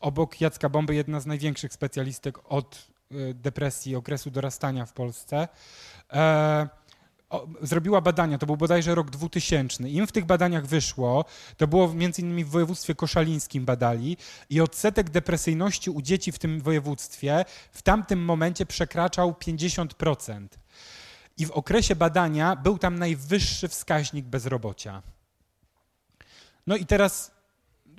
obok 0.00 0.40
Jacka 0.40 0.68
Bomby, 0.68 0.94
jedna 0.94 1.20
z 1.20 1.26
największych 1.26 1.72
specjalistek 1.72 2.38
od 2.44 2.88
e, 3.10 3.34
depresji, 3.34 3.96
okresu 3.96 4.30
dorastania 4.30 4.86
w 4.86 4.92
Polsce, 4.92 5.48
e, 6.12 6.68
zrobiła 7.62 8.00
badania, 8.00 8.38
to 8.38 8.46
był 8.46 8.56
bodajże 8.56 8.94
rok 8.94 9.10
2000. 9.10 9.88
Im 9.88 10.06
w 10.06 10.12
tych 10.12 10.24
badaniach 10.24 10.66
wyszło, 10.66 11.24
to 11.56 11.66
było 11.66 11.94
między 11.94 12.22
innymi 12.22 12.44
w 12.44 12.48
województwie 12.48 12.94
koszalińskim 12.94 13.64
badali 13.64 14.16
i 14.50 14.60
odsetek 14.60 15.10
depresyjności 15.10 15.90
u 15.90 16.02
dzieci 16.02 16.32
w 16.32 16.38
tym 16.38 16.60
województwie 16.60 17.44
w 17.72 17.82
tamtym 17.82 18.24
momencie 18.24 18.66
przekraczał 18.66 19.32
50%. 19.32 20.46
I 21.38 21.46
w 21.46 21.50
okresie 21.50 21.96
badania 21.96 22.56
był 22.56 22.78
tam 22.78 22.98
najwyższy 22.98 23.68
wskaźnik 23.68 24.26
bezrobocia. 24.26 25.02
No 26.66 26.76
i 26.76 26.86
teraz 26.86 27.32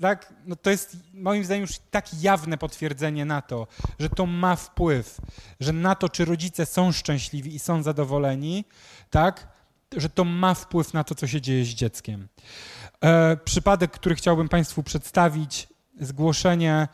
tak, 0.01 0.33
no 0.45 0.55
to 0.55 0.69
jest 0.69 0.97
moim 1.13 1.45
zdaniem 1.45 1.61
już 1.61 1.71
tak 1.91 2.21
jawne 2.21 2.57
potwierdzenie 2.57 3.25
na 3.25 3.41
to, 3.41 3.67
że 3.99 4.09
to 4.09 4.25
ma 4.25 4.55
wpływ, 4.55 5.17
że 5.59 5.73
na 5.73 5.95
to, 5.95 6.09
czy 6.09 6.25
rodzice 6.25 6.65
są 6.65 6.91
szczęśliwi 6.91 7.55
i 7.55 7.59
są 7.59 7.83
zadowoleni, 7.83 8.65
tak, 9.13 9.47
że 9.97 10.09
to 10.09 10.23
ma 10.23 10.53
wpływ 10.53 10.93
na 10.93 11.03
to, 11.03 11.15
co 11.15 11.27
się 11.27 11.41
dzieje 11.41 11.65
z 11.65 11.67
dzieckiem. 11.67 12.27
E, 13.01 13.37
przypadek, 13.37 13.91
który 13.91 14.15
chciałbym 14.15 14.49
Państwu 14.49 14.83
przedstawić, 14.83 15.67
zgłoszenie. 15.99 16.87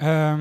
E, 0.00 0.38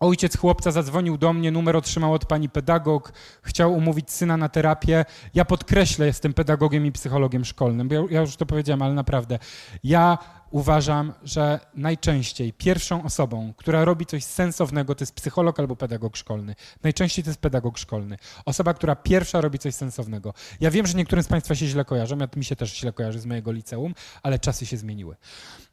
Ojciec 0.00 0.36
chłopca 0.36 0.70
zadzwonił 0.70 1.18
do 1.18 1.32
mnie, 1.32 1.50
numer 1.50 1.76
otrzymał 1.76 2.12
od 2.12 2.24
pani 2.24 2.48
pedagog, 2.48 3.12
chciał 3.42 3.74
umówić 3.74 4.10
syna 4.10 4.36
na 4.36 4.48
terapię. 4.48 5.04
Ja 5.34 5.44
podkreślę, 5.44 6.06
jestem 6.06 6.34
pedagogiem 6.34 6.86
i 6.86 6.92
psychologiem 6.92 7.44
szkolnym, 7.44 7.88
bo 7.88 7.94
ja, 7.94 8.02
ja 8.10 8.20
już 8.20 8.36
to 8.36 8.46
powiedziałem, 8.46 8.82
ale 8.82 8.94
naprawdę. 8.94 9.38
Ja 9.84 10.18
uważam, 10.52 11.12
że 11.22 11.60
najczęściej 11.74 12.52
pierwszą 12.52 13.04
osobą, 13.04 13.52
która 13.56 13.84
robi 13.84 14.06
coś 14.06 14.24
sensownego, 14.24 14.94
to 14.94 15.02
jest 15.02 15.14
psycholog 15.14 15.60
albo 15.60 15.76
pedagog 15.76 16.16
szkolny. 16.16 16.54
Najczęściej 16.82 17.24
to 17.24 17.30
jest 17.30 17.40
pedagog 17.40 17.78
szkolny. 17.78 18.16
Osoba, 18.44 18.74
która 18.74 18.96
pierwsza 18.96 19.40
robi 19.40 19.58
coś 19.58 19.74
sensownego. 19.74 20.34
Ja 20.60 20.70
wiem, 20.70 20.86
że 20.86 20.98
niektórym 20.98 21.22
z 21.22 21.28
Państwa 21.28 21.54
się 21.54 21.66
źle 21.66 21.84
kojarzą, 21.84 22.18
ja, 22.18 22.28
mi 22.36 22.44
się 22.44 22.56
też 22.56 22.76
źle 22.76 22.92
kojarzy 22.92 23.20
z 23.20 23.26
mojego 23.26 23.52
liceum, 23.52 23.94
ale 24.22 24.38
czasy 24.38 24.66
się 24.66 24.76
zmieniły. 24.76 25.16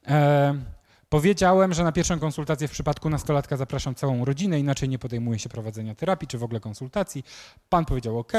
E, 0.07 0.55
powiedziałem, 1.09 1.73
że 1.73 1.83
na 1.83 1.91
pierwszą 1.91 2.19
konsultację 2.19 2.67
w 2.67 2.71
przypadku 2.71 3.09
nastolatka 3.09 3.57
zapraszam 3.57 3.95
całą 3.95 4.25
rodzinę, 4.25 4.59
inaczej 4.59 4.89
nie 4.89 4.99
podejmuję 4.99 5.39
się 5.39 5.49
prowadzenia 5.49 5.95
terapii 5.95 6.27
czy 6.27 6.37
w 6.37 6.43
ogóle 6.43 6.59
konsultacji. 6.59 7.23
Pan 7.69 7.85
powiedział 7.85 8.19
OK, 8.19 8.33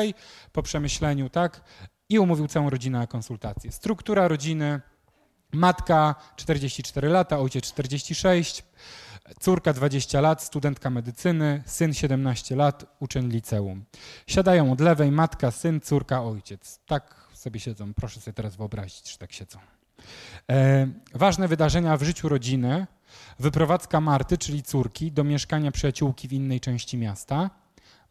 po 0.53 0.63
przemyśleniu 0.63 1.29
tak 1.31 1.63
i 2.09 2.19
umówił 2.19 2.47
całą 2.47 2.71
rodzinę 2.71 2.99
na 2.99 3.07
konsultację. 3.07 3.73
Struktura 3.73 4.29
rodziny 4.29 4.81
Matka 5.53 6.15
44 6.37 7.09
lata, 7.09 7.39
ojciec 7.39 7.65
46, 7.65 8.65
córka 9.41 9.73
20 9.73 10.21
lat, 10.21 10.43
studentka 10.43 10.91
medycyny, 10.91 11.63
syn 11.67 11.95
17 11.95 12.57
lat, 12.57 12.97
uczeń 13.01 13.29
liceum. 13.29 13.85
Siadają 14.27 14.73
od 14.73 14.81
lewej 14.81 15.13
matka, 15.13 15.51
syn, 15.51 15.81
córka, 15.81 16.23
ojciec. 16.23 16.81
Tak 16.87 17.31
sobie 17.35 17.61
siedzą. 17.61 17.95
Proszę 17.95 18.21
sobie 18.21 18.35
teraz 18.35 18.57
wyobrazić, 18.57 19.13
że 19.13 19.19
tak 19.19 19.33
siedzą. 19.33 19.59
E, 20.51 20.89
ważne 21.15 21.49
wydarzenia 21.49 21.97
w 21.97 22.03
życiu 22.03 22.29
rodziny. 22.29 22.87
Wyprowadzka 23.39 24.01
Marty, 24.01 24.39
czyli 24.39 24.63
córki, 24.63 25.13
do 25.13 25.25
mieszkania 25.25 25.73
przyjaciółki 25.73 26.29
w 26.29 26.33
innej 26.33 26.61
części 26.61 26.99
miasta. 26.99 27.51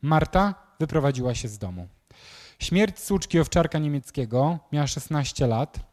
Marta 0.02 0.56
wyprowadziła 0.80 1.36
się 1.36 1.48
z 1.48 1.58
domu. 1.58 1.88
Śmierć 2.60 3.00
córki 3.00 3.40
owczarka 3.40 3.80
niemieckiego, 3.80 4.60
miała 4.72 4.88
16 4.88 5.48
lat 5.48 5.89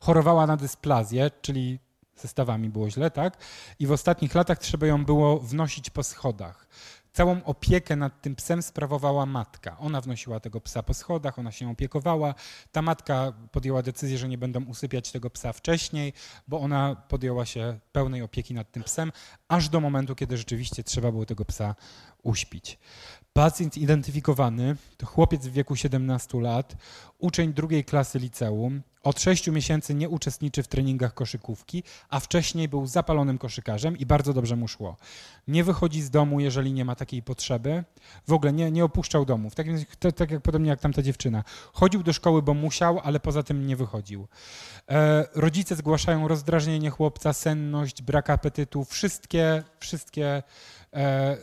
chorowała 0.00 0.46
na 0.46 0.56
dysplazję, 0.56 1.30
czyli 1.42 1.78
zestawami 2.16 2.68
było 2.68 2.90
źle, 2.90 3.10
tak? 3.10 3.36
I 3.78 3.86
w 3.86 3.92
ostatnich 3.92 4.34
latach 4.34 4.58
trzeba 4.58 4.86
ją 4.86 5.04
było 5.04 5.38
wnosić 5.38 5.90
po 5.90 6.02
schodach. 6.02 6.66
Całą 7.12 7.44
opiekę 7.44 7.96
nad 7.96 8.22
tym 8.22 8.36
psem 8.36 8.62
sprawowała 8.62 9.26
matka. 9.26 9.78
Ona 9.78 10.00
wnosiła 10.00 10.40
tego 10.40 10.60
psa 10.60 10.82
po 10.82 10.94
schodach, 10.94 11.38
ona 11.38 11.52
się 11.52 11.70
opiekowała. 11.70 12.34
Ta 12.72 12.82
matka 12.82 13.32
podjęła 13.52 13.82
decyzję, 13.82 14.18
że 14.18 14.28
nie 14.28 14.38
będą 14.38 14.64
usypiać 14.64 15.12
tego 15.12 15.30
psa 15.30 15.52
wcześniej, 15.52 16.12
bo 16.48 16.60
ona 16.60 16.96
podjęła 17.08 17.46
się 17.46 17.78
pełnej 17.92 18.22
opieki 18.22 18.54
nad 18.54 18.70
tym 18.70 18.82
psem, 18.82 19.12
aż 19.48 19.68
do 19.68 19.80
momentu, 19.80 20.14
kiedy 20.14 20.36
rzeczywiście 20.36 20.84
trzeba 20.84 21.12
było 21.12 21.26
tego 21.26 21.44
psa 21.44 21.74
uśpić. 22.22 22.78
Pacjent 23.32 23.78
identyfikowany 23.78 24.76
to 24.96 25.06
chłopiec 25.06 25.46
w 25.46 25.52
wieku 25.52 25.76
17 25.76 26.40
lat, 26.40 26.76
uczeń 27.18 27.52
drugiej 27.52 27.84
klasy 27.84 28.18
liceum, 28.18 28.82
od 29.02 29.20
6 29.20 29.48
miesięcy 29.48 29.94
nie 29.94 30.08
uczestniczy 30.08 30.62
w 30.62 30.68
treningach 30.68 31.14
koszykówki, 31.14 31.82
a 32.08 32.20
wcześniej 32.20 32.68
był 32.68 32.86
zapalonym 32.86 33.38
koszykarzem 33.38 33.98
i 33.98 34.06
bardzo 34.06 34.32
dobrze 34.32 34.56
mu 34.56 34.68
szło. 34.68 34.96
Nie 35.48 35.64
wychodzi 35.64 36.02
z 36.02 36.10
domu, 36.10 36.40
jeżeli 36.40 36.72
nie 36.72 36.84
ma 36.84 36.94
takiej 36.94 37.22
potrzeby. 37.22 37.84
W 38.28 38.32
ogóle 38.32 38.52
nie, 38.52 38.70
nie 38.70 38.84
opuszczał 38.84 39.24
domów. 39.24 39.54
Tak, 39.54 39.66
tak, 40.16 40.30
jak 40.30 40.42
podobnie 40.42 40.70
jak 40.70 40.80
tamta 40.80 41.02
dziewczyna. 41.02 41.44
Chodził 41.72 42.02
do 42.02 42.12
szkoły, 42.12 42.42
bo 42.42 42.54
musiał, 42.54 43.00
ale 43.02 43.20
poza 43.20 43.42
tym 43.42 43.66
nie 43.66 43.76
wychodził. 43.76 44.28
E, 44.88 45.24
rodzice 45.34 45.76
zgłaszają 45.76 46.28
rozdrażnienie 46.28 46.90
chłopca, 46.90 47.32
senność, 47.32 48.02
brak 48.02 48.30
apetytu, 48.30 48.84
wszystkie, 48.84 49.62
wszystkie 49.78 50.42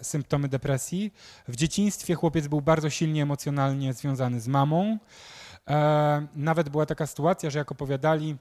symptomy 0.02 0.48
depresji. 0.48 1.14
W 1.48 1.56
dzieciństwie 1.56 2.16
chłopiec 2.16 2.48
był 2.48 2.62
bardzo 2.62 2.90
silnie 2.90 3.24
emocjonalnie 3.24 3.94
związany 3.94 4.42
z 4.42 4.48
mamą. 4.48 4.98
E, 5.68 6.28
nawet 6.36 6.70
była 6.70 6.86
taka 6.86 7.08
sytuacja, 7.08 7.50
że 7.50 7.60
jak 7.60 7.72
opowiadali, 7.72 8.38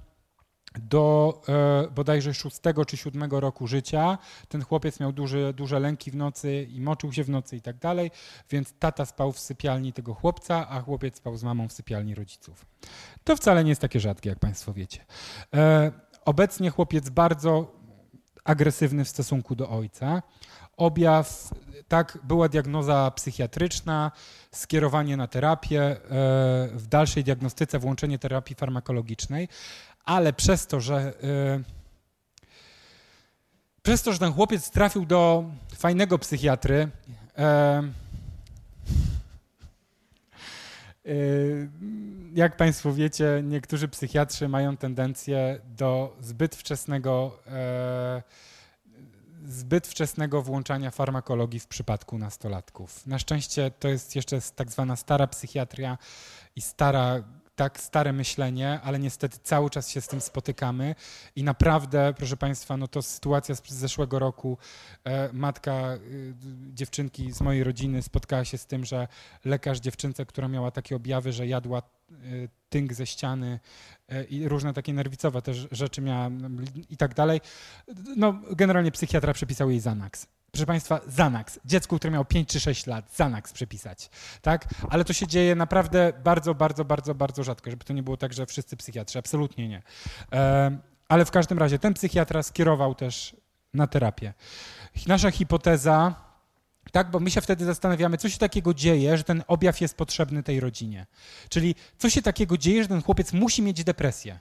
do 0.78 1.42
e, 1.48 1.90
bodajże 1.90 2.34
szóstego 2.34 2.84
czy 2.84 2.96
siódmego 2.96 3.40
roku 3.40 3.66
życia. 3.66 4.18
Ten 4.48 4.64
chłopiec 4.64 5.00
miał 5.00 5.12
duże, 5.12 5.52
duże 5.52 5.80
lęki 5.80 6.10
w 6.10 6.16
nocy 6.16 6.66
i 6.70 6.80
moczył 6.80 7.12
się 7.12 7.24
w 7.24 7.30
nocy 7.30 7.56
i 7.56 7.60
tak 7.60 7.78
dalej, 7.78 8.10
więc 8.50 8.74
tata 8.78 9.04
spał 9.04 9.32
w 9.32 9.38
sypialni 9.38 9.92
tego 9.92 10.14
chłopca, 10.14 10.68
a 10.68 10.80
chłopiec 10.80 11.16
spał 11.16 11.36
z 11.36 11.42
mamą 11.42 11.68
w 11.68 11.72
sypialni 11.72 12.14
rodziców. 12.14 12.66
To 13.24 13.36
wcale 13.36 13.64
nie 13.64 13.70
jest 13.70 13.80
takie 13.80 14.00
rzadkie, 14.00 14.28
jak 14.28 14.38
Państwo 14.38 14.72
wiecie. 14.72 15.04
E, 15.54 15.92
obecnie 16.24 16.70
chłopiec 16.70 17.08
bardzo 17.08 17.72
agresywny 18.44 19.04
w 19.04 19.08
stosunku 19.08 19.54
do 19.54 19.68
ojca. 19.68 20.22
Objaw, 20.76 21.50
tak, 21.88 22.18
była 22.22 22.48
diagnoza 22.48 23.10
psychiatryczna, 23.10 24.12
skierowanie 24.52 25.16
na 25.16 25.26
terapię, 25.26 25.82
e, 25.82 25.98
w 26.72 26.86
dalszej 26.88 27.24
diagnostyce 27.24 27.78
włączenie 27.78 28.18
terapii 28.18 28.56
farmakologicznej, 28.56 29.48
ale 30.04 30.32
przez 30.32 30.66
to, 30.66 30.80
że 30.80 30.96
e, 30.96 31.76
przez 33.82 34.02
to, 34.02 34.12
że 34.12 34.18
ten 34.18 34.32
chłopiec 34.32 34.70
trafił 34.70 35.06
do 35.06 35.44
fajnego 35.76 36.18
psychiatry, 36.18 36.88
e, 37.38 37.82
jak 42.34 42.56
Państwo 42.56 42.92
wiecie, 42.92 43.40
niektórzy 43.44 43.88
psychiatrzy 43.88 44.48
mają 44.48 44.76
tendencję 44.76 45.60
do 45.64 46.16
zbyt 46.20 46.56
wczesnego 46.56 47.38
zbyt 49.48 49.86
wczesnego 49.86 50.42
włączania 50.42 50.90
farmakologii 50.90 51.60
w 51.60 51.66
przypadku 51.66 52.18
nastolatków. 52.18 53.06
Na 53.06 53.18
szczęście 53.18 53.70
to 53.70 53.88
jest 53.88 54.16
jeszcze 54.16 54.40
tak 54.56 54.70
zwana 54.70 54.96
stara 54.96 55.26
psychiatria 55.26 55.98
i 56.56 56.60
stara 56.60 57.22
tak 57.56 57.80
stare 57.80 58.12
myślenie, 58.12 58.80
ale 58.82 58.98
niestety 58.98 59.38
cały 59.42 59.70
czas 59.70 59.88
się 59.88 60.00
z 60.00 60.08
tym 60.08 60.20
spotykamy 60.20 60.94
i 61.36 61.42
naprawdę, 61.44 62.14
proszę 62.16 62.36
Państwa, 62.36 62.76
no 62.76 62.88
to 62.88 63.02
sytuacja 63.02 63.54
z 63.54 63.62
zeszłego 63.68 64.18
roku, 64.18 64.58
e, 65.04 65.32
matka 65.32 65.72
e, 65.72 65.98
dziewczynki 66.72 67.32
z 67.32 67.40
mojej 67.40 67.64
rodziny 67.64 68.02
spotkała 68.02 68.44
się 68.44 68.58
z 68.58 68.66
tym, 68.66 68.84
że 68.84 69.08
lekarz 69.44 69.80
dziewczynce, 69.80 70.26
która 70.26 70.48
miała 70.48 70.70
takie 70.70 70.96
objawy, 70.96 71.32
że 71.32 71.46
jadła 71.46 71.82
tynk 72.68 72.94
ze 72.94 73.06
ściany 73.06 73.60
e, 74.08 74.24
i 74.24 74.48
różne 74.48 74.72
takie 74.72 74.92
nerwicowe 74.92 75.42
też 75.42 75.68
rzeczy 75.70 76.02
miała 76.02 76.30
i 76.90 76.96
tak 76.96 77.14
dalej, 77.14 77.40
no 78.16 78.40
generalnie 78.50 78.92
psychiatra 78.92 79.32
przepisał 79.32 79.70
jej 79.70 79.78
Xanax 79.78 80.26
proszę 80.56 80.66
Państwa, 80.66 80.96
Xanax. 80.98 81.60
Dziecku, 81.64 81.96
które 81.96 82.10
miało 82.10 82.24
5 82.24 82.48
czy 82.48 82.60
6 82.60 82.86
lat, 82.86 83.06
Xanax 83.06 83.52
przepisać. 83.52 84.10
Tak? 84.42 84.64
Ale 84.90 85.04
to 85.04 85.12
się 85.12 85.26
dzieje 85.26 85.54
naprawdę 85.54 86.12
bardzo, 86.24 86.54
bardzo, 86.54 86.84
bardzo, 86.84 87.14
bardzo 87.14 87.44
rzadko, 87.44 87.70
żeby 87.70 87.84
to 87.84 87.92
nie 87.92 88.02
było 88.02 88.16
tak, 88.16 88.32
że 88.32 88.46
wszyscy 88.46 88.76
psychiatrzy. 88.76 89.18
Absolutnie 89.18 89.68
nie. 89.68 89.82
Ale 91.08 91.24
w 91.24 91.30
każdym 91.30 91.58
razie 91.58 91.78
ten 91.78 91.94
psychiatra 91.94 92.42
skierował 92.42 92.94
też 92.94 93.36
na 93.74 93.86
terapię. 93.86 94.34
Nasza 95.06 95.30
hipoteza, 95.30 96.14
tak, 96.96 97.10
bo 97.10 97.20
my 97.20 97.30
się 97.30 97.40
wtedy 97.40 97.64
zastanawiamy, 97.64 98.18
co 98.18 98.28
się 98.28 98.38
takiego 98.38 98.74
dzieje, 98.74 99.16
że 99.16 99.24
ten 99.24 99.42
objaw 99.46 99.80
jest 99.80 99.96
potrzebny 99.96 100.42
tej 100.42 100.60
rodzinie. 100.60 101.06
Czyli 101.48 101.74
co 101.98 102.10
się 102.10 102.22
takiego 102.22 102.58
dzieje, 102.58 102.82
że 102.82 102.88
ten 102.88 103.02
chłopiec 103.02 103.32
musi 103.32 103.62
mieć 103.62 103.84
depresję. 103.84 104.38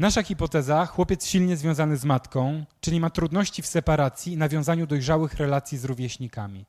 Nasza 0.00 0.22
hipoteza, 0.22 0.86
chłopiec 0.86 1.26
silnie 1.26 1.56
związany 1.56 1.96
z 1.96 2.04
matką, 2.04 2.64
czyli 2.80 3.00
ma 3.00 3.10
trudności 3.10 3.62
w 3.62 3.66
separacji 3.66 4.32
i 4.32 4.36
nawiązaniu 4.36 4.86
dojrzałych 4.86 5.34
relacji 5.34 5.78
z 5.78 5.84
rówieśnikami. 5.84 6.66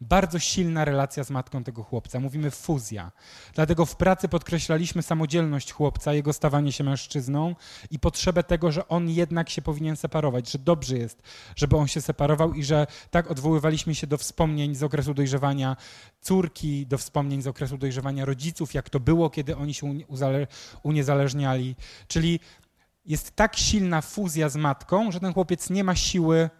Bardzo 0.00 0.38
silna 0.38 0.84
relacja 0.84 1.24
z 1.24 1.30
matką 1.30 1.64
tego 1.64 1.82
chłopca, 1.82 2.20
mówimy 2.20 2.50
fuzja. 2.50 3.12
Dlatego 3.54 3.86
w 3.86 3.96
pracy 3.96 4.28
podkreślaliśmy 4.28 5.02
samodzielność 5.02 5.72
chłopca, 5.72 6.12
jego 6.12 6.32
stawanie 6.32 6.72
się 6.72 6.84
mężczyzną 6.84 7.54
i 7.90 7.98
potrzebę 7.98 8.42
tego, 8.42 8.72
że 8.72 8.88
on 8.88 9.08
jednak 9.08 9.50
się 9.50 9.62
powinien 9.62 9.96
separować, 9.96 10.50
że 10.50 10.58
dobrze 10.58 10.96
jest, 10.96 11.22
żeby 11.56 11.76
on 11.76 11.88
się 11.88 12.00
separował 12.00 12.54
i 12.54 12.64
że 12.64 12.86
tak 13.10 13.30
odwoływaliśmy 13.30 13.94
się 13.94 14.06
do 14.06 14.18
wspomnień 14.18 14.74
z 14.74 14.82
okresu 14.82 15.14
dojrzewania 15.14 15.76
córki, 16.20 16.86
do 16.86 16.98
wspomnień 16.98 17.42
z 17.42 17.46
okresu 17.46 17.78
dojrzewania 17.78 18.24
rodziców, 18.24 18.74
jak 18.74 18.90
to 18.90 19.00
było, 19.00 19.30
kiedy 19.30 19.56
oni 19.56 19.74
się 19.74 19.94
uniezależniali. 20.82 21.76
Czyli 22.08 22.40
jest 23.04 23.36
tak 23.36 23.56
silna 23.56 24.00
fuzja 24.00 24.48
z 24.48 24.56
matką, 24.56 25.12
że 25.12 25.20
ten 25.20 25.32
chłopiec 25.32 25.70
nie 25.70 25.84
ma 25.84 25.96
siły 25.96 26.50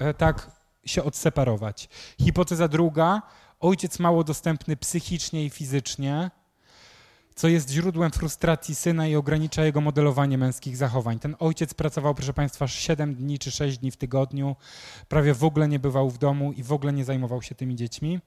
e, 0.00 0.14
tak 0.14 0.50
się 0.84 1.04
odseparować. 1.04 1.88
Hipoteza 2.20 2.68
druga, 2.68 3.22
ojciec 3.60 3.98
mało 3.98 4.24
dostępny 4.24 4.76
psychicznie 4.76 5.44
i 5.44 5.50
fizycznie, 5.50 6.30
co 7.34 7.48
jest 7.48 7.70
źródłem 7.70 8.10
frustracji 8.10 8.74
syna 8.74 9.06
i 9.06 9.16
ogranicza 9.16 9.64
jego 9.64 9.80
modelowanie 9.80 10.38
męskich 10.38 10.76
zachowań. 10.76 11.18
Ten 11.18 11.36
ojciec 11.38 11.74
pracował, 11.74 12.14
proszę 12.14 12.32
Państwa, 12.32 12.68
7 12.68 13.14
dni 13.14 13.38
czy 13.38 13.50
6 13.50 13.78
dni 13.78 13.90
w 13.90 13.96
tygodniu, 13.96 14.56
prawie 15.08 15.34
w 15.34 15.44
ogóle 15.44 15.68
nie 15.68 15.78
bywał 15.78 16.10
w 16.10 16.18
domu 16.18 16.52
i 16.52 16.62
w 16.62 16.72
ogóle 16.72 16.92
nie 16.92 17.04
zajmował 17.04 17.42
się 17.42 17.54
tymi 17.54 17.76
dziećmi 17.76 18.20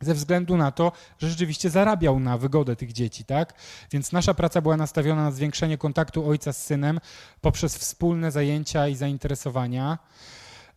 ze 0.00 0.14
względu 0.14 0.56
na 0.56 0.70
to, 0.70 0.92
że 1.18 1.28
rzeczywiście 1.28 1.70
zarabiał 1.70 2.20
na 2.20 2.38
wygodę 2.38 2.76
tych 2.76 2.92
dzieci, 2.92 3.24
tak? 3.24 3.54
Więc 3.92 4.12
nasza 4.12 4.34
praca 4.34 4.60
była 4.60 4.76
nastawiona 4.76 5.24
na 5.24 5.30
zwiększenie 5.30 5.78
kontaktu 5.78 6.28
ojca 6.28 6.52
z 6.52 6.64
synem 6.64 7.00
poprzez 7.40 7.76
wspólne 7.78 8.30
zajęcia 8.30 8.88
i 8.88 8.94
zainteresowania. 8.94 9.98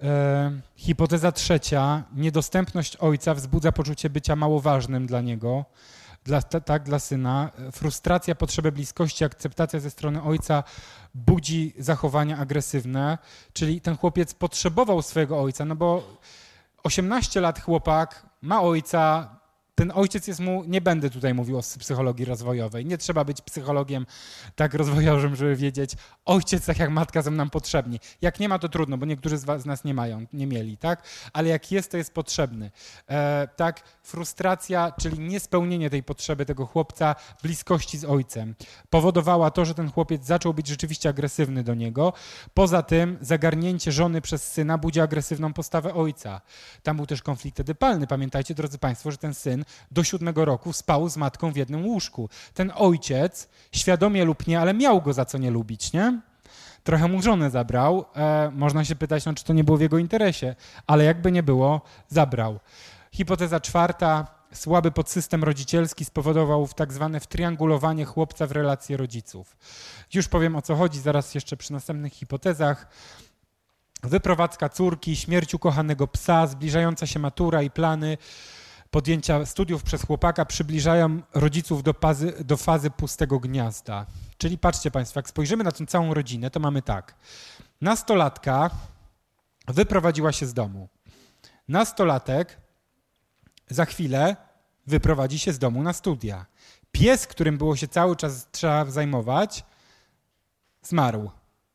E, 0.04 0.52
hipoteza 0.76 1.32
trzecia, 1.32 2.04
niedostępność 2.16 2.98
ojca 2.98 3.34
wzbudza 3.34 3.72
poczucie 3.72 4.10
bycia 4.10 4.36
mało 4.36 4.60
ważnym 4.60 5.08
dla 5.08 5.22
niego, 5.22 5.66
dla, 6.24 6.42
tak, 6.42 6.84
dla 6.84 7.00
syna. 7.00 7.52
Frustracja, 7.72 8.36
potrzeby 8.36 8.72
bliskości, 8.72 9.26
akceptacja 9.26 9.80
ze 9.80 9.90
strony 9.90 10.24
ojca 10.24 10.64
budzi 11.16 11.74
zachowania 11.78 12.38
agresywne, 12.38 13.18
czyli 13.54 13.82
ten 13.82 13.98
chłopiec 13.98 14.34
potrzebował 14.34 15.02
swojego 15.02 15.42
ojca, 15.42 15.66
no 15.66 15.76
bo 15.76 16.18
18 16.84 17.42
lat 17.42 17.62
chłopak, 17.62 18.26
ma 18.44 18.62
ojca, 18.62 19.40
ten 19.76 19.92
ojciec 19.96 20.28
jest 20.28 20.40
mu, 20.40 20.64
nie 20.68 20.82
będę 20.82 21.10
tutaj 21.10 21.34
mówił 21.34 21.58
o 21.58 21.62
psychologii 21.80 22.26
rozwojowej, 22.26 22.86
nie 22.86 22.98
trzeba 22.98 23.26
być 23.26 23.42
psychologiem 23.42 24.06
tak 24.56 24.74
rozwojowym, 24.74 25.36
żeby 25.36 25.56
wiedzieć, 25.56 25.96
ojciec 26.26 26.66
tak 26.66 26.80
jak 26.80 26.90
matka 26.90 27.24
są 27.24 27.32
nam 27.32 27.50
potrzebni. 27.50 28.00
Jak 28.22 28.40
nie 28.40 28.50
ma, 28.50 28.60
to 28.60 28.70
trudno, 28.70 28.98
bo 28.98 29.06
niektórzy 29.06 29.38
z, 29.38 29.44
was, 29.44 29.62
z 29.62 29.66
nas 29.66 29.84
nie 29.84 29.94
mają, 29.94 30.26
nie 30.34 30.48
mieli, 30.48 30.78
tak? 30.78 31.04
Ale 31.34 31.50
jak 31.50 31.72
jest, 31.72 31.92
to 31.92 31.98
jest 31.98 32.14
potrzebny. 32.14 32.72
E, 33.10 33.48
tak, 33.56 33.82
frustracja, 34.04 34.92
czyli 35.00 35.20
niespełnienie 35.20 35.90
tej 35.90 36.04
potrzeby 36.04 36.46
tego 36.46 36.66
chłopca 36.66 37.16
bliskości 37.44 37.98
z 37.98 38.06
ojcem 38.06 38.56
powodowała 38.90 39.52
to, 39.52 39.66
że 39.66 39.74
ten 39.74 39.92
chłopiec 39.92 40.26
zaczął 40.26 40.54
być 40.54 40.68
rzeczywiście 40.68 41.10
agresywny 41.10 41.64
do 41.64 41.74
niego. 41.74 42.14
Poza 42.54 42.84
tym 42.84 43.18
zagarnięcie 43.22 43.92
żony 43.92 44.22
przez 44.22 44.52
syna 44.52 44.78
budzi 44.78 45.02
agresywną 45.02 45.54
postawę 45.54 45.94
ojca. 45.94 46.42
Tam 46.84 46.98
był 46.98 47.06
też 47.06 47.22
konflikt 47.22 47.60
edypalny. 47.60 48.08
Pamiętajcie, 48.08 48.56
drodzy 48.56 48.78
Państwo, 48.78 49.12
że 49.12 49.18
ten 49.18 49.34
syn 49.34 49.63
do 49.92 50.04
siódmego 50.04 50.46
roku 50.46 50.74
spał 50.74 51.10
z 51.10 51.18
matką 51.18 51.52
w 51.52 51.56
jednym 51.56 51.86
łóżku. 51.86 52.30
Ten 52.54 52.72
ojciec, 52.76 53.50
świadomie 53.72 54.26
lub 54.26 54.48
nie, 54.48 54.60
ale 54.60 54.74
miał 54.74 55.02
go 55.02 55.14
za 55.14 55.26
co 55.26 55.38
nie 55.38 55.52
lubić, 55.52 55.94
nie? 55.94 56.22
Trochę 56.84 57.08
mu 57.08 57.22
żonę 57.22 57.50
zabrał. 57.50 58.06
E, 58.16 58.52
można 58.56 58.86
się 58.86 58.96
pytać, 58.96 59.26
no, 59.26 59.34
czy 59.34 59.44
to 59.44 59.54
nie 59.54 59.64
było 59.64 59.78
w 59.78 59.82
jego 59.82 59.98
interesie, 59.98 60.56
ale 60.88 61.04
jakby 61.04 61.32
nie 61.32 61.44
było, 61.44 61.82
zabrał. 62.08 62.60
Hipoteza 63.12 63.60
czwarta. 63.60 64.28
Słaby 64.54 64.92
podsystem 64.92 65.44
rodzicielski 65.44 66.06
spowodował 66.06 66.68
tak 66.76 66.94
zwane 66.94 67.20
wtriangulowanie 67.20 68.06
chłopca 68.06 68.48
w 68.48 68.52
relacje 68.52 68.98
rodziców. 68.98 69.58
Już 70.14 70.28
powiem 70.28 70.56
o 70.56 70.62
co 70.62 70.76
chodzi, 70.76 71.00
zaraz 71.00 71.36
jeszcze 71.36 71.58
przy 71.58 71.74
następnych 71.74 72.14
hipotezach 72.14 72.88
wyprowadzka 74.04 74.70
córki, 74.70 75.16
śmierć 75.16 75.54
ukochanego 75.54 76.08
psa, 76.08 76.48
zbliżająca 76.48 77.08
się 77.08 77.20
matura 77.20 77.62
i 77.62 77.70
plany 77.70 78.18
podjęcia 78.94 79.46
studiów 79.46 79.84
przez 79.84 80.06
chłopaka 80.06 80.46
przybliżają 80.46 81.22
rodziców 81.34 81.84
do, 81.84 81.94
pazy, 81.94 82.34
do 82.46 82.58
fazy 82.58 82.90
pustego 82.90 83.40
gniazda. 83.40 84.06
Czyli 84.38 84.58
patrzcie 84.58 84.92
Państwo, 84.92 85.20
jak 85.20 85.30
spojrzymy 85.30 85.64
na 85.64 85.72
tę 85.72 85.86
całą 85.86 86.14
rodzinę, 86.14 86.50
to 86.50 86.60
mamy 86.60 86.82
tak. 86.82 87.16
Nastolatka 87.82 88.70
wyprowadziła 89.68 90.32
się 90.32 90.46
z 90.46 90.54
domu. 90.54 90.90
Nastolatek 91.68 92.58
za 93.70 93.86
chwilę 93.86 94.36
wyprowadzi 94.88 95.40
się 95.40 95.54
z 95.54 95.60
domu 95.60 95.84
na 95.84 95.94
studia. 95.94 96.46
Pies, 96.92 97.28
którym 97.28 97.58
było 97.58 97.76
się 97.76 97.88
cały 97.88 98.16
czas 98.16 98.48
trzeba 98.52 98.86
zajmować, 98.86 99.64
zmarł. 100.82 101.32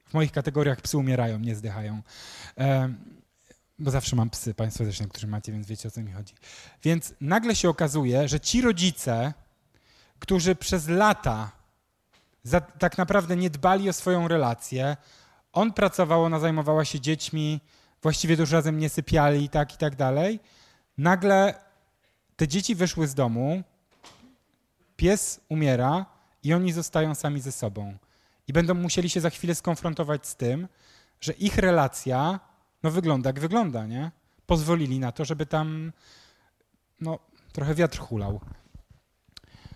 W 0.07 0.15
moich 0.15 0.33
kategoriach 0.33 0.81
psy 0.81 0.99
umierają, 0.99 1.39
nie 1.39 1.55
zdychają. 1.55 2.03
Bo 3.79 3.91
zawsze 3.91 4.17
mam 4.17 4.31
psy, 4.31 4.55
Państwo 4.55 4.85
też 4.85 5.01
niektórzy 5.01 5.27
macie, 5.27 5.53
więc 5.53 5.67
wiecie 5.67 5.89
o 5.89 5.91
co 5.91 6.01
mi 6.01 6.13
chodzi. 6.13 6.35
Więc 6.83 7.15
nagle 7.21 7.57
się 7.57 7.69
okazuje, 7.69 8.29
że 8.29 8.41
ci 8.41 8.61
rodzice, 8.61 9.35
którzy 10.19 10.55
przez 10.55 10.89
lata 10.89 11.51
za, 12.43 12.61
tak 12.61 12.99
naprawdę 12.99 13.37
nie 13.37 13.51
dbali 13.51 13.89
o 13.89 13.93
swoją 13.93 14.29
relację, 14.29 14.97
on 15.53 15.73
pracował, 15.73 16.25
ona 16.25 16.41
zajmowała 16.41 16.85
się 16.85 17.01
dziećmi, 17.01 17.61
właściwie 18.03 18.37
dużo 18.37 18.57
razem 18.57 18.79
nie 18.79 18.89
sypiali 18.89 19.45
i 19.45 19.49
tak 19.49 19.75
i 19.75 19.77
tak 19.77 19.97
dalej. 19.97 20.41
Nagle 20.99 21.55
te 22.37 22.49
dzieci 22.49 22.75
wyszły 22.75 23.07
z 23.07 23.15
domu, 23.15 23.63
pies 24.97 25.41
umiera 25.49 26.07
i 26.43 26.55
oni 26.55 26.73
zostają 26.73 27.15
sami 27.15 27.41
ze 27.41 27.53
sobą. 27.53 27.97
I 28.49 28.53
będą 28.53 28.75
musieli 28.75 29.11
się 29.11 29.21
za 29.21 29.31
chwilę 29.31 29.55
skonfrontować 29.55 30.27
z 30.27 30.37
tym, 30.37 30.69
że 31.21 31.33
ich 31.33 31.57
relacja 31.57 32.41
no, 32.83 32.91
wygląda 32.91 33.29
jak 33.29 33.41
wygląda, 33.41 33.87
nie? 33.87 34.11
Pozwolili 34.47 34.99
na 34.99 35.13
to, 35.13 35.25
żeby 35.25 35.47
tam 35.47 35.93
no, 37.01 37.19
trochę 37.53 37.75
wiatr 37.75 37.99
hulał. 37.99 38.41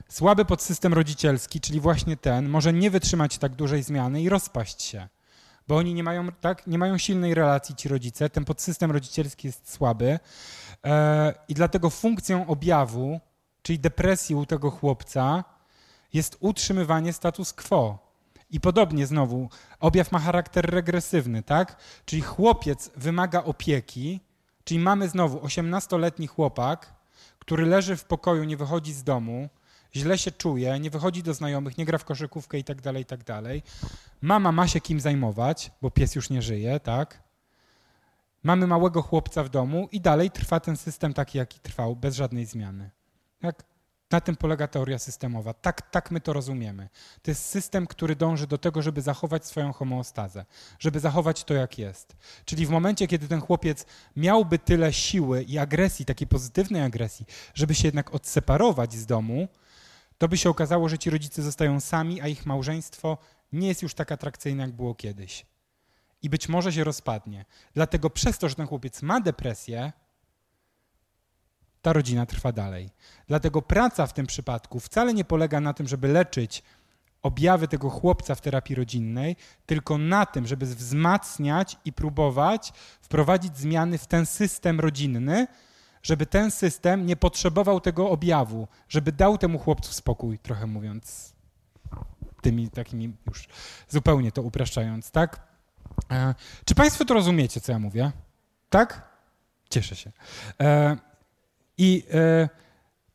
Słaby 0.08 0.44
podsystem 0.44 0.94
rodzicielski, 0.94 1.60
czyli 1.60 1.80
właśnie 1.80 2.16
ten, 2.16 2.48
może 2.48 2.72
nie 2.72 2.90
wytrzymać 2.90 3.38
tak 3.38 3.54
dużej 3.54 3.82
zmiany 3.82 4.22
i 4.22 4.28
rozpaść 4.28 4.82
się 4.82 5.08
bo 5.68 5.76
oni 5.76 5.94
nie 5.94 6.02
mają, 6.02 6.28
tak, 6.32 6.66
nie 6.66 6.78
mają 6.78 6.98
silnej 6.98 7.34
relacji, 7.34 7.74
ci 7.74 7.88
rodzice, 7.88 8.30
ten 8.30 8.44
podsystem 8.44 8.90
rodzicielski 8.90 9.48
jest 9.48 9.72
słaby 9.72 10.18
e, 10.84 11.34
i 11.48 11.54
dlatego 11.54 11.90
funkcją 11.90 12.46
objawu, 12.46 13.20
czyli 13.62 13.78
depresji 13.78 14.34
u 14.34 14.46
tego 14.46 14.70
chłopca, 14.70 15.44
jest 16.12 16.36
utrzymywanie 16.40 17.12
status 17.12 17.52
quo. 17.52 18.11
I 18.52 18.60
podobnie 18.60 19.06
znowu, 19.06 19.48
objaw 19.80 20.12
ma 20.12 20.18
charakter 20.18 20.70
regresywny, 20.70 21.42
tak? 21.42 21.76
Czyli 22.04 22.22
chłopiec 22.22 22.90
wymaga 22.96 23.44
opieki, 23.44 24.20
czyli 24.64 24.80
mamy 24.80 25.08
znowu 25.08 25.38
18-letni 25.38 26.26
chłopak, 26.26 26.94
który 27.38 27.66
leży 27.66 27.96
w 27.96 28.04
pokoju, 28.04 28.44
nie 28.44 28.56
wychodzi 28.56 28.92
z 28.92 29.04
domu, 29.04 29.48
źle 29.96 30.18
się 30.18 30.30
czuje, 30.30 30.80
nie 30.80 30.90
wychodzi 30.90 31.22
do 31.22 31.34
znajomych, 31.34 31.78
nie 31.78 31.84
gra 31.84 31.98
w 31.98 32.04
koszykówkę 32.04 32.58
i 32.58 32.64
tak 32.64 32.80
dalej, 32.80 33.02
i 33.02 33.06
tak 33.06 33.24
dalej. 33.24 33.62
Mama 34.22 34.52
ma 34.52 34.68
się 34.68 34.80
kim 34.80 35.00
zajmować, 35.00 35.70
bo 35.82 35.90
pies 35.90 36.14
już 36.14 36.30
nie 36.30 36.42
żyje, 36.42 36.80
tak? 36.80 37.22
Mamy 38.42 38.66
małego 38.66 39.02
chłopca 39.02 39.44
w 39.44 39.48
domu 39.48 39.88
i 39.92 40.00
dalej 40.00 40.30
trwa 40.30 40.60
ten 40.60 40.76
system 40.76 41.14
taki, 41.14 41.38
jaki 41.38 41.60
trwał, 41.60 41.96
bez 41.96 42.16
żadnej 42.16 42.46
zmiany. 42.46 42.90
Tak? 43.40 43.71
Na 44.12 44.20
tym 44.20 44.36
polega 44.36 44.68
teoria 44.68 44.98
systemowa. 44.98 45.54
Tak, 45.54 45.90
tak 45.90 46.10
my 46.10 46.20
to 46.20 46.32
rozumiemy. 46.32 46.88
To 47.22 47.30
jest 47.30 47.44
system, 47.44 47.86
który 47.86 48.16
dąży 48.16 48.46
do 48.46 48.58
tego, 48.58 48.82
żeby 48.82 49.02
zachować 49.02 49.46
swoją 49.46 49.72
homeostazę, 49.72 50.44
żeby 50.78 51.00
zachować 51.00 51.44
to, 51.44 51.54
jak 51.54 51.78
jest. 51.78 52.16
Czyli 52.44 52.66
w 52.66 52.70
momencie, 52.70 53.06
kiedy 53.06 53.28
ten 53.28 53.40
chłopiec 53.40 53.86
miałby 54.16 54.58
tyle 54.58 54.92
siły 54.92 55.42
i 55.42 55.58
agresji, 55.58 56.04
takiej 56.04 56.26
pozytywnej 56.26 56.82
agresji, 56.82 57.26
żeby 57.54 57.74
się 57.74 57.88
jednak 57.88 58.14
odseparować 58.14 58.94
z 58.94 59.06
domu, 59.06 59.48
to 60.18 60.28
by 60.28 60.38
się 60.38 60.50
okazało, 60.50 60.88
że 60.88 60.98
ci 60.98 61.10
rodzice 61.10 61.42
zostają 61.42 61.80
sami, 61.80 62.20
a 62.20 62.28
ich 62.28 62.46
małżeństwo 62.46 63.18
nie 63.52 63.68
jest 63.68 63.82
już 63.82 63.94
tak 63.94 64.12
atrakcyjne, 64.12 64.62
jak 64.62 64.72
było 64.72 64.94
kiedyś. 64.94 65.46
I 66.22 66.30
być 66.30 66.48
może 66.48 66.72
się 66.72 66.84
rozpadnie. 66.84 67.44
Dlatego 67.74 68.10
przez 68.10 68.38
to, 68.38 68.48
że 68.48 68.54
ten 68.54 68.66
chłopiec 68.66 69.02
ma 69.02 69.20
depresję, 69.20 69.92
ta 71.82 71.92
rodzina 71.92 72.26
trwa 72.26 72.52
dalej. 72.52 72.90
Dlatego 73.26 73.62
praca 73.62 74.06
w 74.06 74.12
tym 74.12 74.26
przypadku 74.26 74.80
wcale 74.80 75.14
nie 75.14 75.24
polega 75.24 75.60
na 75.60 75.74
tym, 75.74 75.88
żeby 75.88 76.08
leczyć 76.08 76.62
objawy 77.22 77.68
tego 77.68 77.90
chłopca 77.90 78.34
w 78.34 78.40
terapii 78.40 78.76
rodzinnej, 78.76 79.36
tylko 79.66 79.98
na 79.98 80.26
tym, 80.26 80.46
żeby 80.46 80.66
wzmacniać 80.66 81.76
i 81.84 81.92
próbować 81.92 82.72
wprowadzić 83.00 83.58
zmiany 83.58 83.98
w 83.98 84.06
ten 84.06 84.26
system 84.26 84.80
rodzinny, 84.80 85.46
żeby 86.02 86.26
ten 86.26 86.50
system 86.50 87.06
nie 87.06 87.16
potrzebował 87.16 87.80
tego 87.80 88.10
objawu, 88.10 88.68
żeby 88.88 89.12
dał 89.12 89.38
temu 89.38 89.58
chłopcu 89.58 89.92
spokój, 89.92 90.38
trochę 90.38 90.66
mówiąc 90.66 91.34
tymi 92.42 92.70
takimi 92.70 93.16
już 93.26 93.48
zupełnie 93.88 94.32
to 94.32 94.42
upraszczając, 94.42 95.10
tak? 95.10 95.40
E, 96.10 96.34
czy 96.64 96.74
Państwo 96.74 97.04
to 97.04 97.14
rozumiecie, 97.14 97.60
co 97.60 97.72
ja 97.72 97.78
mówię? 97.78 98.12
Tak? 98.70 99.08
Cieszę 99.70 99.96
się. 99.96 100.12
E, 100.60 100.96
I 101.82 102.04
e, 102.14 102.48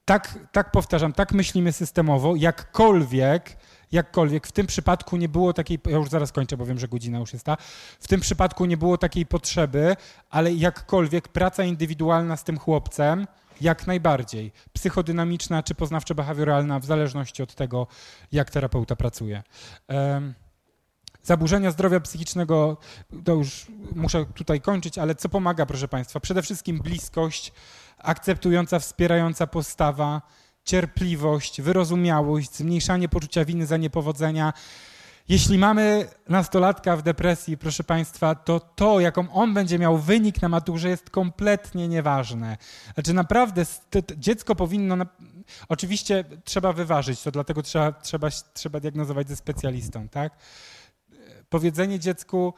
tak, 0.05 0.39
tak 0.51 0.71
powtarzam, 0.71 1.13
tak 1.13 1.31
myślimy 1.31 1.71
systemowo, 1.71 2.35
jakkolwiek 2.35 3.57
jakkolwiek. 3.91 4.47
W 4.47 4.51
tym 4.51 4.67
przypadku 4.67 5.17
nie 5.17 5.29
było 5.29 5.53
takiej, 5.53 5.79
ja 5.85 5.97
już 5.97 6.09
zaraz 6.09 6.31
kończę, 6.31 6.57
bo 6.57 6.65
wiem, 6.65 6.79
że 6.79 6.87
godzina 6.87 7.19
już 7.19 7.33
jest 7.33 7.45
ta, 7.45 7.57
w 7.99 8.07
tym 8.07 8.19
przypadku 8.21 8.65
nie 8.65 8.77
było 8.77 8.97
takiej 8.97 9.25
potrzeby, 9.25 9.95
ale 10.29 10.53
jakkolwiek 10.53 11.27
praca 11.27 11.63
indywidualna 11.63 12.37
z 12.37 12.43
tym 12.43 12.57
chłopcem, 12.57 13.27
jak 13.61 13.87
najbardziej. 13.87 14.51
Psychodynamiczna 14.73 15.63
czy 15.63 15.73
poznawczo-behawioralna, 15.73 16.79
w 16.79 16.85
zależności 16.85 17.43
od 17.43 17.55
tego, 17.55 17.87
jak 18.31 18.49
terapeuta 18.49 18.95
pracuje. 18.95 19.43
Zaburzenia 21.23 21.71
zdrowia 21.71 21.99
psychicznego, 21.99 22.77
to 23.23 23.33
już 23.33 23.67
muszę 23.95 24.25
tutaj 24.25 24.61
kończyć, 24.61 24.97
ale 24.97 25.15
co 25.15 25.29
pomaga, 25.29 25.65
proszę 25.65 25.87
Państwa? 25.87 26.19
Przede 26.19 26.41
wszystkim 26.41 26.79
bliskość, 26.79 27.53
akceptująca, 27.97 28.79
wspierająca 28.79 29.47
postawa, 29.47 30.21
cierpliwość, 30.63 31.61
wyrozumiałość, 31.61 32.55
zmniejszanie 32.55 33.09
poczucia 33.09 33.45
winy 33.45 33.65
za 33.65 33.77
niepowodzenia. 33.77 34.53
Jeśli 35.29 35.57
mamy 35.57 36.07
nastolatka 36.29 36.97
w 36.97 37.01
depresji, 37.01 37.57
proszę 37.57 37.83
Państwa, 37.83 38.35
to 38.35 38.59
to, 38.59 38.99
jaką 38.99 39.31
on 39.31 39.53
będzie 39.53 39.79
miał 39.79 39.97
wynik 39.97 40.41
na 40.41 40.49
maturze, 40.49 40.89
jest 40.89 41.09
kompletnie 41.09 41.87
nieważne. 41.87 42.57
Znaczy, 42.93 43.13
naprawdę 43.13 43.65
dziecko 44.17 44.55
powinno. 44.55 44.97
Oczywiście 45.69 46.23
trzeba 46.43 46.73
wyważyć 46.73 47.21
to, 47.21 47.31
dlatego 47.31 47.63
trzeba, 47.63 47.91
trzeba, 47.91 48.29
trzeba 48.53 48.79
diagnozować 48.79 49.29
ze 49.29 49.35
specjalistą, 49.35 50.09
tak? 50.09 50.37
Powiedzenie 51.49 51.99
dziecku: 51.99 52.53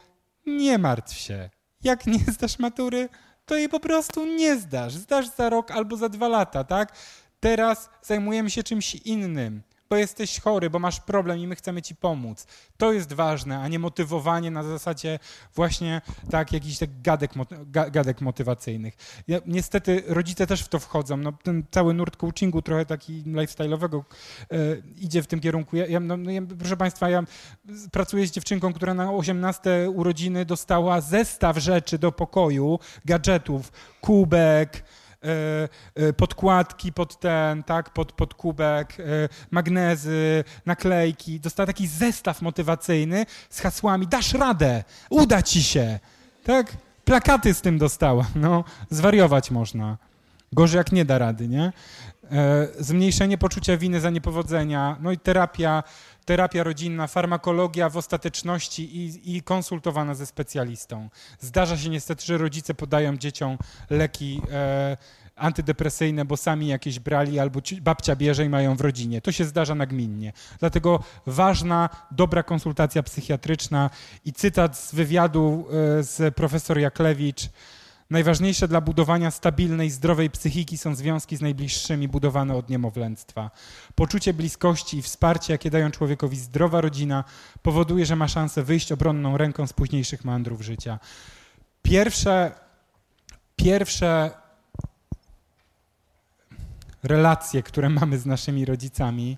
nie 0.45 0.78
martw 0.78 1.14
się. 1.14 1.49
Jak 1.84 2.07
nie 2.07 2.20
zdasz 2.36 2.60
matury, 2.60 3.10
to 3.50 3.58
jej 3.58 3.70
po 3.70 3.80
prostu 3.80 4.26
nie 4.26 4.58
zdasz. 4.58 4.94
Zdasz 4.94 5.28
za 5.28 5.50
rok 5.50 5.72
albo 5.72 5.98
za 5.98 6.10
dwa 6.10 6.28
lata, 6.28 6.64
tak? 6.64 6.94
Teraz 7.40 7.90
zajmujemy 8.02 8.50
się 8.50 8.64
czymś 8.64 8.96
innym, 8.96 9.62
bo 9.90 9.95
jesteś 9.95 10.40
chory, 10.40 10.70
bo 10.70 10.80
masz 10.80 10.99
problem 10.99 11.40
i 11.40 11.48
my 11.48 11.56
chcemy 11.56 11.82
ci 11.82 11.95
pomóc. 11.95 12.48
To 12.78 12.94
jest 12.94 13.14
ważne, 13.14 13.60
a 13.60 13.68
nie 13.68 13.80
motywowanie 13.80 14.52
na 14.52 14.64
zasadzie 14.64 15.20
właśnie 15.56 16.02
tak 16.32 16.53
jakichś 16.53 16.78
tak 16.78 17.02
gadek, 17.02 17.32
gadek 17.91 18.22
motywacyjnych. 18.22 18.94
Ja, 19.28 19.40
niestety 19.45 20.03
rodzice 20.07 20.48
też 20.48 20.64
w 20.64 20.68
to 20.68 20.80
wchodzą. 20.80 21.18
No, 21.18 21.34
ten 21.44 21.64
cały 21.72 21.94
nurt 21.94 22.18
coachingu 22.18 22.61
trochę 22.61 22.86
taki 22.86 23.24
lifestyle'owego 23.24 24.03
e, 24.52 24.56
idzie 24.98 25.24
w 25.24 25.28
tym 25.28 25.40
kierunku. 25.40 25.76
Ja, 25.76 25.86
ja, 25.86 25.99
no, 25.99 26.18
no 26.18 26.32
ja, 26.32 26.41
proszę 26.60 26.78
Państwa, 26.78 27.10
ja 27.10 27.24
pracuję 27.91 28.28
z 28.28 28.32
dziewczynką, 28.32 28.74
która 28.74 28.94
na 28.94 29.11
18 29.14 29.90
urodziny 29.90 30.45
dostała 30.45 31.02
zestaw 31.02 31.57
rzeczy 31.57 31.98
do 31.98 32.11
pokoju, 32.11 32.80
gadżetów, 33.06 33.72
kubek, 34.02 34.84
podkładki 36.18 36.94
pod 36.94 37.20
ten, 37.20 37.64
tak, 37.64 37.90
pod, 37.90 38.12
pod 38.12 38.34
kubek, 38.34 39.00
e, 39.00 39.04
magnezy, 39.52 40.44
naklejki. 40.66 41.40
Dostała 41.40 41.68
taki 41.68 41.88
zestaw 41.88 42.41
motywacyjny 42.41 43.26
z 43.50 43.60
hasłami 43.60 44.08
dasz 44.08 44.34
radę, 44.34 44.84
uda 45.10 45.41
ci 45.41 45.64
się. 45.64 46.00
Tak? 46.44 46.78
Plakaty 47.06 47.54
z 47.54 47.62
tym 47.62 47.78
dostała. 47.78 48.26
No, 48.36 48.64
zwariować 48.90 49.52
można. 49.52 49.98
Gorzej 50.54 50.78
jak 50.78 50.91
nie 50.91 51.06
da 51.06 51.18
rady, 51.18 51.48
nie? 51.48 51.74
Zmniejszenie 52.80 53.38
poczucia 53.38 53.78
winy 53.78 54.00
za 54.00 54.10
niepowodzenia, 54.10 54.98
no 55.02 55.12
i 55.12 55.18
terapia, 55.18 55.84
terapia 56.30 56.64
rodzinna, 56.64 57.08
farmakologia 57.08 57.90
w 57.90 57.98
ostateczności 57.98 58.98
i, 58.98 59.36
i, 59.36 59.42
konsultowana 59.42 60.16
ze 60.16 60.26
specjalistą. 60.26 61.10
Zdarza 61.40 61.78
się 61.78 61.90
niestety, 61.90 62.26
że 62.26 62.38
rodzice 62.38 62.74
podają 62.74 63.18
dzieciom 63.18 63.58
leki 63.90 64.42
e, 64.52 64.98
antydepresyjne, 65.36 66.26
bo 66.26 66.38
sami 66.38 66.68
jakieś 66.68 67.00
brali 67.00 67.40
albo 67.40 67.62
babcia 67.82 68.16
bierze 68.16 68.46
i 68.46 68.50
mają 68.50 68.76
w 68.76 68.82
rodzinie. 68.82 69.22
To 69.22 69.32
się 69.32 69.46
zdarza 69.46 69.76
nagminnie. 69.76 70.34
Dlatego 70.60 71.04
ważna, 71.26 71.90
dobra 72.12 72.44
konsultacja 72.44 73.04
psychiatryczna 73.04 73.90
i 74.26 74.34
cytat 74.34 74.78
z 74.78 74.96
wywiadu 74.96 75.68
e, 75.70 76.04
z 76.04 76.36
profesor 76.36 76.80
Jaklewicz. 76.80 77.50
Najważniejsze 78.10 78.68
dla 78.68 78.81
budowania 78.81 79.31
stabilnej, 79.31 79.90
zdrowej 79.90 80.30
psychiki 80.30 80.77
są 80.77 80.95
związki 80.95 81.38
z 81.38 81.41
najbliższymi 81.41 82.07
budowane 82.07 82.56
od 82.56 82.69
niemowlęctwa. 82.69 83.52
Poczucie 83.95 84.34
bliskości 84.34 84.98
i 84.98 85.02
wsparcie, 85.02 85.53
jakie 85.53 85.69
dają 85.69 85.91
człowiekowi 85.91 86.38
zdrowa 86.38 86.81
rodzina, 86.81 87.23
powoduje, 87.61 88.06
że 88.06 88.15
ma 88.15 88.27
szansę 88.27 88.64
wyjść 88.64 88.91
obronną 88.91 89.38
ręką 89.38 89.68
z 89.68 89.73
późniejszych 89.73 90.26
mandrów 90.26 90.61
życia. 90.61 90.99
Pierwsze, 91.81 92.52
pierwsze 93.56 94.31
relacje, 97.03 97.64
które 97.64 97.90
mamy 97.90 98.19
z 98.19 98.26
naszymi 98.26 98.65
rodzicami 98.65 99.38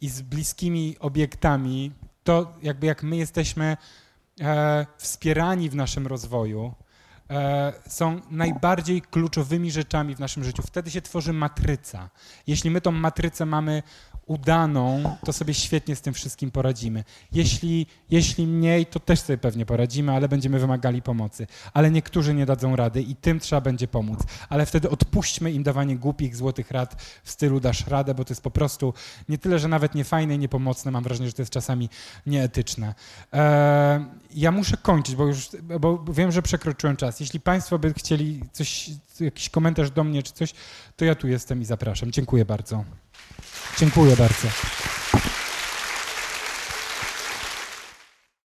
i 0.00 0.08
z 0.08 0.22
bliskimi 0.22 0.96
obiektami, 1.00 1.92
to 2.24 2.54
jakby 2.62 2.86
jak 2.86 3.02
my 3.02 3.16
jesteśmy 3.16 3.76
e, 4.40 4.86
wspierani 4.98 5.70
w 5.70 5.74
naszym 5.74 6.06
rozwoju, 6.06 6.74
są 7.88 8.20
najbardziej 8.30 9.02
kluczowymi 9.02 9.70
rzeczami 9.70 10.14
w 10.14 10.20
naszym 10.20 10.44
życiu. 10.44 10.62
Wtedy 10.62 10.90
się 10.90 11.02
tworzy 11.02 11.32
matryca. 11.32 12.10
Jeśli 12.46 12.70
my 12.70 12.80
tą 12.80 12.92
matrycę 12.92 13.46
mamy 13.46 13.82
udaną, 14.26 15.16
to 15.24 15.32
sobie 15.32 15.54
świetnie 15.54 15.96
z 15.96 16.00
tym 16.00 16.14
wszystkim 16.14 16.50
poradzimy. 16.50 17.04
Jeśli, 17.32 17.86
jeśli 18.10 18.46
mniej, 18.46 18.86
to 18.86 19.00
też 19.00 19.20
sobie 19.20 19.38
pewnie 19.38 19.66
poradzimy, 19.66 20.12
ale 20.12 20.28
będziemy 20.28 20.58
wymagali 20.58 21.02
pomocy. 21.02 21.46
Ale 21.72 21.90
niektórzy 21.90 22.34
nie 22.34 22.46
dadzą 22.46 22.76
rady 22.76 23.02
i 23.02 23.16
tym 23.16 23.40
trzeba 23.40 23.60
będzie 23.60 23.88
pomóc. 23.88 24.20
Ale 24.48 24.66
wtedy 24.66 24.90
odpuśćmy 24.90 25.52
im 25.52 25.62
dawanie 25.62 25.96
głupich, 25.96 26.36
złotych 26.36 26.70
rad 26.70 27.02
w 27.24 27.30
stylu 27.30 27.60
dasz 27.60 27.86
radę, 27.86 28.14
bo 28.14 28.24
to 28.24 28.32
jest 28.32 28.42
po 28.42 28.50
prostu 28.50 28.94
nie 29.28 29.38
tyle, 29.38 29.58
że 29.58 29.68
nawet 29.68 29.94
niefajne 29.94 30.34
i 30.34 30.38
niepomocne, 30.38 30.90
mam 30.90 31.04
wrażenie, 31.04 31.28
że 31.28 31.34
to 31.34 31.42
jest 31.42 31.52
czasami 31.52 31.88
nieetyczne. 32.26 32.94
Eee, 33.32 34.04
ja 34.34 34.52
muszę 34.52 34.76
kończyć, 34.76 35.16
bo 35.16 35.26
już 35.26 35.48
bo 35.80 36.04
wiem, 36.04 36.32
że 36.32 36.42
przekroczyłem 36.42 36.96
czas. 36.96 37.20
Jeśli 37.20 37.40
Państwo 37.40 37.78
by 37.78 37.94
chcieli 37.94 38.40
coś, 38.52 38.90
jakiś 39.20 39.48
komentarz 39.48 39.90
do 39.90 40.04
mnie 40.04 40.22
czy 40.22 40.32
coś, 40.32 40.54
to 40.96 41.04
ja 41.04 41.14
tu 41.14 41.28
jestem 41.28 41.62
i 41.62 41.64
zapraszam. 41.64 42.12
Dziękuję 42.12 42.44
bardzo. 42.44 42.84
Dziękuję 43.78 44.16
bardzo. 44.16 44.48